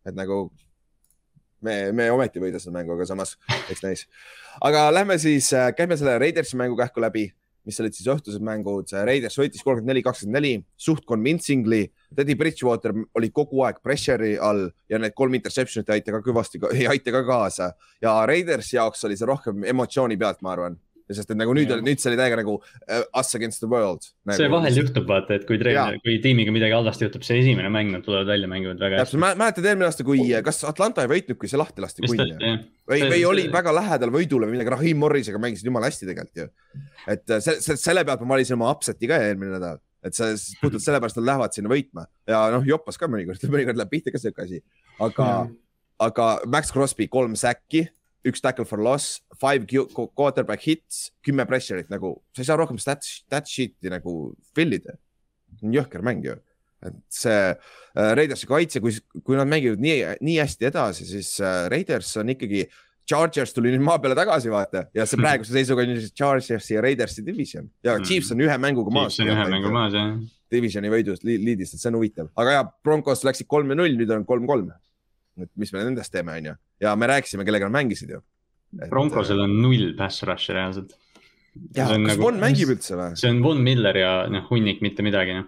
et 0.05 0.15
nagu 0.15 0.51
me, 1.61 1.91
me 1.91 2.11
ometi 2.11 2.39
ei 2.39 2.45
võida 2.45 2.59
seda 2.59 2.77
mängu, 2.77 2.93
aga 2.93 3.05
samas 3.05 3.37
eks 3.69 3.83
näis. 3.83 4.07
aga 4.61 4.91
lähme 4.93 5.17
siis, 5.17 5.51
käime 5.75 5.97
selle 5.97 6.19
Raidersi 6.19 6.57
mängu 6.57 6.77
kähku 6.77 7.01
läbi, 7.01 7.31
mis 7.67 7.79
olid 7.79 7.95
siis 7.95 8.09
õhtused 8.11 8.43
mängud. 8.43 8.91
Raiders 9.07 9.37
võitis 9.39 9.63
kolmkümmend 9.63 9.93
neli, 9.93 10.03
kakskümmend 10.05 10.39
neli, 10.39 10.53
suht 10.75 11.05
convincingly. 11.07 11.85
Teddy 12.15 12.35
Bridgewater 12.39 12.93
oli 13.17 13.29
kogu 13.33 13.63
aeg 13.67 13.81
pressure'i 13.83 14.37
all 14.39 14.67
ja 14.89 14.99
need 15.01 15.13
kolm 15.17 15.33
interception'it 15.39 15.89
ei 15.89 15.99
aita 16.01 16.11
ka 16.17 16.21
kõvasti, 16.29 16.61
ei 16.73 16.87
aita 16.87 17.11
ka 17.11 17.23
kaasa 17.27 17.71
ja 18.01 18.15
Raidersi 18.29 18.77
jaoks 18.77 19.03
oli 19.07 19.17
see 19.19 19.25
rohkem 19.29 19.63
emotsiooni 19.73 20.17
pealt, 20.17 20.41
ma 20.41 20.53
arvan. 20.57 20.79
sest 21.13 21.29
et 21.29 21.37
nagu 21.37 21.51
nüüd 21.53 21.69
nüüd 21.85 21.99
see 22.01 22.09
oli 22.09 22.17
täiega 22.17 22.37
nagu 22.39 22.53
uh, 22.55 23.01
us 23.19 23.35
against 23.37 23.59
the 23.61 23.67
world 23.69 24.01
nagu,. 24.25 24.37
see 24.39 24.47
vahel 24.49 24.73
juhtub, 24.79 25.03
vaata, 25.05 25.35
et 25.35 25.43
kui 25.45 25.59
treener, 25.61 25.99
kui 26.01 26.15
tiimiga 26.23 26.53
midagi 26.55 26.73
halvasti 26.73 27.05
juhtub, 27.05 27.25
see 27.27 27.41
esimene 27.43 27.69
mäng 27.69 27.91
nad 27.93 28.01
tulevad 28.05 28.31
välja, 28.31 28.47
mängivad 28.49 28.79
väga 28.81 29.01
hästi. 29.03 29.19
mäletad 29.21 29.67
eelmine 29.67 29.89
aasta, 29.91 30.05
kui, 30.07 30.23
kas 30.47 30.63
Atlanta 30.65 31.03
ei 31.03 31.11
võitnud, 31.11 31.37
kui 31.37 31.51
see 31.51 31.59
lahti 31.59 31.83
lasti 31.83 32.07
või, 32.07 32.17
see- 32.17 32.55
või 32.89 33.03
see- 33.03 33.25
oli 33.29 33.45
väga 33.53 33.75
lähedal 33.75 34.15
võidule 34.15 34.47
või 34.47 34.55
midagi, 34.55 34.73
Rahim 34.73 35.03
Morrisega 35.03 35.43
mängisid 35.43 35.67
jumala 35.69 35.91
hästi 35.91 36.07
tegelikult 36.09 36.39
ju. 36.45 36.47
et 37.13 37.29
äh, 37.29 37.43
se- 37.45 37.59
se- 37.61 37.77
selle 37.83 38.05
pealt 38.07 38.23
ma 38.23 38.33
valisin 38.37 38.55
oma 38.57 38.71
upset'i 38.73 39.11
ka 39.11 39.19
eelmine 39.27 39.59
nädal, 39.59 39.83
et 40.03 40.15
see 40.17 40.33
s- 40.35 40.53
puhtalt 40.61 40.83
sellepärast 40.83 41.17
nad 41.19 41.25
lähevad 41.31 41.55
sinna 41.55 41.71
võitma 41.71 42.05
ja 42.29 42.45
noh, 42.53 42.63
joppas 42.67 42.97
ka 42.99 43.07
mõnikord, 43.11 43.43
mõnikord 43.53 43.79
läheb 43.79 43.91
pihta 43.93 44.11
ka 44.13 44.21
siuke 44.21 44.43
asi, 44.45 44.61
aga, 45.03 45.27
aga 46.03 46.29
Max 46.51 46.71
Crosby 46.75 47.07
kolm 47.11 47.35
säkki, 47.39 47.85
üks 48.27 48.39
tackle 48.43 48.63
for 48.67 48.79
loss, 48.79 49.17
five 49.39 49.67
quarterback 50.15 50.63
hits, 50.63 51.09
kümme 51.25 51.43
pressure'it 51.49 51.89
nagu, 51.91 52.15
sa 52.35 52.43
ei 52.43 52.47
saa 52.47 52.59
rohkem 52.59 52.79
stat, 52.79 53.03
stat 53.03 53.47
sheet'i 53.51 53.91
nagu 53.91 54.33
fill 54.55 54.75
ida. 54.79 54.95
see 55.59 55.67
on 55.69 55.75
jõhker 55.75 56.01
mäng 56.05 56.23
ju, 56.25 56.37
et 56.87 56.95
see 57.13 57.35
äh, 57.51 58.13
Raidersi 58.17 58.47
kaitse, 58.49 58.79
kui, 58.83 58.95
kui 59.23 59.35
nad 59.39 59.47
mängivad 59.51 59.79
nii, 59.83 59.99
nii 60.23 60.39
hästi 60.41 60.67
edasi, 60.71 61.05
siis 61.07 61.33
äh, 61.43 61.67
Raiders 61.71 62.09
on 62.19 62.31
ikkagi. 62.33 62.65
Chargers 63.09 63.51
tuli 63.53 63.71
nüüd 63.73 63.83
maa 63.83 63.97
peale 63.99 64.15
tagasi, 64.15 64.49
vaata 64.53 64.85
ja 64.95 65.05
see 65.09 65.17
praeguse 65.23 65.51
seisuga 65.55 65.83
on 65.83 65.89
ju 65.95 65.99
siis 66.03 66.13
Chargersi 66.15 66.73
ja 66.77 66.81
Raidersi 66.85 67.25
division 67.25 67.69
ja 67.83 67.97
Mm. 67.97 68.03
Chiefs 68.07 68.31
on 68.31 68.39
ühe 68.45 68.57
mänguga 68.57 68.91
maas. 68.95 69.15
Chiefs 69.15 69.27
on 69.29 69.35
ühe 69.35 69.49
mängu 69.51 69.71
maas 69.73 69.93
jah. 69.97 70.13
divisioni 70.53 70.89
võidust 70.93 71.23
li- 71.27 71.39
liidist, 71.43 71.73
et 71.75 71.79
see 71.81 71.89
on 71.91 71.95
huvitav, 71.99 72.29
aga 72.37 72.51
ja 72.59 72.63
Broncos 72.85 73.23
läksid 73.25 73.47
kolm 73.49 73.69
ja 73.73 73.75
null, 73.75 73.95
nüüd 73.97 74.11
on 74.15 74.23
kolm-kolm. 74.25 74.71
et 75.41 75.49
mis 75.57 75.71
me 75.73 75.81
nendest 75.83 76.11
teeme, 76.13 76.31
on 76.37 76.45
ju, 76.45 76.53
ja 76.85 76.95
me 76.95 77.07
rääkisime, 77.09 77.43
kellega 77.45 77.65
nad 77.69 77.73
mängisid 77.81 78.09
ju. 78.13 78.19
Broncosel 78.89 79.39
on 79.41 79.55
null 79.61 79.95
pass 79.97 80.21
rush'i 80.23 80.53
reaalselt. 80.53 80.93
ja 81.75 81.87
see 81.87 81.95
on 81.95 82.05
kas 82.05 82.15
nagu- 82.17 82.23
Von 82.27 82.39
mängib 82.41 82.69
üldse 82.73 82.95
või? 82.97 83.15
see 83.17 83.29
on 83.33 83.41
Von 83.43 83.59
Miller 83.65 83.97
ja 83.97 84.11
noh, 84.29 84.45
hunnik 84.49 84.79
mitte 84.85 85.03
midagi 85.05 85.33
noh. 85.37 85.45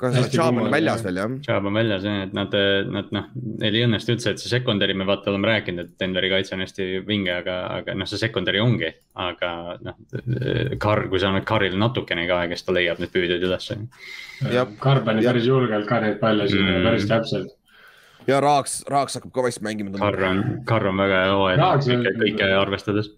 Kas 0.00 0.16
Chubb 0.32 0.60
on 0.60 0.70
väljas 0.72 1.02
veel 1.06 1.20
jah? 1.20 1.34
Chubb 1.46 1.68
on 1.70 1.76
väljas 1.78 2.04
jah, 2.04 2.22
et 2.26 2.34
nad, 2.36 2.56
nad 2.92 3.12
noh, 3.16 3.28
neil 3.62 3.78
ei 3.78 3.86
õnnestu 3.86 4.12
üldse, 4.16 4.34
et 4.34 4.42
see 4.42 4.52
secondary, 4.52 4.94
me 4.98 5.06
vaata 5.08 5.32
oleme 5.32 5.48
rääkinud, 5.48 5.88
et 5.88 6.02
Denveri 6.02 6.30
kaitse 6.32 6.56
on 6.56 6.64
hästi 6.64 6.88
vinge, 7.08 7.32
aga, 7.40 7.56
aga 7.78 7.96
noh, 7.96 8.08
see 8.10 8.20
secondary 8.20 8.60
ongi. 8.60 8.92
aga 9.16 9.50
noh, 9.80 9.96
Carr, 10.82 11.06
kui 11.08 11.20
sa 11.22 11.30
annad 11.30 11.46
Carrile 11.48 11.78
natukenegi 11.80 12.34
aega, 12.36 12.56
siis 12.56 12.66
ta 12.66 12.74
leiab 12.76 13.00
need 13.00 13.12
püüdjad 13.14 13.46
ülesse. 13.48 13.78
Karl 14.82 15.04
pani 15.06 15.24
päris 15.24 15.46
julgelt 15.48 15.88
ka 15.88 16.00
neid 16.04 16.18
palle 16.20 16.48
sinna 16.50 16.66
Mm. 16.66 16.80
mm. 16.82 16.90
päris 16.90 17.06
täpselt. 17.08 17.54
Ja 18.26 18.40
Raaks, 18.42 18.80
Raaks 18.90 19.18
hakkab 19.18 19.32
kõvasti 19.34 19.64
mängima. 19.66 19.92
Carr 19.98 20.26
on, 20.28 20.42
Carr 20.68 20.90
on 20.90 21.00
väga 21.00 21.22
hea 21.22 21.32
hooaja 21.34 21.68
kõike, 21.86 22.12
kõike 22.20 22.50
arvestades. 22.58 23.10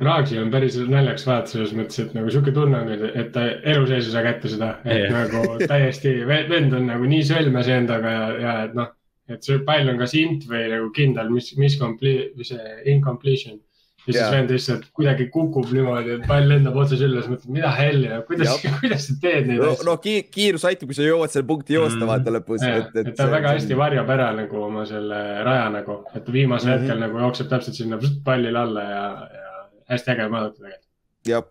Raagsi 0.00 0.38
on 0.40 0.52
päris 0.54 0.78
naljakas 0.80 1.26
vaadata 1.28 1.54
selles 1.54 1.74
mõttes, 1.76 2.00
et 2.02 2.14
nagu 2.16 2.32
sihuke 2.32 2.54
tunne 2.56 2.82
on, 2.82 3.08
et 3.08 3.32
ta 3.34 3.44
elu 3.74 3.86
sees 3.90 4.08
ei 4.08 4.14
saa 4.14 4.24
kätte 4.26 4.52
seda, 4.52 4.74
et 4.88 5.04
Jah. 5.04 5.18
nagu 5.18 5.58
täiesti, 5.68 6.14
vend 6.28 6.76
on 6.76 6.88
nagu 6.90 7.08
nii 7.10 7.26
sõlmes 7.28 7.70
endaga 7.72 8.14
ja, 8.14 8.26
ja 8.42 8.56
et 8.68 8.76
noh, 8.78 8.92
et 9.28 9.44
see 9.44 9.60
pall 9.66 9.90
on 9.92 10.00
kas 10.00 10.16
int 10.16 10.46
või 10.48 10.64
nagu 10.72 10.90
kindel, 10.96 11.30
mis, 11.32 11.52
mis 11.60 11.76
complete 11.80 12.32
või 12.36 12.48
see 12.48 12.76
incompletion. 12.94 13.60
Ja 14.08 14.14
siis 14.24 14.32
vend 14.34 14.50
lihtsalt 14.54 14.84
kuidagi 14.96 15.26
kukub 15.34 15.68
niimoodi, 15.72 16.14
et 16.18 16.26
pall 16.28 16.48
lendab 16.48 16.76
otse 16.80 16.96
sülle, 17.00 17.20
siis 17.22 17.32
mõtled, 17.34 17.52
mida 17.58 17.70
helli, 17.76 18.08
kuidas, 18.28 18.56
kuidas 18.80 19.06
sa 19.08 19.16
teed 19.22 19.46
neid 19.50 19.60
no, 19.62 19.72
asju. 19.74 19.86
no 19.88 19.96
ki 20.04 20.14
kiirus 20.34 20.64
aitab, 20.68 20.88
kui 20.90 20.96
sa 20.98 21.06
jõuad 21.06 21.34
selle 21.34 21.46
punkti 21.48 21.76
joosta 21.76 21.98
Mm. 21.98 22.08
vaata 22.12 22.30
lõpus. 22.34 22.62
et, 22.64 22.96
et 23.02 23.14
ta 23.18 23.26
väga 23.30 23.54
hästi 23.56 23.76
varjab 23.76 24.10
ära 24.14 24.30
nagu 24.36 24.62
oma 24.62 24.86
selle 24.86 25.20
raja 25.44 25.68
nagu, 25.74 26.00
et 26.14 26.32
viimasel 26.32 26.70
Mhm. 26.72 26.80
hetkel 26.80 26.98
nagu 27.04 27.18
jookseb 27.26 27.48
täpselt 27.50 27.74
sinna 27.76 27.98
pallile 28.24 28.58
alla 28.58 28.82
ja, 28.82 29.04
ja 29.34 29.52
hästi 29.90 30.10
äge 30.14 30.30
vaadata 30.30 30.56
tegelikult. 30.56 30.88
jah, 31.26 31.42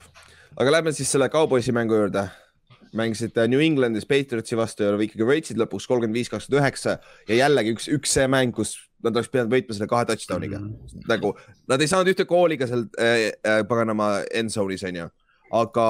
aga 0.57 0.71
lähme 0.71 0.91
siis 0.93 1.11
selle 1.11 1.29
kauboisi 1.29 1.71
mängu 1.71 1.95
juurde. 1.95 2.27
mängisid 2.93 3.35
New 3.47 3.59
Englandis 3.61 4.05
Patriotsi 4.07 4.55
vastu 4.57 4.83
ja 4.83 4.93
ikkagi 4.95 5.25
võitsid 5.27 5.57
lõpuks 5.59 5.85
kolmkümmend 5.87 6.15
viis, 6.15 6.29
kakskümmend 6.31 6.63
üheksa 6.63 6.97
ja 7.27 7.35
jällegi 7.35 7.73
üks, 7.75 7.87
üks 7.91 8.13
see 8.15 8.27
mäng, 8.31 8.53
kus 8.55 8.77
nad 9.05 9.13
oleks 9.13 9.29
pidanud 9.33 9.53
võitma 9.53 9.75
selle 9.77 9.89
kahe 9.91 10.07
touchdown'iga 10.09 10.59
mm. 10.59 10.71
-hmm. 10.73 11.05
nagu 11.11 11.33
nad 11.69 11.81
ei 11.81 11.91
saanud 11.91 12.09
ühte 12.13 12.25
kooli 12.29 12.57
ka 12.57 12.69
seal 12.69 12.87
äh, 12.99 13.29
äh, 13.45 13.61
paganama 13.69 14.23
end 14.33 14.53
zone'is 14.53 14.85
onju, 14.87 15.09
aga 15.61 15.87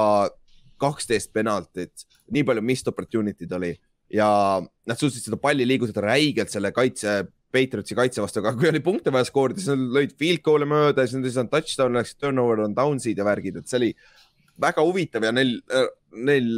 kaksteist 0.77 1.31
penaltit, 1.33 2.05
nii 2.31 2.43
palju 2.45 2.61
missed 2.61 2.91
opportunity'd 2.91 3.53
oli 3.57 3.73
ja 4.13 4.29
nad 4.61 4.99
suutsid 4.99 5.25
seda 5.25 5.39
palli 5.41 5.65
liigutada 5.67 6.05
räigelt 6.05 6.53
selle 6.53 6.71
kaitse, 6.75 7.23
Patriotsi 7.51 7.95
kaitse 7.95 8.21
vastu, 8.21 8.41
aga 8.41 8.51
kui 8.59 8.67
oli 8.67 8.81
punkte 8.83 9.11
vaja 9.13 9.25
skoorida, 9.27 9.61
siis 9.63 9.71
nad 9.71 9.93
lõid 9.95 10.13
field 10.19 10.41
goal'e 10.43 10.67
mööda 10.67 11.03
ja 11.03 11.07
siis 11.07 11.21
nad 11.21 11.29
ei 11.29 11.35
saanud 11.35 11.53
touchdown'i, 11.53 11.99
läksid 12.01 12.19
turnover 12.19 12.65
on 12.65 12.75
down'id 12.75 13.19
ja 13.19 13.25
värgid, 13.27 13.61
et 13.61 13.71
see 13.71 13.79
oli 13.79 13.91
väga 14.61 14.83
huvitav 14.83 15.23
ja 15.23 15.31
neil, 15.31 15.53
neil 16.11 16.49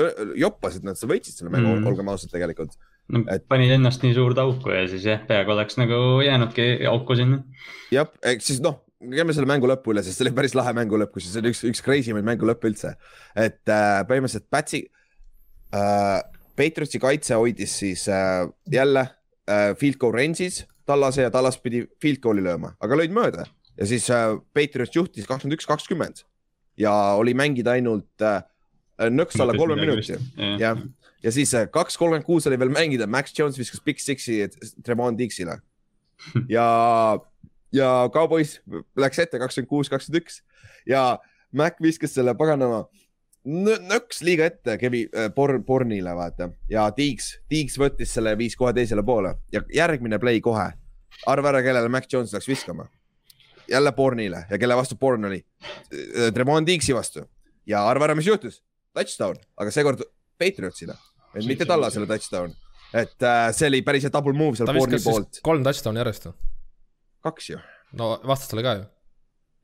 öö, 0.00 0.28
joppasid 0.38 0.86
nad, 0.86 0.98
sa 0.98 1.08
võitsid 1.10 1.40
selle 1.40 1.50
mängu 1.52 1.74
mm., 1.74 1.88
olgem 1.90 2.12
ausad 2.12 2.30
tegelikult. 2.32 2.76
No 3.12 3.22
Et- 3.32 3.46
panid 3.48 3.70
ennast 3.76 4.02
nii 4.02 4.14
suurde 4.16 4.42
auku 4.42 4.72
ja 4.74 4.86
siis 4.90 5.04
jah, 5.06 5.22
peaaegu 5.28 5.54
oleks 5.54 5.78
nagu 5.80 6.00
jäänudki 6.24 6.86
auku 6.90 7.16
sinna. 7.18 7.42
jah, 7.94 8.08
ehk 8.22 8.42
siis 8.42 8.60
noh, 8.64 8.80
käime 9.00 9.34
selle 9.36 9.48
mängu 9.50 9.68
lõpu 9.70 9.92
üle, 9.94 10.02
sest 10.02 10.18
see 10.18 10.26
oli 10.26 10.34
päris 10.36 10.56
lahe 10.58 10.72
mängu 10.76 10.98
lõpp, 10.98 11.12
kusjuures 11.14 11.34
see 11.36 11.44
oli 11.44 11.52
üks, 11.54 11.64
üks 11.70 11.84
crazy 11.84 12.14
maid 12.16 12.26
mängu 12.26 12.48
lõpp 12.48 12.64
üldse. 12.68 12.94
et 13.34 13.62
äh, 13.68 14.00
põhimõtteliselt 14.08 14.48
Pätsi 14.50 14.86
äh,, 15.74 16.22
Patriotsi 16.56 16.98
kaitse 17.02 17.36
hoidis 17.36 17.74
siis 17.82 18.06
äh, 18.08 18.46
jälle 18.72 19.04
äh, 19.50 19.74
field 19.76 19.98
goal 20.00 20.16
range'is 20.16 20.64
Tallase 20.86 21.26
ja 21.26 21.30
Tallas 21.34 21.58
pidi 21.58 21.82
field 22.02 22.20
goal'i 22.22 22.44
lööma, 22.46 22.76
aga 22.80 22.94
lõid 22.98 23.10
mööda. 23.14 23.46
Ja 23.76 23.86
siis 23.90 24.06
äh, 24.14 24.36
Patriots 24.54 24.94
juhtis 24.94 25.26
kakskümmend 25.26 25.58
üks, 25.58 25.66
kakskümmend. 25.68 26.22
Ja 26.78 26.92
oli 27.18 27.34
mängida 27.36 27.74
ainult 27.74 28.22
äh, 28.22 28.38
nõks 29.10 29.36
alla 29.42 29.56
kolme 29.58 29.76
minuti. 29.80 30.14
jah, 30.14 30.60
ja 30.62 30.70
siis 31.34 31.54
äh, 31.54 31.68
kaks 31.72 31.96
kolmkümmend 31.98 32.26
kuus 32.26 32.46
oli 32.46 32.58
veel 32.60 32.70
mängida, 32.74 33.06
Max 33.06 33.32
Jones 33.38 33.58
viskas 33.58 33.80
Big 33.84 33.98
Six'i 34.02 34.44
Tremont 34.84 35.18
Dixile 35.18 35.58
ja, 36.56 36.66
ja 37.72 37.88
Cowboys 38.12 38.60
läks 38.96 39.18
ette 39.24 39.38
kakskümmend 39.42 39.68
kuus, 39.70 39.90
kakskümmend 39.92 40.22
üks. 40.22 40.40
Ja 40.86 41.18
Mac 41.56 41.80
viskas 41.82 42.14
selle 42.16 42.34
paganama 42.38 42.84
nõ- 43.46 43.78
nõks 43.86 44.20
liiga 44.26 44.48
ette 44.50 44.76
Kevin 44.80 45.08
äh, 45.14 45.28
Born, 45.34 45.62
Bornile 45.64 46.14
vaata. 46.18 46.50
Ja 46.70 46.88
Deeks, 46.96 47.36
Deeks 47.50 47.78
võttis 47.80 48.12
selle 48.16 48.34
ja 48.34 48.38
viis 48.38 48.56
kohe 48.58 48.72
teisele 48.76 49.04
poole. 49.06 49.34
Ja 49.54 49.62
järgmine 49.74 50.18
play 50.22 50.40
kohe. 50.44 50.72
arva 51.26 51.48
ära, 51.48 51.62
kellele 51.64 51.88
Mac 51.88 52.06
Jones 52.12 52.32
läks 52.36 52.48
viskama. 52.48 52.88
jälle 53.68 53.92
Bornile 53.92 54.44
ja 54.50 54.58
kelle 54.58 54.76
vastu 54.76 54.94
Born 54.96 55.24
oli? 55.24 55.44
Tremont 56.34 56.66
Deeksi 56.66 56.94
vastu. 56.94 57.24
Ja 57.66 57.88
arva 57.88 58.04
ära, 58.06 58.14
mis 58.14 58.26
juhtus, 58.26 58.62
touchdown, 58.94 59.36
aga 59.56 59.70
seekord 59.74 60.02
Patriotsile, 60.38 60.94
mitte 61.44 61.68
Tallasele 61.68 62.08
touchdown, 62.08 62.52
et 62.96 63.22
äh, 63.22 63.46
see 63.56 63.70
oli 63.70 63.82
päris 63.86 64.06
hea 64.06 64.12
double 64.14 64.36
move 64.36 64.58
seal 64.58 64.70
siis 64.72 65.06
poolt, 65.06 65.40
kolm 65.46 65.64
touchdown'i 65.66 66.02
järjest 66.02 66.28
või? 66.30 66.36
kaks 67.26 67.50
ju, 67.50 67.62
no 67.98 68.12
vastastele 68.26 68.64
ka 68.66 68.76
ju. 68.78 68.84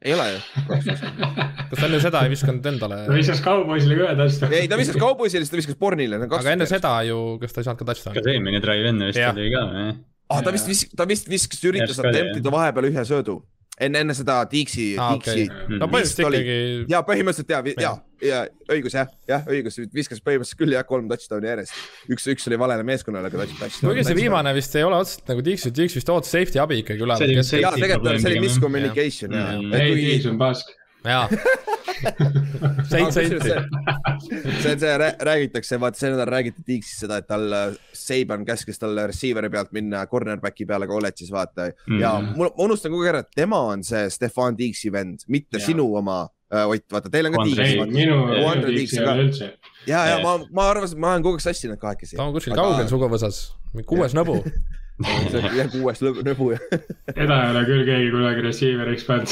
ei 0.09 0.17
ole 0.17 0.29
ju. 0.33 0.41
kas 0.69 1.79
ta 1.79 1.89
enne 1.89 2.03
seda 2.03 2.25
ei 2.27 2.33
visanud 2.35 2.71
endale? 2.73 3.03
ta 3.09 3.17
viskas 3.17 3.43
kauboisile 3.45 3.99
ka 3.99 4.09
ühe 4.09 4.17
touchdown'i. 4.23 4.61
ei, 4.61 4.71
ta 4.73 4.81
viskas 4.81 5.01
Cowboysile, 5.01 5.47
siis 5.47 5.55
ta 5.55 5.61
viskas 5.61 5.79
Bornile. 5.81 6.23
aga 6.27 6.57
enne 6.57 6.69
seda 6.71 6.97
ju, 7.09 7.21
kas 7.43 7.55
ta 7.55 7.63
ei 7.63 7.71
saanud 7.71 7.85
ka 7.85 7.91
touchdown'i? 7.93 8.27
see 8.27 8.37
eelmine 8.37 8.63
drive 8.65 8.93
enne 8.93 9.13
vist 9.13 9.25
oli 9.33 9.49
ka, 9.55 9.65
jah. 9.79 9.97
ah,. 10.29 10.45
ta 10.45 10.55
vist 10.55 10.71
vis-, 10.71 10.89
ta 10.99 11.09
vist 11.09 11.31
viskas, 11.31 11.65
üritas 11.71 12.03
attemptida 12.03 12.55
vahepeal 12.55 12.91
ühe 12.91 13.07
söödu 13.09 13.41
enne, 13.81 14.03
enne 14.05 14.17
seda 14.17 14.43
Dixi 14.51 14.93
ah,, 15.01 15.15
Dixi 15.17 15.47
okay.. 15.47 15.79
no 15.79 15.89
põhimõtteliselt 15.89 16.29
oli- 16.29 16.41
ikkagi, 16.43 16.87
ja 16.93 17.03
põhimõtteliselt 17.07 17.53
ja, 17.55 17.63
ja, 17.83 17.93
ja 18.27 18.43
õigus 18.75 18.97
jah, 18.99 19.09
jah 19.29 19.49
õigus, 19.49 19.79
viskas 19.95 20.21
põhimõtteliselt 20.25 20.61
küll 20.61 20.77
jah, 20.77 20.85
kolm 20.89 21.09
touchdown'i 21.11 21.51
järjest. 21.51 21.81
üks, 22.13 22.29
üks 22.35 22.51
oli 22.51 22.61
valele 22.61 22.87
meeskonnale, 22.87 23.33
aga 23.33 23.47
touchdown. 23.49 23.89
kuigi 23.89 24.07
see 24.09 24.19
viimane 24.19 24.53
vist 24.57 24.77
ei 24.77 24.87
ole 24.89 25.01
otseselt 25.01 25.33
nagu 25.33 25.45
Dix, 25.47 25.67
Dix 25.73 25.97
vist 25.99 26.13
ootas 26.13 26.35
safety 26.35 26.61
abi 26.63 26.83
ikkagi 26.85 27.01
keskel. 27.03 27.65
ja 27.65 27.73
tegelikult 27.79 28.21
see 28.21 28.35
oli 28.35 28.45
miscommunication 28.49 29.39
ja 29.39 29.43
Mm., 29.53 29.73
et 29.75 29.81
ei, 29.81 29.95
Tiis 29.97 30.27
on 30.31 30.39
pask. 30.41 30.71
jaa. 31.05 31.29
seitse 32.91 33.23
senti. 33.29 33.49
see, 34.63 34.75
see 34.79 34.97
rää- 34.99 35.17
räägitakse, 35.29 35.79
vaata 35.81 35.99
see 35.99 36.11
nädal 36.13 36.27
räägiti 36.31 36.63
Dixis 36.67 37.01
seda, 37.05 37.19
et 37.23 37.27
tal 37.31 37.47
äh, 37.53 37.75
Saban 37.97 38.45
käskis 38.49 38.79
talle 38.83 39.07
receiver'i 39.11 39.51
pealt 39.53 39.73
minna 39.77 40.05
cornerback'i 40.11 40.67
peale 40.69 40.87
kolledžis 40.91 41.31
vaata 41.35 41.69
mm. 41.87 42.01
ja 42.01 42.13
Mhm. 42.21 42.39
ma 42.39 42.51
unustan 42.67 42.93
kogu 42.93 43.05
aeg 43.07 43.15
ära, 43.15 43.25
et 43.27 43.31
tema 43.37 43.61
on 43.73 43.85
see 43.87 44.09
Stefan 44.11 44.57
Dixi 44.59 44.93
vend, 44.93 45.25
mitte 45.29 45.59
ja. 45.61 45.67
sinu 45.67 45.89
oma 45.99 46.21
äh, 46.53 46.67
Ott, 46.69 46.85
vaata 46.93 47.11
teil 47.11 47.27
on 47.31 47.33
ka 47.39 47.45
Dix. 47.47 47.57
minu, 47.93 48.19
Tiis 48.67 48.81
Dix 48.81 48.99
ei 48.99 49.05
ole 49.07 49.27
üldse. 49.29 49.53
ja, 49.87 50.05
ja 50.13 50.19
ma, 50.25 50.39
ma 50.51 50.69
arvasin, 50.71 51.01
ma 51.01 51.15
olen 51.17 51.23
kogu 51.27 51.39
aeg 51.41 51.47
sassinud 51.49 51.79
kahekesi 51.83 52.17
ta. 52.17 52.25
on 52.27 52.33
kuskil 52.37 52.55
kaugel 52.59 52.89
suguvõsas, 52.91 53.45
kuues 53.87 54.15
nõbu. 54.19 54.43
jah, 55.59 55.69
kuues 55.73 56.03
lõbu, 56.05 56.25
lõbu 56.27 56.47
ja 56.55 56.61
teda 57.13 57.35
ei 57.43 57.51
ole 57.53 57.63
küll 57.69 57.85
keegi 57.89 58.09
kunagi 58.15 58.41
receiver'iks 58.49 59.05
pannud. 59.09 59.31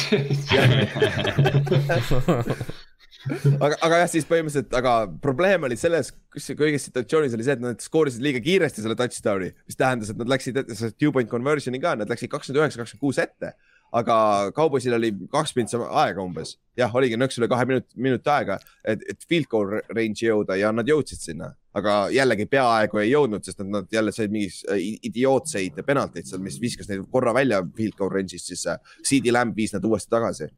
aga, 3.61 3.77
aga 3.85 3.99
jah, 4.03 4.09
siis 4.11 4.27
põhimõtteliselt, 4.29 4.73
aga 4.77 4.95
probleem 5.23 5.67
oli 5.69 5.77
selles, 5.81 6.13
kus 6.33 6.47
see 6.49 6.59
kõiges 6.59 6.87
situatsioonis 6.89 7.35
oli 7.37 7.47
see, 7.47 7.57
et 7.59 7.65
nad 7.65 7.85
skoorisid 7.85 8.25
liiga 8.25 8.41
kiiresti 8.45 8.85
selle 8.85 8.97
touchdown'i, 8.99 9.51
mis 9.69 9.79
tähendas, 9.79 10.13
et 10.13 10.21
nad 10.21 10.31
läksid 10.33 10.63
selle 10.71 10.95
two 10.97 11.13
point 11.15 11.31
conversion'i 11.31 11.81
ka, 11.83 11.97
nad 12.01 12.11
läksid 12.11 12.33
kakskümmend 12.33 12.63
üheksa, 12.63 12.81
kakskümmend 12.81 13.05
kuus 13.05 13.21
ette. 13.23 13.55
aga 13.91 14.17
Cowboysil 14.55 14.95
oli 14.95 15.09
kaks 15.33 15.57
mintsi 15.57 15.79
aega 15.83 16.23
umbes, 16.23 16.55
jah, 16.79 16.93
oligi 16.95 17.17
nõks 17.19 17.41
üle 17.41 17.49
kahe 17.51 17.65
minut, 17.67 17.89
minuti 17.99 18.31
aega, 18.31 18.61
et, 18.87 19.03
et 19.11 19.27
field 19.27 19.49
goal 19.51 19.81
range'i 19.91 20.29
jõuda 20.29 20.55
ja 20.61 20.71
nad 20.71 20.87
jõudsid 20.87 21.19
sinna, 21.19 21.51
aga 21.79 21.97
jällegi 22.15 22.47
peaaegu 22.51 22.99
ei 23.03 23.13
jõudnud, 23.13 23.45
sest 23.47 23.61
nad, 23.63 23.71
nad 23.77 23.93
jälle 23.95 24.13
said 24.13 24.33
mingi 24.35 24.51
äh, 24.71 24.81
idiootseid 25.11 25.83
penalteid 25.87 26.27
seal, 26.27 26.43
mis 26.43 26.59
viskas 26.63 26.89
neid 26.91 27.05
korra 27.13 27.35
välja 27.37 27.63
field 27.77 27.95
goal 27.99 28.11
range'ist, 28.15 28.51
siis 28.51 28.67
äh, 28.71 28.81
CD 29.07 29.35
Lamb 29.35 29.57
viis 29.57 29.75
nad 29.77 29.85
uuesti 29.87 30.11
tagasi 30.11 30.51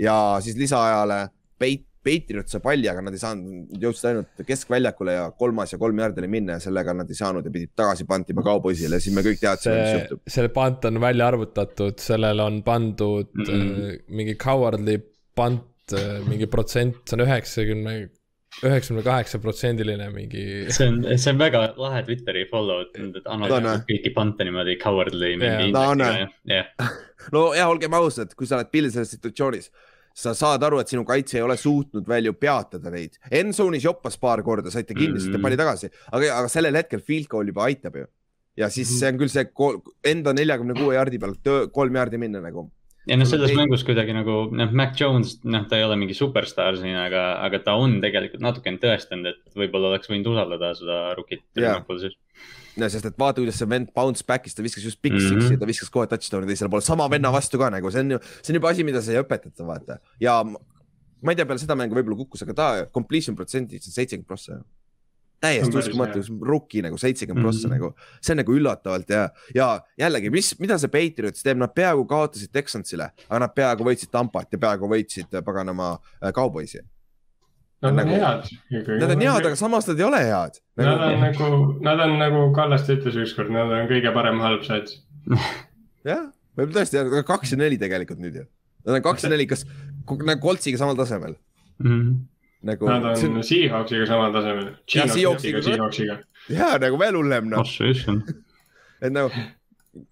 ja 0.00 0.16
siis 0.42 0.58
lisaajale 0.58 1.28
Peit-, 1.60 1.86
Patriot 2.00 2.48
sai 2.48 2.62
palli, 2.64 2.88
aga 2.88 3.02
nad 3.04 3.12
ei 3.12 3.20
saanud, 3.20 3.72
jõudsid 3.80 4.06
ainult 4.08 4.42
keskväljakule 4.48 5.16
ja 5.18 5.26
kolmas 5.36 5.74
ja 5.74 5.78
kolm 5.80 5.98
oli 6.00 6.30
minna 6.32 6.56
ja 6.56 6.62
sellega 6.64 6.94
nad 6.96 7.10
ei 7.12 7.18
saanud 7.18 7.44
ja 7.44 7.52
pidid 7.52 7.74
tagasi 7.76 8.06
pantima 8.08 8.44
Cowboysile 8.46 8.96
ja 8.96 9.04
siis 9.04 9.14
me 9.14 9.24
kõik 9.26 9.42
teadsime, 9.42 9.74
mis 9.76 9.90
see 9.90 9.98
juhtub., 10.00 10.22
selle 10.36 10.52
pant 10.54 10.86
on 10.88 11.00
välja 11.02 11.28
arvutatud, 11.28 12.00
sellele 12.00 12.46
on 12.46 12.62
pandud 12.64 13.28
mm 13.34 13.50
Mhm. 13.50 13.68
-mm. 13.68 14.00
mingi 14.16 14.34
cowardly 14.40 14.96
pant, 15.36 15.94
mingi 16.28 16.46
protsent, 16.46 17.02
see 17.04 17.18
on 17.18 17.26
üheksakümne, 17.26 17.94
üheksakümne 18.64 19.02
kaheksa 19.06 19.38
protsendiline 19.40 20.08
mingi. 20.14 20.42
see 20.74 20.88
on, 20.90 20.98
see 21.18 21.30
on 21.32 21.38
väga 21.40 21.62
lahe 21.80 22.02
Twitteri 22.06 22.46
follow, 22.50 22.82
et 22.84 22.98
nad 23.00 23.14
Ta 23.22 23.30
on, 23.36 23.44
analüüsivad 23.46 23.86
kõiki 23.88 24.12
pante 24.16 24.46
niimoodi 24.48 24.74
cowardly 24.82 25.32
indeksiga 25.36 25.84
ja, 26.02 26.26
jah. 26.50 26.90
no 27.36 27.44
ja 27.56 27.68
olgem 27.70 27.94
ausad, 28.00 28.34
kui 28.36 28.46
sa 28.50 28.58
oled 28.58 28.70
Bill 28.74 28.90
selles 28.92 29.14
situatsioonis, 29.14 29.70
sa 30.20 30.34
saad 30.36 30.64
aru, 30.66 30.80
et 30.82 30.90
sinu 30.90 31.04
kaitse 31.08 31.38
ei 31.38 31.44
ole 31.46 31.56
suutnud 31.56 32.08
veel 32.10 32.26
ju 32.28 32.32
peatada 32.34 32.90
neid. 32.92 33.14
Endzone'is 33.30 33.86
joppas 33.86 34.18
paar 34.20 34.42
korda, 34.44 34.72
saite 34.74 34.96
kinni, 34.98 35.20
saite 35.22 35.38
Mhm. 35.38 35.44
palli 35.46 35.56
tagasi, 35.60 35.90
aga, 36.12 36.32
aga 36.42 36.48
sellel 36.50 36.74
hetkel 36.82 37.00
field 37.00 37.28
goal 37.30 37.46
juba 37.46 37.68
aitab 37.70 37.96
ju. 38.02 38.06
ja 38.58 38.66
siis 38.68 38.90
Mhm. 38.90 38.98
see 38.98 39.08
on 39.08 39.18
küll 39.18 39.30
see 39.30 40.10
enda 40.10 40.32
neljakümne 40.34 40.74
kuue 40.76 40.94
jardi 40.94 41.18
pealt 41.22 41.38
töö- 41.46 41.70
kolm 41.72 41.94
jardi 41.94 42.18
minna 42.18 42.40
nagu. 42.42 42.70
Ja 43.10 43.18
noh, 43.18 43.26
selles 43.28 43.52
mängus 43.58 43.82
kuidagi 43.86 44.14
nagu 44.14 44.36
noh, 44.54 44.70
Mac 44.76 44.94
Jones, 45.00 45.36
noh, 45.44 45.66
ta 45.68 45.78
ei 45.80 45.84
ole 45.86 45.98
mingi 46.00 46.14
superstaar 46.16 46.78
siin, 46.78 46.94
aga, 46.96 47.24
aga 47.44 47.60
ta 47.66 47.74
on 47.80 47.98
tegelikult 48.02 48.42
natukene 48.44 48.80
tõestanud, 48.82 49.32
et 49.34 49.58
võib-olla 49.58 49.92
oleks 49.92 50.10
võinud 50.10 50.30
usaldada 50.32 50.72
seda 50.78 51.00
rookit 51.18 51.42
Jaa. 51.58 51.74
rünnakul 51.74 52.00
siis. 52.04 52.16
sest 52.80 53.10
et 53.10 53.18
vaata, 53.18 53.42
kuidas 53.42 53.58
see 53.60 53.68
vend 53.68 53.90
bounce 53.96 54.24
back'is, 54.24 54.54
ta 54.56 54.62
viskas 54.64 54.84
just 54.86 55.02
big 55.02 55.12
Mhm. 55.18 55.26
six'i, 55.26 55.58
ta 55.60 55.66
viskas 55.68 55.90
kohe 55.92 56.06
touchdown'i 56.06 56.46
teisele 56.48 56.70
poole, 56.70 56.86
sama 56.86 57.08
venna 57.10 57.32
vastu 57.34 57.58
ka 57.58 57.68
nagu, 57.68 57.90
see 57.90 58.00
on 58.00 58.10
ju, 58.16 58.18
see 58.40 58.54
on 58.54 58.60
juba 58.62 58.70
asi, 58.70 58.84
mida 58.86 59.02
sa 59.02 59.12
ei 59.12 59.20
õpetata, 59.22 59.66
vaata. 59.66 59.98
ja 60.20 60.42
ma 60.44 61.32
ei 61.32 61.36
tea, 61.36 61.44
peale 61.44 61.60
seda 61.60 61.76
mängu 61.76 61.98
võib-olla 61.98 62.16
kukkus, 62.22 62.42
aga 62.46 62.54
ta 62.54 62.68
completion 62.94 63.36
percentage 63.36 63.82
on 63.86 63.92
seitsekümmend 63.92 64.26
prossa. 64.26 64.62
Täiesti 65.40 65.78
uskumatu, 65.80 66.20
rookie 66.44 66.82
nagu 66.84 66.98
seitsekümmend 67.00 67.44
prossa 67.46 67.68
Mhm. 67.68 67.74
nagu, 67.76 67.92
see 68.20 68.34
on 68.34 68.40
nagu 68.42 68.52
üllatavalt 68.58 69.08
ja, 69.10 69.22
ja 69.54 69.68
jällegi, 69.98 70.30
mis, 70.30 70.52
mida 70.60 70.76
see 70.78 70.88
Patriots 70.92 71.42
teeb, 71.42 71.56
nad 71.62 71.72
peaaegu 71.74 72.04
kaotasid 72.10 72.52
Texansile, 72.52 73.10
aga 73.28 73.38
nad 73.46 73.54
peaaegu 73.56 73.84
võitsid 73.88 74.10
Tampat 74.12 74.52
ja 74.52 74.58
peaaegu 74.58 74.88
võitsid 74.90 75.32
äh, 75.34 75.42
paganama 75.46 75.94
äh, 76.22 76.32
Cowboysi. 76.36 76.82
Nad 77.80 77.94
on 77.94 77.96
Nagu- 77.96 78.12
head. 78.20 78.48
Nad 79.00 79.10
on 79.14 79.20
head, 79.24 79.46
aga 79.48 79.56
samas 79.56 79.86
nad 79.88 79.98
ei 79.98 80.04
ole 80.04 80.18
head. 80.20 80.58
Nad 80.76 81.00
on 81.06 81.20
nagu, 81.24 81.46
nad 81.80 82.00
on 82.04 82.18
nagu 82.20 82.42
Kallaste 82.52 82.98
ütles 82.98 83.16
ükskord, 83.22 83.48
nad 83.54 83.72
on 83.72 83.88
kõige 83.88 84.12
parem 84.12 84.40
halb 84.44 84.66
sats. 84.68 84.98
jah, 86.10 86.26
võib 86.60 86.74
tõesti, 86.76 87.00
kaks 87.24 87.54
ja 87.54 87.60
neli 87.62 87.78
tegelikult 87.80 88.20
nüüd 88.20 88.36
ju. 88.42 88.44
Nad 88.84 88.98
on 89.00 89.02
kaks 89.08 89.24
ja 89.24 89.30
neli, 89.32 89.46
kas 89.48 89.64
nagu 90.10 90.40
Coltsiga 90.44 90.76
samal 90.80 90.96
tasemel 91.00 91.38
nagu. 92.66 92.88
Nad 92.90 93.04
on 93.12 93.42
Seahawksiga 93.42 94.06
samal 94.10 94.34
tasemel. 94.34 94.74
Ja 96.50 96.74
nagu 96.82 96.98
veel 97.00 97.16
hullem 97.18 97.48
noh, 97.52 97.64
oh 97.64 98.18
et 99.00 99.12
nagu 99.12 99.30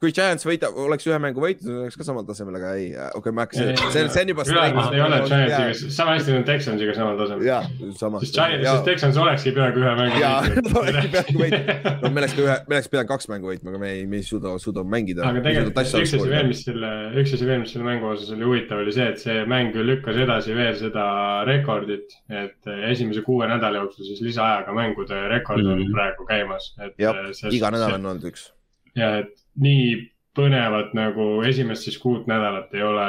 kui 0.02 0.10
Giants 0.10 0.42
võidab, 0.42 0.74
oleks 0.82 1.06
ühe 1.06 1.16
mängu 1.22 1.38
võitnud, 1.38 1.84
oleks 1.84 1.94
ka 1.94 2.02
samal 2.02 2.24
tasemel, 2.26 2.56
aga 2.58 2.72
ei, 2.80 2.88
okei 2.90 3.20
okay,, 3.20 3.34
ma 3.36 3.44
hakkasin, 3.44 3.68
see, 3.94 4.02
see 4.10 4.22
on 4.24 4.32
juba. 4.32 4.46
ülejäänud 4.50 4.96
ei 4.96 5.02
ole 5.04 5.18
Giantsiga, 5.28 5.90
sama 5.94 6.16
hästi 6.16 6.34
nad 6.34 6.46
Texansiga 6.48 6.96
samal 6.96 7.20
tasemel. 7.20 7.44
ja 7.46 7.58
sama. 8.00 8.22
sest 8.24 8.34
Giants, 8.34 8.66
sest 8.66 8.88
Texans 8.88 9.20
olekski 9.22 9.52
peaaegu 9.54 9.84
ühe 9.84 9.92
mängu 10.00 10.18
Jaa, 10.18 10.40
olekski 10.82 11.12
peaaegu 11.14 11.44
võitnud. 11.44 11.86
no 12.02 12.10
me 12.10 12.22
oleks 12.24 12.34
ka 12.34 12.42
ühe, 12.42 12.56
me 12.66 12.78
oleks 12.80 12.90
pidanud 12.96 13.12
kaks 13.12 13.30
mängu 13.30 13.52
võitma, 13.52 13.70
aga 13.74 13.82
me 13.84 13.92
ei, 13.94 14.02
me 14.10 14.18
ei 14.18 14.26
suuda, 14.26 14.56
suuda 14.66 14.82
mängida. 14.96 15.22
aga 15.30 15.44
tegelikult 15.46 15.80
üks 15.84 15.96
asi 16.02 16.22
veel, 16.34 16.50
mis 16.50 16.64
selle, 16.66 16.92
üks 17.22 17.38
asi 17.38 17.50
veel, 17.52 17.62
mis 17.62 17.74
selle 17.76 17.86
mängu 17.86 18.10
osas 18.10 18.34
oli 18.34 18.50
huvitav, 18.50 18.82
oli 18.82 18.98
see, 18.98 19.08
et 19.14 19.22
see 19.22 19.46
mäng 19.54 19.78
ju 19.78 19.86
lükkas 19.86 20.18
edasi 20.26 20.58
veel 20.58 20.74
seda 20.82 21.06
rekordit, 21.46 22.18
et 22.34 22.72
esimese 22.90 23.22
kuue 23.26 23.46
nädala 23.46 23.84
jooksul 23.84 24.10
siis 24.10 24.26
lisaajaga 24.26 24.74
mängude 24.74 25.22
rekord 25.30 25.62
on 25.62 25.78
Mhm. 25.78 25.94
praegu 25.94 26.26
käimas. 26.26 26.72
jah, 26.98 27.14
iga 27.54 27.70
nädal 27.70 27.94
on 28.00 28.06
olnud 28.16 28.32
üks. 28.32 28.50
ja 28.98 29.18
et 29.22 29.36
nii 29.58 30.12
põnevat 30.38 30.92
nagu 30.94 31.42
esimest 31.48 31.82
siis 31.88 31.96
kuut 31.98 32.26
nädalat 32.30 32.74
ei 32.74 32.82
ole, 32.86 33.06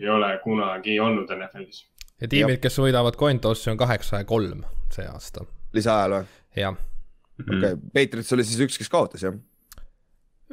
ei 0.00 0.08
ole 0.12 0.32
kunagi 0.44 0.98
olnud 1.00 1.30
NFL-is. 1.32 1.84
ja 2.20 2.28
tiimid, 2.28 2.60
kes 2.60 2.76
võidavad 2.82 3.16
coin 3.16 3.40
toss'i 3.40 3.70
on 3.72 3.76
kaheksa 3.80 4.20
ja 4.22 4.24
kolm 4.28 4.64
see 4.92 5.06
aasta, 5.08 5.44
lisaajal 5.72 6.18
või? 6.18 6.26
jah, 6.56 6.76
Mhm. 7.38 7.58
okei, 7.58 7.76
Patriots 7.94 8.32
oli 8.34 8.44
siis 8.44 8.58
üks, 8.66 8.78
kes 8.78 8.88
kaotas 8.90 9.22
jah? 9.22 9.34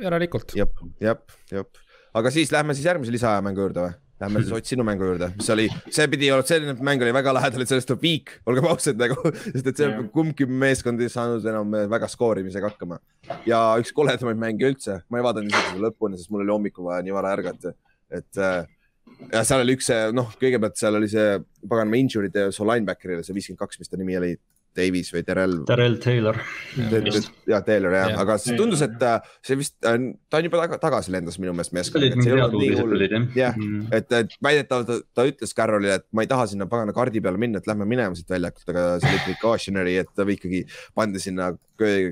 järelikult. 0.01 0.53
jep, 0.55 0.73
jep, 1.01 1.31
jep. 1.51 1.69
aga 2.13 2.31
siis 2.31 2.51
lähme 2.53 2.73
siis 2.77 2.85
järgmise 2.85 3.11
lisaaja 3.15 3.41
mängu 3.41 3.63
juurde 3.65 3.87
või? 3.87 3.93
Lähme 4.21 4.39
siis 4.39 4.53
Ott 4.55 4.69
sinu 4.69 4.83
mängu 4.87 5.03
juurde, 5.09 5.27
mis 5.35 5.49
oli, 5.51 5.65
see 5.91 6.05
pidi, 6.07 6.29
selline 6.47 6.77
mäng 6.87 7.01
oli 7.03 7.11
väga 7.15 7.33
lähedal, 7.35 7.65
et 7.65 7.71
sellest 7.71 7.89
tuleb 7.89 8.05
viik, 8.05 8.31
olgem 8.47 8.67
ausad 8.69 9.01
nagu, 9.01 9.17
sest 9.41 9.67
et 9.67 9.81
see 9.81 9.89
Jah. 9.89 10.05
kumbki 10.13 10.47
meeskond 10.47 11.03
ei 11.03 11.11
saanud 11.11 11.43
enam 11.51 11.75
väga 11.91 12.07
skoorimisega 12.13 12.71
hakkama. 12.71 13.01
ja 13.49 13.59
üks 13.81 13.91
koledamaid 13.95 14.39
mänge 14.39 14.69
üldse, 14.69 15.01
ma 15.11 15.19
ei 15.19 15.25
vaadanud 15.25 15.51
isegi 15.51 15.73
seda 15.73 15.83
lõpuni, 15.89 16.21
sest 16.21 16.31
mul 16.31 16.45
oli 16.45 16.55
hommikul 16.55 16.87
vaja 16.87 17.03
nii 17.03 17.17
vara 17.17 17.33
ärgata, 17.35 17.75
et 18.07 18.39
äh, 18.39 18.63
ja 19.33 19.43
seal 19.47 19.65
oli 19.65 19.75
üks, 19.75 19.91
noh, 20.15 20.31
kõigepealt 20.39 20.79
seal 20.79 20.95
oli 21.01 21.11
see 21.11 21.35
paganama 21.67 21.99
injury'de 21.99 22.47
su 22.55 22.67
linebacker'ile 22.67 23.25
see 23.25 23.35
viiskümmend 23.35 23.65
kaks, 23.65 23.81
mis 23.81 23.91
ta 23.91 23.99
nimi 23.99 24.15
oli, 24.21 24.31
Davis 24.75 25.11
või 25.13 25.25
Terrell. 25.27 25.61
Darrell 25.67 25.99
Taylor. 26.03 26.39
ja 27.47 27.61
Taylor 27.65 27.93
jah 27.95 28.05
Jah., 28.09 28.21
aga 28.23 28.35
see 28.41 28.55
tundus, 28.57 28.81
et 28.85 29.03
äh, 29.05 29.17
see 29.45 29.57
vist, 29.59 29.75
ta 29.81 29.93
on 29.95 30.47
juba 30.47 30.61
taga, 30.61 30.79
tagasi 30.81 31.13
lendas 31.13 31.37
minu 31.41 31.53
meelest 31.57 31.93
tulid 31.95 32.15
jah. 33.35 33.55
Mhm. 33.55 33.87
et, 33.95 34.11
et 34.19 34.35
väidetavalt 34.43 34.89
ta, 34.89 34.97
ta 35.17 35.25
ütles 35.29 35.55
Carrollile, 35.57 35.99
et 36.01 36.05
ma 36.15 36.25
ei 36.25 36.31
taha 36.31 36.47
sinna 36.51 36.67
pagana 36.71 36.95
kardi 36.95 37.21
peale 37.23 37.41
minna, 37.41 37.61
et 37.61 37.69
lähme 37.69 37.87
minema 37.89 38.17
siit 38.17 38.31
väljakult, 38.31 38.67
aga 38.73 38.85
see 39.01 39.11
oli 39.11 39.23
precautionary, 39.29 39.97
et 40.03 40.11
ta 40.15 40.27
ikkagi 40.35 40.61
pandi 40.97 41.23
sinna, 41.23 41.51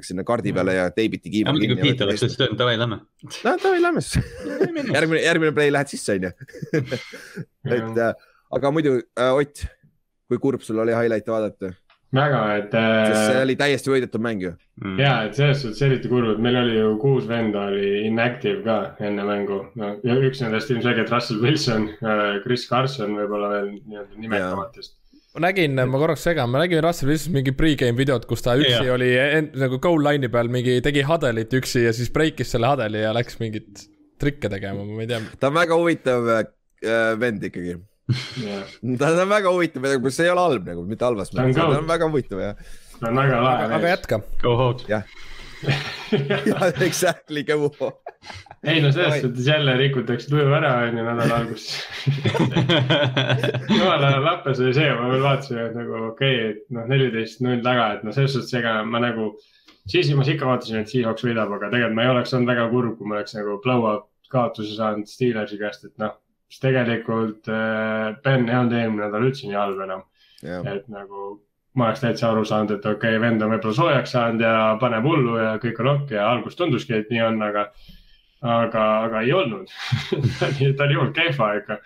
sinna 0.07 0.25
kardi 0.27 0.55
peale 0.55 0.77
ja 0.79 0.89
teibiti 0.95 1.33
kiiva 1.33 1.55
muidugi. 1.55 1.81
Pete 1.83 2.07
oleks 2.07 2.25
ütlenud, 2.29 2.55
et 2.55 2.63
davai, 2.63 2.79
lähme. 2.81 2.99
no 3.03 3.55
davai, 3.63 3.83
lähme 3.83 4.03
siis. 4.05 4.33
järgmine, 4.97 5.21
järgmine 5.23 5.55
play 5.55 5.73
lähed 5.73 5.93
sisse, 5.93 6.17
onju. 6.17 6.33
et 7.77 8.03
äh, 8.07 8.27
aga 8.53 8.73
muidu 8.75 8.99
äh, 8.99 9.31
Ott, 9.33 9.65
kui 10.31 10.39
kurb 10.41 10.63
sul 10.65 10.79
oli 10.81 10.95
highlight'e 10.95 11.33
vaadata, 11.33 11.73
väga, 12.13 12.39
et 12.59 12.73
sest 12.73 13.19
see 13.19 13.35
äh, 13.35 13.43
oli 13.43 13.55
täiesti 13.59 13.91
võidetud 13.91 14.23
mäng 14.23 14.43
ju. 14.43 14.53
Mhm. 14.81 14.97
ja, 15.01 15.13
et 15.27 15.37
selles 15.37 15.61
suhtes 15.63 15.83
eriti 15.85 16.09
kurb, 16.11 16.33
et 16.33 16.41
meil 16.43 16.57
oli 16.63 16.79
ju 16.79 16.95
kuus 17.01 17.27
venda 17.29 17.67
oli 17.69 18.07
inactive 18.07 18.63
ka 18.65 18.79
enne 19.03 19.25
mängu 19.27 19.59
no,. 19.79 19.93
ja 20.05 20.17
üks 20.17 20.41
nendest 20.43 20.73
ilmselgelt 20.73 21.13
Russell 21.13 21.43
Wilson, 21.43 21.87
Chris 22.45 22.67
Carson 22.69 23.15
võib-olla 23.19 23.53
veel 23.55 23.71
nii-öelda 23.75 24.25
nimetamatest. 24.25 24.95
ma 25.35 25.45
nägin, 25.47 25.77
ma 25.77 26.01
korraks 26.01 26.25
segan, 26.29 26.51
ma 26.53 26.63
nägin 26.63 26.83
Russell 26.85 27.13
Wilsonit 27.13 27.37
mingi 27.39 27.55
pre-game 27.57 27.97
videot, 27.97 28.27
kus 28.29 28.45
ta 28.45 28.57
üksi 28.59 28.75
Jah. 28.75 28.93
oli 28.95 29.13
en, 29.17 29.49
nagu 29.61 29.81
goal 29.81 30.01
line'i 30.05 30.29
peal 30.33 30.51
mingi, 30.53 30.79
tegi 30.85 31.05
hadelit 31.07 31.53
üksi 31.61 31.87
ja 31.87 31.95
siis 31.95 32.13
breikis 32.13 32.53
selle 32.53 32.69
hadeli 32.73 33.05
ja 33.05 33.13
läks 33.15 33.41
mingit 33.41 33.87
trikke 34.21 34.51
tegema, 34.51 34.85
ma 34.85 35.01
ei 35.03 35.09
tea. 35.09 35.21
ta 35.39 35.49
on 35.49 35.57
väga 35.57 35.79
huvitav 35.79 36.29
äh, 36.37 36.45
vend 37.19 37.43
ikkagi. 37.49 37.77
jah, 38.43 38.73
ta 38.99 39.11
on 39.11 39.35
väga 39.35 39.53
huvitav, 39.53 39.89
see 40.09 40.27
ei 40.27 40.33
ole 40.33 40.47
halb 40.47 40.71
nagu, 40.71 40.87
mitte 40.87 41.07
halvas 41.07 41.33
mõttes, 41.33 41.59
ta 41.59 41.69
on 41.81 41.91
väga 41.91 42.09
huvitav 42.09 42.41
jah. 42.43 42.73
ta 42.99 43.11
on 43.11 43.21
väga 43.23 43.43
lahe 43.47 43.69
aga 43.79 43.93
jätka. 43.95 44.23
Go 44.43 44.57
Hawks. 44.59 44.89
Exactly, 46.87 47.43
Kõvu. 47.47 47.91
ei 48.63 48.79
no 48.83 48.91
selles 48.95 49.21
suhtes 49.23 49.47
jälle 49.47 49.75
rikutakse 49.79 50.29
tuju 50.31 50.53
ära, 50.55 50.73
on 50.87 50.99
ju, 50.99 51.05
nädala 51.05 51.39
alguses. 51.41 51.81
jumala 53.77 54.13
lappes 54.23 54.61
oli 54.63 54.73
see, 54.75 54.87
ma 54.95 55.09
veel 55.11 55.25
vaatasin, 55.25 55.59
et 55.65 55.77
nagu 55.77 55.97
okei 56.09 56.37
okay,, 56.37 56.53
et 56.53 56.75
noh, 56.75 56.87
neliteist 56.89 57.43
null 57.43 57.63
taga, 57.65 57.89
et 57.97 58.07
noh, 58.07 58.15
selles 58.15 58.35
suhtes 58.37 58.55
ega 58.59 58.79
ma 58.87 59.03
nagu. 59.03 59.33
sisimas 59.91 60.29
ikka 60.31 60.47
vaatasin, 60.47 60.79
et 60.79 60.91
Seahawks 60.91 61.25
võidab, 61.27 61.51
aga 61.57 61.67
tegelikult 61.73 61.97
ma 61.97 62.05
ei 62.05 62.11
oleks 62.13 62.33
olnud 62.35 62.53
väga 62.53 62.67
kurb, 62.71 62.97
kui 62.97 63.09
ma 63.09 63.17
oleks 63.19 63.35
nagu 63.35 63.57
blow-up 63.65 64.05
kaotuse 64.31 64.77
saanud 64.77 65.09
Steelersi 65.11 65.59
käest, 65.59 65.89
et 65.89 65.97
noh. 66.01 66.15
Siis 66.53 66.61
tegelikult 66.61 67.49
äh, 67.49 68.13
Ben 68.23 68.45
ei 68.45 68.59
olnud 68.59 68.77
eelmine 68.77 69.07
nädal 69.07 69.25
üldse 69.25 69.49
nii 69.49 69.57
halb 69.57 69.81
enam, 69.87 70.05
et 70.43 70.85
nagu 70.91 71.33
ma 71.73 71.89
oleks 71.89 72.03
täitsa 72.03 72.29
aru 72.29 72.45
saanud, 72.45 72.75
et 72.75 72.85
okei 72.85 73.15
okay,, 73.15 73.21
vend 73.21 73.41
on 73.41 73.55
võib-olla 73.55 73.77
soojaks 73.79 74.13
saanud 74.13 74.45
ja 74.45 74.53
paneb 74.81 75.05
hullu 75.07 75.39
ja 75.41 75.51
kõik 75.63 75.81
on 75.81 75.91
okei 75.95 76.19
ja 76.19 76.29
alguses 76.29 76.59
tunduski, 76.59 76.99
et 76.99 77.09
nii 77.09 77.23
on, 77.25 77.41
aga, 77.41 77.63
aga, 78.43 78.83
aga 79.07 79.23
ei 79.25 79.33
olnud 79.33 79.73
ta 80.37 80.51
oli, 80.51 80.97
hullult 80.99 81.15
kehva 81.17 81.49
ikka. 81.57 81.79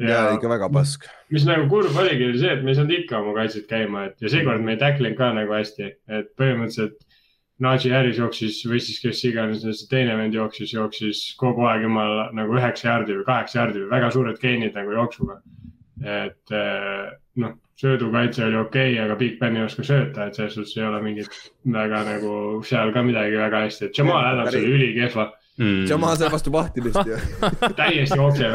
ja 0.00 0.22
ikka 0.38 0.52
väga 0.54 0.70
pask. 0.72 1.04
mis 1.34 1.44
nagu 1.48 1.68
kurb 1.72 2.00
oligi, 2.00 2.30
oli 2.30 2.40
see, 2.40 2.56
et 2.56 2.64
me 2.64 2.72
ei 2.72 2.80
saanud 2.80 2.96
ikka 2.96 3.20
oma 3.20 3.36
kaitset 3.42 3.68
käima, 3.68 4.08
et 4.08 4.24
ja 4.24 4.32
seekord 4.32 4.64
me 4.64 4.78
ei 4.78 4.80
tacklinud 4.80 5.20
ka 5.20 5.34
nagu 5.36 5.58
hästi, 5.58 5.92
et 6.20 6.32
põhimõtteliselt. 6.40 7.03
Najee 7.62 7.92
Harris 7.94 8.18
jooksis 8.18 8.56
või 8.66 8.80
siis 8.82 8.98
kes 8.98 9.20
iganes 9.28 9.62
see 9.62 9.90
teine 9.90 10.16
vend 10.18 10.34
jooksis, 10.34 10.72
jooksis 10.74 11.20
kogu 11.38 11.68
aeg 11.70 11.84
jumala 11.86 12.30
nagu 12.34 12.56
üheksa 12.58 12.88
jaardi 12.88 13.14
või 13.20 13.26
kaheksa 13.28 13.60
jaardi 13.60 13.84
või 13.84 13.92
väga 13.92 14.08
suured 14.16 14.40
gain'id 14.42 14.74
nagu 14.74 14.96
jooksuga. 14.96 15.38
et 16.04 16.50
eh, 16.50 17.12
noh, 17.40 17.54
söödukaitse 17.80 18.44
oli 18.44 18.58
okei 18.58 18.92
okay,, 18.92 19.04
aga 19.04 19.16
Big 19.16 19.38
Ben 19.38 19.56
ei 19.56 19.64
oska 19.64 19.86
sööta, 19.86 20.26
et 20.26 20.34
selles 20.34 20.54
suhtes 20.58 20.76
ei 20.76 20.84
ole 20.84 21.00
mingit 21.02 21.38
väga 21.76 22.02
nagu 22.08 22.34
seal 22.66 22.92
ka 22.92 23.02
midagi 23.06 23.38
väga 23.38 23.64
hästi, 23.66 23.88
et 23.88 23.98
Jamal 23.98 24.26
Adams 24.32 24.54
oli 24.54 24.74
ülikehva. 24.78 25.30
mm.. 25.58 25.86
Jamal 25.90 26.16
sai 26.18 26.30
vastu 26.32 26.52
vahtimist 26.54 27.00
ju. 27.08 27.18
täiesti 27.78 28.18
okei. 28.20 28.50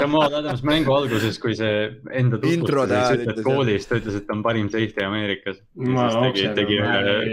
Jamal 0.00 0.36
Adams 0.40 0.64
mängu 0.66 0.94
alguses, 0.96 1.38
kui 1.42 1.56
see 1.58 1.86
enda 2.12 2.40
tutvustas 2.42 3.14
ütles, 3.18 3.40
koolis, 3.46 3.88
ta 3.90 3.98
ütles, 4.00 4.18
et 4.20 4.26
ta 4.28 4.36
on 4.36 4.44
parim 4.46 4.70
safety 4.72 5.06
Ameerikas. 5.06 5.60
Ma 5.74 6.08
tegi, 6.26 6.48
tegi 6.58 6.80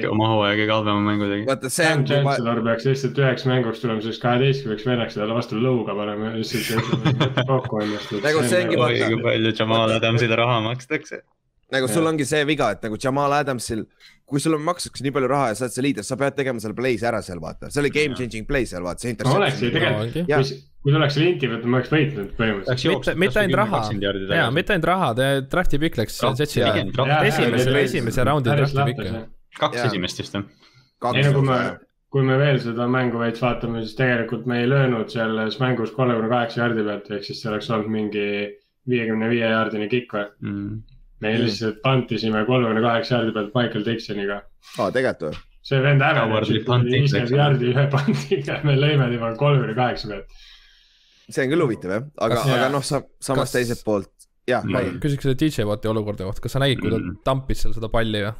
oma 0.10 0.32
hooaja 0.34 0.60
kõige 0.62 0.76
halvema 0.76 1.06
mängu 1.10 1.30
tegi. 1.32 1.48
vaata, 1.50 1.72
see 1.72 1.88
Sam 1.88 2.04
on, 2.04 2.08
Chancellor 2.12 2.64
peaks 2.70 2.88
lihtsalt 2.90 3.22
üheks 3.26 3.48
mänguks 3.50 3.84
tulema, 3.84 4.06
siis 4.06 4.22
kaheteistkümneks 4.24 4.88
veneks 4.90 5.20
talle 5.20 5.38
vastu 5.38 5.60
lõuga 5.62 5.98
panema 5.98 6.32
ja 6.32 6.40
lihtsalt 6.40 7.46
kokku 7.52 7.84
ennast. 7.86 8.18
Nagu 8.24 8.48
see 8.48 8.66
ongi 8.66 8.82
vaata-, 8.82 9.14
kui 9.14 9.22
palju 9.28 9.56
Jamal 9.58 9.96
Adamsile 10.00 10.40
raha 10.40 10.60
makstakse. 10.68 11.24
Nagu 11.72 11.88
sul 11.92 12.08
ongi 12.10 12.26
see 12.28 12.44
viga, 12.48 12.72
et 12.76 12.84
nagu 12.86 12.98
Jamal 13.02 13.34
Adamsil, 13.38 13.86
kui 14.28 14.42
sulle 14.44 14.60
makstakse 14.62 15.04
nii 15.06 15.14
palju 15.16 15.30
raha 15.32 15.52
ja 15.52 15.58
sa 15.60 15.66
oled 15.68 15.76
see 15.76 15.86
liider, 15.86 16.06
sa 16.08 16.18
pead 16.20 16.36
tegema 16.38 16.64
selle 16.64 16.76
play's 16.78 17.04
ära 17.08 17.22
seal, 17.26 17.42
vaata, 17.44 17.70
see 17.72 17.82
oli 17.84 17.92
game 17.96 18.18
changing 18.18 18.48
play 18.48 18.68
seal, 18.70 18.84
vaata, 18.88 19.04
see 19.04 19.16
no 19.20 19.36
oleks 19.38 19.62
ju 19.62 19.70
interception. 19.72 20.16
tegelikult, 20.28 20.64
kui, 20.82 20.94
ta 20.94 21.02
oleks 21.02 21.20
linti 21.22 21.52
võtnud, 21.52 21.72
ma 21.72 21.80
oleks 21.82 21.94
võitnud 21.96 22.34
põhimõtteliselt. 22.40 23.22
mitte, 23.24 23.44
ainult 23.44 23.60
raha, 23.62 23.84
jaa, 24.40 24.50
mitte 24.56 24.76
ainult 24.76 24.90
raha, 24.92 25.14
drafti 25.52 25.80
pikk 25.84 26.02
läks. 26.02 26.20
Draft- 26.22 26.44
esimesel, 26.48 27.76
jaa, 27.76 27.86
esimese 27.86 28.28
raundi 28.28 28.52
drafti 28.56 28.90
pikk 28.92 29.08
see.. 29.08 29.24
kaks 29.60 29.86
esimest 29.88 30.24
vist 30.24 30.38
jah. 30.40 30.46
ei 31.16 31.26
no 31.28 31.36
kui 31.36 31.48
me, 31.48 31.60
kui 32.12 32.26
me 32.28 32.40
veel 32.40 32.60
seda 32.64 32.88
mängu 32.92 33.20
veits 33.24 33.44
vaatame, 33.44 33.84
siis 33.86 33.96
tegelikult 34.00 34.48
me 34.50 34.60
ei 34.64 34.70
löönud 34.70 35.12
selles 35.12 35.60
mängus 35.64 35.96
kolmekümne 35.96 36.32
kaheksa 36.32 36.66
jaardi 36.66 36.88
pealt, 36.88 37.12
ehk 37.16 37.28
siis 37.28 37.40
see 37.44 37.52
oleks 37.52 37.72
olnud 37.72 37.92
mingi 37.92 38.26
viiekümne 38.92 39.30
viie 39.32 39.48
jaardine 39.48 39.88
kikk 39.92 40.18
või. 40.18 40.26
Mm. 40.44 40.82
Me 41.22 41.32
lihtsalt 41.38 41.82
pantisime 41.84 42.46
kolmekümne 42.46 42.82
kaheksa 42.82 43.16
jaardi 43.18 43.34
pealt 43.38 43.56
Michael 43.56 43.86
Dixoniga. 43.86 44.42
aa, 44.80 44.92
tegelikult 44.92 45.28
või? 45.32 45.42
see 45.72 45.82
vend 45.84 46.02
eks 46.02 47.14
viiskümmend 47.14 47.36
jaardi 47.38 47.68
ühe 47.74 47.84
pantiga, 47.94 48.60
me 48.66 48.76
lõime 48.80 49.10
tema 49.14 49.34
kolmekümne 49.38 49.76
kaheksa 49.78 50.08
pealt. 50.14 50.40
see 51.30 51.46
on 51.46 51.52
küll 51.54 51.64
huvitav 51.66 51.92
jah, 51.98 52.08
aga 52.28 52.42
aga 52.58 52.70
noh, 52.74 52.82
sa 52.84 53.04
samas 53.22 53.48
Kas- 53.52 53.58
teiselt 53.60 53.84
poolt, 53.86 54.10
jah, 54.50 54.64
Mm. 54.66 54.76
räägi. 54.76 54.96
küsiks 55.06 55.22
selle 55.28 55.38
DJ 55.40 55.66
Watti 55.70 55.88
olukorda 55.88 56.26
kohta, 56.28 56.42
kas 56.42 56.52
sa 56.58 56.60
nägid, 56.60 56.82
kui 56.82 56.90
ta 56.92 56.98
Mm. 56.98 57.18
tampis 57.24 57.62
seal 57.62 57.74
seda 57.78 57.90
palli 57.90 58.24
või? 58.26 58.34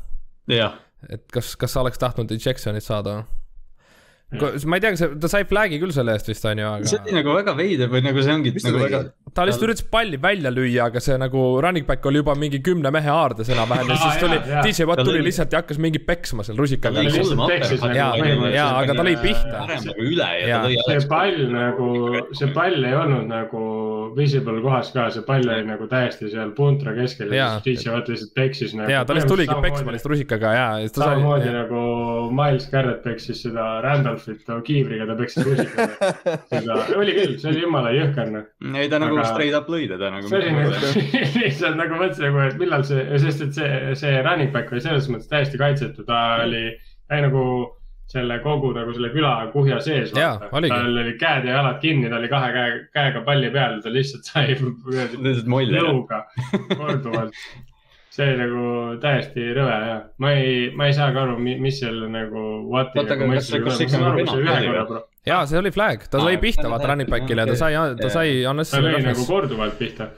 et 1.10 1.24
kas, 1.32 1.56
kas 1.56 1.72
sa 1.74 1.82
oleks 1.82 1.98
tahtnud 2.02 2.30
ejection'it 2.32 2.84
saada 2.84 3.10
või? 3.20 3.26
Ma 4.32 4.78
ei 4.78 4.84
tea, 4.84 4.94
kas 4.96 5.02
ta 5.20 5.30
sai 5.32 5.44
flag'i 5.48 5.78
küll 5.82 5.92
selle 5.92 6.14
eest 6.16 6.30
vist 6.32 6.46
on 6.48 6.60
ju, 6.62 6.68
see 6.88 7.00
oli 7.02 7.12
aga 7.12 7.18
nagu 7.18 7.34
väga 7.36 7.56
veider 7.58 7.90
või 7.92 8.00
nagu 8.06 8.22
see 8.24 8.32
ongi 8.32 8.54
Mis 8.56 8.64
ta 8.64 8.72
nagu 8.72 8.80
tegi? 8.86 8.96
väga. 8.96 9.32
ta 9.36 9.46
lihtsalt 9.48 9.66
üritas 9.68 9.88
palli 9.92 10.20
välja 10.24 10.52
lüüa, 10.54 10.86
aga 10.88 11.02
see 11.04 11.18
nagu 11.20 11.42
running 11.64 11.88
back 11.88 12.06
oli 12.08 12.22
juba 12.22 12.36
mingi 12.40 12.62
kümne 12.64 12.94
mehe 12.96 13.12
haardes 13.12 13.52
enam-vähem 13.52 13.92
ja 13.92 13.98
siis 14.06 14.22
tuli. 14.24 14.40
DJ 14.64 14.88
Watt 14.88 15.02
Ta 15.02 15.08
tuli 15.08 15.24
lihtsalt 15.26 15.52
ja 15.52 15.62
hakkas 15.64 15.82
mingi 15.84 16.00
peksma 16.06 16.46
seal 16.48 16.56
ta 16.56 16.64
rusikaga 16.64 17.04
põhimõtteliselt. 17.08 17.98
jaa, 18.56 18.70
aga 18.80 18.96
ta 18.96 19.06
lõi 19.08 19.18
pihta. 19.20 19.66
nagu 19.68 20.08
ja 20.48 20.62
ta 20.64 20.96
see 20.96 21.10
pall 21.12 21.44
nagu, 21.52 21.90
see 22.38 22.52
pall 22.56 22.88
ei 22.88 22.96
olnud 23.02 23.28
nagu 23.32 23.66
visible 24.16 24.64
kohas 24.64 24.94
ka, 24.96 25.10
see 25.12 25.26
pall 25.28 25.44
oli 25.44 25.68
nagu 25.68 25.88
täiesti 25.92 26.32
seal 26.32 26.56
puntra 26.56 26.96
keskel 26.96 27.36
ja 27.36 27.52
siis 27.60 27.84
DJ 27.84 27.96
Watt 27.98 28.12
lihtsalt 28.12 28.34
peksis 28.38 28.76
nagu. 28.80 28.92
ja 28.92 29.04
ta 29.04 29.18
lihtsalt 29.18 29.36
tuligi 29.36 29.60
peksma 29.68 29.96
lihtsalt 29.96 30.16
rusikaga 30.16 30.56
ja, 30.56 30.68
ja 30.84 30.92
ta 30.96 31.06
samamoodi 31.06 31.48
sai, 31.50 31.56
nagu 31.60 31.86
Miles 32.36 32.68
Garrett 32.72 33.04
peksis 33.04 33.44
seda 33.46 33.68
Randolphit 34.22 34.66
kiivriga, 34.66 35.08
ta 35.08 35.16
peksis 35.18 35.46
rusikaga. 35.46 36.38
seda, 36.52 36.78
oli 37.02 37.16
küll, 37.16 37.36
see 37.42 37.52
oli 37.52 37.64
jumala 37.66 37.92
jõhker 37.96 38.32
noh. 38.34 38.48
ei 38.78 38.90
ta 38.92 39.00
nagu 39.02 39.18
Aga- 39.18 39.28
straight 39.34 39.58
up 39.58 39.70
lõi 39.72 39.88
teda 39.90 40.12
nagu. 40.14 40.30
see 40.30 40.40
oli 40.40 40.54
nagu 40.56 40.72
lihtsalt 41.44 41.78
nagu 41.80 42.00
mõtlesin 42.00 42.28
nagu, 42.30 42.42
et 42.48 42.58
millal 42.62 42.86
see, 42.88 43.06
sest 43.26 43.46
et 43.48 43.54
see, 43.58 43.70
see 44.00 44.18
running 44.26 44.52
back 44.54 44.72
oli 44.74 44.84
selles 44.84 45.10
mõttes 45.12 45.30
täiesti 45.32 45.62
kaitsetu, 45.62 46.06
ta 46.08 46.22
oli, 46.46 46.68
ta 47.08 47.18
oli 47.18 47.28
nagu 47.30 47.46
selle 48.12 48.42
kogu 48.44 48.74
nagu 48.76 48.92
selle 48.92 49.08
küla 49.14 49.34
kuhja 49.54 49.78
sees. 49.80 50.12
Tal 50.12 50.68
oli 50.68 51.14
käed 51.20 51.46
ja 51.48 51.62
jalad 51.62 51.78
kinni, 51.80 52.10
ta 52.12 52.18
oli 52.20 52.28
kahe 52.32 52.50
käe, 52.52 52.78
käega 52.92 53.22
palli 53.24 53.52
peal, 53.54 53.80
ta 53.84 53.94
lihtsalt 53.94 54.28
sai 54.28 54.58
lihtsalt 54.58 55.48
molli. 55.52 55.80
lõuga 55.80 56.26
korduvalt. 56.76 57.38
see 58.12 58.26
oli 58.28 58.40
nagu 58.42 58.64
täiesti 59.04 59.46
rõve 59.56 59.78
ja 59.88 60.00
ma 60.20 60.34
ei, 60.36 60.66
ma 60.76 60.90
ei 60.90 60.96
saagi 60.96 61.22
aru, 61.22 61.38
mis 61.40 61.80
selle 61.80 62.10
nagu. 62.12 62.42
Nagu 62.74 62.98
ja 65.28 65.44
see 65.46 65.60
oli 65.62 65.72
flag, 65.72 66.04
ta 66.12 66.20
lõi 66.20 66.36
pihta 66.42 66.68
vaata 66.72 66.90
running 66.92 67.12
back'ile 67.12 67.46
ja 67.46 67.52
ta 67.52 67.58
sai, 67.60 67.78
ta 68.00 68.10
sai 68.10 68.42
ta 68.42 68.82
lõi 68.84 69.04
nagu 69.06 69.26
korduvalt 69.28 69.78
pihta, 69.80 70.10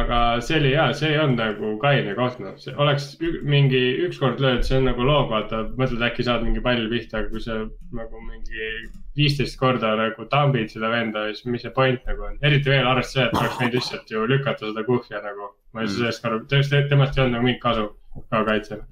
aga 0.00 0.20
see 0.44 0.56
oli 0.58 0.72
hea, 0.72 0.86
see 0.96 1.12
ei 1.12 1.20
olnud 1.20 1.42
nagu 1.44 1.74
kaine 1.82 2.14
koht, 2.16 2.40
noh, 2.42 2.56
see 2.62 2.74
oleks 2.80 3.12
mingi 3.46 3.82
ükskord 4.08 4.40
lööd, 4.42 4.64
see 4.66 4.80
on 4.80 4.88
nagu 4.88 5.06
loog, 5.06 5.28
vaata, 5.34 5.66
mõtled 5.76 6.02
äkki 6.08 6.26
saad 6.26 6.46
mingi 6.46 6.64
palli 6.64 6.88
pihta, 6.90 7.20
aga 7.20 7.30
kui 7.34 7.44
sa 7.44 7.60
nagu 7.94 8.24
mingi 8.24 8.72
viisteist 9.18 9.58
korda 9.60 9.92
nagu 10.00 10.26
tambid 10.32 10.72
seda 10.72 10.88
venda, 10.92 11.28
siis 11.30 11.46
mis 11.46 11.66
see 11.66 11.74
point 11.76 12.00
nagu 12.08 12.30
on, 12.30 12.40
eriti 12.46 12.72
veel 12.72 12.88
arvestades 12.88 13.28
et 13.28 13.42
oleks 13.42 13.60
võinud 13.60 13.76
lihtsalt 13.76 14.14
ju 14.14 14.24
lükata 14.30 14.70
seda 14.70 14.86
kuhja 14.88 15.20
nagu. 15.24 15.52
Ma 15.72 15.82
ei 15.82 15.88
saa 15.90 16.00
sellest 16.00 16.26
aru, 16.28 16.44
tõesti, 16.50 16.84
temast 16.90 17.18
ei 17.18 17.24
olnud 17.24 17.36
nagu 17.36 17.46
mingit 17.46 17.62
kasu 17.62 17.88
ka 18.30 18.44
kaitsel. 18.48 18.82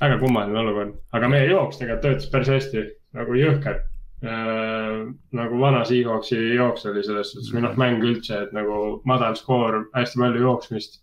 väga 0.00 0.16
kummaline 0.20 0.58
olukord, 0.60 0.96
aga 1.16 1.28
meie 1.28 1.48
jooks 1.50 1.78
tegelikult 1.80 2.06
töötas 2.06 2.30
päris 2.32 2.52
hästi, 2.54 2.84
nagu 3.18 3.36
jõhker. 3.38 3.80
Äh,. 4.20 5.06
nagu 5.32 5.60
vana 5.60 5.80
Seahawksi 5.88 6.36
jooks 6.36 6.84
oli 6.90 7.04
selles 7.04 7.30
suhtes. 7.32 7.52
Või 7.54 7.62
noh, 7.64 7.76
mäng 7.80 8.02
üldse, 8.04 8.42
et 8.44 8.50
nagu 8.52 9.00
madal 9.08 9.38
skoor, 9.38 9.86
hästi 9.94 10.20
palju 10.20 10.42
jooksmist. 10.44 11.00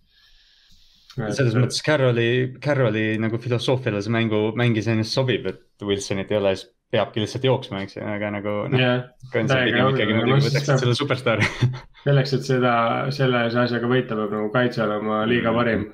selles 1.18 1.56
mõttes 1.58 1.82
Carroli, 1.82 2.30
Carroli 2.62 3.08
nagu 3.18 3.40
filosoofiale 3.42 4.04
see 4.06 4.14
mängu, 4.14 4.52
mäng 4.60 4.78
iseenesest 4.78 5.18
sobib, 5.18 5.48
et 5.50 5.88
Wilsonit 5.88 6.30
ei 6.32 6.38
ole, 6.38 6.54
siis 6.56 6.70
peabki 6.94 7.24
lihtsalt 7.24 7.44
jooksma, 7.48 7.82
eks 7.84 7.98
ju, 7.98 8.06
aga 8.08 8.30
nagu 8.38 8.54
noh, 8.72 8.80
täiega 9.34 9.66
pigem 9.66 9.92
ikkagi 9.92 10.16
muidugi 10.16 10.48
võtaksid 10.48 10.84
selle 10.84 10.96
superstaari. 10.96 11.50
selleks, 12.06 12.34
et 12.38 12.48
seda, 12.48 12.74
selles 13.16 13.60
asjaga 13.66 13.92
võita, 13.92 14.16
peab 14.16 14.34
nagu 14.38 14.50
kaitse 14.54 14.84
olema 14.86 15.22
liiga 15.28 15.52
parim. 15.56 15.90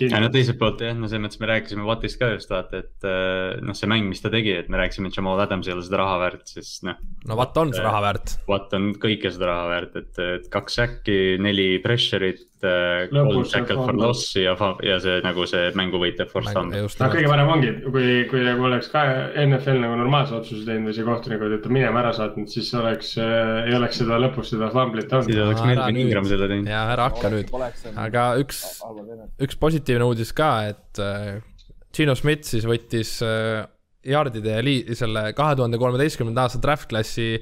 ja 0.00 0.18
no 0.22 0.30
teiselt 0.34 0.58
poolt 0.58 0.82
jah, 0.82 0.96
no 0.98 1.06
selles 1.06 1.22
mõttes 1.28 1.42
me 1.42 1.50
rääkisime 1.52 1.86
Wattist 1.86 2.18
ka 2.18 2.32
just 2.32 2.50
vaata, 2.50 2.82
et 2.82 3.06
äh, 3.06 3.60
noh, 3.62 3.76
see 3.78 3.90
mäng, 3.92 4.10
mis 4.10 4.24
ta 4.24 4.32
tegi, 4.34 4.56
et 4.58 4.70
me 4.72 4.80
rääkisime, 4.82 5.12
et 5.12 5.18
Jamal 5.20 5.44
Adams 5.44 5.70
ei 5.70 5.76
ole 5.76 5.86
seda 5.86 6.02
raha 6.02 6.18
väärt, 6.24 6.46
siis 6.50 6.80
noh. 6.88 6.98
no 7.30 7.38
Watt 7.38 7.62
on 7.62 7.70
see 7.76 7.86
raha 7.86 8.02
väärt. 8.08 8.34
Watt 8.50 8.74
on 8.80 8.90
kõike 8.98 9.30
seda 9.30 9.52
raha 9.52 9.70
väärt, 9.76 9.98
et, 10.00 10.22
et 10.40 10.50
kaks 10.50 10.80
säkki, 10.82 11.20
neli 11.44 11.76
pressure'it, 11.86 12.49
kolm 12.60 13.30
Lõpus 13.30 13.52
tackle 13.54 13.76
for 13.78 13.96
loss'i 13.96 14.44
ja, 14.44 14.54
ja 14.84 14.98
see 15.02 15.20
nagu 15.24 15.46
see 15.48 15.70
mänguvõitja 15.78 16.26
force 16.30 16.52
fumble. 16.56 16.82
just 16.84 17.00
noh, 17.00 17.12
kõige 17.14 17.30
parem 17.32 17.52
ongi, 17.54 17.72
kui, 17.86 18.06
kui 18.30 18.44
nagu 18.44 18.66
oleks 18.68 18.90
ka 18.92 19.04
NFL 19.44 19.80
nagu 19.84 19.98
normaalse 20.00 20.36
otsuse 20.40 20.66
teinud 20.68 20.90
või 20.90 20.96
see 20.98 21.06
kohtunik 21.08 21.44
oleks 21.46 21.64
ta 21.64 21.72
minema 21.72 22.02
ära 22.02 22.12
saatnud, 22.16 22.50
siis 22.52 22.70
oleks 22.76 23.14
äh,, 23.20 23.70
ei 23.70 23.76
oleks 23.78 24.00
seda 24.02 24.20
lõpus 24.20 24.52
seda 24.54 24.70
fumblit 24.74 25.08
siis 25.08 25.18
olnud. 25.20 25.42
oleks 25.46 25.64
Ära 25.64 25.72
Melvin. 25.72 26.00
Ingram 26.04 26.30
selle 26.30 26.50
teinud. 26.52 26.70
ja 26.70 26.84
ära 26.94 27.08
hakka 27.10 27.32
nüüd. 27.32 27.52
aga 28.04 28.26
üks, 28.42 28.62
üks 29.48 29.60
positiivne 29.60 30.08
uudis 30.10 30.34
ka, 30.36 30.52
et 30.72 31.02
äh, 31.02 31.38
Gino 31.96 32.14
Schmidt 32.18 32.46
siis 32.46 32.66
võttis 32.68 33.16
äh, 33.26 33.64
Yardide 34.10 34.60
lii-, 34.64 34.96
selle 34.96 35.30
kahe 35.36 35.56
tuhande 35.58 35.80
kolmeteistkümnenda 35.80 36.46
aasta 36.46 36.60
draft 36.62 36.88
klassi 36.92 37.34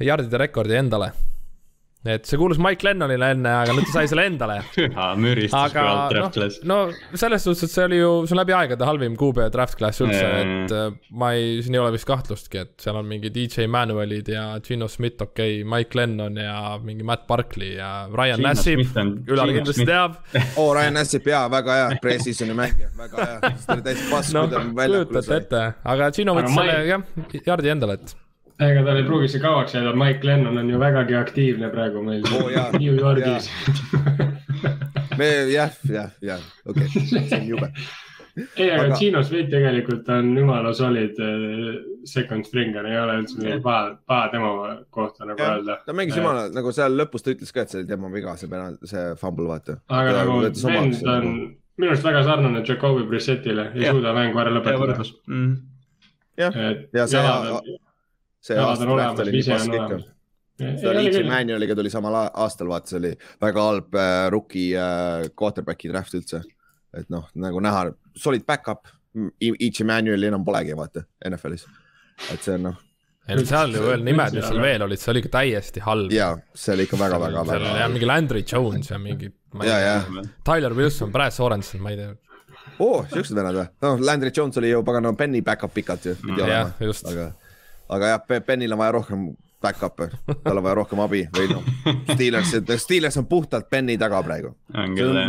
Yardide 0.00 0.40
rekordi 0.40 0.76
endale. 0.80 1.12
Et 2.08 2.24
see 2.24 2.38
kuulus 2.40 2.56
Mike 2.62 2.86
Lennonile 2.86 3.26
enne, 3.34 3.50
aga 3.60 3.74
nüüd 3.76 3.84
ta 3.90 3.98
sai 3.98 4.08
selle 4.08 4.24
endale 4.30 4.54
aga 5.60 5.82
noh 6.16 6.38
no 6.70 6.78
selles 7.12 7.44
suhtes, 7.44 7.66
et 7.66 7.74
see 7.74 7.84
oli 7.84 7.98
ju, 7.98 8.12
see 8.24 8.32
on 8.32 8.40
läbi 8.40 8.54
aegade 8.56 8.86
halvim 8.88 9.18
QB 9.20 9.50
draft 9.52 9.76
class 9.76 10.00
üldse 10.00 10.22
Jaa. 10.22 10.38
et 10.40 10.72
äh, 10.76 10.86
ma 11.12 11.34
ei, 11.36 11.58
siin 11.64 11.76
ei 11.76 11.82
ole 11.82 11.92
vist 11.92 12.08
kahtlustki, 12.08 12.62
et 12.64 12.72
seal 12.80 12.96
on 12.96 13.08
mingi 13.10 13.32
DJ 13.34 13.68
Manuelid 13.68 14.30
ja 14.32 14.46
Gino 14.64 14.88
Schmidt, 14.88 15.20
okei 15.20 15.60
okay,, 15.60 15.68
Mike 15.74 16.00
Lennon 16.00 16.40
ja 16.40 16.56
mingi 16.80 17.04
Matt 17.04 17.26
Barkley 17.28 17.74
ja 17.76 17.90
Ryan 18.08 18.46
Nassib, 18.48 18.80
Ülar 19.28 19.52
kindlasti 19.52 19.88
teab. 19.88 20.16
oo, 20.56 20.70
Ryan 20.72 20.96
Nassib 20.96 21.28
jaa, 21.28 21.44
väga 21.52 21.78
hea 21.82 22.00
pre-season'i 22.00 22.56
mängija, 22.56 22.88
väga 22.96 23.28
hea, 23.28 23.52
ta 23.66 23.76
oli 23.76 23.86
täitsa 23.90 24.08
pass, 24.08 24.32
noh, 24.36 24.48
kui 24.48 24.56
ta 24.56 24.64
väljakule 24.80 25.04
kujutate 25.10 25.28
sai. 25.28 25.44
ette, 25.44 25.62
aga 25.92 26.10
Gino 26.16 26.38
võttis 26.40 26.56
selle 26.56 26.80
jah, 26.88 27.06
Yardi 27.44 27.76
endale, 27.76 28.00
et 28.00 28.16
ega 28.60 28.84
tal 28.84 29.00
ei 29.00 29.06
pruugi 29.06 29.30
see 29.32 29.42
kauaks 29.42 29.74
jääda, 29.76 29.94
Mike 29.96 30.26
Lennon 30.26 30.58
on 30.60 30.70
ju 30.70 30.80
vägagi 30.80 31.16
aktiivne 31.16 31.70
praegu 31.72 32.02
meil 32.04 32.26
Oo, 32.34 32.48
jaa. 32.52 32.68
New 32.76 32.98
Yorgis. 32.98 33.50
me 35.18 35.30
jah, 35.52 35.74
jah, 35.88 36.14
jah, 36.22 36.46
okei 36.66 36.86
okay., 36.86 37.06
see 37.08 37.40
on 37.40 37.46
jube. 37.48 37.70
ei, 38.56 38.70
aga 38.70 38.98
Gino 38.98 39.22
Smith 39.26 39.50
tegelikult 39.52 40.08
on 40.14 40.32
jumala 40.38 40.72
solid 40.76 41.18
äh, 41.24 41.80
second 42.08 42.46
stringer, 42.46 42.86
ei 42.86 43.00
ole 43.00 43.16
üldse 43.22 43.40
midagi 43.40 43.64
paha, 43.64 43.94
paha 44.06 44.28
tema 44.34 44.52
kohta 44.90 45.28
nagu 45.28 45.44
öelda. 45.46 45.80
ta 45.86 45.96
mängis 45.96 46.20
jumala, 46.20 46.46
nagu 46.54 46.72
seal 46.76 46.96
lõpus 47.00 47.24
ta 47.24 47.34
ütles 47.34 47.52
ka, 47.56 47.64
et 47.64 47.72
see 47.72 47.82
oli 47.82 47.90
tema 47.90 48.12
viga, 48.12 48.36
see 48.40 48.52
penal, 48.52 48.78
see 48.86 49.08
fumble, 49.20 49.48
vaata. 49.50 49.80
aga 49.88 50.16
nagu 50.20 50.40
vend 50.44 51.04
on 51.16 51.30
minu 51.80 51.94
arust 51.94 52.04
väga 52.04 52.24
sarnane 52.28 52.64
Jakobi 52.66 53.06
Brissettile, 53.08 53.70
ei 53.74 53.86
Jah. 53.86 53.96
suuda 53.96 54.12
mängu 54.16 54.40
ära 54.40 54.52
lõpetada. 54.52 55.00
mm.. 55.26 55.54
et 56.36 56.92
ja 56.96 57.06
see 57.08 57.20
jalad 57.20 57.56
on, 57.58 57.78
see 58.40 58.56
jalad 58.56 58.74
aasta 58.74 58.88
on 58.88 58.96
draft 58.96 59.22
oli 59.24 59.36
nii 59.36 59.46
pask 59.50 59.68
on 59.68 59.78
ikka. 59.80 60.00
Leedsi 60.60 61.22
Manualiga 61.24 61.74
tuli 61.76 61.90
samal 61.92 62.16
aastal, 62.20 62.68
vaata, 62.68 62.92
see 62.92 62.98
oli 63.00 63.12
väga 63.40 63.62
halb 63.64 63.94
äh, 63.96 64.24
rookie 64.32 64.76
äh, 64.76 65.30
quarterback'i 65.32 65.88
draft 65.92 66.16
üldse. 66.18 66.42
et 66.96 67.06
noh, 67.12 67.28
nagu 67.38 67.60
näha, 67.62 67.86
solid 68.18 68.44
back-up, 68.46 68.88
Ichi 69.40 69.84
Manuali 69.86 70.26
enam 70.26 70.44
polegi, 70.44 70.74
vaata, 70.76 71.04
NFL-is. 71.30 71.66
et 72.34 72.42
see 72.44 72.58
on 72.58 72.66
noh, 72.68 72.78
ei 73.30 73.36
no 73.38 73.44
seal 73.46 73.74
ju 73.74 73.82
veel 73.84 74.02
nimed, 74.04 74.36
mis 74.36 74.46
seal 74.46 74.62
veel 74.64 74.84
olid, 74.86 75.00
see 75.00 75.12
oli 75.12 75.22
ikka 75.22 75.32
täiesti 75.36 75.84
halb. 75.84 76.14
ja 76.14 76.32
see 76.54 76.74
oli 76.74 76.86
ikka 76.88 76.98
väga-väga. 77.00 77.44
seal 77.52 77.68
oli 77.68 77.84
jah 77.84 77.92
mingi 77.92 78.08
Landry 78.10 78.42
Jones 78.52 78.90
ja 78.90 78.98
mingi. 78.98 79.30
ja, 79.66 79.78
ja. 79.84 80.24
Tyler 80.46 80.74
Wilson, 80.76 81.12
Brad 81.14 81.36
Sorensen, 81.36 81.82
ma 81.84 81.94
ei 81.94 82.00
tea. 82.00 82.14
oo 82.80 82.88
oh,, 83.00 83.06
siuksed 83.12 83.36
vennad 83.38 83.60
või? 83.60 83.68
noh, 83.86 84.02
Landry 84.10 84.32
Jones 84.36 84.58
oli 84.60 84.72
ju 84.72 84.82
pagan 84.86 85.08
Penny 85.16 85.44
back-up 85.46 85.74
pikalt 85.74 86.10
ju. 86.10 86.16
jah, 86.40 86.74
just. 86.82 87.06
aga, 87.10 87.30
aga 87.90 88.14
jah, 88.14 88.42
Pennil 88.46 88.72
on 88.72 88.80
vaja 88.80 88.96
rohkem 88.98 89.28
back-up'e, 89.60 90.08
tal 90.44 90.56
on 90.56 90.64
vaja 90.64 90.78
rohkem 90.80 91.02
abi 91.04 91.26
või 91.36 91.50
noh, 91.52 91.70
Steelers, 92.14 92.56
Steelers 92.80 93.20
on 93.20 93.28
puhtalt 93.28 93.68
Penny 93.70 93.98
taga 94.00 94.22
praegu. 94.24 94.54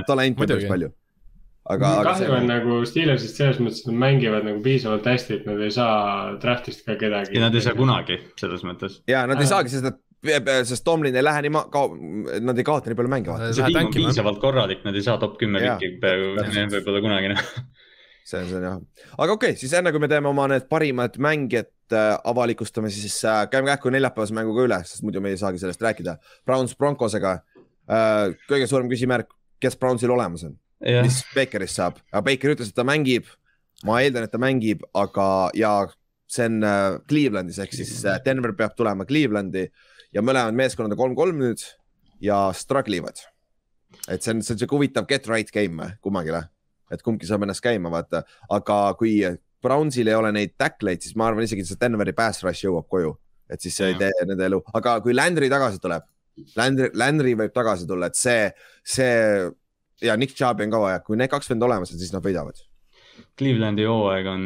talenti 0.07 0.45
on 0.45 0.47
päris 0.47 0.69
palju 0.69 0.91
aga, 1.69 1.89
aga. 2.01 2.13
kahju 2.13 2.35
on 2.35 2.47
nagu 2.49 2.77
Steelersist 2.89 3.39
selles 3.39 3.59
mõttes, 3.61 3.83
et 3.83 3.91
nad 3.91 3.99
mängivad 4.05 4.47
nagu 4.47 4.61
piisavalt 4.65 5.09
hästi, 5.11 5.41
et 5.41 5.49
nad 5.49 5.61
ei 5.61 5.73
saa 5.73 5.97
draft'ist 6.41 6.85
ka 6.87 6.95
kedagi. 6.99 7.35
ja 7.37 7.43
nad 7.43 7.57
ei 7.57 7.65
saa 7.65 7.77
kunagi, 7.77 8.17
selles 8.41 8.63
mõttes. 8.67 9.01
ja 9.09 9.25
nad 9.29 9.41
ei 9.41 9.51
saagi, 9.51 9.73
sest 9.73 9.87
nad 9.87 9.99
sest 10.69 10.85
Tomlin 10.85 11.15
ei 11.17 11.25
lähe 11.25 11.45
nii 11.47 11.53
ma-, 11.53 11.67
kao-, 11.73 11.95
nad 12.45 12.57
ei 12.57 12.65
kaota 12.65 12.91
nii 12.91 12.97
palju 12.99 13.13
mänge. 13.13 13.37
see 13.51 13.67
tiim 13.67 13.79
on 13.87 13.93
piisavalt 13.95 14.41
korralik, 14.41 14.83
nad 14.85 14.97
ei 14.97 15.05
saa 15.05 15.17
top 15.21 15.37
kümme 15.41 15.61
piki 15.63 15.95
peaaegu 16.01 16.65
võib-olla 16.75 17.05
kunagi 17.05 17.33
noh 17.33 17.45
see, 18.23 18.41
see 18.45 18.57
on 18.59 18.67
jah, 18.67 18.81
aga 19.17 19.37
okei 19.37 19.53
okay,, 19.53 19.59
siis 19.59 19.73
enne 19.77 19.93
kui 19.93 20.01
me 20.01 20.09
teeme 20.11 20.29
oma 20.29 20.47
need 20.51 20.67
parimad 20.71 21.17
mängijad 21.21 21.71
äh, 21.95 22.13
avalikustame, 22.27 22.89
siis 22.93 23.17
äh, 23.25 23.43
käime 23.51 23.71
kähku 23.71 23.91
neljapäevase 23.93 24.35
mänguga 24.37 24.65
üle, 24.67 24.79
sest 24.87 25.03
muidu 25.05 25.21
me 25.23 25.33
ei 25.33 25.39
saagi 25.39 25.61
sellest 25.61 25.81
rääkida. 25.83 26.17
Browns 26.47 26.75
Broncosega 26.77 27.37
äh,, 27.37 28.33
kõige 28.49 28.67
suurem 28.69 28.89
küsimärk, 28.91 29.31
kes 29.61 29.77
Brownsil 29.79 30.13
olemas 30.13 30.45
on 30.47 30.55
yeah., 30.85 31.05
mis 31.05 31.21
Bakerist 31.35 31.79
saab, 31.79 31.99
aga 32.11 32.23
Baker 32.29 32.55
ütles, 32.55 32.71
et 32.71 32.77
ta 32.77 32.87
mängib. 32.87 33.29
ma 33.85 33.97
eeldan, 34.03 34.27
et 34.27 34.31
ta 34.31 34.37
mängib, 34.37 34.83
aga 34.93 35.49
ja 35.57 35.71
see 36.29 36.45
on 36.45 36.61
Clevelandis 37.09 37.57
ehk 37.63 37.73
siis 37.73 38.03
Denver 38.25 38.53
peab 38.53 38.75
tulema 38.77 39.07
Clevelandi 39.09 39.65
ja 40.13 40.21
mõlemad 40.21 40.53
meeskonnad 40.53 40.93
on 40.93 40.99
kolm-kolm 40.99 41.41
nüüd 41.41 41.63
ja 42.21 42.51
struggle 42.53 43.01
ivad. 43.01 43.23
et 44.07 44.21
see 44.21 44.35
on, 44.35 44.43
see 44.45 44.53
on 44.53 44.61
sihuke 44.61 44.77
huvitav 44.77 45.09
get 45.09 45.25
right 45.27 45.49
game 45.51 45.95
kummagile 46.01 46.43
et 46.91 47.01
kumbki 47.05 47.27
saab 47.27 47.45
ennast 47.45 47.63
käima 47.63 47.91
vaata, 47.91 48.23
aga 48.51 48.77
kui 48.99 49.15
Brownsil 49.61 50.09
ei 50.09 50.17
ole 50.17 50.31
neid 50.35 50.55
tackleid, 50.59 51.03
siis 51.03 51.17
ma 51.19 51.29
arvan 51.29 51.45
isegi, 51.45 51.65
et 51.65 51.69
see 51.69 51.79
Denveri 51.81 52.15
pass 52.17 52.43
rush 52.45 52.65
jõuab 52.65 52.87
koju, 52.91 53.13
et 53.51 53.61
siis 53.61 53.77
see 53.77 53.91
ei 53.91 53.99
tee 53.99 54.25
nende 54.29 54.47
elu, 54.47 54.61
aga 54.77 54.97
kui 55.05 55.15
Landry 55.15 55.51
tagasi 55.51 55.81
tuleb, 55.83 56.07
Landry, 56.57 56.89
Landry 56.97 57.35
võib 57.37 57.53
tagasi 57.53 57.87
tulla, 57.89 58.09
et 58.09 58.17
see, 58.17 58.49
see 58.87 59.13
ja 60.01 60.17
Nick 60.17 60.35
Chubb 60.37 60.63
on 60.63 60.73
ka 60.73 60.81
vaja, 60.81 61.01
kui 61.05 61.19
need 61.19 61.31
kaks 61.31 61.51
venda 61.51 61.67
olemas 61.67 61.93
on, 61.93 62.01
siis 62.01 62.13
nad 62.15 62.25
võidavad. 62.25 62.61
Clevelandi 63.37 63.85
hooaeg 63.85 64.27
on 64.31 64.45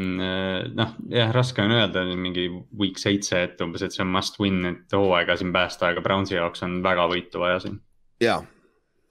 noh, 0.75 0.95
jah, 1.11 1.31
raske 1.33 1.63
on 1.63 1.73
öelda 1.75 2.03
mingi 2.17 2.47
week 2.77 2.99
seitse, 3.01 3.43
et 3.47 3.61
umbes, 3.63 3.83
et 3.85 3.95
see 3.95 4.03
on 4.03 4.11
must 4.11 4.39
win, 4.41 4.63
et 4.71 4.95
hooaega 4.95 5.37
siin 5.39 5.53
päästa, 5.55 5.93
aga 5.93 6.03
Brownsi 6.05 6.37
jaoks 6.37 6.65
on 6.67 6.81
väga 6.85 7.07
võitu 7.11 7.41
vaja 7.43 7.61
siin. 7.63 7.79
jaa. 8.23 8.41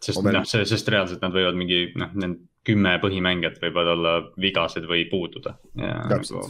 sest 0.04 0.20
noh, 0.26 0.44
see, 0.48 0.66
sest 0.68 0.90
reaalselt 0.92 1.24
nad 1.24 1.32
võivad 1.34 1.56
mingi 1.58 1.86
noh, 2.00 2.12
need 2.18 2.42
kümme 2.64 2.96
põhimängijat 3.02 3.60
võivad 3.62 3.90
olla 3.94 4.14
vigased 4.40 4.86
või 4.88 5.04
puududa. 5.10 5.54
Nagu... 5.78 6.44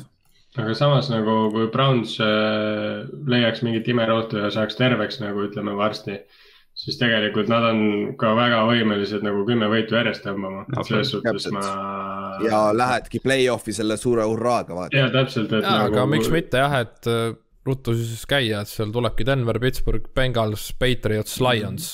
aga 0.63 0.75
samas 0.79 1.11
nagu, 1.11 1.37
kui 1.55 1.69
Browns 1.73 2.17
äh, 2.23 3.05
leiaks 3.31 3.65
mingit 3.67 3.89
imerootu 3.91 4.43
ja 4.45 4.51
saaks 4.55 4.79
terveks 4.79 5.21
nagu 5.23 5.45
ütleme 5.49 5.75
varsti, 5.79 6.21
siis 6.75 6.99
tegelikult 7.01 7.51
nad 7.51 7.67
on 7.71 7.81
ka 8.19 8.35
väga 8.39 8.63
võimelised 8.69 9.27
nagu 9.27 9.43
kümme 9.49 9.71
võitu 9.71 9.99
järjest 9.99 10.27
tõmbama 10.27 10.65
no,. 10.69 10.87
selles 10.87 11.11
suhtes 11.15 11.49
ma. 11.55 11.65
ja 12.47 12.67
lähedki 12.75 13.23
play-off'i 13.23 13.75
selle 13.75 13.99
suure 13.99 14.27
hurraaga 14.27 14.79
vaata. 14.79 14.99
ja 14.99 15.11
täpselt, 15.15 15.51
et. 15.53 15.67
Nagu... 15.67 15.91
aga 15.91 16.07
miks 16.11 16.31
mitte 16.35 16.63
jah, 16.63 16.79
et 16.87 17.11
äh, 17.11 17.35
ruttu 17.67 17.97
siis 17.99 18.23
käia, 18.31 18.63
et 18.63 18.71
seal 18.71 18.95
tulebki 18.95 19.27
Denver, 19.27 19.59
Pittsburgh, 19.59 20.11
Bengals, 20.15 20.71
Patriots, 20.79 21.41
Lions. 21.43 21.91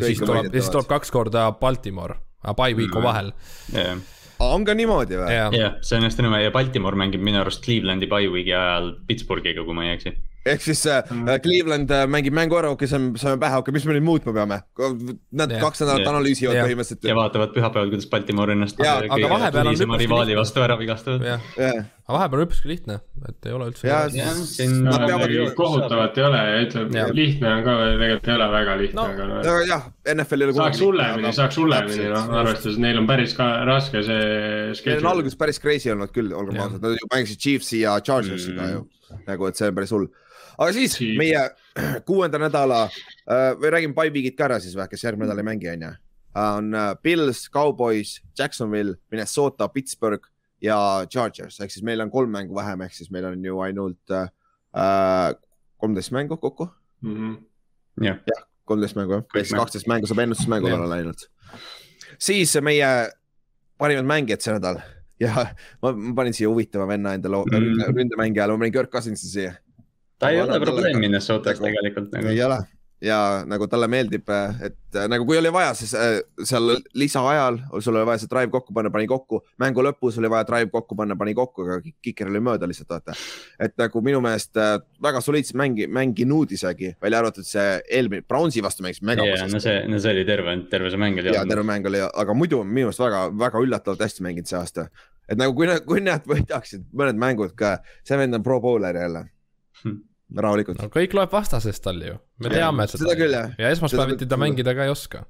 ja 0.00 0.08
siis 0.08 0.24
tuleb, 0.24 0.48
ja 0.48 0.56
siis 0.56 0.72
tuleb 0.72 0.88
kaks 0.96 1.12
korda 1.12 1.50
Baltimore 1.60 2.16
aga 2.42 2.56
by 2.56 2.74
week 2.78 2.94
on 2.96 3.02
mm. 3.02 3.08
vahel 3.08 3.32
yeah. 3.74 4.00
on 4.40 4.64
ka 4.64 4.76
niimoodi 4.78 5.20
või? 5.20 5.28
jah 5.34 5.54
yeah, 5.56 5.78
see 5.84 5.98
on 6.00 6.08
hästi 6.08 6.26
nõme 6.26 6.42
ja 6.44 6.54
Baltimore 6.54 6.98
mängib 6.98 7.24
minu 7.24 7.42
arust 7.42 7.64
Clevelandi 7.64 8.08
by 8.10 8.30
week'i 8.32 8.56
ajal 8.56 8.94
Pittsburghiga, 9.08 9.64
kui 9.66 9.76
ma 9.76 9.88
ei 9.88 9.96
eksi 9.98 10.14
ehk 10.46 10.64
siis 10.64 10.82
äh, 10.88 11.02
mm. 11.10 11.28
Cleveland 11.44 11.92
äh, 11.94 12.06
mängib 12.10 12.36
mängu 12.36 12.58
ära, 12.58 12.72
okei 12.72 12.86
okay,, 12.86 12.92
saame, 12.92 13.20
saame 13.20 13.40
pähe, 13.42 13.60
okei 13.60 13.70
okay,, 13.70 13.76
mis 13.76 13.86
me 13.88 13.96
nüüd 13.96 14.06
muutma 14.06 14.34
peame. 14.36 14.60
Nad 15.36 15.54
yeah. 15.54 15.62
kaks 15.62 15.84
nädalat 15.84 16.10
analüüsivad 16.14 16.56
yeah. 16.56 16.68
põhimõtteliselt. 16.68 17.08
ja 17.10 17.16
vaatavad 17.18 17.54
pühapäeval, 17.56 17.92
kuidas 17.92 18.10
Baltimore 18.12 18.56
ennast. 18.56 18.80
aga 18.80 19.32
vahepeal 19.34 19.72
on 19.72 19.80
üpriski 19.80 20.04
rivaali 20.04 20.38
vastu 20.40 20.66
ära 20.66 20.78
vigastavad 20.80 21.26
aga 22.10 22.18
vahepeal 22.18 22.42
on 22.42 22.46
üpriski 22.48 22.70
lihtne, 22.70 22.96
et 23.28 23.46
ei 23.46 23.54
ole 23.54 23.68
üldse. 23.70 23.86
no, 24.82 24.94
peavad... 25.04 25.34
kohutavat 25.58 26.18
ei 26.18 26.24
ole 26.26 26.40
ja 26.42 26.62
ütleme, 26.64 27.04
lihtne 27.16 27.52
on 27.52 27.66
ka, 27.66 27.74
tegelikult 27.92 28.30
ei 28.30 28.36
ole 28.36 28.48
väga 28.54 28.76
lihtne 28.80 29.00
no., 29.00 29.04
aga 29.14 29.26
no.. 29.30 29.56
jah, 29.68 29.84
NFL 30.14 30.44
ei 30.44 30.48
ole. 30.48 30.56
saaks 30.58 30.82
hullemini, 30.84 31.34
saaks 31.36 31.60
hullemini, 31.60 32.08
noh, 32.14 32.32
arvestades, 32.42 32.80
neil 32.82 33.02
on 33.02 33.10
päris 33.10 33.36
ka 33.38 33.50
raske 33.68 34.02
see. 34.06 34.24
Neil 34.88 35.04
on 35.04 35.12
alguses 35.12 35.38
päris 35.40 35.62
crazy 35.62 35.92
olnud 35.94 36.14
küll, 36.14 36.32
olgem 36.36 36.58
ausad, 36.64 36.80
nad 36.82 36.98
ju 36.98 37.12
mängisid 37.12 37.44
Chiefsi 37.44 37.84
ja 37.84 37.98
Chargersiga 38.04 38.72
ju, 38.72 38.82
nagu, 39.28 39.50
et 39.50 39.60
see 39.60 39.70
on 39.70 39.78
päris 39.78 39.94
hull 39.94 40.10
aga 40.60 40.72
siis 40.76 40.96
Siit. 40.98 41.16
meie 41.18 41.40
kuuenda 42.08 42.40
nädala 42.40 42.84
äh, 42.86 43.52
või 43.58 43.72
räägime 43.76 43.96
Pipe'id 43.96 44.36
ka 44.38 44.48
ära 44.50 44.60
siis 44.62 44.76
või, 44.76 44.88
kes 44.90 45.04
järgmine 45.06 45.28
nädal 45.28 45.42
ei 45.42 45.48
mängi, 45.48 45.70
on 45.72 45.86
ju. 45.86 45.92
on 46.42 46.74
äh, 46.76 46.90
Pils, 47.02 47.46
Cowboys, 47.52 48.18
Jacksonville, 48.38 48.98
Minnesota, 49.12 49.68
Pittsburgh 49.72 50.28
ja 50.62 50.78
Chargers 51.08 51.60
ehk 51.60 51.72
siis 51.72 51.84
meil 51.86 52.02
on 52.04 52.12
kolm 52.12 52.32
mängu 52.36 52.56
vähem, 52.56 52.84
ehk 52.84 52.96
siis 52.96 53.10
meil 53.14 53.30
on 53.30 53.44
ju 53.44 53.62
ainult 53.64 54.14
äh, 54.16 54.28
kolmteist 55.80 56.12
mängu 56.12 56.36
kokku 56.36 56.68
mm. 57.00 57.16
-hmm. 57.16 58.04
jah 58.04 58.20
ja,, 58.26 58.42
kolmteist 58.64 58.96
mängu 59.00 59.18
jah, 59.18 59.24
siis 59.40 59.56
kaksteist 59.56 59.88
mängu 59.88 60.06
saab 60.06 60.24
ennustusmängu 60.26 60.68
peale 60.68 60.88
läinud. 60.88 61.26
siis 62.18 62.56
meie 62.62 63.10
parimad 63.78 64.04
mängijad 64.04 64.44
see 64.44 64.54
nädal 64.54 64.82
ja 65.24 65.46
ma, 65.82 65.92
ma 65.92 66.14
panin 66.14 66.36
siia 66.36 66.48
huvitava 66.48 66.86
venna 66.88 67.14
endale 67.16 67.36
mm 67.36 67.56
-hmm. 67.56 67.96
ründemängija 67.96 68.44
all, 68.44 68.52
ma 68.52 68.58
panin 68.58 68.72
Kirk 68.72 68.90
Cousinsi 68.90 69.28
siia 69.28 69.54
ta 70.20 70.30
ei 70.30 70.42
ole 70.42 70.60
probleem 70.60 71.00
Minnesotas 71.00 71.62
tegelikult 71.62 72.12
nagu. 72.14 72.28
ei 72.28 72.44
ole 72.44 72.60
ja 73.00 73.18
nagu 73.48 73.66
talle 73.70 73.88
meeldib, 73.90 74.28
et 74.64 74.98
nagu 75.08 75.24
kui 75.28 75.38
oli 75.40 75.50
vaja, 75.52 75.72
siis 75.76 75.92
äh, 75.96 76.18
seal 76.44 76.74
lisaajal 76.98 77.56
sul 77.80 77.96
oli 77.96 78.06
vaja 78.08 78.20
see 78.20 78.30
drive 78.30 78.52
kokku 78.52 78.74
panna, 78.76 78.92
pani 78.92 79.08
kokku, 79.08 79.40
mängu 79.60 79.84
lõpus 79.84 80.18
oli 80.20 80.30
vaja 80.32 80.44
drive 80.48 80.68
kokku 80.72 80.96
panna, 80.98 81.16
pani 81.16 81.34
kokku, 81.36 81.64
aga 81.64 81.94
kiker 82.04 82.28
oli 82.28 82.42
mööda 82.44 82.68
lihtsalt 82.68 82.92
vaata. 82.92 83.16
et 83.60 83.76
nagu 83.80 84.02
minu 84.04 84.20
meelest 84.24 84.60
äh, 84.60 84.76
väga 85.02 85.22
soliidselt 85.24 85.56
mängi, 85.60 85.86
mänginud 85.88 86.52
isegi, 86.56 86.92
välja 87.02 87.22
arvatud 87.22 87.48
see 87.48 87.80
eelmine, 87.88 88.26
Brownsi 88.28 88.62
vastu 88.64 88.84
mängis 88.84 89.00
mega. 89.02 89.24
ja, 89.24 89.48
no 89.48 89.62
see, 89.62 89.78
no 89.88 90.02
see 90.02 90.12
oli 90.16 90.26
terve, 90.28 90.56
terve 90.70 90.92
see 90.92 91.00
mäng 91.00 91.22
oli. 91.22 91.32
ja 91.34 91.46
terve 91.48 91.64
mäng 91.66 91.88
oli, 91.88 92.04
aga 92.04 92.36
muidu 92.36 92.60
minu 92.64 92.90
meelest 92.90 93.00
väga, 93.00 93.24
väga 93.46 93.64
üllatavalt 93.64 94.04
hästi 94.04 94.28
mänginud 94.28 94.52
see 94.52 94.60
aasta. 94.60 94.90
et 95.28 95.40
nagu 95.40 95.56
kui, 95.56 95.72
kui 95.88 96.04
nad 96.04 96.28
võidaksid 96.28 96.84
mõned 96.92 97.16
mängud 97.20 97.56
ka, 97.56 97.78
see 98.04 98.20
vend 98.20 98.36
on 98.36 98.44
pro 98.44 98.60
bowler 98.60 99.00
jälle 99.06 99.26
hm 99.80 100.09
rahulikult 100.36 100.80
no,. 100.82 100.92
kõik 100.94 101.14
loeb 101.16 101.32
vastasest 101.32 101.82
tal 101.84 102.00
ju, 102.04 102.16
me 102.42 102.52
teame 102.52 102.86
seda. 102.90 103.04
seda 103.04 103.18
küll 103.18 103.36
jah. 103.36 103.52
ja 103.58 103.74
esmaspäeviti 103.74 104.28
ta 104.30 104.38
mängida 104.40 104.74
ka 104.76 104.86
ei 104.86 104.92
oska 104.92 105.24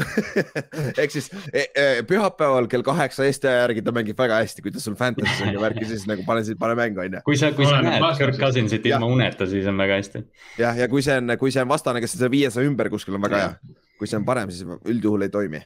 ehk 1.00 1.12
siis 1.12 1.28
e, 1.52 1.64
e, 1.76 1.84
pühapäeval 2.08 2.68
kell 2.72 2.84
kaheksa 2.86 3.26
Eesti 3.28 3.50
aja 3.50 3.64
järgi 3.64 3.82
ta 3.84 3.92
mängib 3.92 4.18
väga 4.18 4.38
hästi, 4.40 4.64
kui 4.64 4.72
ta 4.72 4.80
sul 4.82 4.96
Fantasy's 4.96 5.42
on 5.44 5.52
ja 5.52 5.60
värki, 5.62 5.84
siis 5.88 6.06
nagu 6.08 6.24
pane, 6.28 6.44
pane 6.60 6.76
mängu 6.78 7.02
onju. 7.04 7.20
kui 7.26 7.36
sa, 7.40 7.50
kui 7.56 7.68
sa 7.68 7.82
näed 7.84 8.06
Kirk 8.18 8.38
Cousinsit 8.40 8.86
ilma 8.88 9.10
uneta, 9.10 9.48
siis 9.50 9.68
on 9.70 9.80
väga 9.80 10.00
hästi. 10.00 10.24
jah, 10.60 10.78
ja 10.78 10.88
kui 10.92 11.04
see 11.04 11.18
on, 11.20 11.36
kui 11.40 11.52
see 11.54 11.64
on 11.64 11.68
vastane, 11.72 12.02
kes 12.02 12.16
on 12.16 12.22
selle 12.24 12.32
viiesaja 12.32 12.70
ümber 12.70 12.90
kuskil 12.92 13.18
on 13.18 13.26
väga 13.28 13.42
hea. 13.44 13.76
kui 14.00 14.08
see 14.10 14.20
on 14.20 14.26
parem, 14.28 14.52
siis 14.54 14.64
üldjuhul 14.88 15.28
ei 15.28 15.34
toimi. 15.34 15.62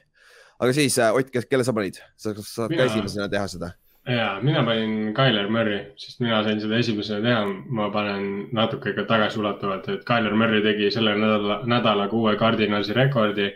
aga 0.59 0.75
siis 0.75 0.99
Ott, 1.05 1.31
kelle 1.49 1.67
sa 1.67 1.75
panid, 1.75 2.01
sa 2.19 2.35
saad 2.35 2.75
ka 2.75 2.89
esimesena 2.89 3.31
teha 3.31 3.47
seda 3.55 3.71
ja 4.07 4.39
mina 4.41 4.63
panin 4.65 5.13
Tyler 5.17 5.49
Murry, 5.49 5.79
sest 5.97 6.19
mina 6.21 6.43
sain 6.43 6.61
seda 6.61 6.77
esimesena 6.77 7.21
teha. 7.21 7.45
ma 7.79 7.89
panen 7.89 8.47
natuke 8.53 8.93
ka 8.93 9.05
tagasiulatuvalt, 9.09 9.89
et 9.89 10.05
Tyler 10.05 10.35
Murry 10.35 10.61
tegi 10.61 10.91
selle 10.91 11.15
nädala, 11.17 11.61
nädalaga 11.65 12.15
uue 12.15 12.35
Cardinalsi 12.37 12.93
rekordi. 12.93 13.51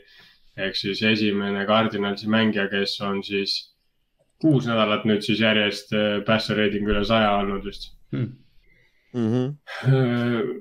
ehk 0.58 0.76
siis 0.76 1.04
esimene 1.04 1.66
Cardinalsi 1.66 2.28
mängija, 2.28 2.68
kes 2.70 3.02
on 3.02 3.24
siis 3.24 3.76
kuus 4.42 4.68
nädalat 4.68 5.06
nüüd 5.06 5.22
siis 5.22 5.40
järjest 5.40 5.94
äh, 5.94 6.20
passer 6.26 6.58
rating 6.58 6.88
üle 6.88 7.06
saja 7.06 7.32
olnud 7.38 7.66
vist 7.66 7.92
hmm 8.12 8.49
mm. 9.14 9.28
-hmm. 9.34 9.50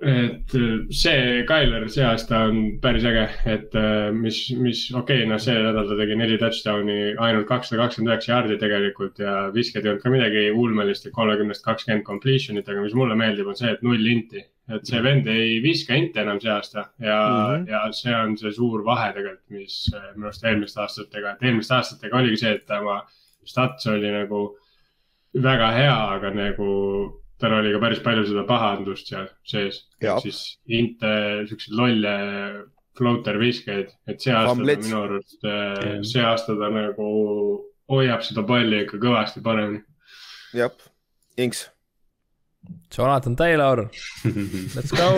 et 0.03 0.55
see 0.91 1.45
Tyler 1.49 1.89
see 1.89 2.05
aasta 2.05 2.39
on 2.49 2.61
päris 2.83 3.05
äge, 3.05 3.25
et 3.47 3.75
äh, 3.75 4.11
mis, 4.13 4.41
mis 4.57 4.83
okei 4.95 5.23
okay,, 5.23 5.29
noh, 5.31 5.41
see 5.43 5.55
nädal 5.55 5.89
ta 5.89 5.99
tegi 6.01 6.17
neli 6.17 6.39
touchdown'i, 6.41 6.99
ainult 7.17 7.49
kakssada 7.49 7.83
kakskümmend 7.83 8.15
üheksa 8.15 8.33
jaardi 8.33 8.59
tegelikult 8.61 9.19
ja 9.25 9.35
visked 9.55 9.85
ei 9.85 9.93
olnud 9.93 10.05
ka 10.05 10.13
midagi 10.15 10.45
ulmelist, 10.51 11.07
et 11.07 11.17
kolmekümnest 11.17 11.65
kakskümmend 11.65 12.07
completion'it, 12.07 12.69
aga 12.69 12.85
mis 12.85 12.97
mulle 12.99 13.19
meeldib, 13.19 13.51
on 13.51 13.59
see, 13.59 13.73
et 13.73 13.83
null 13.83 14.15
inti. 14.15 14.45
et 14.69 14.85
see 14.85 14.99
vend 15.01 15.25
ei 15.33 15.63
viska 15.65 15.97
inte 15.97 16.21
enam 16.21 16.37
see 16.43 16.51
aasta 16.53 16.83
ja 17.01 17.19
mm, 17.29 17.45
-hmm. 17.65 17.69
ja 17.71 17.93
see 17.93 18.15
on 18.15 18.35
see 18.37 18.51
suur 18.53 18.83
vahe 18.85 19.13
tegelikult, 19.15 19.47
mis 19.51 19.77
äh, 19.95 20.11
minu 20.15 20.27
arust 20.29 20.45
eelmiste 20.45 20.81
aastatega, 20.81 21.31
et 21.31 21.43
eelmiste 21.49 21.75
aastatega 21.75 22.19
oligi 22.19 22.37
see, 22.37 22.53
et 22.53 22.67
tema 22.67 22.99
stats 23.45 23.87
oli 23.87 24.13
nagu 24.13 24.43
väga 25.43 25.71
hea, 25.73 25.97
aga 26.17 26.31
nagu 26.35 26.69
tal 27.39 27.55
oli 27.61 27.73
ka 27.75 27.81
päris 27.83 28.03
palju 28.05 28.27
seda 28.29 28.45
pahandust 28.49 29.11
seal 29.13 29.29
sees. 29.47 29.85
Siis 30.25 30.43
inte, 30.67 31.13
siukseid 31.51 31.79
lolle 31.79 32.15
floater 32.99 33.39
viskeid, 33.39 33.93
et 34.11 34.21
see 34.23 34.35
aasta 34.35 34.59
ta 34.59 34.77
minu 34.83 35.01
arust 35.05 35.45
Jah., 35.47 35.99
see 36.07 36.25
aasta 36.27 36.57
ta 36.59 36.71
nagu 36.75 37.09
hoiab 37.89 38.25
seda 38.27 38.45
palli 38.49 38.83
ikka 38.85 39.01
kõvasti 39.03 39.43
paremini. 39.45 39.85
jah, 40.59 40.75
Inks, 41.39 41.69
Jonathan 42.91 43.37
Taylor, 43.39 43.85
let's 44.75 44.91
go. 44.91 45.11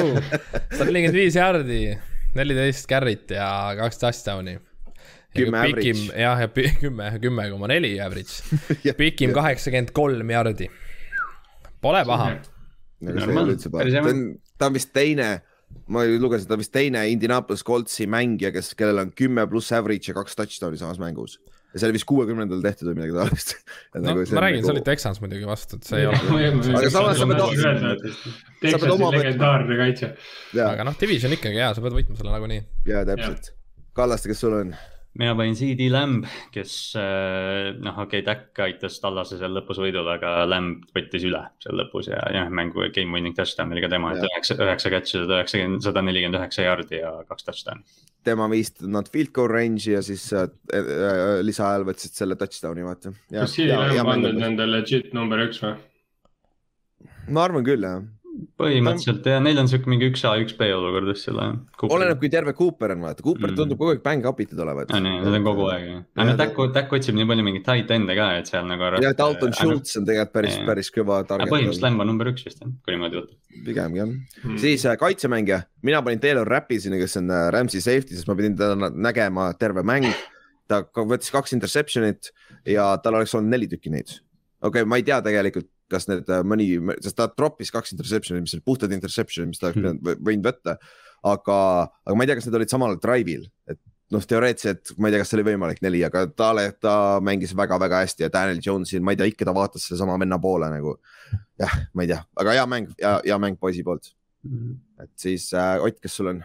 sada 0.77 0.91
nelikümmend 0.91 1.17
viis 1.17 1.39
jaardi, 1.39 1.81
neliteist 2.37 2.89
carry't 2.91 3.33
ja 3.35 3.49
kaks 3.79 4.03
touchdown'i. 4.03 4.59
Kümme 5.31 5.61
average. 5.63 5.93
jah, 6.19 6.41
ja 6.43 6.49
kümme, 6.81 7.07
kümme 7.23 7.45
koma 7.53 7.69
neli 7.71 7.95
average. 8.03 8.43
pikim 8.99 9.33
kaheksakümmend 9.33 9.93
kolm 9.95 10.33
jaardi. 10.35 10.67
Pole 11.81 12.03
paha. 12.09 12.33
nagu 13.01 14.25
ta 14.61 14.67
on, 14.69 14.75
vist 14.77 14.91
teine, 14.93 15.29
ma 15.89 16.03
lugesin, 16.05 16.49
ta 16.51 16.57
on 16.59 16.61
vist 16.61 16.73
teine 16.75 17.07
Indianapolis 17.09 17.63
Coltsi 17.65 18.07
mängija, 18.11 18.51
kes, 18.53 18.75
kellel 18.77 19.01
on 19.07 19.15
kümme 19.17 19.47
pluss 19.49 19.73
average 19.73 20.11
ja 20.11 20.17
kaks 20.19 20.37
touchdown'i 20.37 20.81
samas 20.81 21.01
mängus. 21.01 21.39
ja 21.73 21.79
see 21.79 21.87
oli 21.87 21.95
vist 21.97 22.07
kuuekümnendal 22.11 22.61
tehtud 22.65 22.91
või 22.91 22.99
midagi 22.99 23.15
taolist. 23.17 23.55
no 23.95 24.17
ma 24.19 24.45
räägin, 24.45 24.65
see 24.67 24.75
oli 24.75 24.85
Texans 24.85 25.21
muidugi 25.23 25.47
vastu, 25.49 25.79
et 25.79 25.87
see 25.89 26.03
ei 26.03 26.09
ole. 26.11 26.19
Aga 26.81 26.91
samas 26.93 27.21
sa 27.23 27.29
pead- 27.31 28.87
oma- 28.91 29.13
legendaarne 29.17 29.79
kaitse. 29.81 30.13
ja, 30.59 30.73
aga 30.75 30.85
noh, 30.91 30.99
division 31.01 31.33
ikkagi 31.39 31.63
hea, 31.63 31.71
sa 31.77 31.85
pead 31.85 31.95
võitma 31.97 32.19
selle 32.19 32.35
nagunii. 32.35 32.65
ja 32.91 33.05
täpselt. 33.09 33.53
Kallaste, 33.97 34.31
kes 34.31 34.43
sul 34.45 34.55
on? 34.59 34.75
Mina 35.19 35.33
panin 35.35 35.57
CD 35.59 35.89
Lamb, 35.91 36.27
kes 36.55 36.75
äh, 36.99 37.73
noh, 37.83 37.97
okei 38.05 38.21
okay,, 38.21 38.27
Tack 38.27 38.61
aitas 38.63 39.01
Tallase 39.03 39.41
seal 39.41 39.53
lõpus 39.57 39.81
võidule, 39.83 40.07
aga 40.15 40.45
Lamb 40.47 40.85
võttis 40.95 41.25
üle 41.27 41.43
seal 41.63 41.81
lõpus 41.81 42.11
ja 42.13 42.21
jah, 42.35 42.51
mängu 42.53 42.87
game 42.95 43.17
winning 43.17 43.35
touchdown 43.37 43.75
oli 43.75 43.83
ka 43.83 43.91
tema, 43.91 44.13
et 44.15 44.23
üheksa, 44.29 44.57
üheksa 44.61 44.93
catch'i, 44.95 45.17
sada 45.25 45.41
üheksakümmend, 45.41 45.83
sada 45.87 46.05
nelikümmend 46.07 46.39
üheksa 46.39 46.69
jaardi 46.69 47.03
ja 47.03 47.13
kaks 47.29 47.49
touchdown'i. 47.49 48.07
tema 48.27 48.47
viis 48.53 48.73
nad 48.87 49.11
field 49.11 49.35
goal 49.35 49.51
range'i 49.51 49.97
ja 49.97 50.05
siis 50.07 50.29
äh, 50.37 50.47
äh, 50.77 51.41
lisaajal 51.43 51.89
võtsid 51.91 52.15
selle 52.23 52.39
touchdown'i, 52.39 52.87
vaata. 52.87 53.15
kas 53.35 53.59
CD 53.59 53.75
Lamb 53.75 54.15
on 54.15 54.27
nüüd 54.29 54.39
nende 54.39 54.71
legit 54.71 55.11
number 55.17 55.43
üks 55.49 55.63
või? 55.65 55.75
ma 57.35 57.49
arvan 57.49 57.67
küll, 57.67 57.83
jah. 57.83 58.07
Põhimõtteliselt 58.61 59.27
ja 59.29 59.39
neil 59.43 59.59
on 59.63 59.69
siuke 59.71 59.91
mingi 59.91 60.09
üks 60.11 60.23
A, 60.29 60.33
üks 60.43 60.55
B 60.59 60.69
olukord 60.75 61.09
vist 61.11 61.27
selle. 61.29 61.47
oleneb, 61.83 62.19
kui 62.21 62.31
terve 62.33 62.55
Cooper 62.57 62.95
on, 62.95 63.05
vaata. 63.07 63.25
Cooper 63.27 63.51
Mm. 63.51 63.57
tundub 63.57 63.79
kogu 63.81 63.95
aeg 63.95 64.03
bäng 64.05 64.27
up 64.29 64.41
itud 64.41 64.59
olevat. 64.59 64.93
on 64.95 65.07
ju, 65.07 65.15
seda 65.25 65.37
on 65.41 65.45
kogu 65.45 65.67
aeg 65.71 65.85
ju. 65.87 65.97
aga 66.17 66.27
noh, 66.31 66.37
Tack, 66.41 66.61
Tack 66.75 66.93
otsib 66.99 67.15
nii 67.19 67.27
palju 67.31 67.47
mingeid 67.47 67.65
tight 67.65 67.91
end'e 67.97 68.17
ka, 68.19 68.29
et 68.39 68.47
seal 68.47 68.67
nagu. 68.67 69.03
ja 69.03 69.13
Dalton 69.17 69.53
Schultz 69.53 69.97
on 69.97 70.07
tegelikult 70.09 70.33
päris, 70.33 70.59
päris 70.67 70.91
kõva 70.95 71.21
aga 71.21 71.29
target. 71.35 71.53
põhimõtteliselt 71.55 71.87
Lamb 71.89 72.01
on 72.01 72.11
number 72.13 72.33
üks 72.33 72.45
vist 72.47 72.61
jah, 72.61 72.71
kui 72.85 72.97
niimoodi 72.97 73.21
võtta. 73.21 73.37
pigem 73.65 73.97
jah. 73.97 74.13
Hmm. 74.43 74.59
siis 74.59 74.87
äh, 74.87 74.97
kaitsemängija, 75.01 75.63
mina 75.83 76.03
panin 76.03 76.21
Taylor 76.21 76.47
Rappi 76.47 76.81
sinna, 76.81 77.01
kes 77.01 77.17
on 77.21 77.31
äh, 77.31 77.49
Rams'i 77.55 77.81
safety, 77.81 78.15
sest 78.15 78.29
ma 78.29 78.37
pidin 78.39 78.57
teda 78.57 78.91
nägema 78.91 79.53
terve 79.59 79.83
mäng. 79.83 80.09
ta 80.71 80.85
võttis 80.95 81.33
kaks 81.35 81.53
interception'it 81.57 82.31
ja 82.71 82.93
tal 83.03 83.17
oleks 83.19 83.35
olnud 83.35 83.51
neli 83.51 83.67
tükki 83.67 83.91
neid. 83.91 84.21
okei 84.63 84.83
okay,, 84.83 84.85
ma 84.85 85.01
ei 85.01 85.03
tea 85.03 85.21
tegelikult, 85.25 85.67
kas 85.91 86.09
need 86.11 86.29
äh, 86.31 86.43
mõni, 86.47 86.67
sest 87.05 87.17
ta 87.19 87.29
troppis 87.29 87.71
kaks 87.75 87.93
interception'it, 87.97 88.47
mis 88.47 88.55
olid 88.57 88.65
puhtad 88.67 88.93
interception'id, 88.97 89.51
mis 89.53 89.59
ta 89.61 89.69
oleks 89.69 89.77
Hmm. 89.81 89.85
pidanud 89.99 90.03
võ- 90.09 90.21
võinud 90.31 90.47
võtta. 90.51 90.77
aga, 91.23 91.57
aga 92.07 92.15
ma 92.17 92.25
ei 92.25 92.29
tea, 92.31 92.37
kas 92.39 92.47
need 92.49 92.55
olid 92.57 92.71
samal 92.73 92.95
drive'il, 92.97 93.43
et 93.69 93.79
noh, 94.11 94.23
teoreetiliselt 94.25 94.95
ma 94.99 95.09
ei 95.09 95.13
tea, 95.13 95.21
kas 95.21 95.29
see 95.31 95.37
oli 95.39 95.45
võimalik 95.51 95.83
neli, 95.85 96.01
aga 96.07 96.23
ta, 96.33 96.49
ta 96.81 96.95
mängis 97.21 97.53
väga-väga 97.55 98.01
hästi 98.07 98.25
ja 98.25 98.31
Daniel 98.33 98.59
Jones'il, 98.65 99.03
ma 99.05 99.13
ei 99.13 99.17
tea, 99.21 99.27
ikka 99.29 99.45
ta 99.45 99.53
vaatas 99.55 99.85
sellesama 99.87 100.17
venna 100.19 100.39
poole 100.41 100.71
nagu. 100.73 100.97
jah, 101.61 101.75
ma 101.95 102.03
ei 102.07 102.09
tea, 102.15 102.23
aga 102.41 102.57
hea 102.57 102.65
mäng 102.67 102.89
ja 102.99 103.21
hea 103.25 103.37
mäng 103.39 103.59
poisi 103.61 103.83
poolt 103.85 104.15
et 105.03 105.11
siis 105.21 105.51
äh, 105.53 105.77
Ott, 105.85 105.99
kes 106.01 106.15
sul 106.17 106.31
on? 106.33 106.39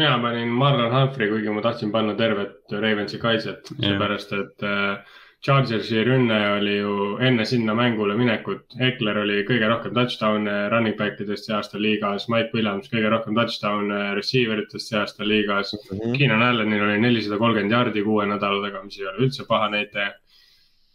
mina 0.00 0.14
panin 0.22 0.48
Marlon 0.48 0.88
Humphrey, 0.90 1.28
kuigi 1.28 1.52
ma 1.52 1.60
tahtsin 1.60 1.92
panna 1.92 2.14
tervet 2.16 2.72
Ravensi 2.72 3.18
kaitset, 3.20 3.68
seepärast 3.76 4.32
et 4.32 4.64
äh, 4.64 5.04
Chargersi 5.42 6.04
rünne 6.06 6.36
oli 6.54 6.76
ju 6.76 7.16
enne 7.18 7.44
sinna 7.44 7.74
mängule 7.74 8.14
minekut. 8.14 8.76
Eckler 8.78 9.18
oli 9.24 9.40
kõige 9.48 9.66
rohkem 9.66 9.94
touchdown'e 9.96 10.68
running 10.70 10.94
back 10.98 11.18
idest 11.24 11.48
see 11.48 11.56
aasta 11.56 11.80
liigas, 11.82 12.28
Mike 12.30 12.54
Williams 12.54 12.86
kõige 12.92 13.10
rohkem 13.10 13.34
touchdown'e 13.34 14.12
receiver 14.14 14.62
itest 14.62 14.92
see 14.92 15.00
aasta 15.00 15.26
liigas. 15.26 15.74
Keenan 15.90 16.44
Allanil 16.46 16.84
oli 16.86 17.00
nelisada 17.02 17.40
kolmkümmend 17.42 17.74
jaardi 17.74 18.04
kuue 18.06 18.28
nädala 18.30 18.62
taga, 18.68 18.84
mis 18.86 19.00
ei 19.00 19.08
ole 19.10 19.26
üldse 19.26 19.48
paha 19.48 19.72
näitaja. 19.74 20.12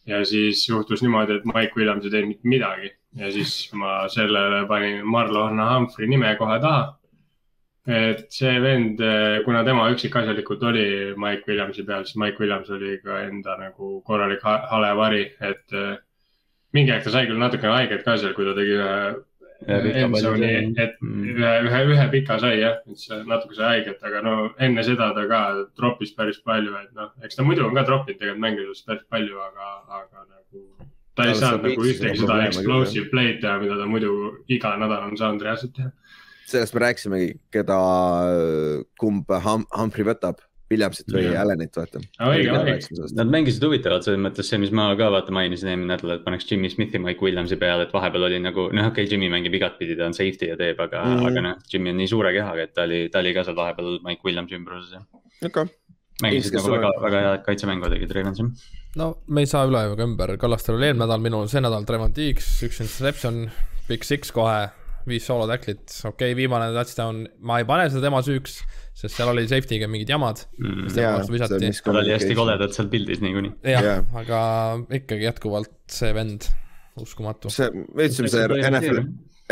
ja 0.07 0.21
siis 0.25 0.61
juhtus 0.69 1.01
niimoodi, 1.03 1.35
et 1.35 1.45
Mike 1.45 1.75
Williams 1.75 2.05
ei 2.05 2.11
teinud 2.11 2.29
mitte 2.31 2.47
midagi 2.47 2.93
ja 3.19 3.31
siis 3.31 3.73
ma 3.73 4.07
sellele 4.07 4.61
panin 4.67 5.01
Marlon 5.05 5.59
Humphrey 5.59 6.07
nime 6.07 6.35
kohe 6.39 6.59
taha. 6.63 6.96
Et 7.87 8.25
see 8.33 8.59
vend, 8.59 8.99
kuna 9.45 9.63
tema 9.63 9.85
üksikasjalikult 9.93 10.63
oli 10.69 10.85
Mike 11.15 11.47
Williamsi 11.47 11.85
peal, 11.87 12.03
siis 12.03 12.17
Mike 12.19 12.39
Williams 12.43 12.69
oli 12.69 12.97
ka 13.03 13.21
enda 13.27 13.55
nagu 13.61 14.01
korralik 14.07 14.41
ha- 14.43 14.65
hale 14.71 14.89
vari, 14.99 15.21
et 15.41 15.71
eh, 15.73 15.95
mingi 16.75 16.91
aeg 16.91 17.03
ta 17.05 17.09
sai 17.13 17.25
küll 17.29 17.39
natukene 17.39 17.71
haiget 17.77 18.03
ka 18.03 18.17
seal, 18.17 18.33
kui 18.35 18.45
ta 18.45 18.53
tegi 18.57 18.75
ühe 18.75 19.15
endzone'i 20.03 20.49
et 20.83 20.97
Mm. 21.01 21.23
ühe, 21.33 21.53
ühe, 21.67 21.79
ühe 21.93 22.05
pika 22.11 22.39
sai 22.39 22.59
jah, 22.59 22.75
see 22.95 23.23
natuke 23.25 23.55
sai 23.55 23.79
haiget, 23.79 24.03
aga 24.03 24.21
no 24.21 24.33
enne 24.59 24.83
seda 24.83 25.13
ta 25.15 25.23
ka 25.27 25.39
troppis 25.79 26.11
päris 26.13 26.37
palju, 26.45 26.75
et 26.83 26.91
noh, 26.93 27.09
eks 27.23 27.35
ta 27.35 27.43
muidu 27.43 27.65
on 27.65 27.73
ka 27.73 27.83
troppinud 27.87 28.19
tegelikult 28.19 28.43
mängides 28.43 28.83
päris 28.85 29.03
palju, 29.09 29.39
aga, 29.47 29.69
aga 30.01 30.25
nagu 30.27 30.65
ta 31.15 31.23
ei 31.25 31.33
saanud 31.39 31.63
nagu 31.65 31.81
ühtegi 31.89 32.19
seda 32.21 32.35
explosive 32.45 33.09
play'd 33.09 33.41
teha, 33.41 33.57
mida 33.63 33.77
ta 33.79 33.85
muidu 33.89 34.11
iga 34.47 34.75
nädal 34.77 35.07
on 35.09 35.17
saanud 35.17 35.41
reaalselt 35.41 35.73
teha. 35.75 35.89
Sellest 36.47 36.75
me 36.75 36.83
rääkisimegi, 36.85 37.31
keda, 37.53 37.79
kumb 38.99 39.33
Hum- 39.43 39.67
Humphrey 39.75 40.07
võtab, 40.07 40.43
Williamsit 40.71 41.07
või. 41.11 41.29
Allanit, 41.39 41.77
vaata. 41.79 42.01
Nad 43.15 43.29
mängisid 43.31 43.63
huvitavalt 43.63 44.03
selles 44.03 44.19
mõttes 44.19 44.49
see, 44.51 44.59
mis 44.59 44.73
ma 44.75 44.89
ka 44.99 45.07
vaata 45.13 45.31
mainisin 45.35 45.71
eelmine 45.71 45.93
nädal, 45.93 46.17
et 46.17 46.25
paneks 46.25 46.49
Jimmy 46.49 46.71
Smithi 46.71 46.99
Mike 46.99 47.23
Williamsi 47.23 47.55
peale, 47.59 47.85
et 47.87 47.93
vahepeal 47.95 48.27
oli 48.27 48.39
nagu 48.43 48.67
noh, 48.75 48.89
okei 48.91 49.05
okay,, 49.05 49.11
Jimmy 49.13 49.29
mängib 49.31 49.55
igatpidi, 49.55 49.95
ta 49.99 50.09
on 50.09 50.15
safety 50.17 50.51
ja 50.51 50.57
teeb, 50.59 50.79
aga 50.83 51.05
mm. 51.05 51.13
-hmm. 51.15 51.29
aga 51.31 51.43
noh, 51.45 51.61
Jimmy 51.71 51.93
on 51.93 52.01
nii 52.01 52.11
suure 52.11 52.33
kehaga, 52.35 52.67
et 52.67 52.73
ta 52.75 52.83
oli, 52.87 53.05
ta 53.13 53.23
oli 53.23 53.33
ka 53.37 53.45
seal 53.47 53.55
vahepeal 53.55 53.99
Mike 54.03 54.27
Williamsi 54.27 54.59
ümbruses 54.59 54.97
ja 54.97 55.03
okei, 55.47 55.71
mängisid 56.25 56.57
nagu 56.59 56.73
väga 56.75 56.91
väga 57.05 57.23
head 57.27 57.45
kaitsemängu 57.47 57.93
tegid 57.93 58.11
Ravens 58.17 58.41
jah. 58.43 58.51
no 58.99 59.09
me 59.27 59.45
ei 59.45 59.49
saa 59.53 59.63
üle 59.69 59.85
ega 59.87 60.03
ümber, 60.03 60.35
Kallastel 60.41 60.75
oli 60.75 60.89
eelmine 60.89 61.05
nädal, 61.05 61.23
minul 61.23 61.47
see 61.47 61.63
nädal 61.63 61.87
Trevon 61.87 62.15
Diggs, 62.15 62.49
üks 62.67 62.81
interception, 62.83 63.45
Big 63.87 64.03
Six 64.03 64.35
kohe, 64.35 64.67
viis 65.09 65.25
soolo 65.27 65.47
tacklit, 65.49 65.85
okei 66.03 66.31
okay,, 66.31 66.35
viimane 66.37 66.69
touchdown, 66.75 67.23
ma 67.39 67.61
ei 67.61 67.67
pane 67.69 67.87
seda 67.91 68.07
tema 68.07 68.21
süüks, 68.25 68.59
sest 68.97 69.15
seal 69.15 69.31
oli 69.31 69.45
safety'ga 69.49 69.89
mingid 69.91 70.11
jamad, 70.11 70.43
mis 70.57 70.97
tema 70.97 71.15
vastu 71.19 71.35
visati. 71.35 71.71
ta 71.83 71.95
oli 71.95 72.13
hästi. 72.15 72.35
koledalt 72.37 72.75
seal 72.77 72.91
pildis 72.91 73.23
niikuinii. 73.23 73.53
jah 73.73 73.87
yeah., 73.91 74.19
aga 74.21 74.41
ikkagi 74.99 75.27
jätkuvalt 75.29 75.73
see 75.99 76.11
vend, 76.17 76.49
uskumatu. 77.01 77.53
see, 77.53 77.71
me 77.73 78.09
ütlesime, 78.09 78.31
see 78.33 78.61
NFL, 78.71 79.01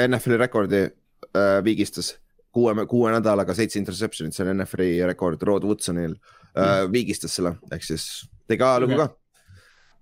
NFL-i 0.10 0.40
rekordi 0.44 0.86
äh, 0.86 1.58
viigistas 1.66 2.16
kuue, 2.56 2.88
kuue 2.90 3.12
nädalaga 3.16 3.56
seitse 3.58 3.80
interception'it, 3.82 4.36
see 4.36 4.46
on 4.46 4.56
NFL-i 4.56 5.04
rekord 5.10 5.44
Rod 5.48 5.68
Woodsonil 5.68 6.16
äh, 6.56 6.86
viigistas 6.92 7.36
selle, 7.38 7.58
ehk 7.76 7.84
siis 7.84 8.08
tegi 8.50 8.64
ajalugu 8.66 9.00
ka. 9.02 9.10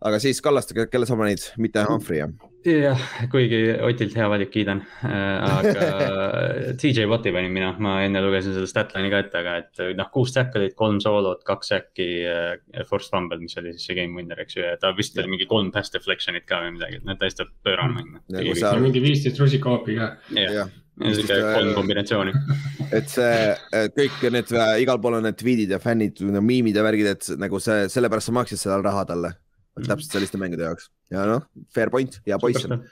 Aga 0.04 0.20
siis 0.22 0.42
Kallaste, 0.44 0.76
kelle 0.92 1.08
sa 1.08 1.18
panid, 1.20 1.46
mitte 1.62 1.84
Humphrey 1.88 2.20
jah? 2.20 2.34
jah, 2.64 3.02
kuigi 3.32 3.60
Otilt 3.84 4.16
hea 4.16 4.28
valik, 4.32 4.52
kiidan. 4.54 4.82
aga 5.04 5.88
TJ 6.80 7.08
Watti 7.12 7.34
panin 7.36 7.52
mina, 7.56 7.74
ma 7.84 7.98
enne 8.06 8.22
lugesin 8.24 8.56
seda 8.56 8.70
statline'i 8.70 9.12
ka 9.12 9.24
ette, 9.26 9.42
aga 9.42 9.56
et 9.64 9.84
noh, 10.00 10.12
kuus 10.14 10.36
tackle'it, 10.36 10.76
kolm 10.80 11.02
soolot, 11.04 11.44
kaks 11.48 11.74
äkki, 11.80 12.08
forced 12.90 13.12
fumble, 13.14 13.42
mis 13.44 13.58
oli 13.60 13.76
siis 13.76 13.90
see 13.90 13.98
game 14.00 14.16
winner, 14.20 14.40
eks 14.44 14.58
ju, 14.60 14.64
ja 14.68 14.78
ta 14.80 14.94
vist 14.98 15.18
oli 15.20 15.34
mingi 15.36 15.50
kolm 15.50 15.74
pass 15.76 15.92
deflection'it 15.94 16.48
ka 16.50 16.62
või 16.64 16.78
midagi, 16.78 17.02
et 17.02 17.10
noh, 17.10 17.20
täiesti 17.20 17.48
pöörane 17.66 18.00
mäng. 18.00 18.16
Nagu 18.38 18.56
seal- 18.60 18.82
mingi 18.84 19.04
viisteist 19.04 19.40
rusikoopi 19.44 20.00
ka. 20.00 20.14
jah, 20.40 20.72
sihuke 21.02 21.40
kolm 21.42 21.74
kombinatsiooni. 21.78 22.34
et 22.98 23.12
see, 23.12 23.88
kõik 23.98 24.28
need 24.34 24.52
äh, 24.56 24.76
igal 24.84 25.00
pool 25.04 25.20
on 25.20 25.28
need 25.28 25.40
tweet'id 25.40 25.74
ja 25.74 25.80
fännid, 25.84 26.22
miimid 26.40 26.78
ja 26.78 26.86
värgid, 26.86 27.10
et 27.16 27.32
nagu 27.42 27.60
see, 27.64 27.88
sellepärast 27.92 28.32
sa 28.32 28.36
maksid 28.40 28.62
seda 28.62 28.80
raha 28.84 29.06
talle. 29.10 29.34
Täpselt 29.82 30.18
selliste 30.18 30.40
mängude 30.42 30.68
jaoks 30.68 30.90
ja 31.14 31.26
noh, 31.30 31.46
fair 31.74 31.92
point, 31.94 32.20
hea 32.28 32.38
poiss 32.42 32.68
on. 32.68 32.84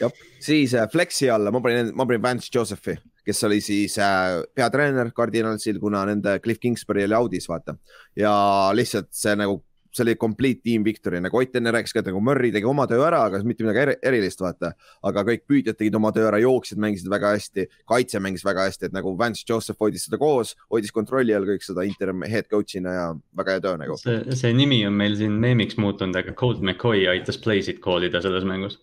jah, 0.00 0.22
siis 0.42 0.74
äh, 0.74 0.88
Flexi 0.90 1.28
alla 1.30 1.52
ma 1.54 1.62
panin, 1.64 1.92
ma 1.96 2.06
panin 2.08 2.22
Vance 2.24 2.50
Josephi, 2.54 2.96
kes 3.26 3.44
oli 3.48 3.60
siis 3.64 3.96
äh, 4.02 4.40
peatreener 4.56 5.12
Cardinalsil, 5.16 5.78
kuna 5.82 6.04
nende 6.08 6.38
Cliff 6.44 6.62
Kingsbury 6.62 7.06
oli 7.06 7.18
audis, 7.18 7.48
vaata. 7.50 7.76
ja 8.18 8.34
lihtsalt 8.74 9.12
see 9.14 9.36
nagu, 9.38 9.60
see 9.94 10.04
oli 10.04 10.14
complete 10.18 10.60
team 10.64 10.84
victory, 10.84 11.20
nagu 11.22 11.38
Ott 11.38 11.56
enne 11.58 11.72
rääkis 11.74 11.92
ka, 11.94 12.02
et 12.02 12.08
nagu 12.10 12.20
Murry 12.24 12.50
tegi 12.54 12.66
oma 12.68 12.86
töö 12.90 13.02
ära, 13.06 13.24
aga 13.28 13.40
mitte 13.46 13.64
midagi 13.66 13.82
eri- 13.84 13.96
erilist, 14.10 14.40
vaata. 14.42 14.72
aga 15.02 15.24
kõik 15.28 15.44
püüdjad 15.50 15.78
tegid 15.78 15.94
oma 15.98 16.10
töö 16.14 16.26
ära, 16.30 16.40
jooksjad 16.42 16.80
mängisid 16.82 17.10
väga 17.10 17.34
hästi, 17.34 17.66
kaitse 17.90 18.20
mängis 18.22 18.44
väga 18.46 18.66
hästi, 18.68 18.90
et 18.90 18.96
nagu 18.96 19.14
Vance 19.18 19.44
Joseph 19.48 19.78
hoidis 19.80 20.06
seda 20.08 20.18
koos, 20.18 20.54
hoidis 20.70 20.94
kontrolli 20.94 21.34
all 21.34 21.46
kõik 21.48 21.62
seda 21.66 21.84
interim 21.86 22.24
head 22.28 22.48
coach'ina 22.50 22.94
ja 22.94 23.06
väga 23.36 23.58
hea 23.58 23.64
töö 23.66 23.76
nagu. 23.78 23.98
see, 24.00 24.22
see 24.34 24.52
nimi 24.56 24.84
on 24.86 24.96
meil 24.98 25.16
siin 25.16 25.38
meemiks 25.42 25.78
muutunud, 25.78 26.16
aga 26.16 26.34
Colt 26.34 26.62
McCoy 26.62 27.06
aitas 27.10 27.38
play'sid 27.38 27.80
call 27.84 28.06
ida 28.08 28.22
selles 28.24 28.44
mängus. 28.48 28.80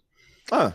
Ah, 0.52 0.74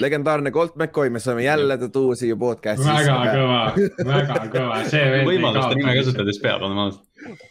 legendaarne 0.00 0.52
Colt 0.54 0.76
McCoy, 0.76 1.10
me 1.10 1.20
saame 1.22 1.44
jälle 1.44 1.76
ta 1.78 1.88
tuua 1.92 2.16
siia 2.18 2.36
podcast'i. 2.40 2.86
väga 2.88 3.18
kõva, 3.34 3.60
väga 4.08 4.38
kõva, 4.54 4.80
see 4.88 5.02
vend 5.14 5.24
ei 5.24 5.28
võimalust 5.34 5.76
nime 5.78 5.96
kasutades 5.98 6.40
peab 6.42 6.64
olema 6.66 6.88
aus. 6.88 7.00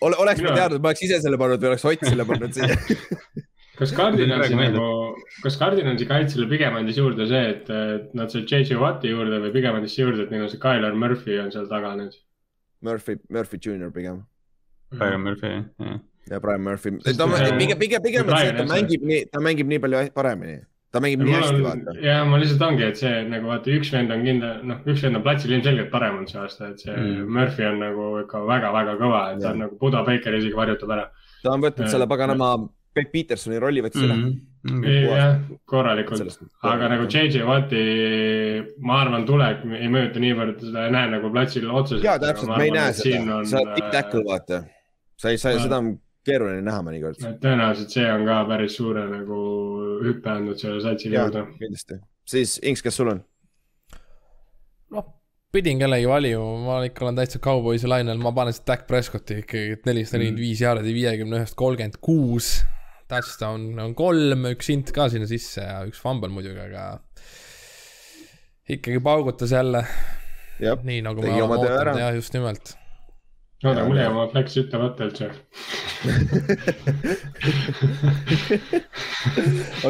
ole, 0.02 0.18
oleks 0.26 0.42
ma 0.46 0.56
teadnud, 0.58 0.82
ma 0.82 0.94
oleks 0.94 1.06
ise 1.08 1.22
selle 1.24 1.40
pannud 1.42 1.64
või 1.64 1.72
oleks 1.74 1.86
Ott 1.90 2.08
selle 2.10 2.26
pannud 2.30 2.58
siia. 2.58 2.80
kas 3.80 3.94
Cardinalsi 3.96 4.58
nagu, 4.60 4.88
kas 5.44 5.60
Cardinalsi 5.62 6.08
kaitsele 6.10 6.50
pigem 6.52 6.76
andis 6.80 7.00
juurde 7.00 7.30
see, 7.30 7.46
et 7.54 7.70
et 7.76 8.18
nad 8.18 8.34
said 8.34 8.50
JJ 8.50 8.82
Watti 8.82 9.14
juurde 9.14 9.40
või 9.46 9.54
pigem 9.56 9.78
andis 9.80 9.96
juurde, 10.00 10.26
et 10.26 10.34
neil 10.34 10.48
on 10.48 10.52
see 10.52 10.62
Tyler 10.64 10.98
Murphy 10.98 11.40
on 11.44 11.54
seal 11.54 11.70
taga 11.72 11.94
nüüd? 12.00 12.18
Murphy, 12.86 13.20
Murphy 13.30 13.60
Junior 13.62 13.94
pigem 13.96 14.24
Brian 14.90 15.22
Murphy, 15.22 15.48
jah. 15.48 16.00
ja 16.32 16.40
Brian 16.40 16.62
Murphy. 16.62 16.98
Ta 17.06 17.28
pigem, 17.58 17.78
pigem, 17.80 18.02
pigem 18.02 18.26
on 18.26 18.38
see, 18.38 18.50
et 18.50 18.58
ta 18.58 18.66
mängib 18.66 19.06
nii, 19.06 19.22
ta 19.30 19.42
mängib 19.44 19.70
nii 19.70 19.82
palju 19.84 20.04
paremini. 20.16 20.60
Ta 20.91 20.99
mängib 21.03 21.22
nii 21.22 21.34
hästi, 21.38 21.61
vaata. 21.64 21.94
ja 22.02 22.24
ma 22.26 22.38
lihtsalt 22.41 22.61
ongi, 22.66 22.84
et 22.88 22.98
see 22.98 23.14
nagu 23.30 23.45
vaata, 23.52 23.70
üks 23.78 23.91
vend 23.94 24.11
on 24.11 24.24
kindel, 24.26 24.60
noh, 24.66 24.78
üks 24.90 25.03
vend 25.06 25.16
on 25.20 25.24
platsil 25.24 25.52
ilmselgelt 25.53 25.91
parem 25.94 26.16
olnud 26.18 26.30
see 26.34 26.40
aasta, 26.41 26.70
et 26.74 26.80
see 26.80 26.95
Mm. 26.95 27.07
mm. 27.20 27.32
Murphy 27.38 27.66
on 27.70 27.80
nagu 27.80 28.10
ikka 28.24 28.41
väga-väga 28.48 28.98
kõva, 28.98 29.22
et 29.34 29.40
ta 29.40 29.48
Jah. 29.48 29.53
on 29.53 29.60
nagu 29.66 29.78
Buda 29.80 30.03
Baker 30.03 30.34
isegi 30.40 30.53
varjutab 30.56 30.90
ära. 30.98 31.10
ta 31.44 31.52
on 31.52 31.61
võtnud 31.61 31.86
Ja- 31.86 31.94
selle 31.94 32.07
paganama 32.07 32.70
Peep 32.94 33.11
Petersoni 33.14 33.60
rolli 33.61 33.82
võttis 33.86 34.02
üle. 34.02 34.16
Mhm. 34.16 34.84
jah, 34.84 35.38
korralikult, 35.66 36.38
aga 36.64 36.88
nagu 36.90 37.06
JJ 37.07 37.44
Watti, 37.48 37.84
ma 38.82 38.98
arvan, 39.06 39.24
tulek 39.26 39.61
ei 39.78 39.88
mõjuta 39.88 40.20
niivõrd, 40.20 40.60
seda 40.60 40.86
ei 40.88 40.91
näe 40.91 41.11
nagu 41.14 41.30
platsil 41.32 41.70
otseselt. 41.72 42.03
ja 42.03 42.18
täpselt, 42.20 42.57
me 42.57 42.64
ei 42.66 42.72
näe 42.72 42.91
seda, 42.98 43.38
sa 43.45 43.61
oled 43.61 43.76
tipp 43.78 43.91
tackle, 43.94 44.24
vaata. 44.28 44.64
sa 45.16 45.30
ei, 45.30 45.38
sa, 45.38 45.53
Ma- 45.53 45.60
seda 45.64 45.78
on 45.78 45.99
keeruline 46.28 46.64
näha 46.66 46.84
mõnikord. 46.86 47.22
tõenäoliselt 47.44 47.96
see 47.96 48.08
on 48.12 48.26
ka 48.28 48.41
päris 48.50 48.76
suure 48.80 49.06
nagu 49.10 49.40
hüppe 50.06 50.34
andnud 50.34 50.60
selle 50.62 50.82
satsile 50.84 51.20
jaa 51.20 51.28
juurde., 51.30 51.46
kindlasti. 51.60 52.00
siis 52.28 52.60
Inks, 52.64 52.84
kes 52.86 53.00
sul 53.00 53.14
on? 53.14 53.24
noh, 54.96 55.08
pidin 55.54 55.82
kellegi 55.82 56.08
valima, 56.10 56.50
ma 56.66 56.80
ikka 56.86 57.06
olen 57.06 57.20
täitsa 57.20 57.41
kauboisi 57.44 57.90
lainel, 57.90 58.20
ma 58.22 58.34
panen 58.36 58.56
seda 58.56 58.74
Dak 58.74 58.88
Prescotti 58.90 59.41
ikkagi, 59.44 59.78
et 59.78 59.88
nelisada 59.90 60.20
nelikümmend 60.20 60.44
viis 60.44 60.64
jaardi, 60.64 60.94
viiekümne 60.96 61.41
ühest 61.41 61.58
kolmkümmend 61.60 62.00
kuus. 62.06 62.60
Touchdown 63.10 63.80
on 63.82 63.96
kolm, 63.98 64.44
üks 64.52 64.68
int 64.70 64.91
ka 64.94 65.08
sinna 65.10 65.26
sisse 65.30 65.64
ja 65.66 65.80
üks 65.90 65.98
fumble 65.98 66.30
muidugi, 66.30 66.62
aga 66.62 66.84
ikkagi 68.70 69.02
paugutas 69.02 69.56
jälle, 69.56 69.82
nii 70.62 71.00
nagu 71.02 71.24
me 71.26 71.32
oleme 71.34 71.58
ootanud, 71.58 71.98
jah, 72.04 72.14
just 72.14 72.38
nimelt. 72.38 72.76
oota, 73.64 73.84
mul 73.86 73.98
jäi 73.99 74.07
oma 74.07 74.27
flex 74.31 74.57
ütlemata 74.61 75.07
üldse. 75.10 75.27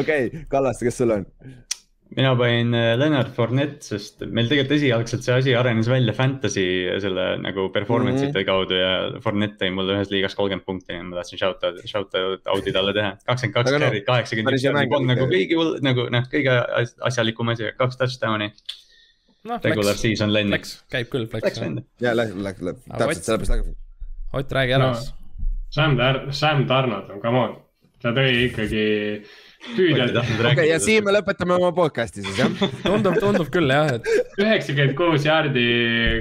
okei, 0.00 0.30
Kallaste, 0.50 0.88
kes 0.88 0.96
sul 1.02 1.14
on? 1.14 1.26
mina 2.16 2.32
panin 2.34 2.74
äh, 2.74 2.96
Leonard 2.98 3.30
Fournette, 3.36 3.84
sest 3.86 4.24
meil 4.26 4.48
tegelikult 4.50 4.74
esialgselt 4.74 5.22
see 5.22 5.36
asi 5.36 5.52
arenes 5.54 5.86
välja 5.90 6.14
fantasy 6.16 6.64
selle 7.02 7.26
nagu 7.38 7.68
performance 7.74 8.24
ite 8.24 8.32
mm 8.32 8.40
-hmm. 8.40 8.48
kaudu 8.48 8.80
ja 8.80 9.20
Fournette 9.22 9.62
tõi 9.62 9.70
mulle 9.76 9.94
ühes 9.94 10.10
liigas 10.10 10.34
kolmkümmend 10.34 10.66
punkti, 10.66 10.92
nii 10.92 11.04
et 11.04 11.06
ma 11.06 11.20
tahtsin 11.20 11.38
shout 11.38 11.62
out, 11.68 11.78
shout 11.86 12.18
out'i 12.54 12.74
talle 12.74 12.94
teha. 12.96 13.14
kakskümmend 13.26 13.54
kaks 13.54 13.70
carry't, 13.76 14.06
kaheksakümmend 14.10 14.58
üks 14.58 14.66
nagu 15.06 15.30
kõigi 15.30 15.58
hull, 15.60 15.78
nagu 15.86 16.08
noh, 16.10 16.26
kõige 16.34 16.58
as- 16.82 16.96
asjalikum 17.12 17.54
asi, 17.54 17.70
kaks 17.78 17.96
touchdown'i, 18.02 18.50
noh, 19.44 19.60
regular 19.62 19.92
flex, 19.94 20.00
season 20.02 20.32
lend. 20.32 20.48
flex, 20.52 20.74
käib 20.92 21.08
küll, 21.12 21.26
Läks 21.32 21.40
flex. 21.46 21.60
vend. 21.60 21.84
ja 22.00 22.12
läks, 22.14 22.34
läks, 22.34 22.60
läks, 22.68 22.84
täpselt 22.98 23.24
sellepärast 23.24 23.50
läks. 23.56 23.76
Ott, 24.32 24.52
räägi 24.52 24.72
ära 24.76 24.90
No. 24.92 25.00
Sam 25.70 25.96
Tar-, 25.98 26.32
Sam 26.34 26.66
Tarnot 26.66 27.10
on, 27.10 27.20
come 27.22 27.38
on, 27.38 27.56
ta 28.02 28.10
tõi 28.16 28.30
ikkagi 28.48 28.84
püüdjad 29.60 30.16
okei, 30.20 30.66
ja 30.70 30.78
siin 30.80 31.04
me 31.04 31.12
lõpetame 31.14 31.56
oma 31.58 31.68
podcast'i 31.76 32.24
siis 32.24 32.38
jah. 32.38 32.52
tundub, 32.84 33.16
tundub 33.20 33.50
küll 33.52 33.68
jah, 33.68 33.90
et 33.98 34.08
üheksakümmend 34.40 34.94
kuus 34.96 35.26
jaardi 35.26 35.64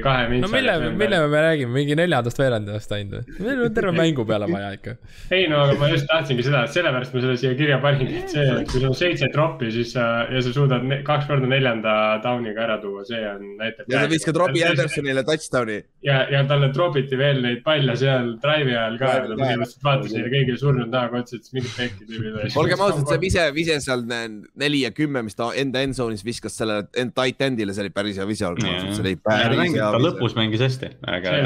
kahe 0.03 0.25
no 0.27 0.33
mintsaga. 0.33 0.55
mille, 0.55 0.91
mille 0.99 1.19
me 1.31 1.43
räägime, 1.45 1.71
mingi 1.77 1.95
neljandast 1.99 2.41
veerandajast 2.41 2.95
ainult 2.97 3.29
või? 3.29 3.45
meil 3.47 3.61
on 3.63 3.77
terve 3.77 3.93
mängu 3.95 4.25
peale 4.27 4.49
vaja 4.51 4.73
ikka. 4.75 4.95
ei 5.35 5.47
no 5.51 5.61
aga 5.63 5.77
ma 5.79 5.91
just 5.93 6.07
tahtsingi 6.11 6.45
seda, 6.49 6.65
et 6.67 6.75
sellepärast 6.75 7.15
ma 7.15 7.23
selle 7.23 7.37
siia 7.39 7.53
kirja 7.59 7.79
paningi, 7.83 8.23
et 8.23 8.35
see, 8.35 8.43
et 8.57 8.67
kui 8.67 8.81
sul 8.81 8.89
on 8.89 8.97
seitse 8.99 9.31
troppi, 9.35 9.71
siis 9.75 9.93
sa 9.95 10.07
ja 10.27 10.43
sa 10.43 10.53
suudad 10.55 10.83
ne, 10.91 10.99
kaks 11.07 11.29
korda 11.31 11.47
neljanda 11.49 11.95
down'iga 12.25 12.65
ära 12.67 12.77
tuua, 12.83 13.05
see 13.07 13.23
on, 13.31 13.55
näitab. 13.61 13.87
ja 13.87 14.03
sa 14.03 14.11
viskad 14.11 14.41
Robbie. 14.43 14.65
Andersonile 14.69 15.23
touchdown'i. 15.27 15.79
ja, 16.05 16.19
ja 16.31 16.43
talle 16.49 16.73
tropiti 16.75 17.17
veel 17.19 17.39
neid 17.45 17.63
palle 17.63 17.95
seal 17.99 18.35
drive'i 18.43 18.75
ajal 18.75 18.99
ka 18.99 19.15
põhimõtteliselt 19.31 19.87
vaatas 19.87 20.13
neile 20.17 20.35
kõigile 20.35 20.59
surnud 20.59 20.91
näoga 20.91 21.23
ütles 21.23 21.55
mingit 21.55 21.73
pekki 21.77 22.09
tüübile. 22.11 22.51
olgem 22.59 22.83
ausad, 22.83 23.07
see 23.07 23.28
vise, 23.29 23.47
vise 23.55 23.79
seal 23.85 24.05
ne- 24.09 24.49
neli 24.59 24.83
ja 24.83 24.91
kümme, 24.95 25.23
mis 25.25 25.37
ta 25.37 25.51
enda 25.57 25.83
endzone'is 25.85 26.25
viskas 26.25 26.57
selle 26.59 26.81
end 26.99 27.15
tight 27.17 27.41
end'ile, 27.45 27.75
see 27.75 27.85
oli 27.85 27.93
päris 27.95 28.19
hea 28.19 28.27
vise, 28.29 28.47
olgem 28.49 28.71
ausad, 28.73 28.95
see 28.97 29.05
oli 29.05 29.15
päris 29.23 29.75
hea 29.77 29.91
ta 29.95 30.01
lõpus 30.01 30.37
mängis 30.39 30.65
hästi, 30.65 30.95
aga 31.09 31.37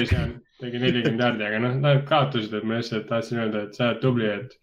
ise 0.00 0.24
tegi 0.60 0.80
nelikümmend 0.80 1.22
jaardi, 1.24 1.46
aga 1.46 1.60
noh, 1.62 1.76
nad 1.80 2.02
kaotasid, 2.08 2.56
et 2.58 2.66
ma 2.68 2.80
lihtsalt 2.80 3.06
tahtsin 3.08 3.40
öelda, 3.40 3.64
et 3.68 3.78
sa 3.78 3.90
oled 3.90 4.02
tubli, 4.02 4.28
et 4.28 4.58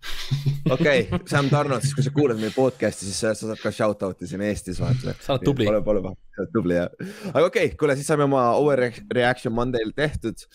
okei, 0.74 1.02
Sam 1.28 1.50
Tarnot, 1.52 1.84
siis 1.84 1.92
kui 1.96 2.04
sa 2.06 2.12
kuulad 2.14 2.38
meie 2.40 2.52
podcast'i, 2.54 3.04
siis 3.08 3.18
sa 3.20 3.34
sa 3.36 3.50
saad 3.50 3.60
ka 3.60 3.72
shout 3.74 4.00
out'i 4.06 4.28
siin 4.30 4.40
Eestis 4.46 4.80
vaata. 4.80 5.12
Sa 5.20 5.34
oled 5.34 5.44
tubli. 5.44 5.66
Pole, 5.68 5.82
pole 5.84 6.00
paha, 6.06 6.16
sa 6.32 6.44
oled 6.44 6.54
tubli 6.54 6.78
jah. 6.78 6.88
aga 7.34 7.44
okei 7.50 7.66
okay,, 7.68 7.76
kuule, 7.80 7.96
siis 7.98 8.08
saime 8.08 8.24
oma 8.24 8.46
overreaction 8.56 9.52
Monday'l 9.56 9.92
tehtud. 9.96 10.46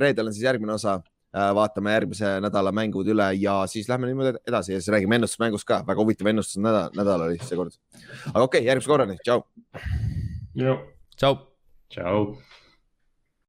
reedel 0.00 0.30
on 0.30 0.36
siis 0.36 0.46
järgmine 0.48 0.72
osa. 0.78 0.98
Vaatame 1.32 1.92
järgmise 1.92 2.30
nädala 2.40 2.72
mängud 2.72 3.08
üle 3.12 3.28
ja 3.36 3.60
siis 3.68 3.88
lähme 3.88 4.08
niimoodi 4.08 4.38
edasi 4.48 4.72
ja 4.72 4.80
siis 4.80 4.92
räägime 4.94 5.18
ennustusmängust 5.18 5.68
ka, 5.68 5.82
väga 5.86 6.00
huvitav 6.00 6.30
ennustusnädal, 6.32 6.90
nädal 6.96 7.26
oli 7.28 7.38
seekord. 7.42 7.76
aga 8.32 8.42
okei 8.42 8.60
okay,, 8.60 8.66
järgmise 8.70 8.88
korrani, 8.88 9.18
tšau. 9.24 9.44
tšau. 11.16 11.36
tšau. 11.90 12.24